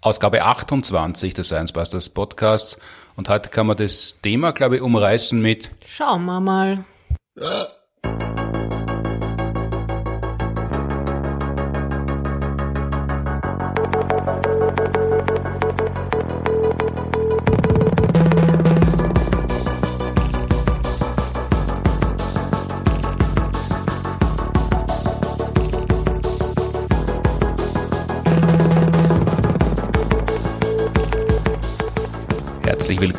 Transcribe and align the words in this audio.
Ausgabe 0.00 0.42
28 0.42 1.34
des 1.34 1.46
Science 1.48 1.72
Busters 1.72 2.08
Podcasts. 2.08 2.78
Und 3.16 3.28
heute 3.28 3.48
kann 3.50 3.66
man 3.66 3.76
das 3.76 4.20
Thema, 4.22 4.52
glaube 4.52 4.76
ich, 4.76 4.82
umreißen 4.82 5.40
mit 5.40 5.70
Schauen 5.84 6.24
wir 6.24 6.40
mal. 6.40 6.84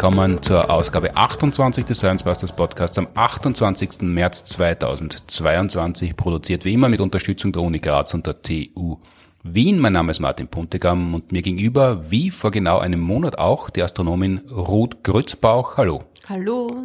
Willkommen 0.04 0.44
zur 0.44 0.70
Ausgabe 0.70 1.16
28 1.16 1.86
des 1.86 2.00
Science 2.00 2.24
Busters 2.24 2.54
Podcasts 2.54 2.98
am 2.98 3.08
28. 3.14 4.02
März 4.02 4.44
2022, 4.44 6.18
produziert 6.18 6.66
wie 6.66 6.74
immer 6.74 6.90
mit 6.90 7.00
Unterstützung 7.00 7.54
der 7.54 7.62
Uni 7.62 7.80
Graz 7.80 8.14
und 8.14 8.28
der 8.28 8.42
TU 8.42 8.98
Wien. 9.44 9.80
Mein 9.80 9.94
Name 9.94 10.12
ist 10.12 10.20
Martin 10.20 10.50
Puntigam 10.50 11.14
und 11.14 11.32
mir 11.32 11.42
gegenüber, 11.42 12.12
wie 12.12 12.32
vor 12.32 12.52
genau 12.52 12.80
einem 12.80 13.00
Monat 13.00 13.38
auch, 13.38 13.70
die 13.70 13.82
Astronomin 13.82 14.40
Ruth 14.52 15.06
Grützbauch. 15.06 15.78
Hallo. 15.78 16.04
Hallo. 16.28 16.84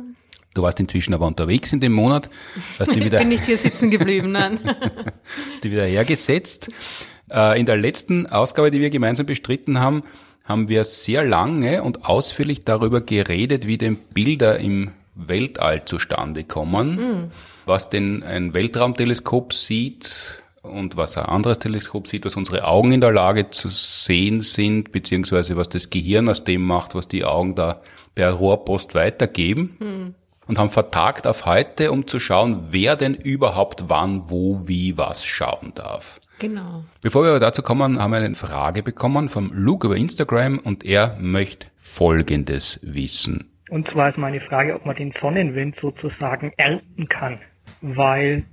Du 0.55 0.63
warst 0.63 0.79
inzwischen 0.79 1.13
aber 1.13 1.27
unterwegs 1.27 1.73
in 1.73 1.81
dem 1.81 1.95
Monat. 1.95 2.31
Hast 2.79 2.97
ich 2.97 3.11
bin 3.11 3.29
nicht 3.31 3.47
hier 3.47 3.59
sitzen 3.59 3.91
geblieben, 3.91 4.31
nein. 4.31 4.61
hast 5.51 5.65
du 5.65 5.73
wieder 5.73 5.87
hergesetzt. 5.87 6.69
Äh, 7.33 7.59
in 7.59 7.67
der 7.67 7.79
letzten 7.79 8.29
Ausgabe, 8.29 8.71
die 8.71 8.81
wir 8.81 8.91
gemeinsam 8.91 9.27
bestritten 9.27 9.81
haben, 9.81 10.05
haben 10.49 10.69
wir 10.69 10.85
sehr 10.85 11.25
lange 11.25 11.83
und 11.83 12.07
ausführlich 12.07 12.65
darüber 12.65 13.03
geredet, 13.03 13.67
wie 13.67 13.77
denn 13.77 13.97
Bilder 14.15 14.59
im 14.59 14.93
Weltall 15.15 15.85
zustande 15.85 16.45
kommen, 16.45 16.97
mhm. 16.97 17.31
was 17.67 17.91
denn 17.91 18.23
ein 18.23 18.55
Weltraumteleskop 18.55 19.53
sieht 19.53 20.41
und 20.63 20.97
was 20.97 21.19
ein 21.19 21.27
anderes 21.27 21.59
Teleskop 21.59 22.07
sieht, 22.07 22.25
was 22.25 22.37
unsere 22.37 22.65
Augen 22.65 22.93
in 22.93 23.01
der 23.01 23.13
Lage 23.13 23.51
zu 23.51 23.69
sehen 23.69 24.41
sind, 24.41 24.91
beziehungsweise 24.93 25.57
was 25.57 25.69
das 25.69 25.91
Gehirn 25.91 26.29
aus 26.29 26.45
dem 26.45 26.63
macht, 26.63 26.95
was 26.95 27.09
die 27.09 27.25
Augen 27.25 27.55
da 27.55 27.83
per 28.15 28.33
Rohrpost 28.33 28.95
weitergeben. 28.95 29.77
Mhm. 29.79 30.15
Und 30.47 30.59
haben 30.59 30.71
vertagt 30.71 31.27
auf 31.27 31.45
heute, 31.45 31.93
um 31.93 32.07
zu 32.07 32.19
schauen, 32.19 32.69
wer 32.71 32.97
denn 32.97 33.13
überhaupt 33.15 33.85
wann, 33.89 34.31
wo, 34.31 34.63
wie, 34.67 34.97
was 34.97 35.23
schauen 35.23 35.73
darf. 35.75 36.21
Genau. 36.39 36.85
Bevor 37.03 37.25
wir 37.25 37.31
aber 37.31 37.41
dazu 37.41 37.63
kommen, 37.63 38.01
haben 38.01 38.11
wir 38.13 38.19
eine 38.19 38.35
Frage 38.35 38.83
bekommen 38.83 39.29
vom 39.29 39.51
Luke 39.53 39.87
über 39.87 39.97
Instagram 39.97 40.59
und 40.59 40.85
er 40.85 41.17
möchte 41.21 41.67
Folgendes 41.77 42.81
wissen. 42.83 43.51
Und 43.71 43.91
zwar 43.91 44.11
ist 44.11 44.19
meine 44.19 44.41
Frage, 44.41 44.75
ob 44.75 44.87
man 44.87 44.97
den 44.97 45.13
Sonnenwind 45.21 45.77
sozusagen 45.81 46.53
ernten 46.57 47.09
kann, 47.09 47.41
weil 47.81 48.45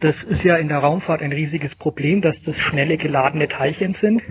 das 0.00 0.14
ist 0.28 0.42
ja 0.44 0.56
in 0.56 0.68
der 0.68 0.78
Raumfahrt 0.78 1.20
ein 1.20 1.32
riesiges 1.32 1.74
Problem, 1.76 2.22
dass 2.22 2.36
das 2.46 2.56
schnelle 2.56 2.96
geladene 2.96 3.48
Teilchen 3.48 3.96
sind, 4.00 4.22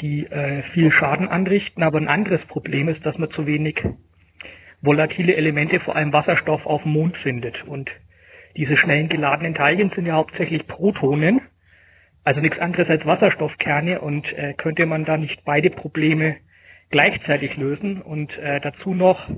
die 0.00 0.26
äh, 0.26 0.62
viel 0.72 0.90
Schaden 0.90 1.28
anrichten. 1.28 1.82
Aber 1.82 1.98
ein 1.98 2.08
anderes 2.08 2.40
Problem 2.46 2.88
ist, 2.88 3.04
dass 3.06 3.16
man 3.18 3.30
zu 3.30 3.46
wenig 3.46 3.76
volatile 4.80 5.34
Elemente, 5.36 5.78
vor 5.80 5.94
allem 5.94 6.12
Wasserstoff, 6.12 6.66
auf 6.66 6.82
dem 6.82 6.92
Mond 6.92 7.16
findet. 7.18 7.62
Und 7.66 7.90
diese 8.56 8.76
schnellen 8.76 9.08
geladenen 9.08 9.54
Teilchen 9.54 9.92
sind 9.94 10.06
ja 10.06 10.14
hauptsächlich 10.14 10.66
Protonen 10.66 11.40
also 12.24 12.40
nichts 12.40 12.58
anderes 12.58 12.88
als 12.88 13.04
Wasserstoffkerne 13.06 14.00
und 14.00 14.30
äh, 14.32 14.54
könnte 14.54 14.86
man 14.86 15.04
da 15.04 15.16
nicht 15.16 15.44
beide 15.44 15.70
Probleme 15.70 16.36
gleichzeitig 16.90 17.56
lösen 17.56 18.02
und 18.02 18.36
äh, 18.38 18.60
dazu 18.60 18.94
noch 18.94 19.28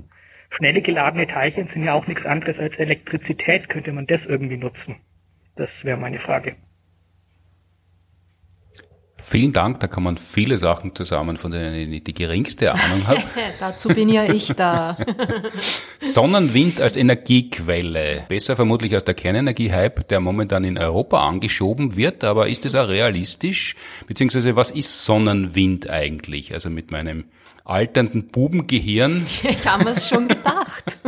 schnelle 0.57 0.81
geladene 0.81 1.27
Teilchen 1.27 1.69
sind 1.73 1.83
ja 1.83 1.93
auch 1.93 2.07
nichts 2.07 2.25
anderes 2.25 2.57
als 2.59 2.75
Elektrizität, 2.77 3.69
könnte 3.69 3.91
man 3.91 4.05
das 4.05 4.21
irgendwie 4.27 4.57
nutzen? 4.57 4.97
Das 5.55 5.69
wäre 5.83 5.97
meine 5.97 6.19
Frage. 6.19 6.55
Vielen 9.33 9.51
Dank, 9.51 9.79
da 9.79 9.87
kann 9.87 10.03
man 10.03 10.17
viele 10.17 10.59
Sachen 10.59 10.93
zusammen, 10.93 11.37
von 11.37 11.51
denen 11.51 11.73
ich 11.73 11.87
nicht 11.87 12.05
die 12.05 12.13
geringste 12.13 12.71
Ahnung 12.71 13.07
habe. 13.07 13.23
Dazu 13.59 13.89
bin 13.89 14.07
ja 14.07 14.31
ich 14.31 14.49
da. 14.49 14.95
Sonnenwind 15.99 16.79
als 16.79 16.95
Energiequelle. 16.95 18.25
Besser 18.29 18.55
vermutlich 18.55 18.93
als 18.93 19.05
der 19.05 19.15
Kernenergiehype, 19.15 20.03
der 20.03 20.19
momentan 20.19 20.63
in 20.63 20.77
Europa 20.77 21.27
angeschoben 21.27 21.95
wird, 21.95 22.23
aber 22.23 22.47
ist 22.47 22.63
es 22.67 22.75
auch 22.75 22.87
realistisch? 22.89 23.75
Beziehungsweise 24.05 24.55
was 24.55 24.69
ist 24.69 25.03
Sonnenwind 25.03 25.89
eigentlich? 25.89 26.53
Also 26.53 26.69
mit 26.69 26.91
meinem 26.91 27.23
alternden 27.65 28.27
Bubengehirn. 28.27 29.25
Ich 29.49 29.67
habe 29.67 29.89
es 29.89 30.09
schon 30.09 30.27
gedacht. 30.27 30.99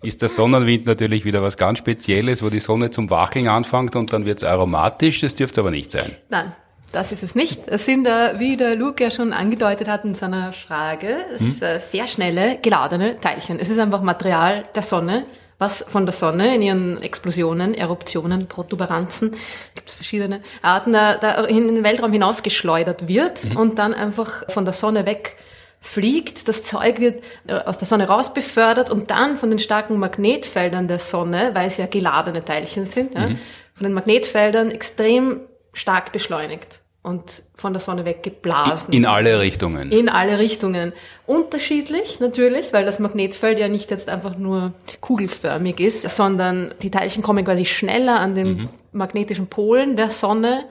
ist 0.00 0.22
der 0.22 0.30
Sonnenwind 0.30 0.86
natürlich 0.86 1.26
wieder 1.26 1.42
was 1.42 1.58
ganz 1.58 1.78
Spezielles, 1.80 2.42
wo 2.42 2.48
die 2.48 2.60
Sonne 2.60 2.90
zum 2.90 3.10
Wackeln 3.10 3.48
anfängt 3.48 3.96
und 3.96 4.14
dann 4.14 4.24
wird 4.24 4.38
es 4.38 4.44
aromatisch. 4.44 5.20
Das 5.20 5.34
dürfte 5.34 5.60
aber 5.60 5.70
nicht 5.70 5.90
sein. 5.90 6.16
Nein, 6.30 6.54
das 6.96 7.12
ist 7.12 7.22
es 7.22 7.34
nicht. 7.34 7.68
Es 7.68 7.84
sind, 7.84 8.06
äh, 8.06 8.38
wie 8.38 8.56
der 8.56 8.74
Luke 8.74 9.04
ja 9.04 9.10
schon 9.10 9.34
angedeutet 9.34 9.86
hat 9.86 10.06
in 10.06 10.14
seiner 10.14 10.52
Frage, 10.52 11.18
hm? 11.36 11.60
sehr 11.78 12.08
schnelle, 12.08 12.58
geladene 12.62 13.20
Teilchen. 13.20 13.60
Es 13.60 13.68
ist 13.68 13.78
einfach 13.78 14.00
Material 14.00 14.64
der 14.74 14.82
Sonne, 14.82 15.26
was 15.58 15.84
von 15.86 16.06
der 16.06 16.14
Sonne 16.14 16.54
in 16.54 16.62
ihren 16.62 17.02
Explosionen, 17.02 17.74
Eruptionen, 17.74 18.46
Protuberanzen, 18.46 19.30
gibt 19.74 19.90
verschiedene 19.90 20.40
Arten, 20.62 20.94
da, 20.94 21.16
da 21.18 21.44
in 21.44 21.66
den 21.66 21.84
Weltraum 21.84 22.12
hinausgeschleudert 22.12 23.08
wird 23.08 23.44
mhm. 23.44 23.56
und 23.58 23.78
dann 23.78 23.92
einfach 23.92 24.50
von 24.50 24.64
der 24.64 24.72
Sonne 24.72 25.04
weg 25.04 25.36
fliegt, 25.80 26.48
das 26.48 26.62
Zeug 26.62 26.98
wird 26.98 27.22
äh, 27.46 27.52
aus 27.52 27.76
der 27.76 27.86
Sonne 27.86 28.08
raus 28.08 28.32
befördert 28.32 28.88
und 28.88 29.10
dann 29.10 29.36
von 29.36 29.50
den 29.50 29.58
starken 29.58 29.98
Magnetfeldern 29.98 30.88
der 30.88 30.98
Sonne, 30.98 31.50
weil 31.52 31.66
es 31.66 31.76
ja 31.76 31.84
geladene 31.84 32.42
Teilchen 32.42 32.86
sind, 32.86 33.14
mhm. 33.14 33.20
ja, 33.20 33.28
von 33.74 33.84
den 33.84 33.92
Magnetfeldern 33.92 34.70
extrem 34.70 35.42
stark 35.74 36.12
beschleunigt 36.12 36.80
und 37.06 37.44
von 37.54 37.72
der 37.72 37.80
Sonne 37.80 38.04
weggeblasen. 38.04 38.92
In 38.92 39.06
alle 39.06 39.38
Richtungen. 39.38 39.92
In 39.92 40.08
alle 40.08 40.40
Richtungen. 40.40 40.92
Unterschiedlich 41.24 42.18
natürlich, 42.18 42.72
weil 42.72 42.84
das 42.84 42.98
Magnetfeld 42.98 43.60
ja 43.60 43.68
nicht 43.68 43.92
jetzt 43.92 44.08
einfach 44.08 44.36
nur 44.36 44.72
kugelförmig 45.00 45.78
ist, 45.78 46.08
sondern 46.08 46.74
die 46.82 46.90
Teilchen 46.90 47.22
kommen 47.22 47.44
quasi 47.44 47.64
schneller 47.64 48.18
an 48.18 48.34
den 48.34 48.48
mhm. 48.48 48.68
magnetischen 48.90 49.46
Polen 49.46 49.96
der 49.96 50.10
Sonne 50.10 50.64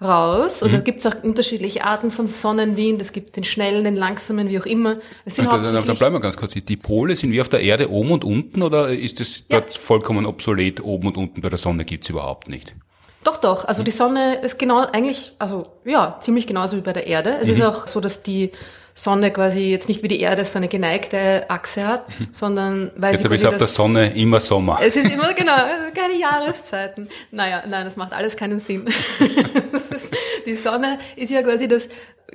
raus. 0.00 0.62
Und 0.62 0.70
mhm. 0.70 0.76
da 0.76 0.80
gibt 0.80 1.00
es 1.00 1.06
auch 1.06 1.24
unterschiedliche 1.24 1.84
Arten 1.84 2.12
von 2.12 2.28
Sonnenwind. 2.28 3.00
Es 3.00 3.10
gibt 3.10 3.34
den 3.34 3.42
schnellen, 3.42 3.82
den 3.82 3.96
langsamen, 3.96 4.48
wie 4.48 4.60
auch 4.60 4.66
immer. 4.66 4.98
Es 5.24 5.34
sind 5.34 5.48
Ach, 5.48 5.60
da, 5.60 5.82
da 5.82 5.94
bleiben 5.94 6.14
wir 6.14 6.20
ganz 6.20 6.36
kurz. 6.36 6.52
Die 6.52 6.76
Pole 6.76 7.16
sind 7.16 7.32
wie 7.32 7.40
auf 7.40 7.48
der 7.48 7.62
Erde 7.62 7.90
oben 7.90 8.12
und 8.12 8.24
unten 8.24 8.62
oder 8.62 8.90
ist 8.90 9.20
es 9.20 9.44
ja. 9.50 9.58
dort 9.58 9.76
vollkommen 9.76 10.24
obsolet? 10.24 10.80
Oben 10.84 11.08
und 11.08 11.16
unten 11.16 11.40
bei 11.40 11.48
der 11.48 11.58
Sonne 11.58 11.84
gibt's 11.84 12.08
überhaupt 12.08 12.48
nicht. 12.48 12.76
Doch, 13.24 13.38
doch. 13.38 13.64
Also 13.64 13.82
die 13.82 13.90
Sonne 13.90 14.36
ist 14.36 14.58
genau 14.58 14.86
eigentlich, 14.92 15.32
also 15.38 15.66
ja, 15.84 16.18
ziemlich 16.20 16.46
genauso 16.46 16.76
wie 16.76 16.82
bei 16.82 16.92
der 16.92 17.06
Erde. 17.06 17.38
Es 17.40 17.48
mhm. 17.48 17.54
ist 17.54 17.62
auch 17.62 17.86
so, 17.86 18.00
dass 18.00 18.22
die 18.22 18.52
Sonne 18.94 19.32
quasi 19.32 19.70
jetzt 19.70 19.88
nicht 19.88 20.04
wie 20.04 20.08
die 20.08 20.20
Erde 20.20 20.44
so 20.44 20.56
eine 20.58 20.68
geneigte 20.68 21.50
Achse 21.50 21.86
hat, 21.86 22.08
mhm. 22.08 22.28
sondern 22.30 22.92
weil 22.96 23.14
jetzt 23.14 23.22
sie. 23.22 23.28
Jetzt 23.28 23.46
auf 23.46 23.56
der 23.56 23.66
Sonne 23.66 24.14
immer 24.14 24.38
Sommer. 24.38 24.78
Es 24.80 24.94
ist 24.94 25.10
immer, 25.10 25.34
genau, 25.36 25.56
keine 25.94 26.16
Jahreszeiten. 26.18 27.08
Naja, 27.32 27.64
nein, 27.66 27.84
das 27.84 27.96
macht 27.96 28.12
alles 28.12 28.36
keinen 28.36 28.60
Sinn. 28.60 28.86
ist, 29.90 30.14
die 30.46 30.54
Sonne 30.54 30.98
ist 31.16 31.30
ja 31.30 31.42
quasi 31.42 31.66
das 31.66 31.88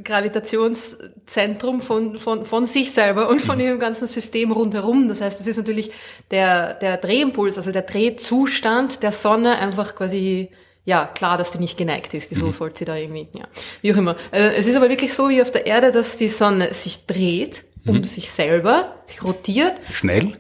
Gravitationszentrum 0.04 1.82
von, 1.82 2.18
von, 2.18 2.46
von 2.46 2.66
sich 2.66 2.92
selber 2.92 3.30
und 3.30 3.42
von 3.42 3.58
mhm. 3.58 3.64
ihrem 3.64 3.80
ganzen 3.80 4.08
System 4.08 4.52
rundherum. 4.52 5.08
Das 5.08 5.22
heißt, 5.22 5.40
es 5.40 5.48
ist 5.48 5.58
natürlich 5.58 5.92
der, 6.32 6.74
der 6.74 6.98
Drehimpuls, 6.98 7.58
also 7.58 7.72
der 7.72 7.84
Drehzustand 7.84 9.04
der 9.04 9.12
Sonne 9.12 9.60
einfach 9.60 9.96
quasi 9.96 10.50
ja, 10.86 11.06
klar, 11.06 11.38
dass 11.38 11.52
die 11.52 11.60
nicht 11.60 11.78
geneigt 11.78 12.14
ist. 12.14 12.32
Wieso 12.32 12.48
mhm. 12.48 12.52
sollte 12.52 12.80
sie 12.80 12.86
da 12.86 12.96
irgendwie, 12.96 13.28
ja, 13.34 13.46
wie 13.82 13.94
auch 13.94 13.98
immer. 13.98 14.16
Äh, 14.32 14.56
es 14.56 14.68
ist 14.68 14.76
aber 14.76 14.90
wirklich 14.90 15.14
so 15.14 15.30
wie 15.30 15.42
auf 15.42 15.52
der 15.52 15.66
Erde, 15.66 15.92
dass 15.92 16.18
die 16.18 16.30
Sonne 16.30 16.74
sich 16.74 17.06
dreht 17.06 17.64
um 17.86 17.98
mhm. 17.98 18.04
sich 18.04 18.32
selber, 18.32 18.96
sich 19.08 19.24
rotiert. 19.24 19.74
Schnell? 19.92 20.34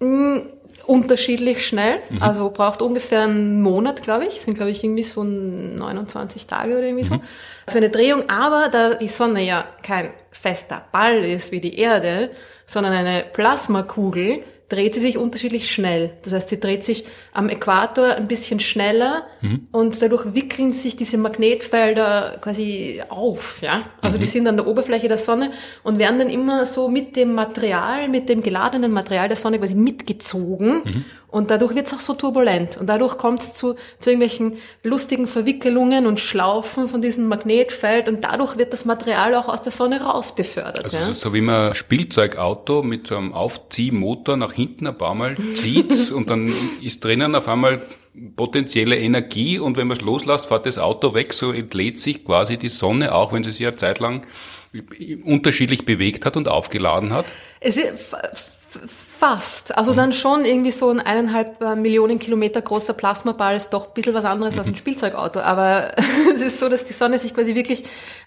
Mm, 0.00 0.38
unterschiedlich 0.86 1.66
schnell. 1.66 1.98
Mhm. 2.10 2.22
Also 2.22 2.50
braucht 2.50 2.82
ungefähr 2.82 3.22
einen 3.22 3.62
Monat, 3.62 4.02
glaube 4.02 4.26
ich. 4.26 4.40
Sind, 4.40 4.54
glaube 4.54 4.70
ich, 4.70 4.84
irgendwie 4.84 5.02
so 5.02 5.24
29 5.24 6.46
Tage 6.46 6.72
oder 6.72 6.84
irgendwie 6.84 7.04
so. 7.04 7.14
Mhm. 7.14 7.22
Für 7.66 7.78
eine 7.78 7.90
Drehung. 7.90 8.28
Aber 8.28 8.68
da 8.70 8.94
die 8.94 9.08
Sonne 9.08 9.42
ja 9.42 9.64
kein 9.82 10.10
fester 10.30 10.84
Ball 10.92 11.24
ist 11.24 11.52
wie 11.52 11.60
die 11.60 11.78
Erde, 11.78 12.30
sondern 12.66 12.92
eine 12.92 13.24
Plasmakugel, 13.32 14.42
dreht 14.68 14.94
sie 14.94 15.00
sich 15.00 15.16
unterschiedlich 15.16 15.70
schnell. 15.70 16.10
Das 16.22 16.32
heißt, 16.32 16.48
sie 16.50 16.60
dreht 16.60 16.84
sich 16.84 17.04
am 17.32 17.48
Äquator 17.48 18.16
ein 18.16 18.28
bisschen 18.28 18.60
schneller 18.60 19.26
mhm. 19.40 19.68
und 19.72 20.00
dadurch 20.02 20.34
wickeln 20.34 20.72
sich 20.72 20.96
diese 20.96 21.16
Magnetfelder 21.16 22.38
quasi 22.40 23.02
auf. 23.08 23.62
Ja? 23.62 23.82
Also 24.02 24.18
mhm. 24.18 24.20
die 24.20 24.26
sind 24.26 24.46
an 24.46 24.56
der 24.56 24.66
Oberfläche 24.66 25.08
der 25.08 25.18
Sonne 25.18 25.52
und 25.82 25.98
werden 25.98 26.18
dann 26.18 26.30
immer 26.30 26.66
so 26.66 26.88
mit 26.88 27.16
dem 27.16 27.34
Material, 27.34 28.08
mit 28.08 28.28
dem 28.28 28.42
geladenen 28.42 28.92
Material 28.92 29.28
der 29.28 29.36
Sonne 29.36 29.58
quasi 29.58 29.74
mitgezogen. 29.74 30.82
Mhm. 30.84 31.04
Und 31.30 31.50
dadurch 31.50 31.74
wird 31.74 31.86
es 31.86 31.92
auch 31.92 32.00
so 32.00 32.14
turbulent. 32.14 32.78
Und 32.78 32.86
dadurch 32.86 33.18
kommt 33.18 33.42
es 33.42 33.52
zu, 33.52 33.74
zu 34.00 34.10
irgendwelchen 34.10 34.56
lustigen 34.82 35.26
Verwickelungen 35.26 36.06
und 36.06 36.18
Schlaufen 36.18 36.88
von 36.88 37.02
diesem 37.02 37.28
Magnetfeld. 37.28 38.08
Und 38.08 38.24
dadurch 38.24 38.56
wird 38.56 38.72
das 38.72 38.86
Material 38.86 39.34
auch 39.34 39.48
aus 39.48 39.60
der 39.60 39.72
Sonne 39.72 40.00
raus 40.00 40.34
befördert. 40.34 40.84
Also 40.84 40.96
ja? 40.96 41.12
so 41.12 41.34
wie 41.34 41.42
man 41.42 41.68
ein 41.68 41.74
Spielzeugauto 41.74 42.82
mit 42.82 43.06
so 43.06 43.18
einem 43.18 43.34
Aufziehmotor 43.34 44.38
nach 44.38 44.54
hinten 44.54 44.86
ein 44.86 44.96
paar 44.96 45.14
Mal 45.14 45.36
zieht 45.54 46.10
und 46.12 46.30
dann 46.30 46.50
ist 46.80 47.04
drinnen 47.04 47.34
auf 47.34 47.46
einmal 47.46 47.82
potenzielle 48.36 48.98
Energie 48.98 49.58
und 49.58 49.76
wenn 49.76 49.86
man 49.86 49.96
es 49.96 50.02
loslässt, 50.02 50.46
fährt 50.46 50.66
das 50.66 50.78
Auto 50.78 51.14
weg, 51.14 51.32
so 51.32 51.52
entlädt 51.52 52.00
sich 52.00 52.24
quasi 52.24 52.56
die 52.56 52.68
Sonne, 52.68 53.14
auch 53.14 53.32
wenn 53.32 53.44
sie 53.44 53.52
sich 53.52 53.60
ja 53.60 53.76
zeitlang 53.76 54.26
unterschiedlich 55.24 55.84
bewegt 55.84 56.26
hat 56.26 56.36
und 56.36 56.48
aufgeladen 56.48 57.12
hat. 57.12 57.26
Es 57.60 57.76
ist 57.76 58.16
Fast. 59.18 59.76
Also 59.76 59.94
dann 59.94 60.12
schon 60.12 60.44
irgendwie 60.44 60.70
so 60.70 60.90
ein 60.90 61.00
eineinhalb 61.00 61.60
äh, 61.60 61.74
Millionen 61.74 62.20
Kilometer 62.20 62.62
großer 62.62 62.92
Plasmaball 62.92 63.56
ist 63.56 63.70
doch 63.70 63.88
ein 63.88 63.94
bisschen 63.94 64.14
was 64.14 64.24
anderes 64.24 64.56
als 64.56 64.68
ein 64.68 64.74
mhm. 64.74 64.76
Spielzeugauto. 64.76 65.40
Aber 65.40 65.92
es 66.34 66.40
ist 66.40 66.60
so, 66.60 66.68
dass 66.68 66.84
die 66.84 66.92
Sonne 66.92 67.18
sich 67.18 67.34
quasi 67.34 67.56
wirklich 67.56 67.82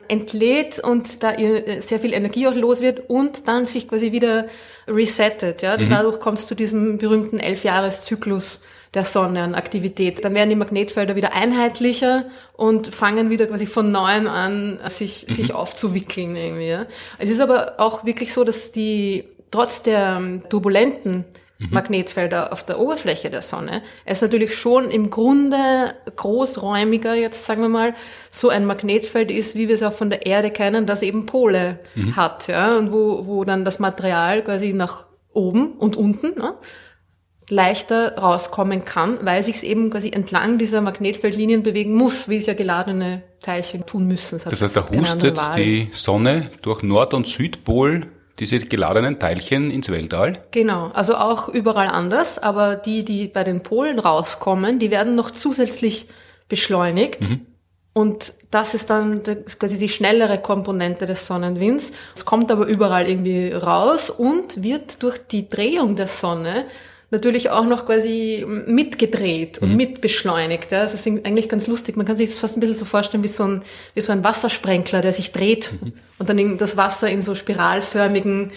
entlädt 0.10 0.80
und 0.80 1.24
da 1.24 1.34
ihr 1.36 1.82
sehr 1.82 2.02
viel 2.02 2.12
Energie 2.12 2.46
auch 2.46 2.56
los 2.56 2.82
wird 2.82 3.10
und 3.10 3.48
dann 3.48 3.66
sich 3.66 3.88
quasi 3.88 4.12
wieder 4.12 4.48
resettet. 4.86 5.62
Ja? 5.62 5.78
Mhm. 5.78 5.90
Dadurch 5.90 6.20
kommst 6.20 6.44
du 6.44 6.48
zu 6.50 6.56
diesem 6.56 6.98
berühmten 6.98 7.40
Elfjahreszyklus 7.40 8.60
der 8.94 9.06
Sonne 9.06 9.44
an 9.44 9.56
Aktivität. 9.56 10.26
Dann 10.26 10.34
werden 10.34 10.50
die 10.50 10.58
Magnetfelder 10.58 11.16
wieder 11.16 11.32
einheitlicher 11.32 12.26
und 12.52 12.94
fangen 12.94 13.30
wieder 13.30 13.48
quasi 13.48 13.66
von 13.66 13.94
neuem 13.94 14.28
an, 14.28 14.82
sich, 14.90 15.26
mhm. 15.30 15.34
sich 15.36 15.54
aufzuwickeln 15.54 16.36
irgendwie. 16.36 16.68
Ja. 16.68 16.86
Es 17.18 17.30
ist 17.30 17.40
aber 17.40 17.76
auch 17.78 18.04
wirklich 18.04 18.34
so, 18.34 18.44
dass 18.44 18.74
die 18.74 19.24
trotz 19.52 19.84
der 19.84 20.18
ähm, 20.18 20.44
turbulenten 20.50 21.26
mhm. 21.60 21.70
Magnetfelder 21.72 22.52
auf 22.52 22.66
der 22.66 22.80
Oberfläche 22.80 23.30
der 23.30 23.42
Sonne, 23.42 23.82
es 24.06 24.22
natürlich 24.22 24.56
schon 24.56 24.90
im 24.90 25.10
Grunde 25.10 25.94
großräumiger, 26.16 27.14
jetzt 27.14 27.46
sagen 27.46 27.62
wir 27.62 27.70
mal, 27.70 27.94
so 28.32 28.50
ein 28.50 28.66
Magnetfeld 28.66 29.30
ist, 29.30 29.56
wie 29.56 29.68
wir 29.68 29.76
es 29.76 29.84
auch 29.84 29.94
von 29.94 30.10
der 30.10 30.26
Erde 30.26 30.52
kennen, 30.52 30.86
das 30.86 31.04
eben 31.04 31.26
Pole 31.26 31.80
mhm. 31.96 32.16
hat, 32.16 32.48
ja, 32.48 32.76
und 32.78 32.92
wo, 32.92 33.28
wo 33.28 33.44
dann 33.44 33.66
das 33.66 33.80
Material 33.80 34.44
quasi 34.44 34.74
nach 34.74 35.06
oben 35.34 35.74
und 35.74 35.96
unten 35.96 36.40
ne, 36.40 36.56
leichter 37.50 38.18
rauskommen 38.18 38.86
kann, 38.86 39.20
weil 39.22 39.44
sich 39.44 39.58
es 39.58 39.64
eben 39.64 39.92
quasi 39.92 40.12
entlang 40.12 40.58
dieser 40.58 40.82
Magnetfeldlinien 40.82 41.64
bewegen 41.64 41.94
muss, 41.96 42.30
wie 42.30 42.38
es 42.38 42.46
ja 42.46 42.54
geladene 42.54 43.24
Teilchen 43.42 43.86
tun 43.86 44.08
müssen. 44.08 44.40
Das, 44.40 44.52
das 44.52 44.62
heißt, 44.62 44.78
da 44.78 44.90
hustet 44.90 45.40
die 45.56 45.90
Sonne 45.92 46.50
durch 46.62 46.82
Nord- 46.82 47.14
und 47.14 47.28
Südpol 47.28 48.08
diese 48.42 48.60
geladenen 48.60 49.20
Teilchen 49.20 49.70
ins 49.70 49.90
Weltall? 49.90 50.34
Genau, 50.50 50.90
also 50.94 51.16
auch 51.16 51.48
überall 51.48 51.88
anders, 51.88 52.40
aber 52.40 52.76
die, 52.76 53.06
die 53.06 53.28
bei 53.28 53.44
den 53.44 53.62
Polen 53.62 54.00
rauskommen, 54.00 54.80
die 54.80 54.90
werden 54.90 55.16
noch 55.16 55.30
zusätzlich 55.32 56.08
beschleunigt. 56.50 57.22
Mhm. 57.22 57.46
Und 57.94 58.34
das 58.50 58.74
ist 58.74 58.90
dann 58.90 59.22
quasi 59.60 59.78
die 59.78 59.90
schnellere 59.90 60.40
Komponente 60.40 61.06
des 61.06 61.28
Sonnenwinds. 61.28 61.92
Es 62.16 62.26
kommt 62.26 62.50
aber 62.52 62.66
überall 62.66 63.08
irgendwie 63.08 63.52
raus 63.52 64.10
und 64.10 64.64
wird 64.64 65.04
durch 65.04 65.20
die 65.20 65.50
Drehung 65.50 65.96
der 65.96 66.08
Sonne 66.08 66.66
natürlich 67.12 67.50
auch 67.50 67.66
noch 67.66 67.86
quasi 67.86 68.46
mitgedreht 68.48 69.60
und 69.60 69.72
mhm. 69.72 69.78
mitbeschleunigt. 69.78 70.72
Ja. 70.72 70.82
Das 70.82 70.94
ist 70.94 71.06
eigentlich 71.06 71.50
ganz 71.50 71.68
lustig. 71.68 71.98
Man 71.98 72.06
kann 72.06 72.16
sich 72.16 72.30
das 72.30 72.40
fast 72.40 72.58
ein 72.58 72.62
bisschen 72.62 72.76
so 72.76 72.86
vorstellen 72.86 73.24
wie 73.24 73.28
so 73.28 73.44
ein, 73.44 73.62
wie 73.94 74.02
so 74.02 74.12
ein 74.12 74.24
Wassersprenkler, 74.24 75.02
der 75.02 75.14
sich 75.14 75.32
dreht 75.32 75.74
mhm. 75.82 75.94
und 76.18 76.30
dann 76.30 76.58
das 76.58 76.78
Wasser 76.78 77.10
in 77.10 77.22
so 77.22 77.36
spiralförmigen 77.36 78.52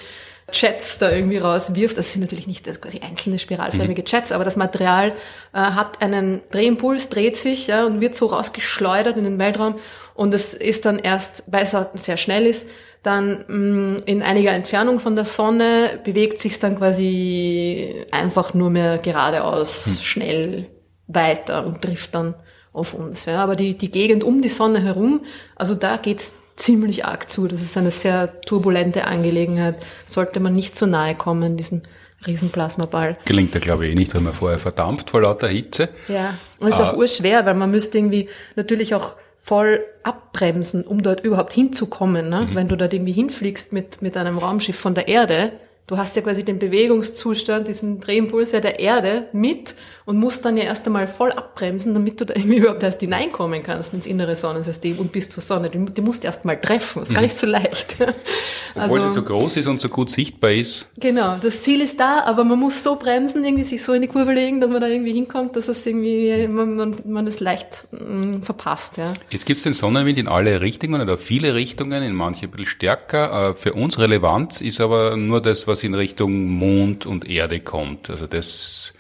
Jets 0.53 0.99
da 0.99 1.11
irgendwie 1.11 1.39
rauswirft. 1.39 1.99
Das 1.99 2.13
sind 2.13 2.21
natürlich 2.21 2.47
nicht 2.47 2.67
das 2.67 2.81
quasi 2.81 3.01
einzelne 3.01 3.39
spiralförmige 3.39 4.03
mhm. 4.03 4.07
Jets, 4.07 4.31
aber 4.31 4.45
das 4.45 4.57
Material 4.57 5.15
äh, 5.53 5.59
hat 5.59 6.01
einen 6.01 6.43
Drehimpuls, 6.51 7.09
dreht 7.09 7.37
sich 7.37 7.67
ja, 7.67 7.85
und 7.85 8.01
wird 8.01 8.15
so 8.15 8.27
rausgeschleudert 8.27 9.17
in 9.17 9.25
den 9.25 9.39
Weltraum. 9.39 9.77
Und 10.15 10.33
es 10.33 10.55
ist 10.55 10.85
dann 10.85 10.99
erst, 10.99 11.45
weil 11.49 11.65
es 11.65 11.77
sehr 11.95 12.17
schnell 12.17 12.47
ist, 12.47 12.69
dann 13.03 13.45
mh, 13.49 13.57
mm, 13.57 13.97
in 14.07 14.23
einiger 14.23 14.53
Entfernung 14.53 14.99
von 15.01 15.15
der 15.15 15.25
Sonne 15.25 16.01
bewegt 16.05 16.39
sich 16.39 16.59
dann 16.59 16.77
quasi 16.77 18.07
einfach 18.11 18.55
nur 18.55 18.71
mehr 18.71 18.99
geradeaus 18.99 19.87
hm. 19.87 19.97
schnell 19.97 20.67
weiter 21.07 21.67
und 21.67 21.83
trifft 21.83 22.15
dann 22.15 22.35
auf 22.73 22.95
uns. 22.95 23.27
Ja. 23.27 23.43
Aber 23.43 23.57
die, 23.57 23.77
die 23.77 23.91
Gegend 23.91 24.25
um 24.25 24.43
die 24.43 24.49
Sonne 24.49 24.83
herum, 24.83 25.21
also 25.55 25.75
da 25.75 25.97
geht's 25.97 26.33
ziemlich 26.57 27.05
arg 27.05 27.31
zu. 27.31 27.47
Das 27.47 27.63
ist 27.63 27.77
eine 27.77 27.91
sehr 27.91 28.41
turbulente 28.43 29.05
Angelegenheit. 29.05 29.77
Sollte 30.07 30.41
man 30.41 30.55
nicht 30.55 30.77
zu 30.77 30.87
nahe 30.87 31.15
kommen, 31.15 31.57
diesem 31.57 31.83
Riesenplasmaball. 32.27 33.19
Gelingt 33.27 33.55
ja, 33.55 33.61
glaube 33.61 33.87
ich, 33.87 33.93
eh 33.93 33.95
nicht, 33.95 34.15
weil 34.15 34.23
man 34.23 34.33
vorher 34.33 34.59
verdampft 34.59 35.11
vor 35.11 35.23
lauter 35.23 35.49
Hitze. 35.49 35.91
Ja, 36.09 36.39
und 36.59 36.69
es 36.69 36.77
ist 36.77 36.81
auch 36.81 36.95
ah. 36.95 36.97
urschwer, 36.97 37.45
weil 37.45 37.55
man 37.55 37.71
müsste 37.71 37.99
irgendwie 37.99 38.29
natürlich 38.57 38.95
auch 38.95 39.15
voll 39.45 39.85
abbremsen, 40.05 40.87
um 40.87 41.03
dort 41.03 41.23
überhaupt 41.23 41.53
hinzukommen. 41.53 42.31
Ne? 42.31 42.49
Mhm. 42.49 42.55
Wenn 42.55 42.69
du 42.69 42.77
dort 42.79 42.95
irgendwie 42.95 43.13
hinfliegst 43.13 43.75
mit, 43.75 44.01
mit 44.01 44.17
einem 44.17 44.39
Raumschiff 44.39 44.79
von 44.79 44.95
der 44.95 45.07
Erde, 45.07 45.53
du 45.87 45.97
hast 45.99 46.17
ja 46.17 46.23
quasi 46.23 46.45
den 46.45 46.59
Bewegungszustand, 46.59 47.69
diesen 47.69 48.01
Drehimpuls 48.01 48.53
ja 48.53 48.61
der 48.61 48.81
Erde 48.81 49.29
mit 49.33 49.75
und 50.07 50.19
musst 50.19 50.45
dann 50.45 50.57
ja 50.57 50.65
erst 50.65 50.87
einmal 50.87 51.09
voll 51.09 51.31
abbremsen, 51.33 51.95
damit 51.95 52.21
du 52.21 52.27
da 52.27 52.35
irgendwie 52.35 52.57
überhaupt 52.59 52.83
erst 52.83 53.01
hineinkommen 53.01 53.63
kannst 53.63 53.95
ins 53.95 54.07
innere 54.07 54.37
Sonnensystem 54.37 54.99
und 54.99 55.13
bis 55.13 55.29
zur 55.29 55.43
Sonne. 55.43 55.71
Die, 55.71 55.79
die 55.79 56.01
musst 56.01 56.25
du 56.25 56.27
erst 56.27 56.45
mal 56.45 56.61
treffen. 56.61 57.01
Das 57.01 57.09
ist 57.09 57.15
gar 57.15 57.23
mhm. 57.23 57.27
nicht 57.27 57.37
so 57.37 57.47
leicht. 57.47 57.97
Obwohl 58.75 58.99
also, 58.99 59.09
sie 59.09 59.15
so 59.15 59.23
groß 59.23 59.57
ist 59.57 59.67
und 59.67 59.81
so 59.81 59.89
gut 59.89 60.11
sichtbar 60.11 60.51
ist. 60.51 60.89
Genau, 60.99 61.37
das 61.41 61.63
Ziel 61.63 61.81
ist 61.81 62.01
da, 62.01 62.25
aber 62.25 62.45
man 62.45 62.59
muss 62.59 62.83
so 62.83 62.97
bremsen, 62.97 63.45
irgendwie 63.45 63.63
sich 63.63 63.83
so 63.83 63.93
in 63.93 64.03
die 64.03 64.09
Kurve 64.09 64.33
legen, 64.33 64.61
dass 64.61 64.71
man 64.71 64.81
da 64.81 64.89
irgendwie 64.89 65.13
hinkommt, 65.13 65.55
dass 65.55 65.69
es 65.69 65.87
irgendwie, 65.87 66.49
man, 66.49 66.75
man, 66.75 66.97
man 67.07 67.27
es 67.27 67.41
leicht 67.41 67.87
mh, 67.93 68.01
mm, 68.01 68.43
verpasst. 68.43 68.97
Ja. 68.97 69.13
Jetzt 69.31 69.47
gibt's 69.47 69.63
den 69.63 69.75
Sonnenwind 69.75 70.19
in 70.19 70.27
alle 70.27 70.61
Richtungen 70.61 71.01
oder 71.01 71.19
viele 71.19 71.55
Richtungen, 71.55 72.03
in 72.03 72.15
manche 72.15 72.47
ein 72.47 72.51
bisschen 72.51 72.67
stärker. 72.67 73.51
Äh, 73.51 73.55
für 73.55 73.75
uns 73.75 73.99
relevant 73.99 74.61
ist 74.61 74.81
aber 74.81 75.17
nur 75.17 75.41
das, 75.41 75.69
was 75.69 75.74
in 75.83 75.95
Richtung 75.95 76.47
Mond 76.47 77.07
und 77.07 77.29
Erde 77.29 77.61
kommt. 77.61 78.11
Also 78.11 78.27
das 78.27 78.95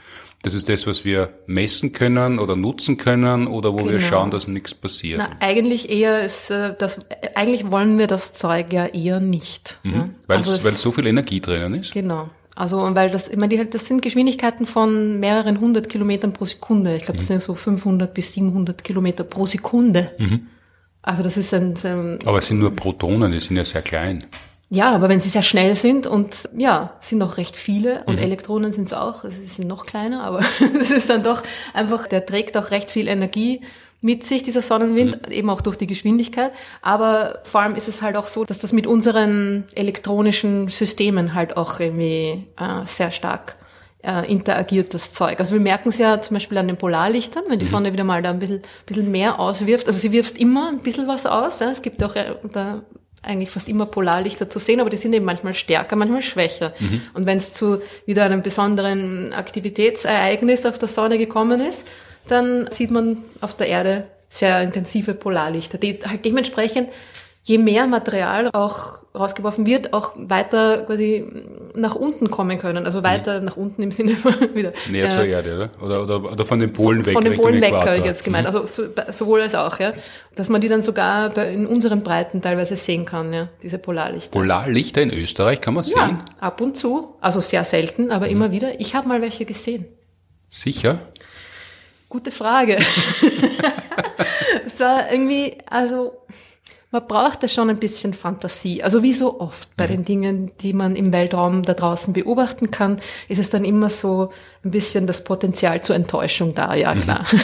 das 0.45 0.53
ist 0.53 0.69
das, 0.69 0.87
was 0.87 1.07
wir 1.07 1.31
messen 1.47 1.93
können 1.93 2.39
oder 2.39 2.55
nutzen 2.55 2.99
können 2.99 3.47
oder 3.47 3.73
wo 3.73 3.79
genau. 3.79 3.93
wir 3.93 4.01
schauen, 4.01 4.31
dass 4.31 4.47
nichts 4.47 4.75
passiert. 4.75 5.19
Na, 5.19 5.31
eigentlich 5.41 5.89
eher 5.89 6.23
ist 6.23 6.51
äh, 6.51 6.75
das, 6.79 7.01
eigentlich 7.35 7.71
wollen 7.71 7.99
wir 7.99 8.07
das 8.07 8.35
Zeug 8.35 8.71
ja 8.71 8.85
eher 8.85 9.21
nicht. 9.21 9.79
Mhm. 9.85 9.95
Ja? 9.95 10.09
Weil, 10.27 10.37
also 10.37 10.63
weil 10.63 10.73
so 10.73 10.93
viel 10.93 11.07
Energie 11.07 11.41
drinnen 11.41 11.73
ist? 11.73 11.95
Genau. 11.95 12.29
Also, 12.57 12.77
weil 12.95 13.11
das, 13.11 13.29
ich 13.29 13.39
meine, 13.39 13.65
das 13.65 13.87
sind 13.87 14.03
Geschwindigkeiten 14.03 14.67
von 14.67 15.19
mehreren 15.19 15.61
hundert 15.61 15.89
Kilometern 15.89 16.35
pro 16.35 16.45
Sekunde. 16.45 16.95
Ich 16.97 17.03
glaube, 17.03 17.17
das 17.17 17.25
mhm. 17.25 17.41
sind 17.41 17.43
so 17.43 17.55
500 17.55 18.13
bis 18.13 18.35
700 18.35 18.85
Kilometer 18.85 19.25
pro 19.25 19.47
Sekunde. 19.47 20.13
Mhm. 20.19 20.49
Also, 21.01 21.23
das 21.23 21.39
ist 21.39 21.55
ein, 21.55 21.75
ein 21.83 22.19
Aber 22.27 22.39
es 22.39 22.47
sind 22.47 22.59
nur 22.59 22.77
Protonen, 22.77 23.33
die 23.33 23.41
sind 23.41 23.57
ja 23.57 23.65
sehr 23.65 23.83
klein. 23.83 24.25
Ja, 24.71 24.93
aber 24.95 25.09
wenn 25.09 25.21
sie 25.21 25.29
sehr 25.29 25.43
schnell 25.43 25.77
sind 25.77 26.07
und 26.07 26.49
ja, 26.57 26.97
sind 27.01 27.19
noch 27.19 27.37
recht 27.37 27.57
viele 27.57 28.03
und 28.07 28.17
mhm. 28.17 28.23
Elektronen 28.23 28.73
sind 28.73 28.87
es 28.87 28.93
auch, 28.93 29.25
also 29.25 29.37
sie 29.37 29.47
sind 29.47 29.69
noch 29.69 29.87
kleiner, 29.87 30.25
aber 30.25 30.41
es 30.81 30.91
ist 30.91 31.11
dann 31.11 31.23
doch 31.23 31.43
einfach, 31.75 32.07
der 32.07 32.27
trägt 32.27 32.57
auch 32.57 32.71
recht 32.71 32.91
viel 32.91 33.09
Energie 33.09 33.61
mit 34.01 34.23
sich, 34.23 34.43
dieser 34.43 34.61
Sonnenwind, 34.61 35.29
mhm. 35.29 35.33
eben 35.33 35.51
auch 35.51 35.63
durch 35.63 35.77
die 35.77 35.87
Geschwindigkeit. 35.87 36.53
Aber 36.83 37.41
vor 37.45 37.63
allem 37.63 37.75
ist 37.75 37.89
es 37.89 38.03
halt 38.03 38.17
auch 38.17 38.27
so, 38.27 38.45
dass 38.45 38.59
das 38.59 38.73
mit 38.73 38.87
unseren 38.87 39.65
elektronischen 39.75 40.69
Systemen 40.69 41.35
halt 41.35 41.57
auch 41.57 41.81
irgendwie 41.81 42.47
äh, 42.59 42.85
sehr 42.87 43.11
stark 43.11 43.57
äh, 44.03 44.31
interagiert, 44.31 44.93
das 44.93 45.15
Zeug. 45.15 45.41
Also 45.41 45.55
wir 45.55 45.61
merken 45.61 45.89
es 45.89 45.97
ja 45.97 46.21
zum 46.21 46.35
Beispiel 46.35 46.59
an 46.59 46.67
den 46.69 46.77
Polarlichtern, 46.77 47.45
wenn 47.49 47.59
die 47.59 47.65
mhm. 47.65 47.71
Sonne 47.71 47.93
wieder 47.95 48.05
mal 48.05 48.23
da 48.23 48.29
ein 48.29 48.39
bisschen, 48.39 48.61
bisschen 48.85 49.11
mehr 49.11 49.41
auswirft. 49.41 49.87
Also 49.87 49.99
sie 49.99 50.13
wirft 50.13 50.37
immer 50.37 50.69
ein 50.69 50.81
bisschen 50.81 51.09
was 51.09 51.25
aus. 51.25 51.61
Ja. 51.61 51.71
Es 51.71 51.81
gibt 51.81 52.05
auch 52.05 52.15
äh, 52.15 52.37
da 52.53 52.83
eigentlich 53.27 53.51
fast 53.51 53.69
immer 53.69 53.87
Polarlichter 53.87 54.49
zu 54.49 54.59
sehen, 54.59 54.81
aber 54.81 54.91
die 54.91 54.97
sind 54.97 55.13
eben 55.13 55.25
manchmal 55.25 55.55
stärker, 55.55 55.97
manchmal 55.97 56.23
schwächer. 56.23 56.73
Mhm. 56.79 57.03
Und 57.15 57.27
wenn 57.27 57.39
es 57.39 57.55
zu 57.55 57.81
wieder 58.07 58.25
einem 58.25 58.43
besonderen 58.43 59.33
Aktivitätsereignis 59.33 60.67
auf 60.67 60.79
der 60.79 60.89
Sonne 60.89 61.19
gekommen 61.19 61.61
ist, 61.61 61.87
dann 62.29 62.69
sieht 62.71 62.91
man 62.91 63.25
auf 63.41 63.55
der 63.55 63.69
Erde 63.69 64.07
sehr 64.29 64.63
intensive 64.63 65.15
Polarlichter, 65.15 65.79
die 65.79 65.99
halt 66.05 66.25
dementsprechend 66.25 66.89
je 67.47 67.59
mehr 67.59 67.87
Material 67.87 68.49
auch 68.53 69.05
rausgeworfen 69.15 69.67
wird, 69.67 69.93
auch 69.93 70.13
weiter 70.17 70.79
quasi 70.85 71.25
nach 71.75 71.95
unten 71.95 72.31
kommen 72.31 72.59
können. 72.59 72.87
Also 72.87 73.03
weiter 73.03 73.39
mhm. 73.39 73.45
nach 73.45 73.57
unten 73.57 73.83
im 73.83 73.93
Sinne 73.93 74.13
von 74.17 74.35
wieder. 74.55 74.73
Näher 74.91 75.07
äh, 75.07 75.09
zur 75.11 75.25
Erde, 75.25 75.55
oder? 75.55 75.85
oder? 75.85 76.03
Oder, 76.05 76.33
oder? 76.33 76.47
von 76.47 76.59
den 76.59 76.73
Polen 76.73 77.05
weg. 77.05 77.13
Von 77.13 77.23
den 77.23 77.37
Polen 77.37 77.61
weg, 77.61 77.75
habe 77.75 77.99
ich 77.99 78.05
jetzt 78.05 78.25
gemeint. 78.25 78.49
Mhm. 78.49 78.57
Also 78.57 78.65
so, 78.65 78.89
sowohl 79.13 79.43
als 79.43 79.55
auch, 79.55 79.79
ja. 79.79 79.93
Dass 80.35 80.49
man 80.49 80.63
die 80.63 80.69
dann 80.69 80.81
sogar 80.81 81.31
bei, 81.31 81.53
in 81.53 81.67
unseren 81.67 82.03
Breiten 82.03 82.41
teilweise 82.41 82.77
sehen 82.77 83.05
kann, 83.05 83.33
ja, 83.33 83.49
diese 83.63 83.79
Polarlichter. 83.79 84.31
Polarlichter 84.31 85.03
in 85.03 85.11
Österreich 85.11 85.61
kann 85.61 85.75
man 85.75 85.85
sehen? 85.85 85.97
Ja, 85.97 86.25
ab 86.41 86.63
und 86.63 86.79
zu. 86.79 87.15
Also 87.21 87.43
sehr 87.43 87.65
selten, 87.65 88.11
aber 88.11 88.25
mhm. 88.27 88.33
immer 88.33 88.53
wieder. 88.53 88.81
Ich 88.81 88.95
habe 88.95 89.07
mal 89.07 89.21
welche 89.21 89.45
gesehen. 89.45 89.85
Sicher? 90.51 90.99
Gute 92.09 92.31
Frage. 92.31 92.79
es 94.67 94.81
war 94.81 95.13
irgendwie, 95.13 95.59
also 95.69 96.25
man 96.95 97.09
braucht 97.09 97.43
da 97.43 97.49
schon 97.49 97.71
ein 97.71 97.79
bisschen 97.79 98.15
Fantasie. 98.15 98.85
Also 98.85 99.03
wie 99.03 99.13
so 99.13 99.41
oft 99.41 99.77
bei 99.77 99.89
den 99.89 100.05
Dingen, 100.05 100.53
die 100.61 100.73
man 100.73 100.95
im 100.95 101.13
Weltraum 101.13 101.65
da 101.65 101.75
draußen 101.75 102.15
beobachten 102.15 102.71
kann, 102.71 103.01
ist 103.29 103.41
es 103.41 103.51
dann 103.51 103.65
immer 103.65 103.89
so 103.89 104.31
ein 104.65 104.71
bisschen 104.71 105.09
das 105.09 105.25
Potenzial 105.25 105.81
zur 105.81 105.97
Enttäuschung 105.97 106.55
da, 106.55 106.73
ja 106.75 106.95
mhm. 106.95 107.01
klar. 107.01 107.27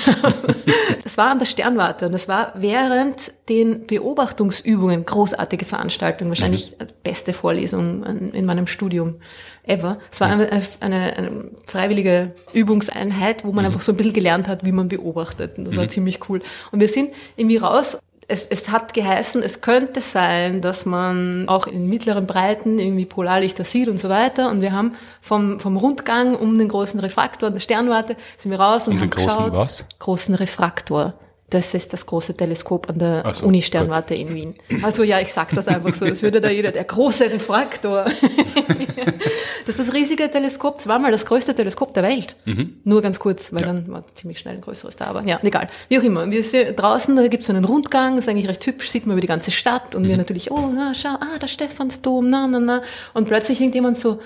Das 1.02 1.18
war 1.18 1.30
an 1.30 1.40
der 1.40 1.46
Sternwarte 1.46 2.06
und 2.06 2.12
das 2.12 2.28
war 2.28 2.52
während 2.56 3.32
den 3.48 3.86
Beobachtungsübungen 3.86 5.04
großartige 5.04 5.64
Veranstaltung, 5.64 6.28
wahrscheinlich 6.28 6.76
mhm. 6.78 6.86
beste 7.02 7.32
Vorlesung 7.32 8.04
in 8.04 8.44
meinem 8.46 8.68
Studium 8.68 9.16
ever. 9.64 9.98
Es 10.12 10.20
war 10.20 10.28
eine, 10.28 10.50
eine, 10.80 11.16
eine 11.16 11.50
freiwillige 11.66 12.32
Übungseinheit, 12.52 13.44
wo 13.44 13.48
man 13.48 13.64
mhm. 13.64 13.66
einfach 13.66 13.80
so 13.80 13.92
ein 13.92 13.96
bisschen 13.96 14.12
gelernt 14.12 14.46
hat, 14.46 14.64
wie 14.64 14.72
man 14.72 14.88
beobachtet. 14.88 15.58
Und 15.58 15.64
das 15.64 15.76
war 15.76 15.88
ziemlich 15.88 16.28
cool. 16.28 16.42
Und 16.70 16.78
wir 16.78 16.88
sind 16.88 17.10
irgendwie 17.36 17.56
raus 17.56 17.98
es, 18.30 18.46
es 18.46 18.70
hat 18.70 18.94
geheißen, 18.94 19.42
es 19.42 19.60
könnte 19.60 20.00
sein, 20.00 20.62
dass 20.62 20.86
man 20.86 21.48
auch 21.48 21.66
in 21.66 21.88
mittleren 21.88 22.26
Breiten 22.26 22.78
irgendwie 22.78 23.04
Polarlichter 23.04 23.64
sieht 23.64 23.88
und 23.88 23.98
so 23.98 24.08
weiter. 24.08 24.50
Und 24.50 24.62
wir 24.62 24.72
haben 24.72 24.94
vom, 25.20 25.58
vom 25.58 25.76
Rundgang 25.76 26.36
um 26.36 26.56
den 26.56 26.68
großen 26.68 27.00
Refraktor 27.00 27.48
an 27.48 27.54
der 27.54 27.60
Sternwarte 27.60 28.16
sind 28.38 28.52
wir 28.52 28.60
raus 28.60 28.86
und, 28.86 28.94
und 28.94 29.00
haben 29.00 29.10
den 29.10 29.18
großen 29.18 29.28
geschaut. 29.28 29.52
Was? 29.52 29.84
Großen 29.98 30.34
Refraktor. 30.36 31.14
Das 31.50 31.74
ist 31.74 31.92
das 31.92 32.06
große 32.06 32.34
Teleskop 32.34 32.88
an 32.88 32.98
der 33.00 33.34
so, 33.34 33.46
Uni-Sternwarte 33.46 34.14
in 34.14 34.34
Wien. 34.34 34.54
Also 34.82 35.02
ja, 35.02 35.20
ich 35.20 35.32
sag 35.32 35.50
das 35.50 35.66
einfach 35.66 35.92
so, 35.94 36.04
als 36.04 36.22
würde 36.22 36.40
da 36.40 36.48
jeder, 36.48 36.70
der 36.70 36.84
große 36.84 37.24
Refraktor. 37.24 38.04
das 39.66 39.74
ist 39.74 39.78
das 39.78 39.92
riesige 39.92 40.30
Teleskop, 40.30 40.80
zweimal 40.80 41.10
das 41.10 41.26
größte 41.26 41.52
Teleskop 41.54 41.92
der 41.92 42.04
Welt. 42.04 42.36
Mhm. 42.44 42.80
Nur 42.84 43.02
ganz 43.02 43.18
kurz, 43.18 43.52
weil 43.52 43.62
ja. 43.62 43.66
dann 43.66 43.90
war 43.90 44.02
ziemlich 44.14 44.38
schnell 44.38 44.54
ein 44.54 44.60
größeres 44.60 44.94
da, 44.94 45.06
aber 45.06 45.24
ja, 45.24 45.40
egal. 45.42 45.66
Wie 45.88 45.98
auch 45.98 46.04
immer. 46.04 46.30
Wir 46.30 46.44
sind 46.44 46.76
draußen, 46.76 47.16
da 47.16 47.26
gibt's 47.26 47.46
so 47.46 47.52
einen 47.52 47.64
Rundgang, 47.64 48.16
ist 48.16 48.28
eigentlich 48.28 48.48
recht 48.48 48.64
hübsch, 48.64 48.88
sieht 48.88 49.06
man 49.06 49.14
über 49.14 49.20
die 49.20 49.26
ganze 49.26 49.50
Stadt 49.50 49.96
und 49.96 50.04
mhm. 50.04 50.08
wir 50.08 50.16
natürlich, 50.18 50.52
oh, 50.52 50.70
na, 50.72 50.94
schau, 50.94 51.16
ah, 51.20 51.38
der 51.42 51.48
Stephansdom, 51.48 52.30
na, 52.30 52.46
na, 52.46 52.60
na. 52.60 52.82
Und 53.12 53.26
plötzlich 53.26 53.60
irgendjemand 53.60 53.98
so, 53.98 54.20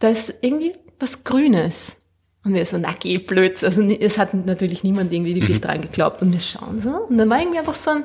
da 0.00 0.08
ist 0.08 0.34
irgendwie 0.42 0.74
was 1.00 1.24
Grünes. 1.24 1.95
Und 2.46 2.54
wir 2.54 2.64
so, 2.64 2.78
na 2.78 2.94
geh, 2.96 3.18
blöd. 3.18 3.62
Also 3.64 3.82
es 3.82 4.18
hat 4.18 4.32
natürlich 4.32 4.84
niemand 4.84 5.12
irgendwie 5.12 5.34
wirklich 5.34 5.58
mhm. 5.58 5.64
dran 5.64 5.80
geglaubt. 5.80 6.22
Und 6.22 6.32
wir 6.32 6.38
schauen 6.38 6.80
so. 6.80 6.90
Und 6.90 7.18
dann 7.18 7.28
war 7.28 7.40
irgendwie 7.40 7.58
einfach 7.58 7.74
so 7.74 7.90
ein, 7.90 8.04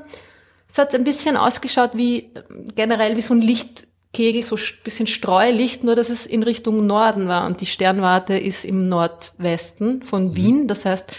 es 0.68 0.80
hat 0.80 0.96
ein 0.96 1.04
bisschen 1.04 1.38
ausgeschaut 1.38 1.92
wie 1.94 2.32
generell 2.74 3.16
wie 3.16 3.22
so 3.22 3.36
ein 3.36 3.42
Lichtkegel, 3.42 4.42
so 4.42 4.56
ein 4.56 4.62
bisschen 4.84 5.06
Streulicht, 5.06 5.84
nur 5.84 5.96
dass 5.96 6.10
es 6.10 6.26
in 6.26 6.42
Richtung 6.42 6.88
Norden 6.88 7.28
war. 7.28 7.46
Und 7.46 7.62
die 7.62 7.68
Sternwarte 7.68 8.36
ist 8.36 8.66
im 8.66 8.90
Nordwesten 8.90 10.02
von 10.02 10.30
mhm. 10.30 10.36
Wien. 10.36 10.68
Das 10.68 10.86
heißt, 10.86 11.12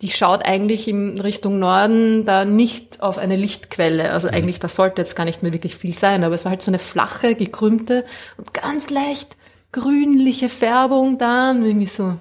die 0.00 0.08
schaut 0.08 0.46
eigentlich 0.46 0.88
in 0.88 1.20
Richtung 1.20 1.58
Norden 1.58 2.24
da 2.24 2.46
nicht 2.46 3.02
auf 3.02 3.18
eine 3.18 3.36
Lichtquelle. 3.36 4.10
Also 4.10 4.28
mhm. 4.28 4.34
eigentlich, 4.34 4.58
da 4.58 4.68
sollte 4.68 5.02
jetzt 5.02 5.16
gar 5.16 5.26
nicht 5.26 5.42
mehr 5.42 5.52
wirklich 5.52 5.76
viel 5.76 5.94
sein. 5.94 6.24
Aber 6.24 6.34
es 6.34 6.46
war 6.46 6.50
halt 6.50 6.62
so 6.62 6.70
eine 6.70 6.78
flache, 6.78 7.34
gekrümmte 7.34 8.06
und 8.38 8.54
ganz 8.54 8.88
leicht 8.88 9.36
grünliche 9.72 10.48
Färbung 10.48 11.18
da 11.18 11.50
und 11.50 11.64
irgendwie 11.64 11.86
so 11.86 12.18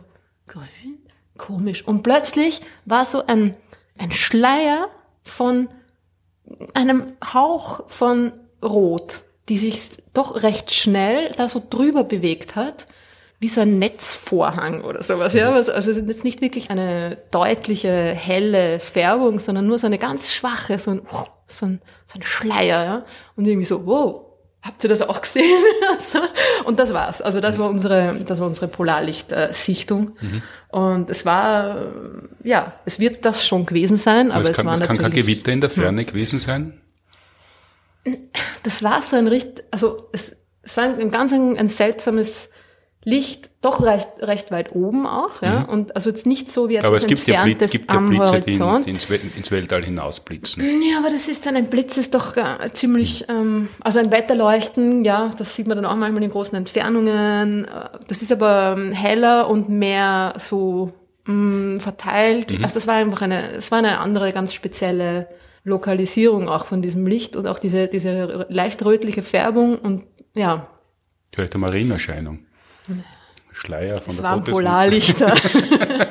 grün, 0.48 1.00
komisch. 1.38 1.86
Und 1.86 2.04
plötzlich 2.04 2.62
war 2.86 3.06
so 3.06 3.26
ein, 3.28 3.56
ein 3.98 4.12
Schleier 4.12 4.88
von 5.24 5.70
einem 6.74 7.06
Hauch 7.34 7.90
von 7.90 8.34
Rot, 8.64 9.24
die 9.50 9.58
sich 9.58 9.92
doch 10.14 10.44
recht 10.44 10.72
schnell 10.72 11.32
da 11.38 11.50
so 11.50 11.62
drüber 11.68 12.04
bewegt 12.04 12.56
hat, 12.56 12.88
wie 13.40 13.48
so 13.48 13.62
ein 13.62 13.80
Netzvorhang 13.80 14.84
oder 14.84 15.02
sowas. 15.02 15.34
Ja, 15.34 15.52
also 15.52 15.72
es 15.72 15.88
ist 15.88 16.08
jetzt 16.08 16.24
nicht 16.24 16.42
wirklich 16.42 16.70
eine 16.70 17.18
deutliche, 17.32 18.14
helle 18.14 18.80
Färbung, 18.80 19.40
sondern 19.40 19.66
nur 19.66 19.80
so 19.80 19.88
eine 19.88 19.98
ganz 19.98 20.32
schwache, 20.32 20.78
so 20.78 20.92
ein, 20.92 21.02
so 21.48 21.66
ein, 21.66 21.82
so 22.06 22.20
ein 22.20 22.24
Schleier. 22.24 22.86
Ja? 22.86 23.06
Und 23.36 23.46
irgendwie 23.48 23.66
so, 23.66 23.86
wow, 23.88 24.31
Habt 24.64 24.84
ihr 24.84 24.90
das 24.90 25.02
auch 25.02 25.22
gesehen? 25.22 25.64
und 26.66 26.78
das 26.78 26.94
war's. 26.94 27.22
Also 27.22 27.40
das 27.40 27.58
war 27.58 27.70
unsere, 27.70 28.24
das 28.24 28.40
war 28.40 28.48
unsere 28.48 28.68
Polarlicht-Sichtung. 28.68 30.18
Mhm. 30.22 30.44
Und 30.70 31.10
es 31.10 31.26
war, 31.26 31.92
ja, 32.44 32.74
es 32.86 33.00
wird 33.00 33.26
das 33.26 33.46
schon 33.46 33.66
gewesen 33.66 33.98
sein, 33.98 34.32
aber, 34.32 34.42
aber 34.42 34.50
es, 34.50 34.56
kann, 34.58 34.66
war 34.68 34.74
es 34.76 34.82
kann 34.82 34.98
kein 34.98 35.12
Gewitter 35.12 35.52
in 35.52 35.62
der 35.62 35.70
Ferne 35.70 36.02
hm. 36.02 36.08
gewesen 36.08 36.40
sein? 36.40 36.80
Das 38.64 38.84
war 38.84 39.02
so 39.02 39.16
ein 39.16 39.28
richtig, 39.28 39.66
also 39.72 40.10
es, 40.12 40.36
es 40.62 40.78
war 40.78 40.86
ein, 40.86 41.10
ganz 41.10 41.34
ein, 41.34 41.58
ein 41.58 41.68
seltsames 41.68 42.52
Licht 43.04 43.50
doch 43.62 43.82
recht, 43.82 44.10
recht 44.20 44.52
weit 44.52 44.76
oben 44.76 45.08
auch, 45.08 45.42
ja. 45.42 45.62
Mhm. 45.62 45.66
Und 45.66 45.96
also 45.96 46.12
jetzt 46.12 46.28
nicht 46.28 46.52
so 46.52 46.70
wie 46.70 46.76
etwas 46.76 46.88
aber 46.88 46.98
es 46.98 47.08
gibt 47.08 47.28
entferntes 47.28 47.50
ja 47.50 47.58
Blitz, 47.58 47.72
gibt 47.72 47.90
am 47.90 48.12
ja 48.12 48.20
Blitze, 48.20 48.34
Horizont. 48.34 48.86
Die, 48.86 48.92
die 48.92 48.98
ins, 49.16 49.36
ins, 49.38 49.52
Weltall 49.52 49.84
hinausblitzen. 49.84 50.64
Ja, 50.84 51.00
aber 51.00 51.10
das 51.10 51.28
ist 51.28 51.46
dann 51.48 51.56
ein 51.56 51.68
Blitz, 51.72 51.98
ist 51.98 52.14
doch 52.14 52.38
äh, 52.38 52.72
ziemlich, 52.74 53.26
mhm. 53.28 53.36
ähm, 53.36 53.70
also 53.80 53.98
ein 53.98 54.12
Wetterleuchten, 54.12 55.04
ja, 55.04 55.32
das 55.36 55.56
sieht 55.56 55.68
man 55.68 55.78
dann 55.78 55.86
auch 55.86 55.96
manchmal 55.96 56.22
in 56.22 56.30
großen 56.30 56.56
Entfernungen. 56.56 57.66
Äh, 57.66 57.70
das 58.08 58.22
ist 58.22 58.32
aber 58.32 58.76
ähm, 58.78 58.92
heller 58.92 59.50
und 59.50 59.68
mehr 59.68 60.36
so 60.38 60.94
mh, 61.26 61.34
mm, 61.34 61.80
verteilt. 61.80 62.52
Mhm. 62.52 62.64
Also 62.64 62.76
das 62.76 62.86
war 62.86 62.96
einfach 62.96 63.24
eine, 63.24 63.54
es 63.54 63.72
war 63.72 63.80
eine 63.80 64.00
andere, 64.00 64.32
ganz 64.32 64.54
spezielle 64.54 65.28
Lokalisierung 65.64 66.50
auch 66.50 66.66
von 66.66 66.84
diesem 66.84 67.08
Licht 67.08 67.36
und 67.36 67.48
auch 67.48 67.58
diese, 67.58 67.88
diese 67.88 68.46
leicht 68.50 68.86
rötliche 68.86 69.24
Färbung 69.24 69.80
und 69.80 70.06
ja. 70.36 70.68
Vielleicht 71.32 71.56
eine 71.56 71.62
Marienerscheinung. 71.62 72.46
Schleier 73.62 74.02
von 74.02 74.12
es 74.12 74.16
der 74.18 74.24
waren 74.24 74.44
Polarlichter. 74.44 75.28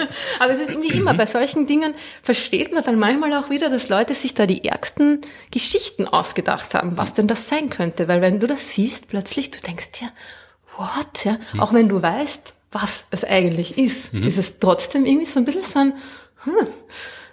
Aber 0.38 0.52
es 0.52 0.60
ist 0.60 0.70
irgendwie 0.70 0.96
immer, 0.96 1.14
bei 1.14 1.26
solchen 1.26 1.66
Dingen 1.66 1.94
versteht 2.22 2.72
man 2.72 2.84
dann 2.84 2.98
manchmal 2.98 3.34
auch 3.34 3.50
wieder, 3.50 3.68
dass 3.68 3.88
Leute 3.88 4.14
sich 4.14 4.34
da 4.34 4.46
die 4.46 4.64
ärgsten 4.64 5.20
Geschichten 5.50 6.06
ausgedacht 6.06 6.74
haben, 6.74 6.96
was 6.96 7.14
denn 7.14 7.26
das 7.26 7.48
sein 7.48 7.68
könnte. 7.68 8.06
Weil 8.06 8.20
wenn 8.20 8.38
du 8.38 8.46
das 8.46 8.72
siehst, 8.72 9.08
plötzlich, 9.08 9.50
du 9.50 9.58
denkst 9.60 9.90
dir, 10.00 10.10
what? 10.76 11.24
Ja? 11.24 11.38
Mhm. 11.52 11.60
Auch 11.60 11.72
wenn 11.72 11.88
du 11.88 12.00
weißt, 12.00 12.54
was 12.70 13.04
es 13.10 13.24
eigentlich 13.24 13.76
ist, 13.78 14.14
mhm. 14.14 14.22
ist 14.22 14.38
es 14.38 14.60
trotzdem 14.60 15.04
irgendwie 15.04 15.26
so 15.26 15.40
ein 15.40 15.44
bisschen 15.44 15.62
so 15.62 15.78
ein, 15.80 15.94
hm, 16.44 16.68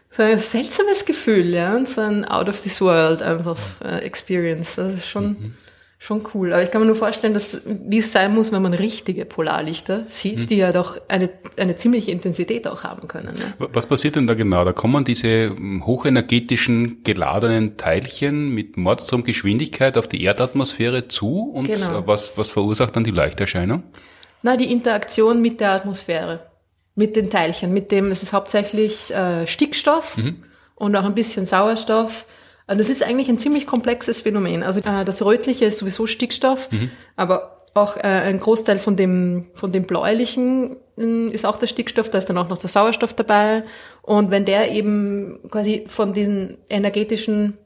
so 0.10 0.24
ein 0.24 0.40
seltsames 0.40 1.06
Gefühl, 1.06 1.54
ja, 1.54 1.76
und 1.76 1.88
so 1.88 2.02
ein 2.02 2.26
out 2.26 2.50
of 2.50 2.60
this 2.62 2.82
world 2.82 3.22
einfach 3.22 3.60
äh, 3.82 4.00
Experience. 4.00 4.76
Das 4.76 4.96
ist 4.96 5.08
schon, 5.08 5.28
mhm 5.28 5.54
schon 6.00 6.24
cool. 6.34 6.54
Aber 6.54 6.64
ich 6.64 6.70
kann 6.70 6.82
mir 6.82 6.88
nur 6.88 6.96
vorstellen, 6.96 7.34
dass, 7.34 7.62
wie 7.66 7.98
es 7.98 8.12
sein 8.12 8.34
muss, 8.34 8.52
wenn 8.52 8.62
man 8.62 8.74
richtige 8.74 9.26
Polarlichter 9.26 10.06
sieht, 10.10 10.40
hm. 10.40 10.48
die 10.48 10.58
ja 10.58 10.72
doch 10.72 11.00
eine, 11.08 11.30
eine 11.58 11.76
ziemliche 11.76 12.12
Intensität 12.12 12.68
auch 12.68 12.84
haben 12.84 13.08
können. 13.08 13.36
Ne? 13.36 13.70
Was 13.74 13.88
passiert 13.88 14.16
denn 14.16 14.28
da 14.28 14.36
genau? 14.36 14.64
Da 14.64 14.74
kommen 14.74 15.06
diese 15.06 15.50
hm, 15.50 15.86
hochenergetischen 15.86 17.04
geladenen 17.04 17.78
Teilchen 17.78 18.50
mit 18.50 18.78
Mordstromgeschwindigkeit 18.78 19.98
auf 19.98 20.08
die 20.08 20.24
Erdatmosphäre 20.24 21.08
zu 21.08 21.50
und 21.52 21.66
genau. 21.66 22.06
was, 22.06 22.38
was 22.38 22.52
verursacht 22.52 22.96
dann 22.96 23.04
die 23.04 23.12
Leuchterscheinung? 23.12 23.84
Na, 24.44 24.56
die 24.56 24.72
Interaktion 24.72 25.42
mit 25.42 25.60
der 25.60 25.72
Atmosphäre, 25.72 26.46
mit 26.94 27.16
den 27.16 27.32
Teilchen, 27.32 27.74
mit 27.74 27.92
dem, 27.92 28.12
es 28.12 28.22
ist 28.22 28.34
hauptsächlich 28.34 29.12
äh, 29.12 29.48
Stickstoff 29.48 30.18
mhm. 30.18 30.44
und 30.76 30.96
auch 30.96 31.06
ein 31.06 31.16
bisschen 31.16 31.48
Sauerstoff 31.48 32.26
das 32.68 32.90
ist 32.90 33.04
eigentlich 33.04 33.30
ein 33.30 33.38
ziemlich 33.38 33.66
komplexes 33.66 34.22
Phänomen. 34.22 34.64
Also 34.64 34.82
äh, 34.82 35.06
das 35.06 35.24
Rötliche 35.24 35.66
ist 35.66 35.78
sowieso 35.80 36.06
Stickstoff, 36.06 36.70
mhm. 36.72 36.92
aber 37.16 37.58
auch 37.74 37.96
äh, 37.98 38.02
ein 38.02 38.40
Großteil 38.40 38.80
von 38.80 38.96
dem, 38.96 39.48
von 39.54 39.72
dem 39.72 39.84
Bläulichen 39.84 40.78
äh, 40.98 41.30
ist 41.30 41.46
auch 41.46 41.58
der 41.58 41.68
Stickstoff, 41.68 42.10
da 42.10 42.18
ist 42.18 42.26
dann 42.26 42.38
auch 42.38 42.50
noch 42.50 42.58
der 42.58 42.70
Sauerstoff 42.70 43.14
dabei. 43.14 43.64
Und 44.02 44.32
wenn 44.32 44.46
der 44.46 44.72
eben 44.72 45.40
quasi 45.50 45.86
von 45.88 46.14
diesen 46.14 46.58
energetischen 46.70 47.58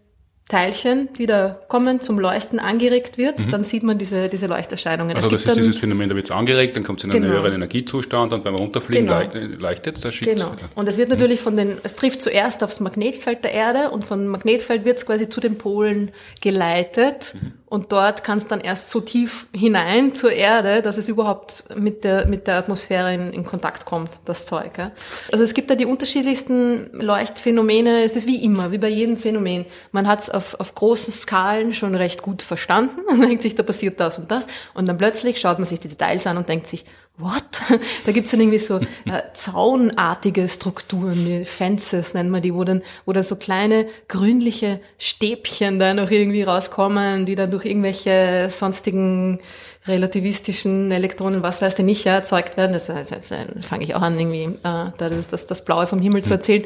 Teilchen, 0.51 1.08
die 1.17 1.25
da 1.25 1.58
kommen, 1.70 2.01
zum 2.01 2.20
Leuchten 2.20 2.60
angeregt 2.60 3.17
wird, 3.17 3.39
mhm. 3.39 3.51
dann 3.51 3.63
sieht 3.63 3.84
man 3.84 3.98
diese, 3.98 4.27
diese 4.27 4.48
Leuchterscheinungen. 4.48 5.15
Also 5.15 5.29
das 5.29 5.46
ist 5.46 5.55
dieses 5.55 5.77
Phänomen, 5.77 6.10
da 6.10 6.15
wird 6.15 6.25
es 6.25 6.31
angeregt, 6.31 6.75
dann 6.75 6.84
kommt 6.84 7.00
es 7.00 7.05
in 7.05 7.12
einen 7.12 7.24
genau. 7.24 7.36
höheren 7.36 7.53
Energiezustand 7.53 8.34
und 8.34 8.43
beim 8.43 8.55
Runterfliegen 8.55 9.05
genau. 9.05 9.20
leuchtet, 9.20 9.60
leuchtet 9.60 10.05
das 10.05 10.20
Genau. 10.20 10.51
Und 10.75 10.88
es 10.88 10.98
wird 10.98 11.08
mhm. 11.08 11.15
natürlich 11.15 11.39
von 11.39 11.55
den, 11.55 11.79
es 11.84 11.96
trifft 11.96 12.22
zuerst 12.22 12.63
aufs 12.63 12.81
Magnetfeld 12.81 13.43
der 13.46 13.53
Erde 13.53 13.91
und 13.91 14.05
vom 14.05 14.27
Magnetfeld 14.27 14.84
wird 14.84 14.98
es 14.98 15.05
quasi 15.05 15.29
zu 15.29 15.39
den 15.39 15.58
Polen 15.58 16.12
geleitet. 16.41 17.34
Mhm. 17.34 17.53
Und 17.71 17.93
dort 17.93 18.25
kann 18.25 18.37
es 18.37 18.47
dann 18.47 18.59
erst 18.59 18.89
so 18.89 18.99
tief 18.99 19.47
hinein 19.55 20.13
zur 20.13 20.33
Erde, 20.33 20.81
dass 20.81 20.97
es 20.97 21.07
überhaupt 21.07 21.63
mit 21.73 22.03
der, 22.03 22.27
mit 22.27 22.45
der 22.45 22.57
Atmosphäre 22.57 23.13
in, 23.13 23.31
in 23.31 23.45
Kontakt 23.45 23.85
kommt, 23.85 24.19
das 24.25 24.43
Zeug. 24.43 24.77
Ja. 24.77 24.91
Also 25.31 25.45
es 25.45 25.53
gibt 25.53 25.69
da 25.69 25.75
die 25.75 25.85
unterschiedlichsten 25.85 26.89
Leuchtphänomene. 26.91 28.03
Es 28.03 28.17
ist 28.17 28.27
wie 28.27 28.43
immer, 28.43 28.73
wie 28.73 28.77
bei 28.77 28.89
jedem 28.89 29.15
Phänomen. 29.15 29.65
Man 29.93 30.05
hat 30.05 30.19
es 30.19 30.29
auf, 30.29 30.59
auf 30.59 30.75
großen 30.75 31.13
Skalen 31.13 31.73
schon 31.73 31.95
recht 31.95 32.21
gut 32.21 32.41
verstanden 32.41 32.99
und 33.07 33.21
denkt 33.21 33.41
sich, 33.41 33.55
da 33.55 33.63
passiert 33.63 34.01
das 34.01 34.17
und 34.17 34.29
das. 34.31 34.47
Und 34.73 34.87
dann 34.87 34.97
plötzlich 34.97 35.39
schaut 35.39 35.57
man 35.57 35.65
sich 35.65 35.79
die 35.79 35.87
Details 35.87 36.27
an 36.27 36.35
und 36.35 36.49
denkt 36.49 36.67
sich, 36.67 36.83
what? 37.21 37.43
Da 38.05 38.11
gibt's 38.11 38.31
dann 38.31 38.39
irgendwie 38.39 38.57
so 38.57 38.79
äh, 39.05 39.21
zaunartige 39.33 40.49
Strukturen, 40.49 41.25
die 41.25 41.45
Fences 41.45 42.13
nennt 42.13 42.29
man 42.29 42.41
die, 42.41 42.53
wo 42.53 42.63
dann, 42.63 42.81
wo 43.05 43.13
dann 43.13 43.23
so 43.23 43.35
kleine 43.35 43.87
grünliche 44.07 44.79
Stäbchen 44.97 45.79
da 45.79 45.93
noch 45.93 46.11
irgendwie 46.11 46.43
rauskommen, 46.43 47.25
die 47.25 47.35
dann 47.35 47.51
durch 47.51 47.65
irgendwelche 47.65 48.49
sonstigen 48.49 49.39
relativistischen 49.87 50.91
Elektronen, 50.91 51.41
was 51.41 51.61
weiß 51.61 51.79
ich 51.79 51.85
nicht, 51.85 52.03
ja, 52.05 52.13
erzeugt 52.13 52.57
werden. 52.57 52.73
Das, 52.73 52.87
das, 52.87 53.09
das, 53.09 53.29
das 53.29 53.65
fange 53.65 53.83
ich 53.83 53.95
auch 53.95 54.01
an, 54.01 54.19
irgendwie 54.19 54.57
äh, 54.63 54.91
das, 54.97 55.27
das, 55.27 55.47
das 55.47 55.65
Blaue 55.65 55.87
vom 55.87 56.01
Himmel 56.01 56.23
zu 56.23 56.29
hm. 56.29 56.37
erzählen 56.37 56.63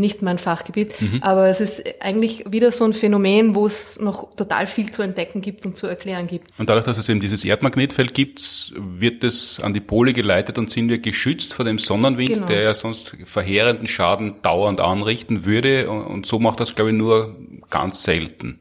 nicht 0.00 0.22
mein 0.22 0.38
Fachgebiet, 0.38 1.00
mhm. 1.00 1.22
aber 1.22 1.48
es 1.48 1.60
ist 1.60 1.82
eigentlich 2.00 2.44
wieder 2.50 2.72
so 2.72 2.84
ein 2.84 2.92
Phänomen, 2.92 3.54
wo 3.54 3.66
es 3.66 4.00
noch 4.00 4.34
total 4.34 4.66
viel 4.66 4.90
zu 4.90 5.02
entdecken 5.02 5.40
gibt 5.40 5.66
und 5.66 5.76
zu 5.76 5.86
erklären 5.86 6.26
gibt. 6.26 6.50
Und 6.58 6.68
dadurch, 6.68 6.86
dass 6.86 6.98
es 6.98 7.08
eben 7.08 7.20
dieses 7.20 7.44
Erdmagnetfeld 7.44 8.14
gibt, 8.14 8.72
wird 8.76 9.22
es 9.22 9.60
an 9.60 9.74
die 9.74 9.80
Pole 9.80 10.12
geleitet 10.12 10.58
und 10.58 10.70
sind 10.70 10.88
wir 10.88 10.98
geschützt 10.98 11.54
vor 11.54 11.64
dem 11.64 11.78
Sonnenwind, 11.78 12.30
genau. 12.30 12.46
der 12.46 12.62
ja 12.62 12.74
sonst 12.74 13.16
verheerenden 13.24 13.86
Schaden 13.86 14.36
dauernd 14.42 14.80
anrichten 14.80 15.44
würde. 15.44 15.90
Und 15.90 16.26
so 16.26 16.38
macht 16.38 16.60
das, 16.60 16.74
glaube 16.74 16.90
ich, 16.90 16.96
nur 16.96 17.36
ganz 17.68 18.02
selten. 18.02 18.58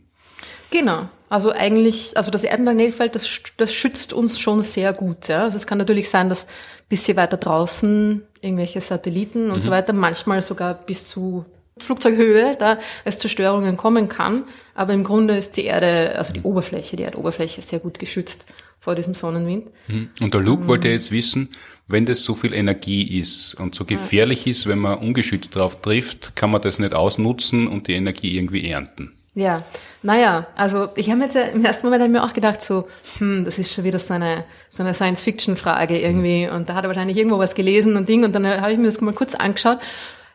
Genau. 0.71 1.09
Also 1.29 1.51
eigentlich, 1.51 2.17
also 2.17 2.31
das 2.31 2.43
Erdmagnetfeld, 2.43 3.13
das, 3.13 3.29
das 3.57 3.73
schützt 3.73 4.13
uns 4.13 4.39
schon 4.39 4.61
sehr 4.61 4.93
gut. 4.93 5.27
Ja. 5.27 5.43
Also 5.43 5.57
es 5.57 5.67
kann 5.67 5.77
natürlich 5.77 6.09
sein, 6.09 6.27
dass 6.27 6.47
bisschen 6.89 7.17
weiter 7.17 7.37
draußen 7.37 8.23
irgendwelche 8.41 8.81
Satelliten 8.81 9.51
und 9.51 9.57
mhm. 9.57 9.61
so 9.61 9.71
weiter, 9.71 9.93
manchmal 9.93 10.41
sogar 10.41 10.73
bis 10.73 11.05
zu 11.05 11.45
Flugzeughöhe, 11.77 12.55
da 12.57 12.79
es 13.05 13.17
zu 13.17 13.29
Störungen 13.29 13.77
kommen 13.77 14.09
kann. 14.09 14.43
Aber 14.75 14.93
im 14.93 15.03
Grunde 15.03 15.37
ist 15.37 15.57
die 15.57 15.65
Erde, 15.65 16.15
also 16.17 16.33
die 16.33 16.41
Oberfläche, 16.41 16.95
die 16.95 17.03
Erdoberfläche 17.03 17.61
sehr 17.61 17.79
gut 17.79 17.99
geschützt 17.99 18.45
vor 18.79 18.95
diesem 18.95 19.13
Sonnenwind. 19.13 19.67
Mhm. 19.87 20.09
Und 20.21 20.33
der 20.33 20.41
Luke 20.41 20.63
um, 20.63 20.67
wollte 20.67 20.87
jetzt 20.87 21.11
wissen, 21.11 21.49
wenn 21.87 22.05
das 22.05 22.23
so 22.23 22.35
viel 22.35 22.53
Energie 22.53 23.19
ist 23.19 23.55
und 23.55 23.75
so 23.75 23.85
gefährlich 23.85 24.45
ja. 24.45 24.51
ist, 24.51 24.67
wenn 24.67 24.79
man 24.79 24.97
ungeschützt 24.99 25.55
drauf 25.55 25.81
trifft, 25.81 26.35
kann 26.35 26.51
man 26.51 26.61
das 26.61 26.79
nicht 26.79 26.93
ausnutzen 26.93 27.67
und 27.67 27.87
die 27.87 27.93
Energie 27.93 28.37
irgendwie 28.37 28.69
ernten. 28.69 29.13
Ja, 29.39 29.63
naja, 30.01 30.47
also 30.55 30.89
ich 30.95 31.09
habe 31.09 31.21
jetzt 31.21 31.35
ja, 31.35 31.43
im 31.43 31.63
ersten 31.63 31.87
Moment 31.87 32.11
mir 32.11 32.25
auch 32.25 32.33
gedacht, 32.33 32.61
so, 32.61 32.87
hm, 33.19 33.45
das 33.45 33.57
ist 33.57 33.73
schon 33.73 33.85
wieder 33.85 33.97
so 33.97 34.13
eine, 34.13 34.43
so 34.69 34.83
eine 34.83 34.93
Science-Fiction-Frage 34.93 35.97
irgendwie. 35.97 36.49
Und 36.49 36.67
da 36.67 36.75
hat 36.75 36.83
er 36.83 36.89
wahrscheinlich 36.89 37.15
irgendwo 37.15 37.39
was 37.39 37.55
gelesen 37.55 37.95
und 37.95 38.09
Ding. 38.09 38.25
Und 38.25 38.35
dann 38.35 38.45
habe 38.45 38.73
ich 38.73 38.77
mir 38.77 38.85
das 38.85 38.99
mal 38.99 39.13
kurz 39.13 39.35
angeschaut. 39.35 39.79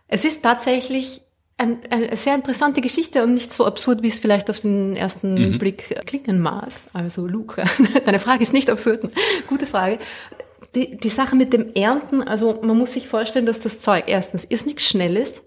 Es 0.09 0.25
ist 0.25 0.43
tatsächlich 0.43 1.21
ein, 1.59 1.81
eine 1.91 2.17
sehr 2.17 2.35
interessante 2.35 2.81
Geschichte 2.81 3.23
und 3.23 3.35
nicht 3.35 3.53
so 3.53 3.67
absurd, 3.67 4.03
wie 4.03 4.09
es 4.09 4.19
vielleicht 4.19 4.49
auf 4.49 4.61
den 4.61 4.97
ersten 4.97 5.35
mhm. 5.35 5.59
Blick 5.59 6.01
klingen 6.07 6.41
mag. 6.41 6.71
Also 6.95 7.27
Luke, 7.27 7.63
deine 8.07 8.19
Frage 8.19 8.43
ist 8.43 8.55
nicht 8.55 8.71
absurd. 8.71 9.11
Gute 9.49 9.67
Frage. 9.67 9.99
Die, 10.75 10.97
die 10.97 11.11
Sache 11.11 11.37
mit 11.37 11.53
dem 11.53 11.75
Ernten, 11.75 12.23
also 12.23 12.59
man 12.63 12.79
muss 12.79 12.95
sich 12.95 13.07
vorstellen, 13.07 13.45
dass 13.45 13.61
das 13.61 13.81
Zeug 13.81 14.05
erstens 14.07 14.45
ist 14.45 14.65
nichts 14.65 14.85
Schnelles 14.85 15.45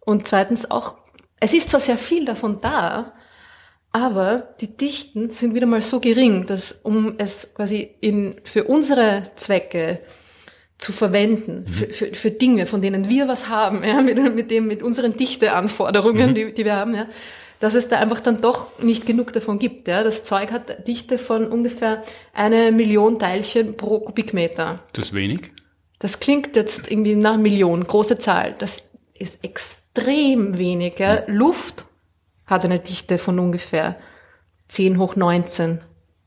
und 0.00 0.26
zweitens 0.26 0.70
auch 0.70 0.96
es 1.40 1.54
ist 1.54 1.70
zwar 1.70 1.80
sehr 1.80 1.98
viel 1.98 2.26
davon 2.26 2.60
da, 2.60 3.14
aber 3.92 4.54
die 4.60 4.76
Dichten 4.76 5.30
sind 5.30 5.54
wieder 5.54 5.66
mal 5.66 5.82
so 5.82 5.98
gering, 5.98 6.46
dass 6.46 6.72
um 6.82 7.14
es 7.18 7.54
quasi 7.54 7.90
in, 8.00 8.36
für 8.44 8.64
unsere 8.64 9.24
Zwecke 9.34 10.00
zu 10.78 10.92
verwenden, 10.92 11.64
mhm. 11.66 11.72
für, 11.72 11.92
für, 11.92 12.14
für 12.14 12.30
Dinge, 12.30 12.66
von 12.66 12.80
denen 12.80 13.08
wir 13.08 13.26
was 13.26 13.48
haben, 13.48 13.82
ja, 13.82 14.00
mit, 14.00 14.34
mit 14.34 14.50
dem, 14.50 14.66
mit 14.66 14.82
unseren 14.82 15.16
Dichteanforderungen, 15.16 16.30
mhm. 16.30 16.34
die, 16.34 16.54
die 16.54 16.64
wir 16.64 16.76
haben, 16.76 16.94
ja, 16.94 17.06
dass 17.58 17.74
es 17.74 17.88
da 17.88 17.98
einfach 17.98 18.20
dann 18.20 18.40
doch 18.40 18.78
nicht 18.78 19.04
genug 19.04 19.32
davon 19.32 19.58
gibt. 19.58 19.88
Ja. 19.88 20.02
Das 20.02 20.24
Zeug 20.24 20.52
hat 20.52 20.86
Dichte 20.86 21.18
von 21.18 21.48
ungefähr 21.48 22.02
eine 22.32 22.72
Million 22.72 23.18
Teilchen 23.18 23.76
pro 23.76 24.00
Kubikmeter. 24.00 24.82
Das 24.92 25.06
ist 25.06 25.12
wenig? 25.12 25.50
Das 25.98 26.20
klingt 26.20 26.56
jetzt 26.56 26.90
irgendwie 26.90 27.16
nach 27.16 27.36
Million, 27.36 27.84
große 27.84 28.16
Zahl. 28.16 28.54
Das 28.58 28.84
ist 29.18 29.44
extrem 29.44 29.79
extrem 29.94 30.58
wenig. 30.58 30.98
Ja. 30.98 31.22
Luft 31.26 31.86
hat 32.46 32.64
eine 32.64 32.78
Dichte 32.78 33.18
von 33.18 33.38
ungefähr 33.38 33.96
10 34.68 34.98
hoch 34.98 35.16
19 35.16 35.80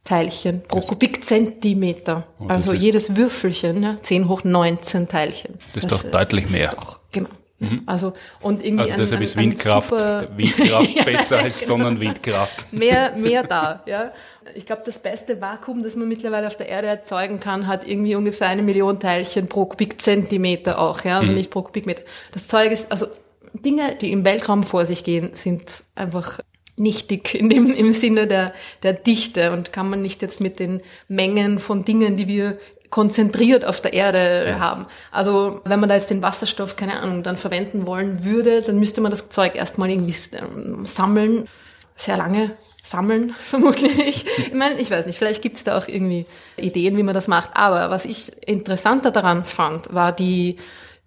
Teilchen 0.03 0.63
pro 0.63 0.79
das 0.79 0.87
Kubikzentimeter. 0.87 2.27
Oh, 2.39 2.47
also 2.47 2.73
jedes 2.73 3.15
Würfelchen, 3.15 3.83
ja, 3.83 3.97
10 4.01 4.27
hoch 4.27 4.43
19 4.43 5.07
Teilchen. 5.07 5.57
Das 5.73 5.83
ist 5.83 5.91
das, 5.91 6.03
doch 6.03 6.11
deutlich 6.11 6.49
mehr. 6.49 6.71
Doch, 6.71 6.99
genau. 7.11 7.29
Mhm. 7.59 7.83
Also, 7.85 8.13
und 8.41 8.63
irgendwie 8.63 8.81
also 8.83 8.97
deshalb 8.97 9.21
ein, 9.21 9.23
ist 9.23 9.37
Windkraft, 9.37 9.91
Windkraft 10.37 11.05
besser 11.05 11.39
als 11.39 11.61
genau. 11.61 11.77
Sonnenwindkraft. 11.77 12.65
mehr, 12.73 13.15
mehr 13.15 13.43
da, 13.43 13.81
ja. 13.85 14.11
Ich 14.55 14.65
glaube, 14.65 14.81
das 14.85 14.99
beste 14.99 15.39
Vakuum, 15.39 15.83
das 15.83 15.95
man 15.95 16.09
mittlerweile 16.09 16.47
auf 16.47 16.57
der 16.57 16.67
Erde 16.67 16.87
erzeugen 16.87 17.39
kann, 17.39 17.67
hat 17.67 17.87
irgendwie 17.87 18.15
ungefähr 18.15 18.49
eine 18.49 18.61
Million 18.61 18.99
Teilchen 18.99 19.47
pro 19.47 19.65
Kubikzentimeter 19.65 20.79
auch, 20.79 21.05
ja. 21.05 21.19
Also 21.19 21.31
mhm. 21.31 21.37
nicht 21.37 21.49
pro 21.49 21.61
Kubikmeter. 21.61 22.03
Das 22.33 22.47
Zeug 22.47 22.73
ist, 22.73 22.91
also 22.91 23.07
Dinge, 23.53 23.95
die 23.95 24.11
im 24.11 24.25
Weltraum 24.25 24.63
vor 24.63 24.85
sich 24.85 25.03
gehen, 25.03 25.31
sind 25.33 25.83
einfach 25.95 26.39
nichtig 26.75 27.35
in 27.35 27.49
dem, 27.49 27.71
im 27.71 27.91
Sinne 27.91 28.27
der, 28.27 28.53
der 28.81 28.93
Dichte 28.93 29.51
und 29.51 29.73
kann 29.73 29.89
man 29.89 30.01
nicht 30.01 30.21
jetzt 30.21 30.41
mit 30.41 30.59
den 30.59 30.81
Mengen 31.07 31.59
von 31.59 31.85
Dingen, 31.85 32.17
die 32.17 32.27
wir 32.27 32.57
konzentriert 32.89 33.65
auf 33.65 33.81
der 33.81 33.93
Erde 33.93 34.45
ja. 34.49 34.59
haben. 34.59 34.85
Also 35.11 35.61
wenn 35.65 35.79
man 35.79 35.89
da 35.89 35.95
jetzt 35.95 36.11
den 36.11 36.21
Wasserstoff, 36.21 36.75
keine 36.75 36.99
Ahnung, 36.99 37.23
dann 37.23 37.37
verwenden 37.37 37.87
wollen 37.87 38.23
würde, 38.23 38.61
dann 38.61 38.77
müsste 38.79 39.01
man 39.01 39.09
das 39.09 39.29
Zeug 39.29 39.55
erstmal 39.55 39.89
irgendwie 39.89 40.15
ähm, 40.33 40.85
sammeln, 40.85 41.47
sehr 41.95 42.17
lange 42.17 42.51
sammeln, 42.83 43.33
vermutlich. 43.43 44.27
Ich 44.37 44.53
meine, 44.53 44.79
ich 44.79 44.91
weiß 44.91 45.07
nicht, 45.07 45.17
vielleicht 45.17 45.41
gibt 45.41 45.57
es 45.57 45.63
da 45.63 45.77
auch 45.77 45.87
irgendwie 45.87 46.27
Ideen, 46.57 46.95
wie 46.97 47.03
man 47.03 47.15
das 47.15 47.27
macht. 47.27 47.51
Aber 47.55 47.89
was 47.89 48.05
ich 48.05 48.31
interessanter 48.47 49.09
daran 49.09 49.43
fand, 49.43 49.91
war 49.91 50.11
die 50.11 50.57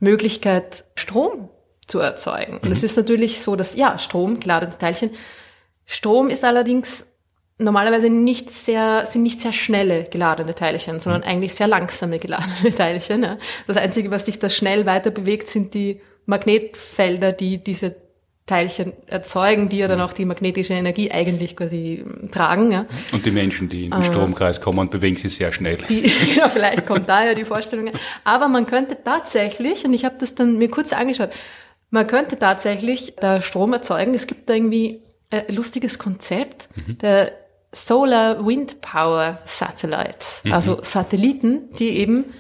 Möglichkeit, 0.00 0.84
Strom 0.96 1.50
zu 1.86 2.00
erzeugen. 2.00 2.58
Und 2.58 2.70
es 2.70 2.80
mhm. 2.80 2.86
ist 2.86 2.96
natürlich 2.96 3.42
so, 3.42 3.56
dass, 3.56 3.76
ja, 3.76 3.98
Strom, 3.98 4.40
geladene 4.40 4.76
Teilchen. 4.78 5.10
Strom 5.84 6.28
ist 6.28 6.44
allerdings 6.44 7.06
normalerweise 7.58 8.10
nicht 8.10 8.50
sehr, 8.50 9.06
sind 9.06 9.22
nicht 9.22 9.40
sehr 9.40 9.52
schnelle 9.52 10.04
geladene 10.04 10.54
Teilchen, 10.54 11.00
sondern 11.00 11.22
mhm. 11.22 11.28
eigentlich 11.28 11.54
sehr 11.54 11.68
langsame 11.68 12.18
geladene 12.18 12.74
Teilchen. 12.76 13.22
Ja. 13.22 13.38
Das 13.66 13.76
Einzige, 13.76 14.10
was 14.10 14.26
sich 14.26 14.38
da 14.38 14.48
schnell 14.48 14.86
weiter 14.86 15.10
bewegt, 15.10 15.48
sind 15.48 15.74
die 15.74 16.00
Magnetfelder, 16.26 17.32
die 17.32 17.62
diese 17.62 17.96
Teilchen 18.46 18.92
erzeugen, 19.06 19.68
die 19.68 19.78
ja 19.78 19.88
dann 19.88 19.98
mhm. 19.98 20.04
auch 20.04 20.12
die 20.12 20.24
magnetische 20.24 20.72
Energie 20.72 21.10
eigentlich 21.10 21.56
quasi 21.56 22.04
ähm, 22.06 22.30
tragen. 22.30 22.70
Ja. 22.70 22.86
Und 23.10 23.26
die 23.26 23.32
Menschen, 23.32 23.68
die 23.68 23.86
in 23.86 23.90
den 23.90 24.02
äh, 24.02 24.04
Stromkreis 24.04 24.60
kommen, 24.60 24.88
bewegen 24.88 25.16
sich 25.16 25.34
sehr 25.34 25.50
schnell. 25.50 25.78
Die, 25.88 26.12
ja, 26.36 26.48
vielleicht 26.48 26.86
kommt 26.86 27.08
daher 27.08 27.34
die 27.34 27.44
Vorstellung. 27.44 27.90
Aber 28.22 28.46
man 28.46 28.66
könnte 28.66 28.98
tatsächlich, 29.02 29.84
und 29.84 29.94
ich 29.94 30.04
habe 30.04 30.14
das 30.20 30.36
dann 30.36 30.58
mir 30.58 30.70
kurz 30.70 30.92
angeschaut, 30.92 31.30
man 31.96 32.06
könnte 32.06 32.38
tatsächlich 32.38 33.14
da 33.18 33.40
Strom 33.40 33.72
erzeugen. 33.72 34.12
Es 34.12 34.26
gibt 34.26 34.50
da 34.50 34.54
irgendwie 34.54 35.02
ein 35.30 35.46
lustiges 35.48 35.98
Konzept, 35.98 36.68
mhm. 36.76 36.98
der 36.98 37.32
Solar 37.72 38.46
Wind 38.46 38.82
Power 38.82 39.38
Satellites, 39.46 40.42
mhm. 40.44 40.52
also 40.52 40.82
Satelliten, 40.82 41.70
die 41.78 41.98
eben 41.98 42.34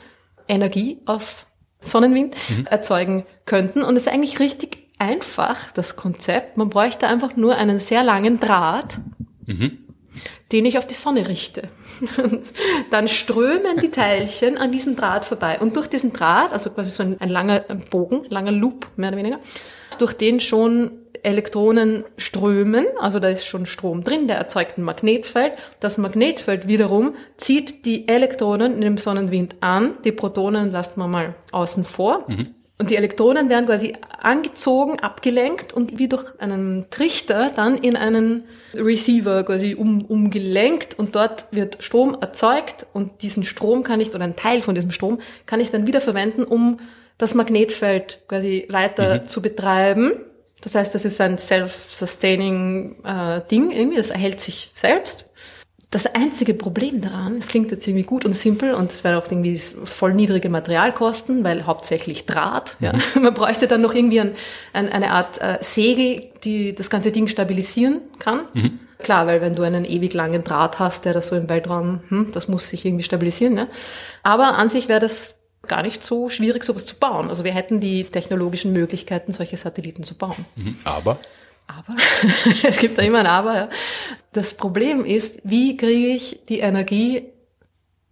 Energie 0.46 1.00
aus 1.06 1.46
Sonnenwind 1.80 2.36
mhm. 2.50 2.66
erzeugen 2.66 3.24
könnten. 3.46 3.82
Und 3.82 3.96
es 3.96 4.02
ist 4.02 4.12
eigentlich 4.12 4.40
richtig 4.40 4.76
einfach, 4.98 5.72
das 5.72 5.96
Konzept. 5.96 6.58
Man 6.58 6.68
bräuchte 6.68 7.08
einfach 7.08 7.34
nur 7.34 7.56
einen 7.56 7.80
sehr 7.80 8.04
langen 8.04 8.38
Draht, 8.38 9.00
mhm. 9.46 9.78
den 10.52 10.66
ich 10.66 10.76
auf 10.76 10.86
die 10.86 10.92
Sonne 10.92 11.28
richte. 11.28 11.70
dann 12.90 13.08
strömen 13.08 13.78
die 13.80 13.90
Teilchen 13.90 14.58
an 14.58 14.72
diesem 14.72 14.96
Draht 14.96 15.24
vorbei. 15.24 15.58
Und 15.60 15.76
durch 15.76 15.86
diesen 15.86 16.12
Draht, 16.12 16.52
also 16.52 16.70
quasi 16.70 16.90
so 16.90 17.02
ein, 17.02 17.20
ein 17.20 17.28
langer 17.28 17.60
Bogen, 17.90 18.24
langer 18.28 18.52
Loop, 18.52 18.86
mehr 18.96 19.08
oder 19.08 19.18
weniger, 19.18 19.38
durch 19.98 20.12
den 20.12 20.40
schon 20.40 20.92
Elektronen 21.22 22.04
strömen, 22.16 22.86
also 23.00 23.18
da 23.18 23.28
ist 23.28 23.46
schon 23.46 23.66
Strom 23.66 24.04
drin, 24.04 24.28
der 24.28 24.36
erzeugt 24.36 24.78
ein 24.78 24.82
Magnetfeld. 24.82 25.54
Das 25.80 25.98
Magnetfeld 25.98 26.68
wiederum 26.68 27.14
zieht 27.36 27.84
die 27.84 28.06
Elektronen 28.06 28.74
in 28.74 28.80
dem 28.82 28.98
Sonnenwind 28.98 29.56
an, 29.60 29.94
die 30.04 30.12
Protonen 30.12 30.70
lassen 30.70 31.00
wir 31.00 31.08
mal 31.08 31.34
außen 31.50 31.84
vor. 31.84 32.24
Mhm. 32.28 32.54
Und 32.78 32.90
die 32.90 32.96
Elektronen 32.96 33.48
werden 33.48 33.64
quasi 33.64 33.94
angezogen, 34.20 35.00
abgelenkt 35.00 35.72
und 35.72 35.98
wie 35.98 36.08
durch 36.08 36.38
einen 36.38 36.88
Trichter 36.90 37.50
dann 37.54 37.78
in 37.78 37.96
einen 37.96 38.44
Receiver 38.74 39.44
quasi 39.44 39.74
um, 39.74 40.04
umgelenkt 40.04 40.98
und 40.98 41.14
dort 41.14 41.46
wird 41.52 41.82
Strom 41.82 42.18
erzeugt 42.20 42.86
und 42.92 43.22
diesen 43.22 43.44
Strom 43.44 43.82
kann 43.82 44.00
ich, 44.00 44.14
oder 44.14 44.24
ein 44.24 44.36
Teil 44.36 44.60
von 44.60 44.74
diesem 44.74 44.90
Strom 44.90 45.20
kann 45.46 45.60
ich 45.60 45.70
dann 45.70 45.86
wieder 45.86 46.02
verwenden, 46.02 46.44
um 46.44 46.78
das 47.16 47.34
Magnetfeld 47.34 48.20
quasi 48.28 48.66
weiter 48.68 49.22
mhm. 49.22 49.28
zu 49.28 49.40
betreiben. 49.40 50.12
Das 50.60 50.74
heißt, 50.74 50.94
das 50.94 51.04
ist 51.04 51.20
ein 51.20 51.38
self-sustaining 51.38 52.96
äh, 53.04 53.40
Ding 53.50 53.70
irgendwie, 53.70 53.96
das 53.96 54.10
erhält 54.10 54.40
sich 54.40 54.70
selbst. 54.74 55.25
Das 55.96 56.04
einzige 56.14 56.52
Problem 56.52 57.00
daran, 57.00 57.38
es 57.38 57.48
klingt 57.48 57.70
jetzt 57.70 57.88
irgendwie 57.88 58.04
gut 58.04 58.26
und 58.26 58.34
simpel 58.34 58.74
und 58.74 58.92
es 58.92 59.02
wäre 59.02 59.16
auch 59.16 59.24
irgendwie 59.30 59.56
voll 59.56 60.12
niedrige 60.12 60.50
Materialkosten, 60.50 61.42
weil 61.42 61.64
hauptsächlich 61.64 62.26
Draht. 62.26 62.76
Ja. 62.80 62.92
Mhm. 62.92 63.00
Man 63.22 63.32
bräuchte 63.32 63.66
dann 63.66 63.80
noch 63.80 63.94
irgendwie 63.94 64.20
ein, 64.20 64.34
ein, 64.74 64.90
eine 64.90 65.10
Art 65.12 65.40
äh, 65.40 65.56
Segel, 65.62 66.24
die 66.44 66.74
das 66.74 66.90
ganze 66.90 67.12
Ding 67.12 67.28
stabilisieren 67.28 68.02
kann. 68.18 68.42
Mhm. 68.52 68.78
Klar, 68.98 69.26
weil 69.26 69.40
wenn 69.40 69.54
du 69.54 69.62
einen 69.62 69.86
ewig 69.86 70.12
langen 70.12 70.44
Draht 70.44 70.78
hast, 70.78 71.06
der 71.06 71.14
das 71.14 71.28
so 71.28 71.36
im 71.36 71.48
Weltraum, 71.48 72.02
hm, 72.08 72.30
das 72.30 72.46
muss 72.46 72.68
sich 72.68 72.84
irgendwie 72.84 73.02
stabilisieren. 73.02 73.54
Ne? 73.54 73.66
Aber 74.22 74.58
an 74.58 74.68
sich 74.68 74.88
wäre 74.88 75.00
das 75.00 75.38
gar 75.66 75.82
nicht 75.82 76.04
so 76.04 76.28
schwierig, 76.28 76.62
sowas 76.64 76.84
zu 76.84 76.96
bauen. 76.96 77.30
Also 77.30 77.42
wir 77.42 77.52
hätten 77.52 77.80
die 77.80 78.04
technologischen 78.04 78.74
Möglichkeiten, 78.74 79.32
solche 79.32 79.56
Satelliten 79.56 80.02
zu 80.02 80.14
bauen. 80.14 80.44
Mhm. 80.56 80.76
Aber? 80.84 81.18
Aber, 81.66 81.96
es 82.62 82.78
gibt 82.78 82.98
da 82.98 83.02
immer 83.02 83.20
ein 83.20 83.26
Aber. 83.26 83.54
Ja. 83.54 83.68
Das 84.32 84.54
Problem 84.54 85.04
ist, 85.04 85.40
wie 85.44 85.76
kriege 85.76 86.08
ich 86.14 86.40
die 86.48 86.60
Energie 86.60 87.24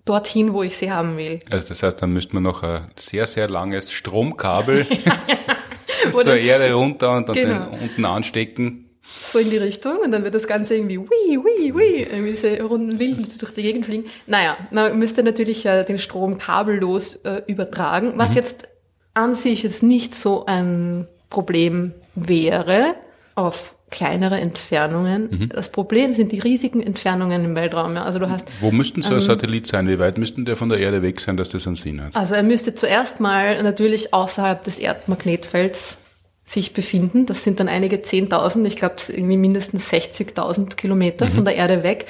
dorthin, 0.04 0.52
wo 0.52 0.62
ich 0.62 0.76
sie 0.76 0.90
haben 0.90 1.16
will? 1.16 1.40
Also 1.50 1.68
das 1.68 1.82
heißt, 1.82 2.02
dann 2.02 2.12
müsste 2.12 2.34
man 2.34 2.42
noch 2.42 2.62
ein 2.62 2.90
sehr, 2.96 3.26
sehr 3.26 3.48
langes 3.48 3.92
Stromkabel 3.92 4.86
zur 6.20 6.36
Erde 6.36 6.72
runter 6.74 7.16
und 7.16 7.28
dann 7.28 7.34
genau. 7.34 7.68
unten 7.80 8.04
anstecken 8.04 8.84
so 9.22 9.38
in 9.38 9.50
die 9.50 9.56
Richtung 9.56 9.98
und 9.98 10.12
dann 10.12 10.24
wird 10.24 10.34
das 10.34 10.46
Ganze 10.46 10.74
irgendwie 10.74 10.98
wii, 10.98 11.38
wii, 11.38 11.74
wii, 11.74 12.02
irgendwie 12.02 12.30
diese 12.30 12.62
runden 12.62 12.98
Wilden 12.98 13.26
durch 13.38 13.52
die 13.52 13.62
Gegend 13.62 13.86
fliegen. 13.86 14.04
Naja, 14.26 14.56
man 14.70 14.98
müsste 14.98 15.22
natürlich 15.22 15.66
äh, 15.66 15.84
den 15.84 15.98
Strom 15.98 16.38
kabellos 16.38 17.16
äh, 17.16 17.42
übertragen, 17.46 18.14
was 18.16 18.30
mhm. 18.30 18.36
jetzt 18.36 18.68
an 19.14 19.34
sich 19.34 19.62
jetzt 19.62 19.82
nicht 19.82 20.14
so 20.14 20.46
ein 20.46 21.06
Problem 21.30 21.92
wäre 22.14 22.94
auf 23.34 23.74
kleinere 23.90 24.40
Entfernungen. 24.40 25.28
Mhm. 25.30 25.48
Das 25.50 25.70
Problem 25.70 26.14
sind 26.14 26.32
die 26.32 26.40
riesigen 26.40 26.82
Entfernungen 26.82 27.44
im 27.44 27.54
Weltraum. 27.54 27.94
Ja. 27.94 28.04
Also 28.04 28.18
du 28.18 28.28
hast. 28.28 28.48
Wo 28.60 28.70
müssten 28.70 29.02
so 29.02 29.10
ein 29.10 29.14
ähm, 29.16 29.20
Satellit 29.20 29.66
sein? 29.66 29.88
Wie 29.88 29.98
weit 29.98 30.18
müssten 30.18 30.44
der 30.44 30.56
von 30.56 30.68
der 30.68 30.78
Erde 30.78 31.02
weg 31.02 31.20
sein, 31.20 31.36
dass 31.36 31.50
das 31.50 31.66
einen 31.66 31.76
Sinn 31.76 32.02
hat? 32.02 32.16
Also 32.16 32.34
er 32.34 32.42
müsste 32.42 32.74
zuerst 32.74 33.20
mal 33.20 33.62
natürlich 33.62 34.12
außerhalb 34.12 34.62
des 34.64 34.78
Erdmagnetfelds 34.78 35.98
sich 36.42 36.74
befinden. 36.74 37.26
Das 37.26 37.44
sind 37.44 37.60
dann 37.60 37.68
einige 37.68 37.96
10.000, 37.96 38.66
ich 38.66 38.76
glaube 38.76 38.96
irgendwie 39.08 39.36
mindestens 39.38 39.90
60.000 39.90 40.76
Kilometer 40.76 41.26
mhm. 41.26 41.30
von 41.30 41.44
der 41.44 41.56
Erde 41.56 41.82
weg. 41.82 42.06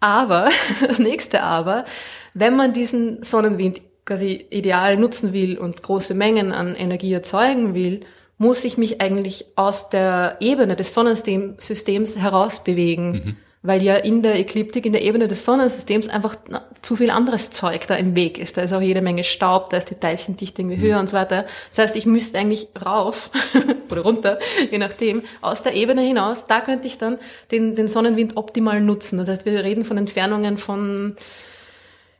Aber, 0.00 0.50
das 0.86 0.98
nächste 0.98 1.42
Aber, 1.42 1.84
wenn 2.34 2.56
man 2.56 2.74
diesen 2.74 3.22
Sonnenwind 3.22 3.80
quasi 4.04 4.46
ideal 4.50 4.96
nutzen 4.96 5.32
will 5.32 5.58
und 5.58 5.82
große 5.82 6.14
Mengen 6.14 6.52
an 6.52 6.76
Energie 6.76 7.12
erzeugen 7.12 7.74
will, 7.74 8.00
muss 8.38 8.64
ich 8.64 8.76
mich 8.76 9.00
eigentlich 9.00 9.46
aus 9.56 9.88
der 9.88 10.36
Ebene 10.40 10.76
des 10.76 10.94
Sonnensystems 10.94 12.18
herausbewegen. 12.18 13.12
Mhm 13.12 13.36
weil 13.66 13.82
ja 13.82 13.96
in 13.96 14.22
der 14.22 14.38
Ekliptik, 14.38 14.86
in 14.86 14.92
der 14.92 15.02
Ebene 15.02 15.28
des 15.28 15.44
Sonnensystems 15.44 16.08
einfach 16.08 16.36
na, 16.48 16.64
zu 16.82 16.96
viel 16.96 17.10
anderes 17.10 17.50
Zeug 17.50 17.86
da 17.88 17.96
im 17.96 18.14
Weg 18.14 18.38
ist. 18.38 18.56
Da 18.56 18.62
ist 18.62 18.72
auch 18.72 18.80
jede 18.80 19.02
Menge 19.02 19.24
Staub, 19.24 19.70
da 19.70 19.76
ist 19.76 19.90
die 19.90 19.96
Teilchendichte 19.96 20.62
irgendwie 20.62 20.78
höher 20.78 20.96
mhm. 20.96 21.00
und 21.00 21.08
so 21.08 21.16
weiter. 21.16 21.46
Das 21.70 21.78
heißt, 21.78 21.96
ich 21.96 22.06
müsste 22.06 22.38
eigentlich 22.38 22.68
rauf 22.84 23.30
oder 23.90 24.02
runter, 24.02 24.38
je 24.70 24.78
nachdem, 24.78 25.22
aus 25.40 25.62
der 25.62 25.74
Ebene 25.74 26.02
hinaus, 26.02 26.46
da 26.46 26.60
könnte 26.60 26.86
ich 26.86 26.98
dann 26.98 27.18
den, 27.50 27.74
den 27.74 27.88
Sonnenwind 27.88 28.36
optimal 28.36 28.80
nutzen. 28.80 29.18
Das 29.18 29.28
heißt, 29.28 29.46
wir 29.46 29.64
reden 29.64 29.84
von 29.84 29.98
Entfernungen 29.98 30.58
von 30.58 31.16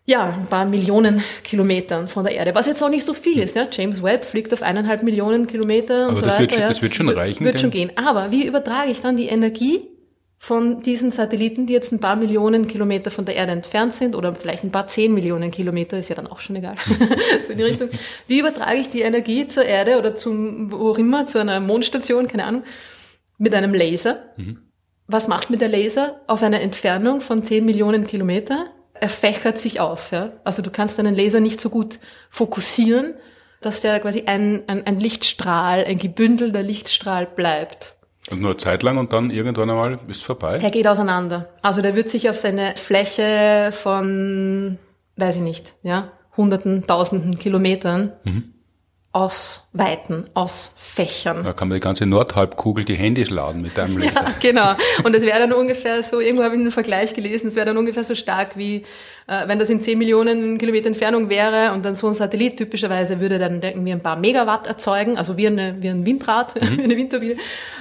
ja, 0.09 0.31
ein 0.31 0.47
paar 0.47 0.65
Millionen 0.65 1.23
Kilometern 1.43 2.09
von 2.09 2.25
der 2.25 2.35
Erde, 2.35 2.55
was 2.55 2.69
jetzt 2.69 2.83
auch 2.83 2.89
nicht 2.89 3.05
so 3.05 3.13
viel 3.13 3.41
ist. 3.41 3.57
Ja? 3.57 3.67
James 3.71 4.03
Webb 4.03 4.25
fliegt 4.25 4.53
auf 4.55 4.63
eineinhalb 4.63 5.03
Millionen 5.03 5.49
Kilometer 5.49 6.09
und 6.09 6.11
Aber 6.13 6.17
so 6.17 6.27
das 6.27 6.39
weiter. 6.39 6.53
Wird, 6.53 6.61
ja. 6.61 6.69
Das 6.69 6.81
wird 6.81 6.95
schon 6.95 7.09
reichen. 7.09 7.45
Wird 7.45 7.61
schon 7.61 7.71
gehen. 7.71 7.91
Aber 7.97 8.31
wie 8.31 8.47
übertrage 8.47 8.93
ich 8.93 9.01
dann 9.01 9.17
die 9.17 9.27
Energie 9.27 9.81
von 10.39 10.81
diesen 10.81 11.11
Satelliten, 11.11 11.67
die 11.67 11.73
jetzt 11.73 11.93
ein 11.93 11.99
paar 11.99 12.15
Millionen 12.15 12.69
Kilometer 12.69 13.11
von 13.11 13.25
der 13.25 13.35
Erde 13.35 13.51
entfernt 13.51 13.95
sind 13.95 14.15
oder 14.15 14.33
vielleicht 14.37 14.63
ein 14.63 14.71
paar 14.71 14.87
zehn 14.87 15.13
Millionen 15.13 15.51
Kilometer, 15.51 15.99
ist 15.99 16.09
ja 16.09 16.15
dann 16.15 16.29
auch 16.29 16.41
schon 16.41 16.55
egal, 16.55 16.77
so 17.47 17.53
in 17.53 17.59
die 17.59 17.65
Richtung. 17.65 17.89
Wie 18.29 18.39
übertrage 18.39 18.79
ich 18.79 18.91
die 18.91 19.01
Energie 19.01 19.49
zur 19.49 19.65
Erde 19.65 19.99
oder 19.99 20.15
zum, 20.15 20.71
wo 20.71 20.91
auch 20.93 20.99
immer, 20.99 21.27
zu 21.27 21.41
einer 21.41 21.59
Mondstation, 21.59 22.29
keine 22.29 22.45
Ahnung, 22.45 22.63
mit 23.39 23.55
einem 23.55 23.75
Laser? 23.75 24.19
Mhm. 24.37 24.59
Was 25.09 25.27
macht 25.27 25.51
mit 25.51 25.61
der 25.61 25.69
Laser 25.69 26.21
auf 26.29 26.45
einer 26.45 26.61
Entfernung 26.61 27.23
von 27.23 27.45
zehn 27.45 27.65
Millionen 27.65 28.07
Kilometer? 28.07 28.67
Er 29.01 29.09
fächert 29.09 29.59
sich 29.59 29.81
auf, 29.81 30.13
ja. 30.13 30.33
Also 30.45 30.63
du 30.63 30.71
kannst 30.71 30.99
deinen 30.99 31.15
Laser 31.15 31.41
nicht 31.41 31.61
so 31.61 31.71
gut 31.71 31.99
fokussieren, 32.31 33.15
dass 33.61 33.81
der 33.81 34.01
quasi 34.01 34.25
ein, 34.27 34.63
ein, 34.67 34.87
ein 34.87 35.01
Lichtstrahl, 35.01 35.85
ein 35.85 35.99
gebündelter 35.99 36.63
Lichtstrahl 36.63 37.27
bleibt. 37.27 37.97
Und 38.31 38.41
nur 38.41 38.59
Zeit 38.59 38.83
lang 38.83 38.99
und 38.99 39.13
dann 39.13 39.31
irgendwann 39.31 39.71
einmal 39.71 39.99
ist 40.09 40.25
vorbei? 40.25 40.59
Er 40.61 40.71
geht 40.71 40.87
auseinander. 40.87 41.49
Also 41.63 41.81
der 41.81 41.95
wird 41.95 42.09
sich 42.09 42.29
auf 42.29 42.45
eine 42.45 42.75
Fläche 42.77 43.71
von, 43.73 44.79
weiß 45.17 45.37
ich 45.37 45.43
nicht, 45.43 45.75
ja, 45.83 46.11
hunderten, 46.37 46.87
tausenden 46.87 47.39
Kilometern 47.39 48.13
mhm 48.25 48.56
ausweiten, 49.17 50.25
ausfächern. 50.35 51.43
Da 51.43 51.55
kann 51.55 51.69
man 51.69 51.77
die 51.77 51.81
ganze 51.81 52.05
Nordhalbkugel 52.05 52.85
die 52.85 52.97
Handys 52.97 53.31
laden 53.31 53.63
mit 53.63 53.79
deinem 53.79 53.97
Laser. 53.99 54.13
ja, 54.13 54.35
genau. 54.41 54.75
Und 55.05 55.17
es 55.17 55.23
wäre 55.23 55.39
dann 55.39 55.55
ungefähr 55.55 56.03
so, 56.03 56.21
irgendwo 56.21 56.45
habe 56.45 56.55
ich 56.55 56.61
einen 56.61 56.71
Vergleich 56.71 57.15
gelesen, 57.15 57.47
es 57.47 57.55
wäre 57.55 57.65
dann 57.65 57.79
ungefähr 57.79 58.05
so 58.05 58.15
stark 58.15 58.59
wie, 58.59 58.85
äh, 59.27 59.49
wenn 59.49 59.59
das 59.59 59.71
in 59.71 59.81
10 59.81 59.97
Millionen 59.97 60.59
Kilometer 60.59 60.89
Entfernung 60.89 61.31
wäre 61.31 61.73
und 61.73 61.83
dann 61.83 61.95
so 61.95 62.09
ein 62.09 62.13
Satellit 62.13 62.59
typischerweise 62.59 63.19
würde 63.19 63.39
dann 63.39 63.63
irgendwie 63.63 63.93
ein 63.93 64.03
paar 64.03 64.17
Megawatt 64.17 64.67
erzeugen, 64.67 65.17
also 65.17 65.39
wie, 65.39 65.47
eine, 65.47 65.77
wie 65.81 65.89
ein 65.89 66.05
Windrad, 66.05 66.55
mhm. 66.61 66.77
wie 66.77 66.85
eine 66.85 66.97
Windturbine. 66.99 67.37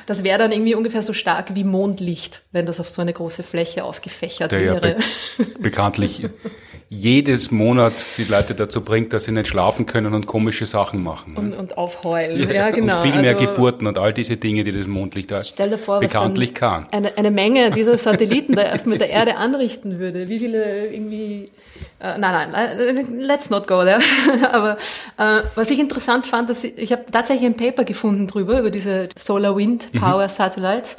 Das 0.05 0.23
wäre 0.23 0.39
dann 0.39 0.53
irgendwie 0.53 0.75
ungefähr 0.75 1.01
so 1.01 1.11
stark 1.11 1.53
wie 1.53 1.65
Mondlicht, 1.65 2.43
wenn 2.53 2.65
das 2.65 2.79
auf 2.79 2.89
so 2.89 3.01
eine 3.01 3.11
große 3.11 3.43
Fläche 3.43 3.83
aufgefächert 3.83 4.53
Der 4.53 4.61
wäre. 4.61 4.87
Ja 4.87 4.95
be 5.37 5.45
bekanntlich 5.59 6.23
jedes 6.95 7.51
Monat 7.51 7.93
die 8.17 8.23
Leute 8.23 8.55
dazu 8.55 8.81
bringt, 8.81 9.13
dass 9.13 9.25
sie 9.25 9.31
nicht 9.31 9.47
schlafen 9.47 9.85
können 9.85 10.13
und 10.13 10.25
komische 10.25 10.65
Sachen 10.65 11.03
machen. 11.03 11.33
Ne? 11.33 11.39
Und, 11.39 11.53
und 11.53 11.77
aufheulen, 11.77 12.39
ja, 12.47 12.55
ja 12.55 12.69
genau. 12.71 12.95
Und 12.95 13.01
viel 13.01 13.21
mehr 13.21 13.37
also, 13.37 13.45
Geburten 13.45 13.87
und 13.87 13.97
all 13.97 14.13
diese 14.13 14.37
Dinge, 14.37 14.63
die 14.63 14.71
das 14.71 14.87
Mondlicht 14.87 15.31
da 15.31 15.43
stell 15.43 15.69
dir 15.69 15.77
vor, 15.77 15.99
bekanntlich 15.99 16.53
kann. 16.53 16.87
Eine, 16.91 17.17
eine 17.17 17.31
Menge 17.31 17.71
dieser 17.71 17.97
Satelliten 17.97 18.55
da 18.55 18.63
erst 18.63 18.87
mit 18.87 19.01
der 19.01 19.09
Erde 19.09 19.37
anrichten 19.37 19.99
würde. 19.99 20.27
Wie 20.29 20.39
viele 20.39 20.87
irgendwie... 20.87 21.51
Äh, 21.99 22.17
nein, 22.17 22.51
nein, 22.51 23.19
let's 23.19 23.49
not 23.49 23.67
go 23.67 23.83
there. 23.83 24.01
Aber 24.51 24.77
äh, 25.17 25.43
was 25.55 25.69
ich 25.69 25.79
interessant 25.79 26.27
fand, 26.27 26.49
dass 26.49 26.63
ich, 26.63 26.77
ich 26.77 26.91
habe 26.91 27.05
tatsächlich 27.11 27.45
ein 27.45 27.57
Paper 27.57 27.83
gefunden 27.83 28.27
drüber, 28.27 28.59
über 28.59 28.71
diese 28.71 29.09
Solar 29.17 29.57
Wind 29.57 29.93
mhm. 29.93 29.99
Power 29.99 30.23
mhm. 30.23 30.29
Satellites. 30.29 30.97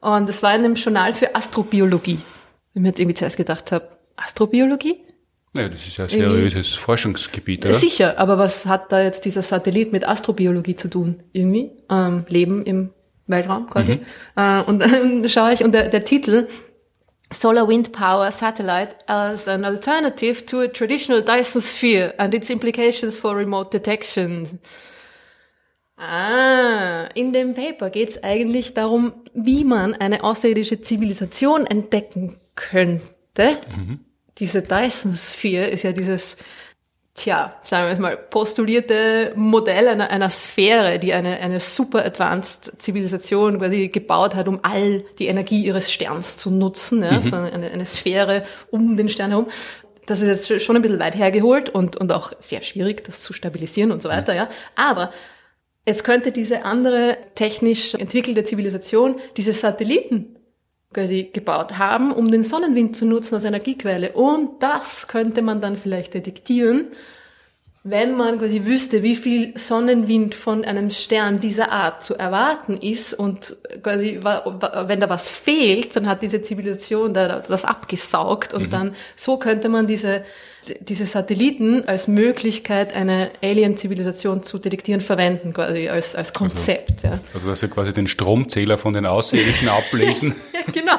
Und 0.00 0.28
es 0.28 0.42
war 0.42 0.54
in 0.54 0.64
einem 0.64 0.74
Journal 0.74 1.12
für 1.12 1.34
Astrobiologie. 1.34 2.18
Ich 2.74 2.80
mir 2.80 2.88
jetzt 2.88 3.00
irgendwie 3.00 3.14
zuerst 3.14 3.36
gedacht 3.36 3.70
habe, 3.70 3.88
Astrobiologie? 4.16 5.04
Ja, 5.54 5.68
das 5.68 5.86
ist 5.86 5.98
ja 5.98 6.04
ein 6.04 6.08
seriöses 6.08 6.74
Forschungsgebiet, 6.74 7.64
oder? 7.64 7.74
Sicher, 7.74 8.18
aber 8.18 8.38
was 8.38 8.64
hat 8.64 8.90
da 8.90 9.02
jetzt 9.02 9.26
dieser 9.26 9.42
Satellit 9.42 9.92
mit 9.92 10.08
Astrobiologie 10.08 10.76
zu 10.76 10.88
tun? 10.88 11.22
Irgendwie? 11.32 11.72
Ähm, 11.90 12.24
Leben 12.28 12.62
im 12.64 12.90
Weltraum 13.26 13.66
quasi. 13.66 13.96
Mhm. 13.96 14.00
Äh, 14.36 14.62
und 14.62 14.78
dann 14.80 15.28
schaue 15.28 15.52
ich, 15.52 15.62
und 15.62 15.72
der, 15.72 15.90
der 15.90 16.04
Titel, 16.04 16.48
Solar 17.30 17.68
Wind 17.68 17.92
Power 17.92 18.30
Satellite 18.30 18.96
as 19.06 19.46
an 19.46 19.64
alternative 19.64 20.46
to 20.46 20.60
a 20.60 20.68
traditional 20.68 21.22
Dyson 21.22 21.60
Sphere 21.60 22.14
and 22.18 22.34
its 22.34 22.48
implications 22.48 23.18
for 23.18 23.36
remote 23.36 23.70
detection. 23.70 24.58
Ah, 25.98 27.08
in 27.14 27.32
dem 27.32 27.54
Paper 27.54 27.90
geht 27.90 28.08
es 28.08 28.22
eigentlich 28.22 28.72
darum, 28.72 29.12
wie 29.34 29.64
man 29.64 29.94
eine 29.94 30.24
außerirdische 30.24 30.80
Zivilisation 30.80 31.66
entdecken 31.66 32.38
könnte. 32.54 33.58
Mhm 33.68 34.00
diese 34.38 34.62
Dyson 34.62 35.12
Sphere 35.12 35.66
ist 35.66 35.82
ja 35.82 35.92
dieses, 35.92 36.36
tja, 37.14 37.54
sagen 37.60 37.86
wir 37.86 37.92
es 37.92 37.98
mal, 37.98 38.16
postulierte 38.16 39.32
Modell 39.36 39.88
einer, 39.88 40.10
einer 40.10 40.30
Sphäre, 40.30 40.98
die 40.98 41.12
eine, 41.12 41.38
eine 41.38 41.60
super 41.60 42.04
advanced 42.04 42.72
Zivilisation 42.78 43.58
quasi 43.58 43.88
gebaut 43.88 44.34
hat, 44.34 44.48
um 44.48 44.60
all 44.62 45.04
die 45.18 45.26
Energie 45.26 45.64
ihres 45.64 45.92
Sterns 45.92 46.36
zu 46.38 46.50
nutzen, 46.50 47.02
ja, 47.02 47.12
mhm. 47.12 47.22
so 47.22 47.36
eine, 47.36 47.70
eine 47.70 47.84
Sphäre 47.84 48.44
um 48.70 48.96
den 48.96 49.08
Stern 49.08 49.30
herum. 49.30 49.48
Das 50.06 50.20
ist 50.20 50.50
jetzt 50.50 50.62
schon 50.62 50.74
ein 50.74 50.82
bisschen 50.82 50.98
weit 50.98 51.14
hergeholt 51.14 51.68
und, 51.68 51.96
und 51.96 52.10
auch 52.10 52.32
sehr 52.40 52.62
schwierig, 52.62 53.04
das 53.04 53.20
zu 53.20 53.32
stabilisieren 53.32 53.92
und 53.92 54.02
so 54.02 54.08
weiter, 54.08 54.34
ja. 54.34 54.48
Aber 54.74 55.12
es 55.84 56.04
könnte 56.04 56.32
diese 56.32 56.64
andere 56.64 57.18
technisch 57.34 57.94
entwickelte 57.94 58.44
Zivilisation 58.44 59.16
diese 59.36 59.52
Satelliten 59.52 60.31
quasi 60.92 61.30
gebaut 61.32 61.78
haben, 61.78 62.12
um 62.12 62.30
den 62.30 62.42
Sonnenwind 62.42 62.96
zu 62.96 63.06
nutzen 63.06 63.34
als 63.34 63.44
Energiequelle. 63.44 64.12
Und 64.12 64.62
das 64.62 65.08
könnte 65.08 65.42
man 65.42 65.60
dann 65.60 65.76
vielleicht 65.76 66.14
detektieren, 66.14 66.88
wenn 67.84 68.16
man 68.16 68.38
quasi 68.38 68.64
wüsste, 68.64 69.02
wie 69.02 69.16
viel 69.16 69.58
Sonnenwind 69.58 70.36
von 70.36 70.64
einem 70.64 70.90
Stern 70.90 71.40
dieser 71.40 71.72
Art 71.72 72.04
zu 72.04 72.14
erwarten 72.14 72.76
ist 72.76 73.12
und 73.12 73.56
quasi, 73.82 74.20
wenn 74.22 75.00
da 75.00 75.08
was 75.08 75.28
fehlt, 75.28 75.96
dann 75.96 76.06
hat 76.06 76.22
diese 76.22 76.42
Zivilisation 76.42 77.12
da 77.12 77.40
das 77.40 77.64
abgesaugt 77.64 78.54
und 78.54 78.66
mhm. 78.66 78.70
dann 78.70 78.94
so 79.16 79.36
könnte 79.36 79.68
man 79.68 79.88
diese 79.88 80.22
diese 80.80 81.06
Satelliten 81.06 81.88
als 81.88 82.06
Möglichkeit, 82.06 82.94
eine 82.94 83.30
Alien-Zivilisation 83.42 84.44
zu 84.44 84.58
detektieren, 84.58 85.00
verwenden, 85.00 85.52
quasi 85.52 85.88
als, 85.88 86.14
als 86.14 86.32
Konzept. 86.32 87.04
Also, 87.04 87.06
ja. 87.08 87.20
also 87.34 87.48
dass 87.48 87.60
sie 87.60 87.68
quasi 87.68 87.92
den 87.92 88.06
Stromzähler 88.06 88.78
von 88.78 88.92
den 88.92 89.04
Außerirdischen 89.04 89.68
ablesen. 89.68 90.36
ja, 90.52 90.60
genau. 90.72 90.98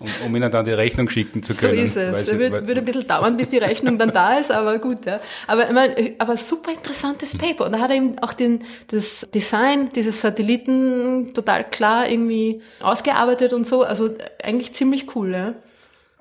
um, 0.00 0.08
um, 0.26 0.36
ihnen 0.36 0.50
dann 0.50 0.64
die 0.64 0.72
Rechnung 0.72 1.10
schicken 1.10 1.42
zu 1.42 1.54
können. 1.54 1.76
So 1.76 1.84
ist 1.84 1.96
es. 1.96 2.28
Es 2.30 2.38
wird, 2.38 2.66
wird, 2.66 2.78
ein 2.78 2.84
bisschen 2.86 3.06
dauern, 3.06 3.36
bis 3.36 3.50
die 3.50 3.58
Rechnung 3.58 3.98
dann 3.98 4.12
da 4.12 4.38
ist, 4.38 4.50
aber 4.50 4.78
gut. 4.78 5.04
Ja. 5.04 5.20
Aber, 5.46 5.66
ich 5.66 5.74
meine, 5.74 6.14
aber 6.18 6.36
super 6.38 6.72
interessantes 6.72 7.36
Paper. 7.36 7.66
Und 7.66 7.72
da 7.72 7.80
hat 7.80 7.90
er 7.90 7.96
eben 7.96 8.18
auch 8.20 8.32
den, 8.32 8.64
das 8.88 9.26
Design 9.34 9.90
dieses 9.94 10.22
Satelliten 10.22 11.34
total 11.34 11.64
klar 11.64 12.08
irgendwie 12.08 12.62
ausgearbeitet 12.80 13.52
und 13.52 13.66
so. 13.66 13.82
Also 13.82 14.08
eigentlich 14.42 14.72
ziemlich 14.72 15.14
cool. 15.14 15.32
Ja. 15.32 15.54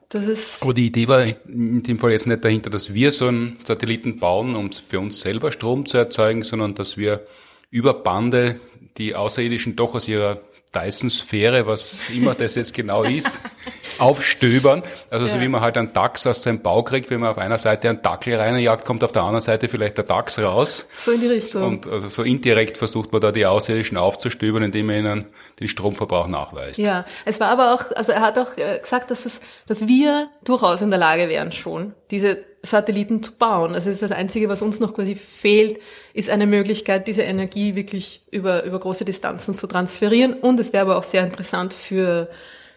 Das 0.10 0.28
ist 0.28 0.62
Aber 0.62 0.74
die 0.74 0.88
Idee 0.88 1.08
war 1.08 1.26
in 1.48 1.84
dem 1.84 2.00
Fall 2.00 2.12
jetzt 2.12 2.28
nicht 2.28 2.46
dahinter, 2.46 2.70
dass 2.70 2.94
wir 2.94 3.12
so 3.12 3.28
einen 3.28 3.58
Satelliten 3.64 4.20
bauen, 4.20 4.56
um 4.56 4.72
für 4.72 5.00
uns 5.00 5.20
selber 5.20 5.52
Strom 5.52 5.86
zu 5.86 5.98
erzeugen, 5.98 6.44
sondern 6.44 6.76
dass 6.76 6.98
wir 6.98 7.26
über 7.72 7.94
Bande 7.94 8.60
die 8.98 9.16
Außerirdischen 9.16 9.76
doch 9.76 9.96
aus 9.96 10.08
ihrer 10.08 10.42
Dyson-Sphäre, 10.76 11.66
was 11.68 12.10
immer 12.10 12.36
das 12.36 12.56
jetzt 12.56 12.74
genau 12.74 13.04
ist, 13.04 13.40
aufstöbern. 14.00 14.84
Also 15.10 15.28
ja. 15.28 15.34
so 15.34 15.40
wie 15.40 15.48
man 15.48 15.62
halt 15.62 15.78
einen 15.78 15.94
Dachs 15.94 16.28
aus 16.28 16.44
seinem 16.44 16.62
Bau 16.62 16.84
kriegt, 16.84 17.10
wenn 17.10 17.22
man 17.22 17.30
auf 17.30 17.38
einer 17.38 17.58
Seite 17.58 17.90
einen 17.90 18.02
Dackel 18.02 18.36
reinjagt, 18.36 18.86
kommt 18.86 19.04
auf 19.04 19.12
der 19.12 19.24
anderen 19.24 19.42
Seite 19.42 19.68
vielleicht 19.68 19.98
der 19.98 20.04
Dachs 20.04 20.40
raus. 20.40 20.88
So 20.98 21.12
in 21.12 21.22
die 21.22 21.28
Richtung. 21.28 21.64
Und 21.64 21.88
also 21.88 22.10
so 22.10 22.24
indirekt 22.24 22.78
versucht 22.78 23.12
man 23.12 23.22
da 23.22 23.32
die 23.32 23.46
Außerirdischen 23.46 23.98
aufzustöbern, 23.98 24.64
indem 24.64 24.88
man 24.88 24.96
ihnen 24.98 25.26
den 25.60 25.68
Stromverbrauch 25.68 26.28
nachweist. 26.28 26.78
Ja, 26.78 27.06
es 27.26 27.40
war 27.40 27.50
aber 27.50 27.74
auch, 27.74 27.96
also 27.96 28.12
er 28.12 28.22
hat 28.22 28.38
auch 28.38 28.58
äh, 28.58 28.80
gesagt, 28.80 29.12
dass 29.12 29.26
es, 29.26 29.40
dass 29.68 29.88
wir 29.88 30.30
durchaus 30.44 30.82
in 30.82 30.90
der 30.90 31.00
Lage 31.00 31.30
wären 31.30 31.52
schon, 31.52 31.94
diese 32.12 32.44
Satelliten 32.66 33.24
zu 33.24 33.32
bauen. 33.32 33.74
Also 33.74 33.90
ist 33.90 34.02
das 34.02 34.12
Einzige, 34.12 34.50
was 34.50 34.62
uns 34.62 34.80
noch 34.80 34.94
quasi 34.94 35.16
fehlt, 35.16 35.80
ist 36.14 36.30
eine 36.30 36.48
Möglichkeit, 36.48 37.08
diese 37.08 37.22
Energie 37.22 37.76
wirklich 37.76 38.24
über, 38.32 38.64
über 38.64 38.80
große 38.80 39.06
Distanzen 39.06 39.54
zu 39.54 39.68
transferieren. 39.68 40.34
Und 40.34 40.60
es 40.60 40.74
wäre 40.74 40.82
aber 40.84 40.98
auch 40.98 41.04
sehr 41.04 41.24
interessant 41.24 41.74
für 41.74 42.30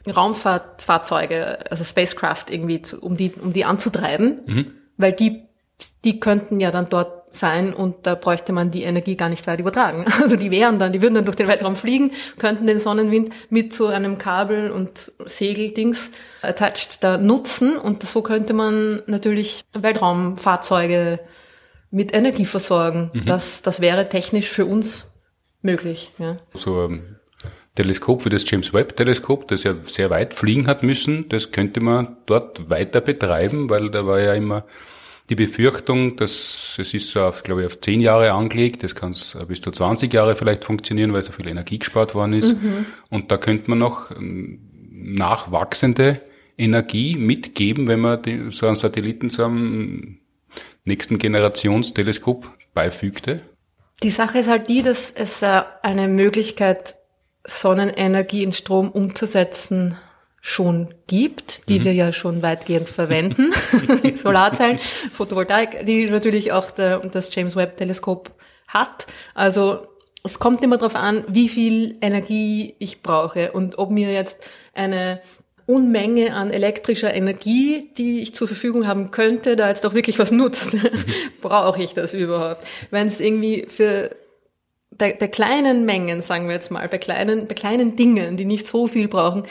Raumfahrtfahrzeuge, 0.06 1.70
also 1.70 1.84
Spacecraft 1.84 2.46
irgendwie, 2.50 2.82
zu, 2.82 3.00
um 3.00 3.16
die, 3.16 3.32
um 3.32 3.52
die 3.52 3.64
anzutreiben, 3.64 4.40
mhm. 4.46 4.66
weil 4.96 5.12
die, 5.12 5.42
die 6.04 6.20
könnten 6.20 6.60
ja 6.60 6.70
dann 6.70 6.88
dort 6.88 7.17
sein 7.32 7.72
und 7.72 8.06
da 8.06 8.14
bräuchte 8.14 8.52
man 8.52 8.70
die 8.70 8.82
Energie 8.82 9.16
gar 9.16 9.28
nicht 9.28 9.46
weit 9.46 9.60
übertragen. 9.60 10.06
Also 10.28 10.36
die 10.36 10.50
wären 10.50 10.78
dann, 10.78 10.92
die 10.92 11.00
würden 11.00 11.14
dann 11.14 11.24
durch 11.24 11.36
den 11.36 11.48
Weltraum 11.48 11.76
fliegen, 11.76 12.10
könnten 12.38 12.66
den 12.66 12.80
Sonnenwind 12.80 13.32
mit 13.50 13.72
so 13.72 13.86
einem 13.86 14.18
Kabel 14.18 14.70
und 14.70 15.12
Segeldings 15.24 16.10
attached 16.42 17.02
da 17.02 17.16
nutzen 17.16 17.78
und 17.78 18.02
so 18.02 18.22
könnte 18.22 18.52
man 18.52 19.02
natürlich 19.06 19.62
Weltraumfahrzeuge 19.72 21.20
mit 21.90 22.14
Energie 22.14 22.44
versorgen. 22.44 23.10
Mhm. 23.14 23.24
Das, 23.24 23.62
das 23.62 23.80
wäre 23.80 24.08
technisch 24.08 24.48
für 24.48 24.66
uns 24.66 25.14
möglich. 25.62 26.12
Ja. 26.18 26.36
So 26.54 26.86
ein 26.86 27.18
Teleskop 27.78 28.24
wie 28.24 28.28
das 28.28 28.50
James 28.50 28.74
Webb 28.74 28.96
Teleskop, 28.96 29.46
das 29.46 29.62
ja 29.62 29.74
sehr 29.84 30.10
weit 30.10 30.34
fliegen 30.34 30.66
hat 30.66 30.82
müssen, 30.82 31.28
das 31.28 31.52
könnte 31.52 31.80
man 31.80 32.16
dort 32.26 32.68
weiter 32.68 33.00
betreiben, 33.00 33.70
weil 33.70 33.90
da 33.90 34.04
war 34.04 34.20
ja 34.20 34.34
immer 34.34 34.64
die 35.28 35.34
Befürchtung, 35.34 36.16
dass 36.16 36.76
es 36.78 36.94
ist 36.94 37.16
auf, 37.16 37.42
glaube 37.42 37.60
ich, 37.60 37.66
auf 37.66 37.80
zehn 37.80 38.00
Jahre 38.00 38.32
angelegt, 38.32 38.82
das 38.82 38.94
kann 38.94 39.14
bis 39.46 39.60
zu 39.60 39.70
20 39.70 40.12
Jahre 40.12 40.36
vielleicht 40.36 40.64
funktionieren, 40.64 41.12
weil 41.12 41.22
so 41.22 41.32
viel 41.32 41.48
Energie 41.48 41.78
gespart 41.78 42.14
worden 42.14 42.32
ist. 42.32 42.54
Mhm. 42.54 42.86
Und 43.10 43.30
da 43.30 43.36
könnte 43.36 43.68
man 43.68 43.78
noch 43.78 44.10
ähm, 44.10 44.60
nachwachsende 44.90 46.22
Energie 46.56 47.16
mitgeben, 47.16 47.88
wenn 47.88 48.00
man 48.00 48.22
die, 48.22 48.50
so 48.50 48.66
einen 48.66 48.76
Satelliten 48.76 49.30
einem 49.42 50.18
nächsten 50.84 51.18
Generationsteleskop 51.18 52.50
beifügte. 52.72 53.42
Die 54.02 54.10
Sache 54.10 54.38
ist 54.38 54.48
halt 54.48 54.68
die, 54.68 54.82
dass 54.82 55.10
es 55.10 55.42
eine 55.42 56.08
Möglichkeit, 56.08 56.96
Sonnenenergie 57.44 58.42
in 58.42 58.52
Strom 58.52 58.90
umzusetzen 58.90 59.96
schon 60.48 60.94
gibt, 61.06 61.68
die 61.68 61.78
mhm. 61.78 61.84
wir 61.84 61.92
ja 61.92 62.12
schon 62.12 62.40
weitgehend 62.40 62.88
verwenden. 62.88 63.52
Solarzellen, 64.16 64.78
Photovoltaik, 65.12 65.84
die 65.84 66.08
natürlich 66.08 66.52
auch 66.52 66.70
der, 66.70 67.00
das 67.00 67.34
James 67.34 67.54
Webb 67.54 67.76
Teleskop 67.76 68.30
hat. 68.66 69.06
Also 69.34 69.86
es 70.24 70.38
kommt 70.38 70.62
immer 70.62 70.78
darauf 70.78 70.94
an, 70.94 71.24
wie 71.28 71.50
viel 71.50 71.96
Energie 72.00 72.74
ich 72.78 73.02
brauche 73.02 73.52
und 73.52 73.76
ob 73.76 73.90
mir 73.90 74.10
jetzt 74.10 74.42
eine 74.72 75.20
Unmenge 75.66 76.32
an 76.32 76.50
elektrischer 76.50 77.12
Energie, 77.12 77.90
die 77.98 78.22
ich 78.22 78.34
zur 78.34 78.48
Verfügung 78.48 78.86
haben 78.86 79.10
könnte, 79.10 79.54
da 79.54 79.68
jetzt 79.68 79.84
auch 79.84 79.92
wirklich 79.92 80.18
was 80.18 80.30
nutzt. 80.30 80.72
Mhm. 80.72 80.88
Brauche 81.42 81.82
ich 81.82 81.92
das 81.92 82.14
überhaupt? 82.14 82.66
Wenn 82.90 83.06
es 83.06 83.20
irgendwie 83.20 83.66
für 83.68 84.16
bei, 84.96 85.12
bei 85.12 85.28
kleinen 85.28 85.84
Mengen, 85.84 86.22
sagen 86.22 86.48
wir 86.48 86.54
jetzt 86.54 86.70
mal, 86.70 86.88
bei 86.88 86.96
kleinen, 86.96 87.46
bei 87.46 87.54
kleinen 87.54 87.96
Dingen, 87.96 88.38
die 88.38 88.46
nicht 88.46 88.66
so 88.66 88.86
viel 88.86 89.08
brauchen, 89.08 89.44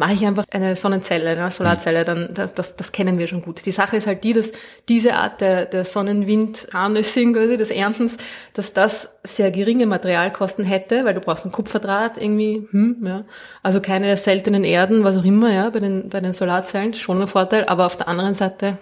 mache 0.00 0.14
ich 0.14 0.26
einfach 0.26 0.46
eine 0.50 0.76
Sonnenzelle, 0.76 1.32
eine 1.32 1.50
Solarzelle, 1.50 2.06
dann 2.06 2.30
das, 2.32 2.54
das, 2.54 2.74
das 2.74 2.90
kennen 2.90 3.18
wir 3.18 3.28
schon 3.28 3.42
gut. 3.42 3.66
Die 3.66 3.70
Sache 3.70 3.98
ist 3.98 4.06
halt 4.06 4.24
die, 4.24 4.32
dass 4.32 4.50
diese 4.88 5.14
Art 5.14 5.42
der, 5.42 5.66
der 5.66 5.84
Sonnenwind-Harnessing, 5.84 7.36
also 7.36 7.56
des 7.58 7.70
Erntens, 7.70 8.16
dass 8.54 8.72
das 8.72 9.12
sehr 9.24 9.50
geringe 9.50 9.84
Materialkosten 9.84 10.64
hätte, 10.64 11.04
weil 11.04 11.12
du 11.12 11.20
brauchst 11.20 11.44
einen 11.44 11.52
Kupferdraht 11.52 12.16
irgendwie, 12.16 12.66
hm, 12.70 12.96
ja. 13.02 13.24
also 13.62 13.82
keine 13.82 14.16
seltenen 14.16 14.64
Erden, 14.64 15.04
was 15.04 15.18
auch 15.18 15.24
immer, 15.24 15.52
ja, 15.52 15.68
bei 15.68 15.80
den, 15.80 16.08
bei 16.08 16.20
den 16.20 16.32
Solarzellen, 16.32 16.94
schon 16.94 17.20
ein 17.20 17.28
Vorteil, 17.28 17.66
aber 17.66 17.84
auf 17.84 17.98
der 17.98 18.08
anderen 18.08 18.34
Seite 18.34 18.78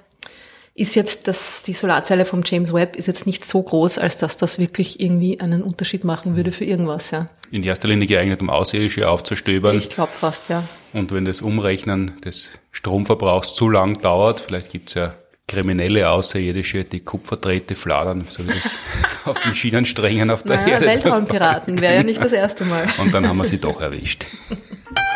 ist 0.79 0.95
jetzt 0.95 1.27
das, 1.27 1.63
die 1.65 1.73
Solarzelle 1.73 2.25
vom 2.25 2.43
James 2.45 2.73
Webb 2.73 2.97
ist 2.97 3.09
jetzt 3.09 3.27
nicht 3.27 3.49
so 3.49 3.63
groß, 3.63 3.99
als 3.99 4.17
dass 4.17 4.37
das 4.37 4.59
wirklich 4.59 5.01
irgendwie 5.01 5.41
einen 5.41 5.63
Unterschied 5.63 6.05
machen 6.05 6.37
würde 6.37 6.53
für 6.53 6.65
irgendwas, 6.65 7.11
ja. 7.11 7.29
In 7.51 7.63
erster 7.65 7.89
Linie 7.89 8.07
geeignet, 8.07 8.41
um 8.41 8.51
Außerirdische 8.51 9.09
aufzustöbern. 9.09 9.77
Ich 9.79 9.89
glaube 9.89 10.13
fast, 10.13 10.49
ja. 10.49 10.65
Und 10.93 11.13
wenn 11.13 11.25
das 11.25 11.41
Umrechnen 11.41 12.21
des 12.21 12.51
Stromverbrauchs 12.71 13.55
zu 13.55 13.69
lang 13.69 14.01
dauert, 14.01 14.41
vielleicht 14.41 14.71
gibt's 14.71 14.95
ja 14.95 15.15
kriminelle 15.49 16.11
Außerirdische, 16.11 16.85
die 16.85 17.01
Kupferdrähte 17.01 17.75
fladern, 17.75 18.27
so 18.29 18.45
wie 18.47 18.53
das 18.53 18.71
auf 19.25 19.41
den 19.41 19.55
Schienensträngen 19.55 20.31
auf 20.31 20.43
der 20.45 20.59
naja, 20.59 20.75
Erde. 20.75 20.87
Weltraumpiraten 20.87 21.81
wäre 21.81 21.95
ja 21.95 22.03
nicht 22.03 22.23
das 22.23 22.33
erste 22.33 22.65
Mal. 22.67 22.87
Und 22.99 23.13
dann 23.13 23.27
haben 23.27 23.39
wir 23.39 23.47
sie 23.47 23.59
doch 23.59 23.81
erwischt. 23.81 24.27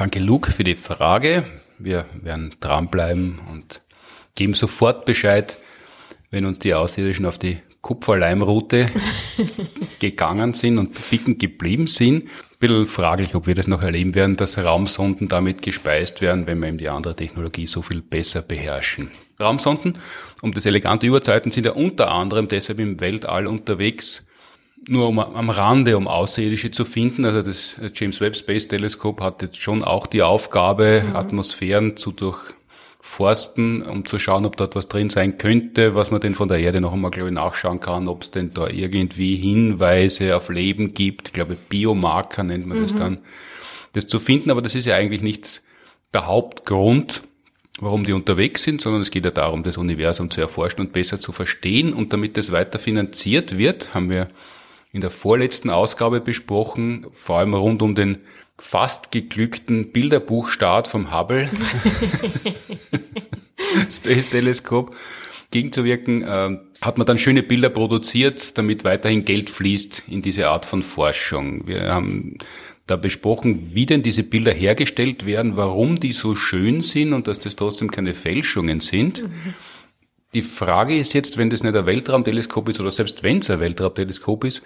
Danke, 0.00 0.18
Luke, 0.18 0.50
für 0.50 0.64
die 0.64 0.76
Frage. 0.76 1.44
Wir 1.78 2.06
werden 2.22 2.54
dranbleiben 2.60 3.38
und 3.50 3.82
geben 4.34 4.54
sofort 4.54 5.04
Bescheid, 5.04 5.60
wenn 6.30 6.46
uns 6.46 6.58
die 6.58 6.72
Außerirdischen 6.72 7.26
auf 7.26 7.36
die 7.36 7.58
Kupferleimroute 7.82 8.86
gegangen 9.98 10.54
sind 10.54 10.78
und 10.78 11.10
bitten 11.10 11.36
geblieben 11.36 11.86
sind. 11.86 12.22
Ein 12.24 12.30
bisschen 12.60 12.86
fraglich, 12.86 13.34
ob 13.34 13.46
wir 13.46 13.54
das 13.54 13.66
noch 13.66 13.82
erleben 13.82 14.14
werden, 14.14 14.36
dass 14.36 14.56
Raumsonden 14.56 15.28
damit 15.28 15.60
gespeist 15.60 16.22
werden, 16.22 16.46
wenn 16.46 16.62
wir 16.62 16.68
eben 16.68 16.78
die 16.78 16.88
andere 16.88 17.14
Technologie 17.14 17.66
so 17.66 17.82
viel 17.82 18.00
besser 18.00 18.40
beherrschen. 18.40 19.10
Raumsonden, 19.38 19.98
um 20.40 20.52
das 20.52 20.64
elegante 20.64 21.06
Überzeiten, 21.06 21.50
sind 21.50 21.66
ja 21.66 21.72
unter 21.72 22.10
anderem 22.10 22.48
deshalb 22.48 22.80
im 22.80 23.00
Weltall 23.00 23.46
unterwegs, 23.46 24.26
nur 24.90 25.08
um, 25.08 25.20
am 25.20 25.50
Rande, 25.50 25.96
um 25.96 26.08
Außerirdische 26.08 26.72
zu 26.72 26.84
finden. 26.84 27.24
Also 27.24 27.42
das 27.42 27.76
James 27.94 28.20
Webb 28.20 28.34
Space 28.34 28.66
Telescope 28.66 29.22
hat 29.22 29.40
jetzt 29.40 29.62
schon 29.62 29.84
auch 29.84 30.08
die 30.08 30.22
Aufgabe, 30.22 31.04
mhm. 31.06 31.16
Atmosphären 31.16 31.96
zu 31.96 32.10
durchforsten, 32.10 33.82
um 33.82 34.04
zu 34.04 34.18
schauen, 34.18 34.44
ob 34.44 34.56
dort 34.56 34.74
was 34.74 34.88
drin 34.88 35.08
sein 35.08 35.38
könnte, 35.38 35.94
was 35.94 36.10
man 36.10 36.20
denn 36.20 36.34
von 36.34 36.48
der 36.48 36.58
Erde 36.58 36.80
noch 36.80 36.92
einmal, 36.92 37.12
glaube 37.12 37.28
ich, 37.28 37.34
nachschauen 37.34 37.78
kann, 37.78 38.08
ob 38.08 38.22
es 38.22 38.32
denn 38.32 38.52
da 38.52 38.66
irgendwie 38.66 39.36
Hinweise 39.36 40.36
auf 40.36 40.48
Leben 40.48 40.92
gibt. 40.92 41.28
Ich 41.28 41.34
glaube, 41.34 41.56
Biomarker 41.68 42.42
nennt 42.42 42.66
man 42.66 42.78
mhm. 42.78 42.82
das 42.82 42.94
dann, 42.96 43.18
das 43.92 44.08
zu 44.08 44.18
finden. 44.18 44.50
Aber 44.50 44.60
das 44.60 44.74
ist 44.74 44.86
ja 44.86 44.96
eigentlich 44.96 45.22
nicht 45.22 45.62
der 46.12 46.26
Hauptgrund, 46.26 47.22
warum 47.78 48.02
die 48.02 48.12
unterwegs 48.12 48.64
sind, 48.64 48.80
sondern 48.80 49.02
es 49.02 49.12
geht 49.12 49.24
ja 49.24 49.30
darum, 49.30 49.62
das 49.62 49.78
Universum 49.78 50.30
zu 50.30 50.40
erforschen 50.40 50.80
und 50.80 50.92
besser 50.92 51.20
zu 51.20 51.30
verstehen. 51.30 51.92
Und 51.92 52.12
damit 52.12 52.36
das 52.36 52.50
weiter 52.50 52.80
finanziert 52.80 53.56
wird, 53.56 53.94
haben 53.94 54.10
wir 54.10 54.30
in 54.92 55.00
der 55.00 55.10
vorletzten 55.10 55.70
Ausgabe 55.70 56.20
besprochen, 56.20 57.06
vor 57.12 57.38
allem 57.38 57.54
rund 57.54 57.82
um 57.82 57.94
den 57.94 58.18
fast 58.58 59.10
geglückten 59.10 59.92
Bilderbuchstart 59.92 60.88
vom 60.88 61.16
Hubble 61.16 61.48
Space 63.90 64.30
Teleskop 64.30 64.94
gegenzuwirken, 65.50 66.22
äh, 66.22 66.58
hat 66.80 66.98
man 66.98 67.06
dann 67.06 67.18
schöne 67.18 67.42
Bilder 67.42 67.70
produziert, 67.70 68.56
damit 68.58 68.84
weiterhin 68.84 69.24
Geld 69.24 69.50
fließt 69.50 70.04
in 70.08 70.22
diese 70.22 70.48
Art 70.48 70.66
von 70.66 70.82
Forschung. 70.82 71.66
Wir 71.66 71.92
haben 71.92 72.38
da 72.86 72.96
besprochen, 72.96 73.74
wie 73.74 73.86
denn 73.86 74.02
diese 74.02 74.22
Bilder 74.22 74.52
hergestellt 74.52 75.26
werden, 75.26 75.56
warum 75.56 76.00
die 76.00 76.12
so 76.12 76.34
schön 76.34 76.82
sind 76.82 77.12
und 77.12 77.28
dass 77.28 77.38
das 77.38 77.56
trotzdem 77.56 77.90
keine 77.90 78.14
Fälschungen 78.14 78.80
sind. 78.80 79.22
Mhm. 79.22 79.54
Die 80.32 80.42
Frage 80.42 80.96
ist 80.96 81.12
jetzt, 81.12 81.38
wenn 81.38 81.50
das 81.50 81.62
nicht 81.62 81.74
ein 81.74 81.86
Weltraumteleskop 81.86 82.68
ist 82.68 82.80
oder 82.80 82.90
selbst 82.90 83.22
wenn 83.22 83.38
es 83.38 83.50
ein 83.50 83.60
Weltraumteleskop 83.60 84.44
ist, 84.44 84.62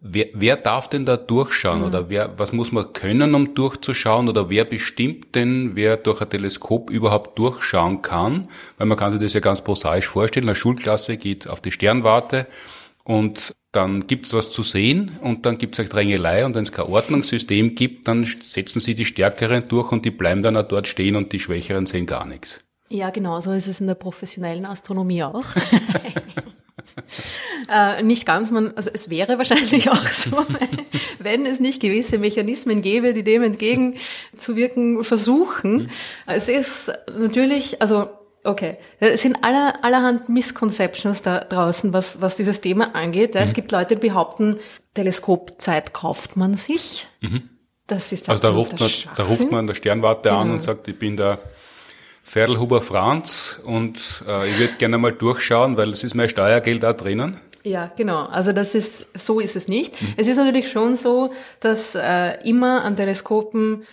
wer, 0.00 0.26
wer 0.34 0.56
darf 0.56 0.88
denn 0.88 1.06
da 1.06 1.16
durchschauen 1.16 1.80
mhm. 1.80 1.86
oder 1.86 2.08
wer, 2.08 2.38
was 2.38 2.52
muss 2.52 2.72
man 2.72 2.92
können, 2.92 3.34
um 3.34 3.54
durchzuschauen 3.54 4.28
oder 4.28 4.48
wer 4.48 4.64
bestimmt 4.64 5.34
denn, 5.34 5.72
wer 5.74 5.96
durch 5.96 6.20
ein 6.20 6.30
Teleskop 6.30 6.90
überhaupt 6.90 7.38
durchschauen 7.38 8.02
kann? 8.02 8.48
Weil 8.78 8.86
man 8.86 8.98
kann 8.98 9.12
sich 9.12 9.20
das 9.20 9.32
ja 9.32 9.40
ganz 9.40 9.62
prosaisch 9.62 10.08
vorstellen. 10.08 10.48
Eine 10.48 10.54
Schulklasse 10.54 11.16
geht 11.16 11.48
auf 11.48 11.60
die 11.60 11.72
Sternwarte 11.72 12.46
und 13.04 13.54
dann 13.72 14.06
gibt's 14.06 14.34
was 14.34 14.50
zu 14.50 14.62
sehen 14.62 15.18
und 15.22 15.46
dann 15.46 15.58
gibt's 15.58 15.80
eine 15.80 15.88
Drängelei 15.88 16.44
und 16.44 16.54
wenn 16.54 16.62
es 16.62 16.72
kein 16.72 16.86
Ordnungssystem 16.86 17.74
gibt, 17.74 18.06
dann 18.06 18.24
setzen 18.24 18.80
sie 18.80 18.94
die 18.94 19.06
Stärkeren 19.06 19.66
durch 19.66 19.90
und 19.92 20.04
die 20.04 20.10
bleiben 20.10 20.42
dann 20.42 20.56
auch 20.56 20.68
dort 20.68 20.86
stehen 20.86 21.16
und 21.16 21.32
die 21.32 21.40
Schwächeren 21.40 21.86
sehen 21.86 22.06
gar 22.06 22.26
nichts. 22.26 22.62
Ja, 22.92 23.08
genau, 23.08 23.40
so 23.40 23.52
ist 23.52 23.68
es 23.68 23.80
in 23.80 23.86
der 23.86 23.94
professionellen 23.94 24.66
Astronomie 24.66 25.22
auch. 25.22 25.44
äh, 27.70 28.02
nicht 28.02 28.26
ganz, 28.26 28.50
man, 28.50 28.74
also 28.76 28.90
es 28.92 29.08
wäre 29.08 29.38
wahrscheinlich 29.38 29.88
auch 29.88 30.06
so, 30.08 30.44
wenn 31.18 31.46
es 31.46 31.58
nicht 31.58 31.80
gewisse 31.80 32.18
Mechanismen 32.18 32.82
gäbe, 32.82 33.14
die 33.14 33.24
dem 33.24 33.44
entgegenzuwirken 33.44 35.04
versuchen. 35.04 35.90
Es 36.26 36.48
ist 36.48 36.92
natürlich, 37.16 37.80
also 37.80 38.10
Okay, 38.44 38.76
es 38.98 39.22
sind 39.22 39.44
aller, 39.44 39.84
allerhand 39.84 40.28
Misconceptions 40.28 41.22
da 41.22 41.44
draußen, 41.44 41.92
was, 41.92 42.20
was 42.20 42.34
dieses 42.34 42.60
Thema 42.60 42.92
angeht. 42.96 43.36
Mhm. 43.36 43.40
Es 43.40 43.52
gibt 43.52 43.70
Leute, 43.70 43.94
die 43.94 44.08
behaupten, 44.08 44.58
Teleskopzeit 44.94 45.92
kauft 45.92 46.36
man 46.36 46.56
sich. 46.56 47.06
Mhm. 47.20 47.50
Das 47.86 48.10
ist 48.10 48.28
also 48.28 48.42
da 48.42 48.50
ruft, 48.50 48.80
man, 48.80 48.90
da 49.16 49.22
ruft 49.22 49.48
man 49.52 49.60
an 49.60 49.66
der 49.68 49.74
Sternwarte 49.74 50.30
genau. 50.30 50.40
an 50.40 50.50
und 50.50 50.60
sagt, 50.60 50.88
ich 50.88 50.98
bin 50.98 51.16
der 51.16 51.38
Ferlhuber 52.24 52.80
Franz 52.80 53.60
und 53.64 54.24
äh, 54.26 54.48
ich 54.48 54.58
würde 54.58 54.74
gerne 54.78 54.98
mal 54.98 55.12
durchschauen, 55.12 55.76
weil 55.76 55.90
es 55.90 56.04
ist 56.04 56.14
mein 56.14 56.28
Steuergeld 56.28 56.82
da 56.82 56.92
drinnen. 56.92 57.38
Ja, 57.64 57.92
genau. 57.96 58.24
Also 58.24 58.52
das 58.52 58.74
ist 58.74 59.06
so 59.14 59.38
ist 59.38 59.54
es 59.54 59.68
nicht. 59.68 60.00
Mhm. 60.00 60.14
Es 60.16 60.28
ist 60.28 60.36
natürlich 60.36 60.70
schon 60.70 60.96
so, 60.96 61.32
dass 61.60 61.94
äh, 61.94 62.40
immer 62.48 62.82
an 62.84 62.96
Teleskopen 62.96 63.84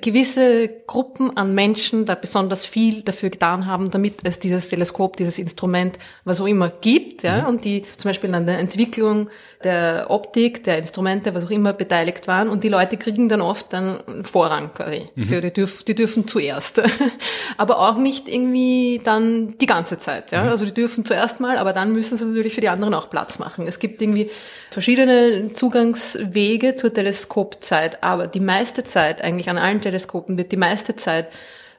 gewisse 0.00 0.68
Gruppen 0.86 1.36
an 1.36 1.54
Menschen 1.54 2.06
da 2.06 2.14
besonders 2.14 2.64
viel 2.64 3.02
dafür 3.02 3.30
getan 3.30 3.66
haben, 3.66 3.90
damit 3.90 4.20
es 4.22 4.38
dieses 4.38 4.68
Teleskop, 4.68 5.16
dieses 5.16 5.38
Instrument, 5.38 5.98
was 6.24 6.40
auch 6.40 6.46
immer 6.46 6.68
gibt, 6.68 7.22
ja, 7.22 7.42
mhm. 7.42 7.48
und 7.48 7.64
die 7.64 7.84
zum 7.96 8.08
Beispiel 8.08 8.34
an 8.34 8.46
der 8.46 8.58
Entwicklung 8.58 9.28
der 9.64 10.06
Optik, 10.10 10.64
der 10.64 10.78
Instrumente, 10.78 11.34
was 11.34 11.46
auch 11.46 11.50
immer 11.50 11.72
beteiligt 11.72 12.26
waren, 12.26 12.48
und 12.48 12.64
die 12.64 12.68
Leute 12.68 12.96
kriegen 12.96 13.28
dann 13.28 13.40
oft 13.40 13.72
dann 13.72 14.00
Vorrang 14.22 14.70
quasi. 14.74 15.06
Mhm. 15.14 15.24
So, 15.24 15.40
die, 15.40 15.52
dürf, 15.52 15.84
die 15.84 15.94
dürfen 15.94 16.28
zuerst. 16.28 16.82
aber 17.56 17.78
auch 17.78 17.96
nicht 17.96 18.28
irgendwie 18.28 19.00
dann 19.04 19.56
die 19.58 19.66
ganze 19.66 19.98
Zeit, 19.98 20.32
ja. 20.32 20.42
Mhm. 20.42 20.48
Also 20.48 20.64
die 20.64 20.74
dürfen 20.74 21.04
zuerst 21.04 21.40
mal, 21.40 21.58
aber 21.58 21.72
dann 21.72 21.92
müssen 21.92 22.16
sie 22.16 22.24
natürlich 22.24 22.54
für 22.54 22.60
die 22.60 22.68
anderen 22.68 22.94
auch 22.94 23.10
Platz 23.10 23.38
machen. 23.38 23.66
Es 23.66 23.78
gibt 23.78 24.02
irgendwie 24.02 24.30
verschiedene 24.70 25.52
Zugangswege 25.54 26.76
zur 26.76 26.92
Teleskopzeit, 26.92 28.02
aber 28.02 28.26
die 28.26 28.40
meiste 28.40 28.84
Zeit, 28.84 29.22
eigentlich 29.22 29.48
an 29.48 29.58
allen 29.58 29.80
Teleskopen 29.80 30.36
wird 30.38 30.52
die 30.52 30.56
meiste 30.56 30.96
Zeit 30.96 31.28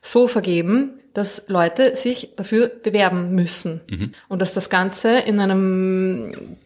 so 0.02 0.28
vergeben, 0.28 1.00
dass 1.14 1.48
Leute 1.48 1.96
sich 1.96 2.32
dafür 2.36 2.68
bewerben 2.68 3.34
müssen. 3.36 3.82
Mhm. 3.90 4.12
Und 4.28 4.42
dass 4.42 4.54
das 4.54 4.70
Ganze 4.70 5.20
in 5.20 5.40
einem 5.40 6.58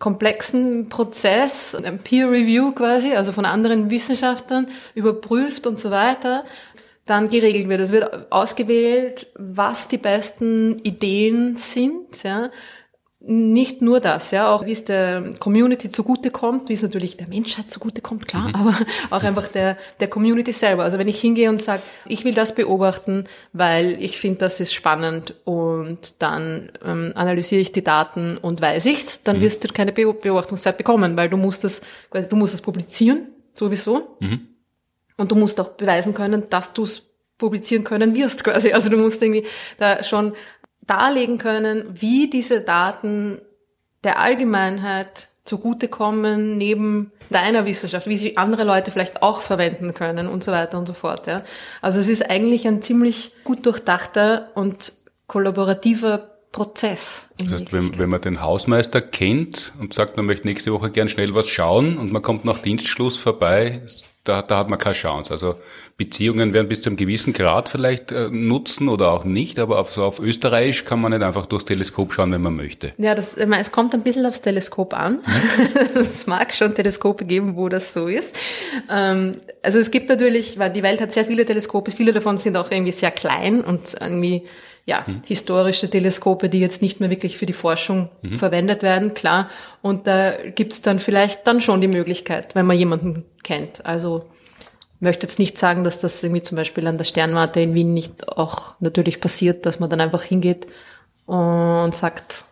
komplexen 0.00 0.88
Prozess, 0.88 1.76
einem 1.76 2.00
Peer 2.00 2.28
Review 2.28 2.72
quasi, 2.72 3.14
also 3.14 3.30
von 3.30 3.44
anderen 3.44 3.90
Wissenschaftlern 3.90 4.66
überprüft 4.94 5.66
und 5.66 5.78
so 5.78 5.92
weiter, 5.92 6.44
dann 7.04 7.28
geregelt 7.28 7.68
wird. 7.68 7.80
Es 7.80 7.92
wird 7.92 8.32
ausgewählt, 8.32 9.28
was 9.36 9.88
die 9.88 9.98
besten 9.98 10.78
Ideen 10.80 11.56
sind, 11.56 12.22
ja, 12.24 12.50
nicht 13.22 13.82
nur 13.82 14.00
das, 14.00 14.30
ja, 14.30 14.50
auch 14.50 14.64
wie 14.64 14.72
es 14.72 14.84
der 14.84 15.34
Community 15.38 15.92
zugutekommt, 15.92 16.70
wie 16.70 16.72
es 16.72 16.80
natürlich 16.80 17.18
der 17.18 17.28
Menschheit 17.28 17.70
zugutekommt, 17.70 18.26
klar, 18.26 18.48
mhm. 18.48 18.54
aber 18.54 18.74
auch 19.10 19.22
einfach 19.22 19.48
der, 19.48 19.76
der 20.00 20.08
Community 20.08 20.52
selber. 20.52 20.84
Also 20.84 20.98
wenn 20.98 21.06
ich 21.06 21.20
hingehe 21.20 21.50
und 21.50 21.60
sage, 21.60 21.82
ich 22.06 22.24
will 22.24 22.32
das 22.32 22.54
beobachten, 22.54 23.24
weil 23.52 24.02
ich 24.02 24.18
finde, 24.18 24.38
das 24.38 24.58
ist 24.60 24.72
spannend 24.72 25.34
und 25.44 26.22
dann 26.22 26.72
ähm, 26.82 27.12
analysiere 27.14 27.60
ich 27.60 27.72
die 27.72 27.84
Daten 27.84 28.38
und 28.38 28.62
weiß 28.62 28.86
ich's, 28.86 29.22
dann 29.22 29.36
mhm. 29.36 29.42
wirst 29.42 29.64
du 29.64 29.68
keine 29.68 29.92
Beobachtungszeit 29.92 30.78
bekommen, 30.78 31.16
weil 31.18 31.28
du 31.28 31.36
musst 31.36 31.62
das, 31.62 31.82
quasi, 32.10 32.26
du 32.26 32.36
musst 32.36 32.54
das 32.54 32.62
publizieren, 32.62 33.28
sowieso. 33.52 34.16
Mhm. 34.20 34.46
Und 35.18 35.30
du 35.30 35.36
musst 35.36 35.60
auch 35.60 35.72
beweisen 35.72 36.14
können, 36.14 36.48
dass 36.48 36.72
du 36.72 36.84
es 36.84 37.02
publizieren 37.36 37.84
können 37.84 38.14
wirst 38.14 38.44
quasi. 38.44 38.72
Also 38.72 38.88
du 38.88 38.96
musst 38.96 39.20
irgendwie 39.20 39.44
da 39.78 40.02
schon 40.02 40.34
darlegen 40.90 41.38
können, 41.38 41.84
wie 41.92 42.28
diese 42.28 42.60
Daten 42.60 43.40
der 44.02 44.18
Allgemeinheit 44.18 45.28
zugutekommen, 45.44 46.58
neben 46.58 47.12
deiner 47.30 47.64
Wissenschaft, 47.64 48.06
wie 48.06 48.16
sie 48.16 48.36
andere 48.36 48.64
Leute 48.64 48.90
vielleicht 48.90 49.22
auch 49.22 49.40
verwenden 49.40 49.94
können 49.94 50.26
und 50.26 50.42
so 50.42 50.52
weiter 50.52 50.78
und 50.78 50.86
so 50.86 50.92
fort. 50.92 51.26
Ja. 51.26 51.44
Also 51.80 52.00
es 52.00 52.08
ist 52.08 52.28
eigentlich 52.28 52.66
ein 52.66 52.82
ziemlich 52.82 53.32
gut 53.44 53.64
durchdachter 53.66 54.50
und 54.54 54.92
kollaborativer 55.26 56.30
Prozess. 56.52 57.28
Das 57.38 57.52
heißt, 57.52 57.72
wenn, 57.72 57.96
wenn 57.98 58.10
man 58.10 58.20
den 58.20 58.40
Hausmeister 58.40 59.00
kennt 59.00 59.72
und 59.78 59.94
sagt, 59.94 60.16
man 60.16 60.26
möchte 60.26 60.48
nächste 60.48 60.72
Woche 60.72 60.90
gern 60.90 61.08
schnell 61.08 61.34
was 61.34 61.48
schauen 61.48 61.96
und 61.98 62.10
man 62.10 62.22
kommt 62.22 62.44
nach 62.44 62.58
Dienstschluss 62.58 63.16
vorbei, 63.16 63.82
da, 64.24 64.42
da 64.42 64.58
hat 64.58 64.68
man 64.68 64.78
keine 64.78 64.94
Chance. 64.94 65.32
Also 65.32 65.54
Beziehungen 66.00 66.54
werden 66.54 66.66
bis 66.66 66.80
zu 66.80 66.88
einem 66.88 66.96
gewissen 66.96 67.34
Grad 67.34 67.68
vielleicht 67.68 68.10
äh, 68.10 68.30
nutzen 68.30 68.88
oder 68.88 69.12
auch 69.12 69.26
nicht, 69.26 69.58
aber 69.58 69.78
auf, 69.78 69.92
so 69.92 70.02
auf 70.02 70.18
Österreich 70.18 70.86
kann 70.86 70.98
man 70.98 71.12
nicht 71.12 71.22
einfach 71.22 71.44
durchs 71.44 71.66
Teleskop 71.66 72.14
schauen, 72.14 72.32
wenn 72.32 72.40
man 72.40 72.56
möchte. 72.56 72.94
Ja, 72.96 73.14
das, 73.14 73.34
es 73.34 73.70
kommt 73.70 73.92
ein 73.92 74.02
bisschen 74.02 74.24
aufs 74.24 74.40
Teleskop 74.40 74.94
an. 74.94 75.20
es 75.94 76.26
mag 76.26 76.54
schon 76.54 76.74
Teleskope 76.74 77.26
geben, 77.26 77.54
wo 77.54 77.68
das 77.68 77.92
so 77.92 78.06
ist. 78.06 78.34
Ähm, 78.90 79.42
also 79.62 79.78
es 79.78 79.90
gibt 79.90 80.08
natürlich, 80.08 80.58
weil 80.58 80.70
die 80.70 80.82
Welt 80.82 81.02
hat 81.02 81.12
sehr 81.12 81.26
viele 81.26 81.44
Teleskope, 81.44 81.90
viele 81.90 82.12
davon 82.12 82.38
sind 82.38 82.56
auch 82.56 82.70
irgendwie 82.70 82.92
sehr 82.92 83.10
klein 83.10 83.60
und 83.60 83.94
irgendwie 84.00 84.44
ja, 84.86 85.04
mhm. 85.06 85.20
historische 85.26 85.90
Teleskope, 85.90 86.48
die 86.48 86.60
jetzt 86.60 86.80
nicht 86.80 87.00
mehr 87.00 87.10
wirklich 87.10 87.36
für 87.36 87.44
die 87.44 87.52
Forschung 87.52 88.08
mhm. 88.22 88.38
verwendet 88.38 88.82
werden, 88.82 89.12
klar. 89.12 89.50
Und 89.82 90.06
da 90.06 90.32
gibt's 90.48 90.80
dann 90.80 90.98
vielleicht 90.98 91.46
dann 91.46 91.60
schon 91.60 91.82
die 91.82 91.88
Möglichkeit, 91.88 92.54
wenn 92.54 92.64
man 92.64 92.78
jemanden 92.78 93.26
kennt. 93.42 93.84
Also 93.84 94.24
möchte 95.00 95.26
jetzt 95.26 95.38
nicht 95.38 95.58
sagen, 95.58 95.84
dass 95.84 95.98
das 95.98 96.22
irgendwie 96.22 96.42
zum 96.42 96.56
Beispiel 96.56 96.86
an 96.86 96.98
der 96.98 97.04
Sternwarte 97.04 97.60
in 97.60 97.74
Wien 97.74 97.94
nicht 97.94 98.28
auch 98.28 98.74
natürlich 98.80 99.20
passiert, 99.20 99.66
dass 99.66 99.80
man 99.80 99.90
dann 99.90 100.00
einfach 100.00 100.22
hingeht 100.22 100.66
und 101.26 101.94
sagt, 101.94 102.44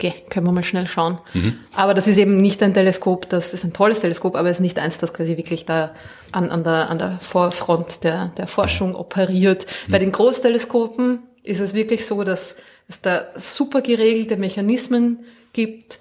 okay, 0.00 0.14
können 0.30 0.46
wir 0.46 0.52
mal 0.52 0.64
schnell 0.64 0.86
schauen. 0.86 1.18
Mhm. 1.34 1.58
Aber 1.74 1.92
das 1.92 2.08
ist 2.08 2.16
eben 2.16 2.40
nicht 2.40 2.62
ein 2.62 2.72
Teleskop, 2.72 3.28
das 3.28 3.52
ist 3.52 3.64
ein 3.64 3.74
tolles 3.74 4.00
Teleskop, 4.00 4.34
aber 4.34 4.48
es 4.48 4.56
ist 4.56 4.62
nicht 4.62 4.78
eins, 4.78 4.96
das 4.96 5.12
quasi 5.12 5.36
wirklich 5.36 5.66
da 5.66 5.94
an, 6.32 6.50
an, 6.50 6.64
der, 6.64 6.88
an 6.88 6.98
der 6.98 7.18
Vorfront 7.20 8.02
der, 8.02 8.32
der 8.38 8.46
Forschung 8.46 8.94
operiert. 8.94 9.66
Mhm. 9.86 9.92
Bei 9.92 9.98
den 9.98 10.12
Großteleskopen 10.12 11.20
ist 11.42 11.60
es 11.60 11.74
wirklich 11.74 12.06
so, 12.06 12.24
dass 12.24 12.56
es 12.88 13.02
da 13.02 13.26
super 13.34 13.82
geregelte 13.82 14.36
Mechanismen 14.36 15.20
gibt, 15.52 15.98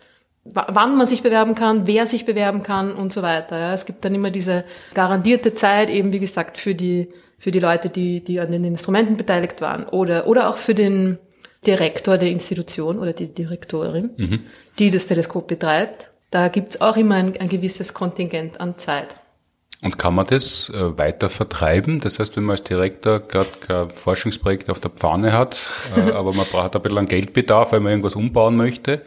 wann 0.54 0.98
man 0.98 1.08
sich 1.08 1.22
bewerben 1.22 1.56
kann, 1.56 1.88
wer 1.88 2.06
sich 2.06 2.26
bewerben 2.26 2.64
kann 2.64 2.94
und 2.94 3.14
so 3.14 3.22
weiter. 3.22 3.58
Ja. 3.58 3.74
Es 3.74 3.86
gibt 3.86 4.04
dann 4.06 4.16
immer 4.16 4.32
diese 4.32 4.64
garantierte 4.94 5.54
Zeit, 5.54 5.90
eben 5.90 6.14
wie 6.14 6.20
gesagt, 6.20 6.58
für 6.58 6.76
die, 6.76 7.10
für 7.38 7.52
die 7.52 7.60
Leute, 7.60 7.90
die, 7.90 8.24
die 8.24 8.40
an 8.40 8.52
den 8.52 8.64
Instrumenten 8.64 9.18
beteiligt 9.18 9.62
waren 9.62 9.86
oder, 9.86 10.28
oder 10.28 10.50
auch 10.50 10.58
für 10.58 10.74
den 10.74 11.20
Direktor 11.66 12.18
der 12.18 12.30
Institution 12.30 13.00
oder 13.00 13.14
die 13.14 13.28
Direktorin, 13.28 14.12
mhm. 14.16 14.40
die 14.80 14.92
das 14.92 15.08
Teleskop 15.08 15.48
betreibt. 15.48 16.12
Da 16.32 16.48
gibt's 16.48 16.80
auch 16.80 16.96
immer 16.96 17.16
ein, 17.16 17.40
ein 17.40 17.50
gewisses 17.50 17.94
Kontingent 17.94 18.62
an 18.62 18.78
Zeit. 18.78 19.16
Und 19.82 19.98
kann 19.98 20.14
man 20.14 20.28
das 20.28 20.70
äh, 20.70 20.98
weiter 20.98 21.30
vertreiben? 21.30 22.02
Das 22.02 22.20
heißt, 22.20 22.36
wenn 22.36 22.44
man 22.44 22.54
als 22.54 22.64
Direktor 22.64 23.20
gerade 23.22 23.50
kein 23.66 23.90
Forschungsprojekt 23.92 24.70
auf 24.70 24.80
der 24.80 24.92
Pfanne 24.92 25.34
hat, 25.34 25.70
äh, 25.96 26.12
aber 26.12 26.34
man 26.34 26.46
braucht 26.46 26.76
ein 26.76 26.82
bisschen 26.82 27.06
Geldbedarf, 27.06 27.72
weil 27.72 27.80
man 27.80 27.92
irgendwas 27.92 28.16
umbauen 28.16 28.56
möchte 28.56 29.02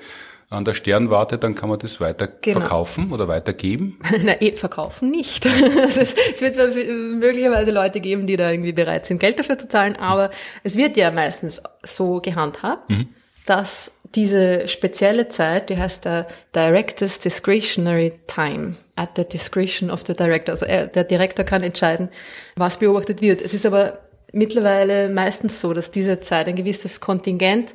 an 0.52 0.64
der 0.64 0.74
Sternwarte, 0.74 1.38
dann 1.38 1.54
kann 1.54 1.68
man 1.68 1.78
das 1.78 2.00
weiter 2.00 2.28
genau. 2.28 2.60
verkaufen 2.60 3.12
oder 3.12 3.28
weitergeben? 3.28 3.98
Nein, 4.22 4.36
eh, 4.40 4.52
verkaufen 4.52 5.10
nicht. 5.10 5.46
es, 5.86 6.14
wird 6.40 6.56
möglicherweise 7.18 7.70
Leute 7.70 8.00
geben, 8.00 8.26
die 8.26 8.36
da 8.36 8.50
irgendwie 8.50 8.72
bereit 8.72 9.06
sind, 9.06 9.20
Geld 9.20 9.38
dafür 9.38 9.58
zu 9.58 9.68
zahlen, 9.68 9.96
aber 9.96 10.30
es 10.62 10.76
wird 10.76 10.96
ja 10.96 11.10
meistens 11.10 11.62
so 11.82 12.20
gehandhabt, 12.20 12.90
mhm. 12.90 13.08
dass 13.46 13.92
diese 14.14 14.68
spezielle 14.68 15.28
Zeit, 15.28 15.70
die 15.70 15.78
heißt 15.78 16.04
der 16.04 16.26
Director's 16.54 17.18
Discretionary 17.18 18.12
Time, 18.26 18.76
at 18.96 19.10
the 19.16 19.24
discretion 19.24 19.90
of 19.90 20.02
the 20.06 20.14
director. 20.14 20.52
Also 20.52 20.66
er, 20.66 20.86
der 20.86 21.04
Direktor 21.04 21.44
kann 21.44 21.62
entscheiden, 21.62 22.10
was 22.56 22.78
beobachtet 22.78 23.22
wird. 23.22 23.40
Es 23.40 23.54
ist 23.54 23.64
aber 23.64 24.00
mittlerweile 24.32 25.08
meistens 25.08 25.60
so, 25.60 25.72
dass 25.72 25.90
diese 25.90 26.20
Zeit 26.20 26.46
ein 26.46 26.56
gewisses 26.56 27.00
Kontingent 27.00 27.74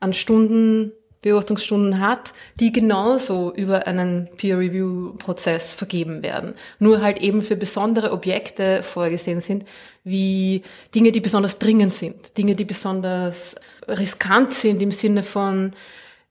an 0.00 0.12
Stunden, 0.12 0.92
Beobachtungsstunden 1.20 2.00
hat, 2.00 2.32
die 2.60 2.72
genauso 2.72 3.52
über 3.52 3.86
einen 3.86 4.28
Peer-Review-Prozess 4.36 5.72
vergeben 5.72 6.22
werden. 6.22 6.54
Nur 6.78 7.00
halt 7.00 7.18
eben 7.18 7.42
für 7.42 7.56
besondere 7.56 8.12
Objekte 8.12 8.82
vorgesehen 8.82 9.40
sind, 9.40 9.64
wie 10.04 10.62
Dinge, 10.94 11.12
die 11.12 11.20
besonders 11.20 11.58
dringend 11.58 11.94
sind, 11.94 12.38
Dinge, 12.38 12.54
die 12.54 12.64
besonders 12.64 13.56
riskant 13.88 14.54
sind 14.54 14.80
im 14.80 14.92
Sinne 14.92 15.22
von, 15.22 15.72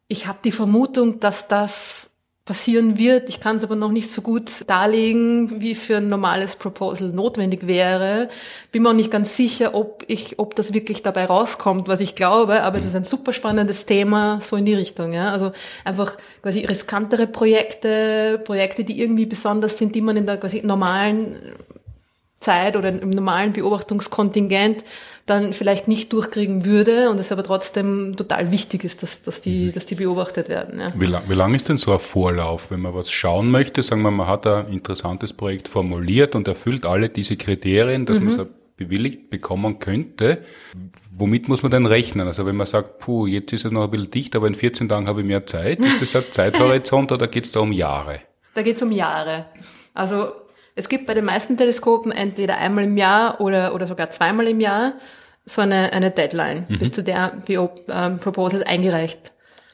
ich 0.07 0.27
habe 0.27 0.39
die 0.43 0.51
Vermutung, 0.51 1.19
dass 1.19 1.47
das 1.47 2.11
passieren 2.47 2.97
wird. 2.97 3.29
Ich 3.29 3.39
kann 3.39 3.57
es 3.57 3.63
aber 3.63 3.75
noch 3.75 3.91
nicht 3.91 4.11
so 4.11 4.21
gut 4.21 4.49
darlegen, 4.67 5.61
wie 5.61 5.75
für 5.75 5.97
ein 5.97 6.09
normales 6.09 6.55
Proposal 6.55 7.09
notwendig 7.09 7.67
wäre. 7.67 8.29
Bin 8.71 8.81
mir 8.81 8.89
auch 8.89 8.93
nicht 8.93 9.11
ganz 9.11 9.35
sicher, 9.35 9.75
ob 9.75 10.03
ich, 10.07 10.39
ob 10.39 10.55
das 10.55 10.73
wirklich 10.73 11.03
dabei 11.03 11.25
rauskommt, 11.25 11.87
was 11.87 12.01
ich 12.01 12.15
glaube. 12.15 12.63
Aber 12.63 12.77
es 12.77 12.85
ist 12.85 12.95
ein 12.95 13.03
super 13.03 13.33
spannendes 13.33 13.85
Thema, 13.85 14.39
so 14.41 14.55
in 14.55 14.65
die 14.65 14.73
Richtung. 14.73 15.13
Ja? 15.13 15.31
Also 15.31 15.51
einfach 15.83 16.17
quasi 16.41 16.65
riskantere 16.65 17.27
Projekte, 17.27 18.39
Projekte, 18.43 18.83
die 18.83 18.99
irgendwie 18.99 19.25
besonders 19.25 19.77
sind, 19.77 19.93
die 19.93 20.01
man 20.01 20.17
in 20.17 20.25
der 20.25 20.37
quasi 20.37 20.61
normalen 20.63 21.37
Zeit 22.39 22.77
oder 22.77 22.89
im 22.89 23.09
normalen 23.09 23.51
Beobachtungskontingent 23.51 24.83
dann 25.27 25.53
vielleicht 25.53 25.89
nicht 25.89 26.13
durchkriegen 26.13 26.65
würde 26.65 27.09
und 27.09 27.19
es 27.19 27.33
aber 27.33 27.43
trotzdem 27.43 28.15
total 28.15 28.49
wichtig 28.49 28.85
ist, 28.85 29.03
dass, 29.03 29.21
dass, 29.21 29.41
die, 29.41 29.67
mhm. 29.67 29.73
dass 29.73 29.85
die 29.85 29.95
beobachtet 29.95 30.47
werden. 30.47 30.79
Ja. 30.79 30.91
Wie, 30.95 31.05
lang, 31.05 31.23
wie 31.27 31.33
lang 31.33 31.53
ist 31.53 31.67
denn 31.69 31.77
so 31.77 31.91
ein 31.91 31.99
Vorlauf, 31.99 32.71
wenn 32.71 32.79
man 32.79 32.95
was 32.95 33.11
schauen 33.11 33.51
möchte? 33.51 33.83
Sagen 33.83 34.01
wir, 34.03 34.11
man 34.11 34.27
hat 34.27 34.47
ein 34.47 34.69
interessantes 34.69 35.33
Projekt 35.33 35.67
formuliert 35.67 36.33
und 36.33 36.47
erfüllt 36.47 36.85
alle 36.85 37.09
diese 37.09 37.35
Kriterien, 37.35 38.05
dass 38.05 38.19
mhm. 38.19 38.25
man 38.27 38.39
es 38.39 38.47
bewilligt 38.77 39.29
bekommen 39.29 39.79
könnte. 39.79 40.43
Womit 41.11 41.49
muss 41.49 41.61
man 41.61 41.71
denn 41.71 41.85
rechnen? 41.85 42.25
Also 42.25 42.45
wenn 42.45 42.55
man 42.55 42.67
sagt, 42.67 42.99
puh, 42.99 43.27
jetzt 43.27 43.51
ist 43.51 43.65
es 43.65 43.71
noch 43.71 43.83
ein 43.83 43.91
bisschen 43.91 44.11
dicht, 44.11 44.35
aber 44.35 44.47
in 44.47 44.55
14 44.55 44.87
Tagen 44.87 45.07
habe 45.07 45.21
ich 45.21 45.27
mehr 45.27 45.45
Zeit, 45.45 45.79
ist 45.79 46.01
das 46.01 46.15
ein 46.15 46.23
Zeithorizont 46.31 47.11
oder 47.11 47.27
geht 47.27 47.45
es 47.45 47.51
da 47.51 47.59
um 47.59 47.73
Jahre? 47.73 48.21
Da 48.53 48.61
geht 48.61 48.77
es 48.77 48.81
um 48.81 48.91
Jahre. 48.91 49.47
Also 49.93 50.31
es 50.77 50.89
gibt 50.89 51.07
bei 51.07 51.15
den 51.15 51.25
meisten 51.25 51.57
Teleskopen 51.57 52.11
entweder 52.11 52.57
einmal 52.57 52.83
im 52.83 52.97
Jahr 52.97 53.41
oder, 53.41 53.73
oder 53.73 53.87
sogar 53.87 54.11
zweimal 54.11 54.47
im 54.47 54.61
Jahr 54.61 54.93
so 55.43 55.61
eine, 55.61 55.91
eine 55.91 56.11
Deadline, 56.11 56.67
mhm. 56.69 56.77
bis 56.77 56.91
zu 56.91 57.03
der 57.03 57.33
Bio, 57.45 57.71
ähm, 57.89 58.17
Proposals 58.17 58.63
eingereicht 58.63 59.31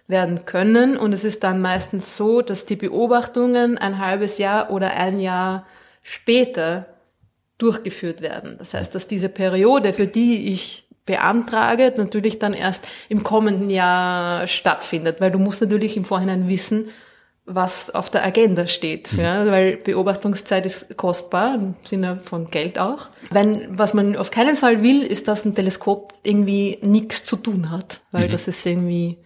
werden 0.07 0.45
können. 0.45 0.97
Und 0.97 1.11
es 1.11 1.25
ist 1.25 1.43
dann 1.43 1.61
meistens 1.61 2.15
so, 2.15 2.41
dass 2.41 2.65
die 2.65 2.77
Beobachtungen 2.77 3.77
ein 3.77 3.99
halbes 3.99 4.37
Jahr 4.37 4.71
oder 4.71 4.91
ein 4.91 5.19
Jahr 5.19 5.65
später 6.03 6.85
durchgeführt 7.57 8.21
werden. 8.21 8.55
Das 8.57 8.73
heißt, 8.73 8.95
dass 8.95 9.07
diese 9.07 9.29
Periode, 9.29 9.93
für 9.93 10.07
die 10.07 10.53
ich 10.53 10.87
beantrage, 11.05 11.93
natürlich 11.97 12.39
dann 12.39 12.53
erst 12.53 12.85
im 13.09 13.23
kommenden 13.23 13.69
Jahr 13.69 14.47
stattfindet, 14.47 15.19
weil 15.19 15.31
du 15.31 15.39
musst 15.39 15.61
natürlich 15.61 15.97
im 15.97 16.05
Vorhinein 16.05 16.47
wissen, 16.47 16.89
was 17.45 17.89
auf 17.89 18.09
der 18.09 18.25
Agenda 18.25 18.67
steht, 18.67 19.13
mhm. 19.13 19.19
ja, 19.19 19.45
weil 19.47 19.77
Beobachtungszeit 19.77 20.65
ist 20.65 20.95
kostbar 20.95 21.55
im 21.55 21.75
Sinne 21.83 22.21
von 22.23 22.47
Geld 22.49 22.79
auch. 22.79 23.09
Wenn 23.31 23.77
was 23.77 23.93
man 23.93 24.15
auf 24.15 24.31
keinen 24.31 24.55
Fall 24.55 24.81
will, 24.81 25.03
ist, 25.03 25.27
dass 25.27 25.43
ein 25.43 25.53
Teleskop 25.53 26.13
irgendwie 26.23 26.77
nichts 26.81 27.25
zu 27.25 27.35
tun 27.35 27.69
hat, 27.69 28.01
weil 28.11 28.27
mhm. 28.27 28.31
das 28.31 28.47
ist 28.47 28.65
irgendwie 28.65 29.17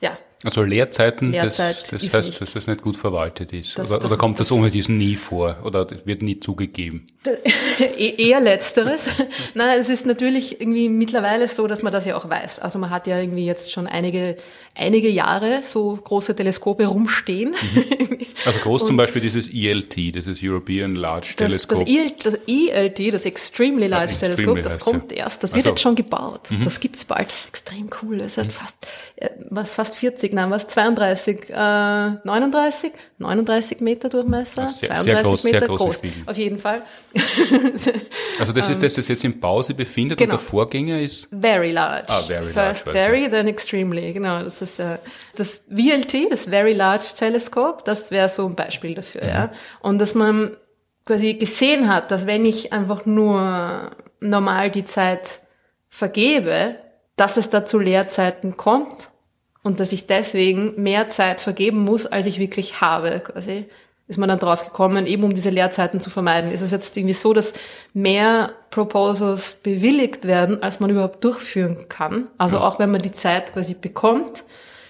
ja, 0.00 0.16
also 0.42 0.62
Leerzeiten, 0.62 1.32
Lehrzeit 1.32 1.92
das, 1.92 2.00
das 2.00 2.14
heißt, 2.14 2.28
nicht. 2.30 2.40
dass 2.40 2.52
das 2.54 2.66
nicht 2.66 2.80
gut 2.80 2.96
verwaltet 2.96 3.52
ist. 3.52 3.78
Das, 3.78 3.90
oder, 3.90 4.00
das, 4.00 4.10
oder 4.10 4.18
kommt 4.18 4.40
das, 4.40 4.50
ohne 4.50 4.70
diesen 4.70 4.96
nie 4.96 5.16
vor? 5.16 5.58
Oder 5.64 5.86
wird 6.06 6.22
nie 6.22 6.40
zugegeben? 6.40 7.08
E-, 7.78 8.28
eher 8.28 8.40
letzteres. 8.40 9.10
Nein, 9.54 9.78
es 9.78 9.90
ist 9.90 10.06
natürlich 10.06 10.58
irgendwie 10.58 10.88
mittlerweile 10.88 11.46
so, 11.46 11.66
dass 11.66 11.82
man 11.82 11.92
das 11.92 12.06
ja 12.06 12.16
auch 12.16 12.28
weiß. 12.28 12.58
Also 12.58 12.78
man 12.78 12.88
hat 12.88 13.06
ja 13.06 13.18
irgendwie 13.18 13.44
jetzt 13.44 13.70
schon 13.70 13.86
einige, 13.86 14.36
einige 14.74 15.10
Jahre 15.10 15.62
so 15.62 15.98
große 16.02 16.34
Teleskope 16.36 16.86
rumstehen. 16.86 17.50
Mhm. 17.50 18.26
Also 18.46 18.60
groß 18.60 18.86
zum 18.86 18.96
Beispiel 18.96 19.20
dieses 19.20 19.52
ELT, 19.52 19.96
dieses 19.96 20.40
European 20.42 20.94
Large 20.94 21.34
Telescope. 21.36 21.84
Das, 22.22 22.34
ELT, 22.46 23.00
e 23.00 23.10
das 23.10 23.24
Extremely 23.24 23.88
Large 23.88 24.12
ja, 24.12 24.18
Telescope, 24.18 24.62
das 24.62 24.78
kommt 24.78 25.12
ja. 25.12 25.18
erst. 25.18 25.42
Das 25.42 25.50
wird 25.52 25.58
also, 25.58 25.70
jetzt 25.70 25.80
schon 25.80 25.96
gebaut. 25.96 26.50
Mhm. 26.50 26.64
Das 26.64 26.80
gibt's 26.80 27.04
bald. 27.04 27.30
Das 27.30 27.40
ist 27.40 27.48
extrem 27.48 27.90
cool. 28.02 28.18
Das 28.18 28.38
ist 28.38 28.46
mhm. 28.46 28.50
fast, 28.50 28.76
äh, 29.16 29.64
fast 29.64 29.94
40 29.96 30.30
32, 30.30 30.32
nein, 30.32 30.50
was? 30.50 30.68
32, 30.68 31.50
äh, 31.50 31.54
39, 32.24 32.92
39 33.18 33.80
Meter 33.80 34.08
Durchmesser, 34.08 34.68
sehr, 34.68 34.94
32 34.94 35.04
sehr 35.04 35.22
groß, 35.22 35.44
Meter 35.44 35.66
groß, 35.66 36.02
auf 36.26 36.36
jeden 36.36 36.58
Fall. 36.58 36.82
also 38.38 38.52
das 38.52 38.70
ist 38.70 38.82
das, 38.82 38.94
das 38.94 39.08
jetzt 39.08 39.24
in 39.24 39.40
Pause 39.40 39.74
befindet 39.74 40.18
genau. 40.18 40.34
und 40.34 40.40
der 40.40 40.46
Vorgänger 40.46 41.00
ist? 41.00 41.28
Very 41.30 41.72
large. 41.72 42.06
Ah, 42.08 42.20
very 42.22 42.52
First 42.52 42.86
large, 42.86 42.98
very, 42.98 43.30
then 43.30 43.48
extremely, 43.48 44.12
genau. 44.12 44.42
Das 44.42 44.59
ist 44.62 44.78
äh, 44.78 44.98
das 45.36 45.64
VLT, 45.68 46.30
das 46.30 46.46
Very 46.46 46.72
Large 46.72 47.06
Telescope, 47.16 47.82
das 47.84 48.10
wäre 48.10 48.28
so 48.28 48.46
ein 48.46 48.56
Beispiel 48.56 48.94
dafür, 48.94 49.22
mhm. 49.22 49.28
ja. 49.28 49.52
Und 49.80 49.98
dass 49.98 50.14
man 50.14 50.56
quasi 51.04 51.34
gesehen 51.34 51.92
hat, 51.92 52.10
dass 52.10 52.26
wenn 52.26 52.44
ich 52.44 52.72
einfach 52.72 53.06
nur 53.06 53.90
normal 54.20 54.70
die 54.70 54.84
Zeit 54.84 55.40
vergebe, 55.88 56.76
dass 57.16 57.36
es 57.36 57.50
da 57.50 57.64
zu 57.64 57.78
Leerzeiten 57.78 58.56
kommt 58.56 59.10
und 59.62 59.80
dass 59.80 59.92
ich 59.92 60.06
deswegen 60.06 60.80
mehr 60.80 61.08
Zeit 61.10 61.40
vergeben 61.40 61.80
muss, 61.80 62.06
als 62.06 62.26
ich 62.26 62.38
wirklich 62.38 62.80
habe, 62.80 63.20
quasi, 63.20 63.68
ist 64.10 64.18
man 64.18 64.28
dann 64.28 64.40
drauf 64.40 64.64
gekommen, 64.64 65.06
eben 65.06 65.22
um 65.22 65.34
diese 65.34 65.50
Leerzeiten 65.50 66.00
zu 66.00 66.10
vermeiden. 66.10 66.50
Ist 66.50 66.62
es 66.62 66.72
jetzt 66.72 66.96
irgendwie 66.96 67.14
so, 67.14 67.32
dass 67.32 67.54
mehr 67.94 68.52
Proposals 68.70 69.54
bewilligt 69.54 70.24
werden, 70.26 70.62
als 70.62 70.80
man 70.80 70.90
überhaupt 70.90 71.22
durchführen 71.22 71.86
kann? 71.88 72.26
Also 72.36 72.56
ja. 72.56 72.62
auch 72.62 72.80
wenn 72.80 72.90
man 72.90 73.02
die 73.02 73.12
Zeit 73.12 73.52
quasi 73.52 73.74
bekommt. 73.74 74.42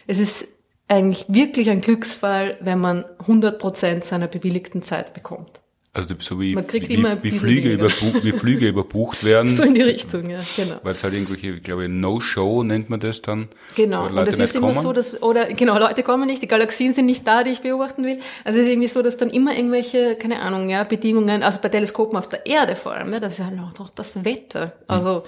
Es 0.06 0.18
ist 0.18 0.48
eigentlich 0.88 1.26
wirklich 1.28 1.68
ein 1.68 1.82
Glücksfall, 1.82 2.56
wenn 2.60 2.80
man 2.80 3.04
100 3.18 3.58
Prozent 3.58 4.06
seiner 4.06 4.26
bewilligten 4.26 4.80
Zeit 4.80 5.12
bekommt. 5.12 5.59
Also 5.92 6.14
so 6.20 6.40
wie, 6.40 6.56
wie, 6.56 7.22
wie, 7.22 7.30
Flüge 7.32 7.72
überbucht, 7.72 8.22
wie 8.22 8.30
Flüge 8.30 8.68
überbucht 8.68 9.24
werden. 9.24 9.52
So 9.52 9.64
in 9.64 9.74
die 9.74 9.82
Richtung, 9.82 10.30
ja, 10.30 10.38
genau. 10.56 10.76
Weil 10.84 10.92
es 10.92 11.02
halt 11.02 11.14
irgendwelche, 11.14 11.50
ich 11.50 11.62
glaube, 11.64 11.88
No-Show 11.88 12.62
nennt 12.62 12.90
man 12.90 13.00
das 13.00 13.22
dann. 13.22 13.48
Genau. 13.74 14.06
Und 14.06 14.28
es 14.28 14.38
ist 14.38 14.54
immer 14.54 14.72
so, 14.72 14.92
dass, 14.92 15.20
oder 15.20 15.52
genau, 15.52 15.78
Leute 15.78 16.04
kommen 16.04 16.28
nicht, 16.28 16.42
die 16.42 16.46
Galaxien 16.46 16.92
sind 16.92 17.06
nicht 17.06 17.26
da, 17.26 17.42
die 17.42 17.50
ich 17.50 17.62
beobachten 17.62 18.04
will. 18.04 18.20
Also 18.44 18.60
es 18.60 18.66
ist 18.66 18.70
irgendwie 18.70 18.86
so, 18.86 19.02
dass 19.02 19.16
dann 19.16 19.30
immer 19.30 19.56
irgendwelche, 19.56 20.14
keine 20.14 20.40
Ahnung, 20.42 20.68
ja, 20.68 20.84
Bedingungen, 20.84 21.42
also 21.42 21.58
bei 21.60 21.68
Teleskopen 21.68 22.16
auf 22.16 22.28
der 22.28 22.46
Erde 22.46 22.76
vor 22.76 22.92
allem, 22.92 23.12
ja, 23.12 23.18
das 23.18 23.40
ist 23.40 23.44
halt 23.44 23.56
noch 23.56 23.90
das 23.90 24.24
Wetter. 24.24 24.74
Also 24.86 25.24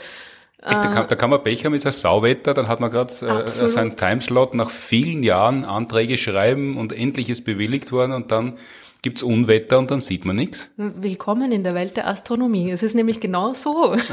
Echt, 0.65 0.77
da, 0.77 0.89
kann, 0.89 1.09
da 1.09 1.17
kann 1.17 1.31
man 1.31 1.43
Pech 1.43 1.65
haben 1.65 1.73
mit 1.73 1.83
so 1.83 1.91
Sauwetter, 1.91 2.55
dann 2.55 2.69
hat 2.69 2.79
man 2.79 2.89
gerade 2.89 3.11
äh, 3.11 3.49
seinen 3.49 3.97
Timeslot 3.97 4.55
nach 4.55 4.71
vielen 4.71 5.25
Jahren 5.25 5.65
Anträge 5.65 6.17
schreiben 6.17 6.77
und 6.77 6.93
endlich 6.93 7.31
ist 7.31 7.45
bewilligt 7.45 7.91
worden 7.91 8.13
und 8.13 8.31
dann 8.31 8.59
gibt's 9.03 9.25
Unwetter 9.25 9.81
und 9.81 9.91
dann 9.91 10.01
sieht 10.01 10.25
man 10.25 10.37
nichts. 10.37 10.71
Willkommen 10.77 11.51
in 11.51 11.65
der 11.65 11.75
Welt 11.75 11.97
der 11.97 12.07
Astronomie. 12.07 12.71
Es 12.71 12.85
ist 12.85 12.95
nämlich 12.95 13.21
genau 13.21 13.53
so. 13.53 13.97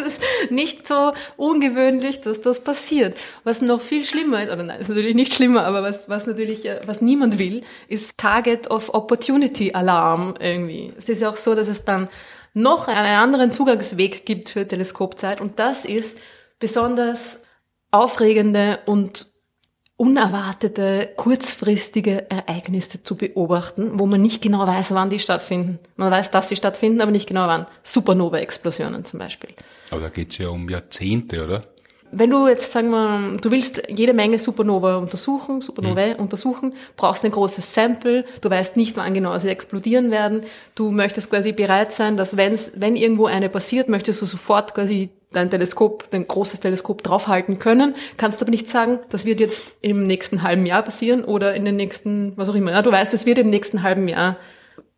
Es 0.00 0.14
ist 0.14 0.22
nicht 0.50 0.86
so 0.88 1.12
ungewöhnlich, 1.36 2.22
dass 2.22 2.40
das 2.40 2.64
passiert. 2.64 3.18
Was 3.44 3.60
noch 3.60 3.82
viel 3.82 4.04
schlimmer 4.04 4.42
ist, 4.42 4.50
oder 4.50 4.62
nein, 4.62 4.80
ist 4.80 4.88
natürlich 4.88 5.14
nicht 5.14 5.34
schlimmer, 5.34 5.64
aber 5.64 5.82
was, 5.82 6.08
was 6.08 6.26
natürlich, 6.26 6.64
äh, 6.64 6.80
was 6.86 7.02
niemand 7.02 7.38
will, 7.38 7.62
ist 7.88 8.16
Target 8.16 8.70
of 8.70 8.94
Opportunity 8.94 9.72
Alarm 9.72 10.34
irgendwie. 10.40 10.92
Es 10.96 11.08
ist 11.08 11.20
ja 11.20 11.28
auch 11.28 11.36
so, 11.36 11.54
dass 11.54 11.68
es 11.68 11.84
dann 11.84 12.08
noch 12.54 12.88
einen 12.88 13.18
anderen 13.18 13.50
Zugangsweg 13.50 14.24
gibt 14.24 14.48
für 14.48 14.66
Teleskopzeit 14.66 15.40
und 15.40 15.58
das 15.58 15.84
ist 15.84 16.18
besonders 16.58 17.42
aufregende 17.90 18.78
und 18.86 19.29
unerwartete, 20.00 21.10
kurzfristige 21.14 22.30
Ereignisse 22.30 23.02
zu 23.02 23.16
beobachten, 23.16 23.98
wo 24.00 24.06
man 24.06 24.22
nicht 24.22 24.40
genau 24.40 24.66
weiß, 24.66 24.94
wann 24.94 25.10
die 25.10 25.18
stattfinden. 25.18 25.78
Man 25.96 26.10
weiß, 26.10 26.30
dass 26.30 26.48
sie 26.48 26.56
stattfinden, 26.56 27.02
aber 27.02 27.10
nicht 27.10 27.28
genau 27.28 27.46
wann. 27.46 27.66
Supernova-Explosionen 27.82 29.04
zum 29.04 29.18
Beispiel. 29.18 29.50
Aber 29.90 30.00
da 30.00 30.08
geht's 30.08 30.38
ja 30.38 30.48
um 30.48 30.70
Jahrzehnte, 30.70 31.44
oder? 31.44 31.64
Wenn 32.12 32.30
du 32.30 32.48
jetzt, 32.48 32.72
sagen 32.72 32.90
wir, 32.90 33.36
du 33.40 33.50
willst 33.50 33.82
jede 33.88 34.14
Menge 34.14 34.38
Supernova 34.38 34.96
untersuchen, 34.96 35.60
Supernovae 35.60 36.14
mhm. 36.14 36.20
untersuchen, 36.20 36.74
brauchst 36.96 37.24
ein 37.24 37.30
großes 37.30 37.72
Sample, 37.72 38.24
du 38.40 38.50
weißt 38.50 38.76
nicht, 38.76 38.96
wann 38.96 39.14
genau 39.14 39.36
sie 39.38 39.48
explodieren 39.48 40.10
werden, 40.10 40.42
du 40.74 40.90
möchtest 40.90 41.30
quasi 41.30 41.52
bereit 41.52 41.92
sein, 41.92 42.16
dass 42.16 42.36
wenn's, 42.36 42.72
wenn 42.74 42.96
irgendwo 42.96 43.26
eine 43.26 43.48
passiert, 43.48 43.88
möchtest 43.88 44.22
du 44.22 44.26
sofort 44.26 44.74
quasi 44.74 45.10
dein 45.32 45.50
Teleskop, 45.50 46.10
dein 46.10 46.26
großes 46.26 46.60
Teleskop 46.60 47.02
draufhalten 47.02 47.58
können, 47.58 47.94
kannst 48.16 48.42
aber 48.42 48.50
nicht 48.50 48.68
sagen, 48.68 48.98
das 49.10 49.24
wird 49.24 49.38
jetzt 49.38 49.74
im 49.80 50.04
nächsten 50.04 50.42
halben 50.42 50.66
Jahr 50.66 50.82
passieren 50.82 51.24
oder 51.24 51.54
in 51.54 51.64
den 51.64 51.76
nächsten, 51.76 52.32
was 52.36 52.48
auch 52.48 52.54
immer. 52.54 52.72
Ja, 52.72 52.82
du 52.82 52.90
weißt, 52.90 53.14
es 53.14 53.26
wird 53.26 53.38
im 53.38 53.50
nächsten 53.50 53.82
halben 53.82 54.08
Jahr 54.08 54.36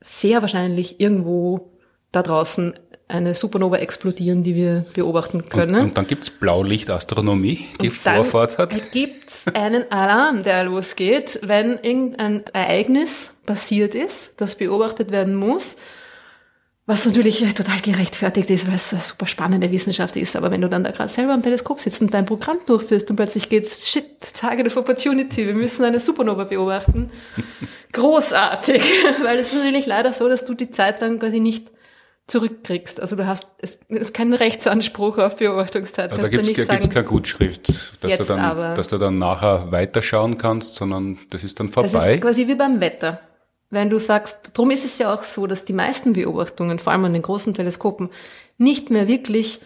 sehr 0.01 0.41
wahrscheinlich 0.41 1.01
irgendwo 1.01 1.71
da 2.11 2.23
draußen 2.23 2.75
eine 3.13 3.35
Supernova 3.35 3.77
explodieren, 3.77 4.43
die 4.43 4.55
wir 4.55 4.85
beobachten 4.95 5.49
können. 5.49 5.75
Und, 5.75 5.83
und 5.83 5.99
dann 5.99 6.07
gibt's 6.07 6.31
Blaulichtastronomie, 6.31 7.67
die 7.81 7.89
und 7.89 7.95
Vorfahrt 7.95 8.59
hat. 8.59 8.73
Dann 8.73 8.81
gibt's 8.93 9.45
einen 9.55 9.91
Alarm, 9.91 10.43
der 10.43 10.65
losgeht, 10.65 11.39
wenn 11.43 11.79
irgendein 11.83 12.45
Ereignis 12.53 13.35
passiert 13.47 13.95
ist, 13.95 14.35
das 14.39 14.55
beobachtet 14.55 15.11
werden 15.11 15.35
muss 15.35 15.77
was 16.85 17.07
natürlich 17.07 17.39
total 17.55 17.81
gerechtfertigt 17.81 18.51
ist, 18.51 18.67
weil 18.67 18.75
es 18.75 18.93
eine 18.93 19.03
super 19.03 19.27
spannende 19.27 19.71
Wissenschaft 19.71 20.17
ist. 20.17 20.35
Aber 20.35 20.51
wenn 20.51 20.61
du 20.61 20.69
dann 20.69 20.83
da 20.83 20.91
gerade 20.91 21.11
selber 21.11 21.33
am 21.33 21.43
Teleskop 21.43 21.81
sitzt 21.81 22.03
und 22.03 22.13
dein 22.13 22.27
Programm 22.27 22.59
durchführst 22.67 23.09
und 23.09 23.17
plötzlich 23.17 23.49
geht's, 23.49 23.89
shit, 23.89 24.35
Target 24.35 24.67
of 24.67 24.77
Opportunity, 24.77 25.47
wir 25.47 25.55
müssen 25.55 25.85
eine 25.85 26.01
Supernova 26.01 26.45
beobachten. 26.45 27.11
Großartig. 27.93 28.83
weil 29.23 29.39
es 29.39 29.49
ist 29.49 29.59
natürlich 29.59 29.87
leider 29.87 30.13
so, 30.13 30.29
dass 30.29 30.45
du 30.45 30.55
die 30.55 30.71
Zeit 30.71 31.03
dann 31.03 31.21
quasi 31.21 31.39
nicht 31.39 31.71
zurückkriegst. 32.27 33.01
Also 33.01 33.16
du 33.16 33.27
hast 33.27 33.47
es 33.59 33.81
ist 33.89 34.14
kein 34.14 34.33
Rechtsanspruch 34.33 35.18
auf 35.18 35.37
Beobachtungszeit. 35.37 36.12
Aber 36.12 36.23
da 36.23 36.29
gibt 36.29 36.47
es 36.47 36.68
keine 36.68 37.05
Gutschrift, 37.05 37.68
dass 38.01 38.18
du, 38.18 38.25
dann, 38.25 38.41
aber. 38.41 38.75
dass 38.75 38.89
du 38.89 38.99
dann 38.99 39.18
nachher 39.18 39.70
weiterschauen 39.70 40.39
kannst, 40.39 40.75
sondern 40.75 41.18
das 41.31 41.45
ist 41.45 41.61
dann 41.61 41.70
vorbei. 41.70 41.91
Das 41.93 42.07
ist 42.07 42.20
quasi 42.23 42.49
wie 42.49 42.55
beim 42.55 42.81
Wetter. 42.81 43.20
Wenn 43.70 43.91
du 43.91 43.99
sagst, 43.99 44.51
darum 44.53 44.70
ist 44.70 44.85
es 44.85 44.99
ja 44.99 45.12
auch 45.12 45.25
so, 45.25 45.47
dass 45.47 45.64
die 45.64 45.73
meisten 45.73 46.12
Beobachtungen, 46.12 46.79
vor 46.79 46.93
allem 46.93 47.07
an 47.07 47.14
den 47.14 47.23
großen 47.23 47.55
Teleskopen, 47.55 48.11
nicht 48.59 48.91
mehr 48.91 49.09
wirklich 49.09 49.61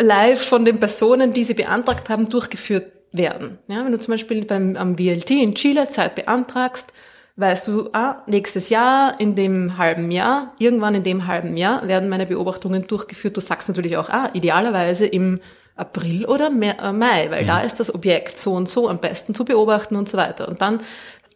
live 0.00 0.40
von 0.40 0.64
den 0.64 0.78
Personen, 0.78 1.34
die 1.34 1.44
sie 1.44 1.54
beantragt 1.54 2.08
haben, 2.08 2.28
durchgeführt 2.28 2.92
werden. 3.10 3.58
Ja, 3.66 3.84
wenn 3.84 3.92
du 3.92 3.98
zum 3.98 4.14
Beispiel 4.14 4.44
beim, 4.44 4.76
am 4.76 4.96
BLT 4.96 5.30
in 5.30 5.54
Chile 5.54 5.88
Zeit 5.88 6.14
beantragst, 6.14 6.92
weißt 7.38 7.68
du, 7.68 7.88
ah, 7.92 8.16
nächstes 8.26 8.68
Jahr, 8.68 9.18
in 9.20 9.36
dem 9.36 9.78
halben 9.78 10.10
Jahr, 10.10 10.48
irgendwann 10.58 10.96
in 10.96 11.04
dem 11.04 11.28
halben 11.28 11.56
Jahr 11.56 11.86
werden 11.86 12.08
meine 12.08 12.26
Beobachtungen 12.26 12.86
durchgeführt. 12.88 13.36
Du 13.36 13.40
sagst 13.40 13.68
natürlich 13.68 13.96
auch, 13.96 14.08
ah, 14.08 14.28
idealerweise 14.32 15.06
im 15.06 15.40
April 15.76 16.26
oder 16.26 16.48
äh, 16.48 16.92
Mai, 16.92 17.30
weil 17.30 17.42
mhm. 17.42 17.46
da 17.46 17.60
ist 17.60 17.78
das 17.78 17.94
Objekt 17.94 18.40
so 18.40 18.54
und 18.54 18.68
so 18.68 18.88
am 18.88 18.98
besten 18.98 19.36
zu 19.36 19.44
beobachten 19.44 19.94
und 19.94 20.08
so 20.08 20.18
weiter. 20.18 20.48
Und 20.48 20.60
dann, 20.60 20.80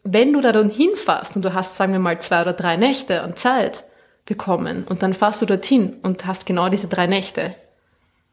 wenn 0.03 0.33
du 0.33 0.41
da 0.41 0.51
dann 0.51 0.69
hinfährst 0.69 1.37
und 1.37 1.45
du 1.45 1.53
hast, 1.53 1.77
sagen 1.77 1.93
wir 1.93 1.99
mal, 1.99 2.19
zwei 2.19 2.41
oder 2.41 2.53
drei 2.53 2.75
Nächte 2.75 3.21
an 3.21 3.37
Zeit 3.37 3.85
bekommen 4.25 4.85
und 4.87 5.03
dann 5.03 5.13
fährst 5.13 5.41
du 5.41 5.45
dorthin 5.45 5.95
und 6.03 6.25
hast 6.25 6.45
genau 6.45 6.67
diese 6.67 6.87
drei 6.89 7.07
Nächte, 7.07 7.55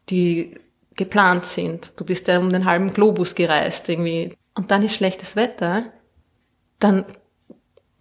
die 0.09 0.55
geplant 0.97 1.45
sind. 1.45 1.93
Du 1.95 2.03
bist 2.03 2.27
ja 2.27 2.37
um 2.37 2.51
den 2.51 2.65
halben 2.65 2.91
Globus 2.91 3.33
gereist 3.33 3.87
irgendwie. 3.87 4.35
Und 4.55 4.71
dann 4.71 4.83
ist 4.83 4.95
schlechtes 4.95 5.37
Wetter, 5.37 5.85
dann 6.79 7.05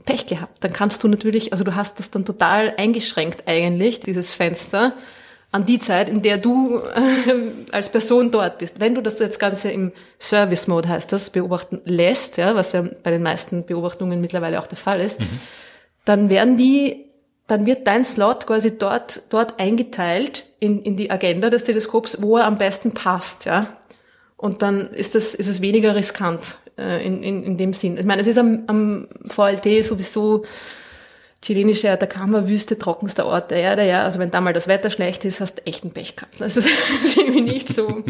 Pech 0.02 0.26
gehabt. 0.26 0.62
Dann 0.64 0.72
kannst 0.72 1.02
du 1.04 1.08
natürlich, 1.08 1.52
also 1.52 1.64
du 1.64 1.74
hast 1.74 1.98
das 1.98 2.10
dann 2.10 2.24
total 2.24 2.74
eingeschränkt 2.76 3.46
eigentlich, 3.46 4.00
dieses 4.00 4.34
Fenster, 4.34 4.94
an 5.52 5.66
die 5.66 5.80
Zeit, 5.80 6.08
in 6.08 6.22
der 6.22 6.38
du 6.38 6.78
äh, 6.78 7.72
als 7.72 7.90
Person 7.90 8.30
dort 8.30 8.58
bist. 8.58 8.78
Wenn 8.78 8.94
du 8.94 9.02
das 9.02 9.18
jetzt 9.18 9.40
Ganze 9.40 9.70
im 9.70 9.92
Service 10.18 10.68
Mode 10.68 10.88
heißt 10.88 11.12
das, 11.12 11.30
beobachten 11.30 11.80
lässt, 11.84 12.36
ja, 12.36 12.54
was 12.54 12.72
ja 12.72 12.84
bei 13.02 13.10
den 13.10 13.22
meisten 13.22 13.66
Beobachtungen 13.66 14.20
mittlerweile 14.20 14.60
auch 14.60 14.68
der 14.68 14.78
Fall 14.78 15.00
ist, 15.00 15.20
mhm. 15.20 15.40
dann 16.04 16.30
werden 16.30 16.56
die, 16.56 17.06
dann 17.48 17.66
wird 17.66 17.86
dein 17.88 18.04
Slot 18.04 18.46
quasi 18.46 18.78
dort, 18.78 19.22
dort 19.30 19.58
eingeteilt 19.58 20.46
in, 20.60 20.82
in 20.82 20.96
die 20.96 21.10
Agenda 21.10 21.50
des 21.50 21.64
Teleskops, 21.64 22.18
wo 22.20 22.36
er 22.36 22.46
am 22.46 22.58
besten 22.58 22.92
passt, 22.92 23.46
ja. 23.46 23.76
Und 24.36 24.62
dann 24.62 24.88
ist 24.92 25.14
es, 25.14 25.34
ist 25.34 25.48
es 25.48 25.60
weniger 25.60 25.94
riskant 25.94 26.59
äh, 26.80 27.04
in, 27.04 27.22
in, 27.22 27.44
in 27.44 27.56
dem 27.56 27.72
Sinn. 27.72 27.98
Ich 27.98 28.04
meine, 28.04 28.22
es 28.22 28.28
ist 28.28 28.38
am, 28.38 28.64
am 28.66 29.08
VLT 29.28 29.84
sowieso 29.84 30.44
chilenische 31.42 31.90
Atacama-Wüste, 31.90 32.78
trockenster 32.78 33.26
Ort 33.26 33.50
der 33.50 33.58
Erde, 33.58 33.86
ja. 33.86 34.04
Also 34.04 34.18
wenn 34.18 34.30
da 34.30 34.40
mal 34.40 34.52
das 34.52 34.68
Wetter 34.68 34.90
schlecht 34.90 35.24
ist, 35.24 35.40
hast 35.40 35.58
du 35.58 35.66
echt 35.66 35.84
ein 35.84 35.92
Pech 35.92 36.16
gehabt. 36.16 36.34
Das 36.38 36.56
ist, 36.56 36.68
irgendwie 37.16 37.40
nicht 37.40 37.74
so. 37.74 38.02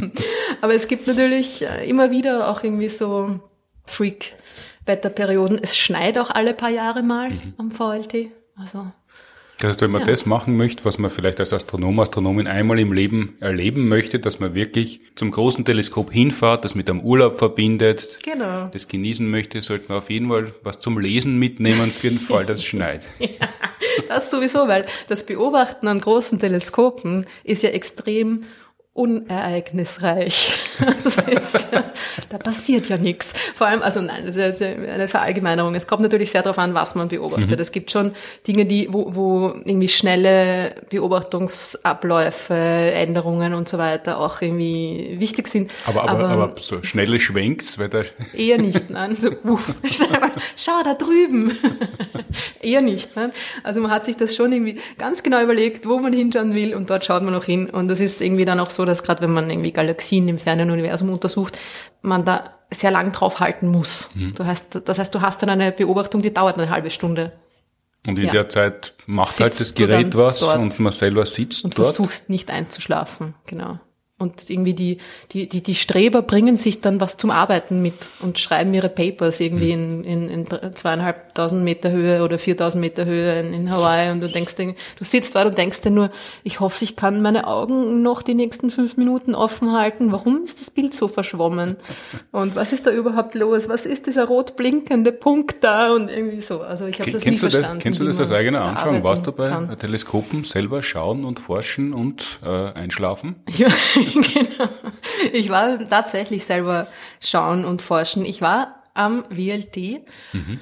Aber 0.61 0.75
es 0.75 0.89
gibt 0.89 1.07
natürlich 1.07 1.62
äh, 1.62 1.89
immer 1.89 2.11
wieder 2.11 2.49
auch 2.49 2.62
irgendwie 2.62 2.89
so 2.89 3.41
Freak-Wetterperioden. 3.87 5.59
Es 5.62 5.77
schneit 5.77 6.18
auch 6.18 6.31
alle 6.31 6.55
paar 6.55 6.71
Jahre 6.71 7.03
mal 7.03 7.31
mhm. 7.31 7.55
am 7.59 7.71
VLT. 7.71 8.31
Also 8.57 8.87
das 9.61 9.72
heißt, 9.72 9.82
wenn 9.82 9.90
man 9.90 10.02
ja. 10.02 10.08
das 10.08 10.24
machen 10.24 10.56
möchte, 10.56 10.86
was 10.86 10.98
man 10.98 11.11
vielleicht 11.11 11.38
als 11.38 11.52
Astronom, 11.52 12.00
Astronomin 12.00 12.46
einmal 12.46 12.80
im 12.80 12.94
Leben 12.94 13.36
erleben 13.40 13.88
möchte, 13.88 14.18
dass 14.18 14.40
man 14.40 14.54
wirklich 14.54 15.00
zum 15.14 15.30
großen 15.30 15.66
Teleskop 15.66 16.11
hinfahrt, 16.11 16.64
das 16.64 16.74
mit 16.74 16.88
einem 16.88 17.00
Urlaub 17.00 17.38
verbindet, 17.38 18.20
genau. 18.22 18.68
das 18.72 18.88
genießen 18.88 19.28
möchte, 19.28 19.61
sollte 19.61 19.86
man 19.88 19.98
auf 19.98 20.08
jeden 20.08 20.28
Fall 20.28 20.54
was 20.62 20.78
zum 20.78 20.98
Lesen 20.98 21.38
mitnehmen 21.38 21.92
für 21.92 22.08
den 22.08 22.18
Fall, 22.18 22.46
dass 22.46 22.61
es 22.61 22.64
schneit. 22.64 23.06
ja, 23.18 23.28
das 24.08 24.30
sowieso, 24.30 24.66
weil 24.66 24.86
das 25.08 25.26
Beobachten 25.26 25.88
an 25.88 26.00
großen 26.00 26.40
Teleskopen 26.40 27.26
ist 27.44 27.62
ja 27.62 27.70
extrem 27.70 28.44
unereignisreich. 29.01 30.53
Ist, 31.30 31.68
da 32.28 32.38
passiert 32.38 32.88
ja 32.88 32.98
nichts. 32.98 33.32
Vor 33.55 33.66
allem, 33.66 33.82
also 33.82 34.01
nein, 34.01 34.26
das 34.26 34.36
ist 34.36 34.62
eine 34.62 35.09
Verallgemeinerung. 35.09 35.74
Es 35.74 35.86
kommt 35.86 36.03
natürlich 36.03 36.30
sehr 36.30 36.42
darauf 36.42 36.59
an, 36.59 36.74
was 36.74 36.94
man 36.94 37.09
beobachtet. 37.09 37.51
Mhm. 37.51 37.61
Es 37.61 37.72
gibt 37.72 37.90
schon 37.90 38.12
Dinge, 38.46 38.66
die, 38.66 38.88
wo, 38.90 39.14
wo 39.14 39.46
irgendwie 39.64 39.88
schnelle 39.88 40.74
Beobachtungsabläufe, 40.90 42.55
Änderungen 42.55 43.55
und 43.55 43.68
so 43.68 43.78
weiter 43.78 44.18
auch 44.18 44.42
irgendwie 44.42 45.16
wichtig 45.18 45.48
sind. 45.48 45.70
Aber, 45.86 46.03
aber, 46.03 46.28
aber, 46.28 46.42
aber 46.44 46.55
so 46.59 46.82
schnelle 46.82 47.18
Schwenks, 47.20 47.78
weil 47.78 47.88
da 47.88 48.03
eher 48.34 48.59
nicht, 48.59 48.90
nein. 48.90 49.16
So, 49.16 49.30
uff, 49.44 49.74
schau 50.57 50.82
da 50.84 50.94
drüben. 50.94 51.57
eher 52.61 52.82
nicht, 52.82 53.16
nein. 53.16 53.32
Also 53.62 53.80
man 53.80 53.90
hat 53.90 54.05
sich 54.05 54.16
das 54.16 54.36
schon 54.36 54.53
irgendwie 54.53 54.78
ganz 54.98 55.22
genau 55.22 55.42
überlegt, 55.42 55.86
wo 55.86 55.98
man 55.98 56.12
hinschauen 56.12 56.55
will 56.55 56.74
und 56.74 56.90
dort 56.90 57.05
schaut 57.05 57.22
man 57.22 57.32
noch 57.32 57.44
hin. 57.44 57.70
Und 57.70 57.88
das 57.88 58.01
ist 58.01 58.20
irgendwie 58.20 58.44
dann 58.44 58.61
auch 58.61 58.70
so, 58.70 58.89
dass 58.91 59.03
gerade 59.03 59.22
wenn 59.22 59.32
man 59.32 59.51
irgendwie 59.51 59.72
Galaxien 59.72 60.28
im 60.28 60.38
fernen 60.38 60.70
Universum 60.70 61.11
untersucht, 61.11 61.59
man 62.03 62.24
da 62.24 62.55
sehr 62.70 62.91
lang 62.91 63.12
drauf 63.12 63.41
halten 63.41 63.68
muss. 63.68 64.11
Mhm. 64.14 64.34
Du 64.34 64.47
hast, 64.47 64.80
das 64.84 64.99
heißt, 64.99 65.14
du 65.14 65.20
hast 65.20 65.43
dann 65.43 65.51
eine 65.51 65.72
Beobachtung, 65.72 66.22
die 66.22 66.32
dauert 66.32 66.59
eine 66.59 66.70
halbe 66.70 66.91
Stunde. 66.91 67.32
Und 68.07 68.18
in 68.18 68.26
ja. 68.26 68.32
der 68.32 68.49
Zeit 68.49 68.95
macht 69.07 69.30
Sitzt 69.30 69.41
halt 69.41 69.61
das 69.61 69.74
Gerät 69.74 70.16
was 70.16 70.43
und 70.43 70.78
man 70.78 70.93
selber 70.93 71.26
sitzt 71.26 71.64
und 71.64 71.76
dort. 71.76 71.88
Und 71.88 71.95
versuchst 71.95 72.30
nicht 72.30 72.51
einzuschlafen, 72.51 73.34
genau. 73.47 73.78
Und 74.21 74.51
irgendwie 74.51 74.75
die, 74.75 74.99
die, 75.33 75.49
die, 75.49 75.62
die 75.62 75.75
Streber 75.75 76.21
bringen 76.21 76.57
sich 76.57 76.83
dann 76.83 77.01
was 77.01 77.16
zum 77.16 77.31
Arbeiten 77.31 77.81
mit 77.81 78.11
und 78.21 78.39
schreiben 78.39 78.75
ihre 78.75 78.91
Papers 78.91 79.41
irgendwie 79.41 79.75
mhm. 79.75 80.05
in, 80.05 80.29
in, 80.29 80.47
in 80.47 80.77
zweieinhalbtausend 80.77 81.64
Meter 81.64 81.91
Höhe 81.91 82.23
oder 82.23 82.39
viertausend 82.39 82.83
Meter 82.83 83.07
Höhe 83.07 83.41
in, 83.41 83.55
in 83.55 83.73
Hawaii 83.73 84.11
und 84.11 84.21
du 84.21 84.29
denkst, 84.29 84.57
du 84.57 84.75
sitzt 85.01 85.35
dort 85.35 85.47
und 85.47 85.57
denkst 85.57 85.81
dir 85.81 85.91
nur, 85.91 86.11
ich 86.45 86.61
hoffe, 86.61 86.85
ich 86.85 86.97
kann 86.97 87.23
meine 87.23 87.47
Augen 87.47 88.03
noch 88.03 88.21
die 88.21 88.35
nächsten 88.35 88.71
fünf 88.71 88.99
Minuten 88.99 89.35
offen 89.35 89.73
halten. 89.73 90.12
Warum 90.12 90.45
ist 90.45 90.61
das 90.61 90.71
Bild 90.71 90.93
so 90.93 91.09
verschwommen? 91.09 91.77
Und 92.31 92.57
was 92.57 92.75
ist 92.75 92.87
da 92.87 92.91
überhaupt 92.91 93.35
los? 93.35 93.71
Was 93.71 93.87
ist 93.87 94.07
dieser 94.07 94.27
rot 94.27 94.55
blinkende 94.57 95.12
Punkt 95.12 95.64
da? 95.64 95.95
Und 95.95 96.11
irgendwie 96.11 96.43
so. 96.43 96.61
Also 96.61 96.85
ich 96.85 97.01
habe 97.01 97.11
das 97.11 97.23
kennst 97.23 97.43
nie 97.43 97.51
verstanden. 97.51 97.79
Das, 97.79 97.83
kennst 97.83 98.01
du 98.01 98.05
das 98.05 98.21
als 98.21 98.33
eigener 98.33 98.62
Anschauung? 98.62 99.03
Warst 99.03 99.27
du 99.27 99.33
bei 99.33 99.49
kann. 99.49 99.79
Teleskopen 99.79 100.45
selber 100.45 100.83
schauen 100.83 101.25
und 101.25 101.41
forschen 101.41 101.95
und 101.95 102.41
äh, 102.45 102.49
einschlafen? 102.49 103.37
Ja. 103.57 103.68
genau. 104.34 104.68
Ich 105.32 105.50
war 105.50 105.78
tatsächlich 105.88 106.44
selber 106.44 106.88
schauen 107.20 107.64
und 107.64 107.82
forschen. 107.82 108.24
Ich 108.24 108.42
war 108.42 108.82
am 108.94 109.24
VLT, 109.30 110.02
mhm. 110.32 110.61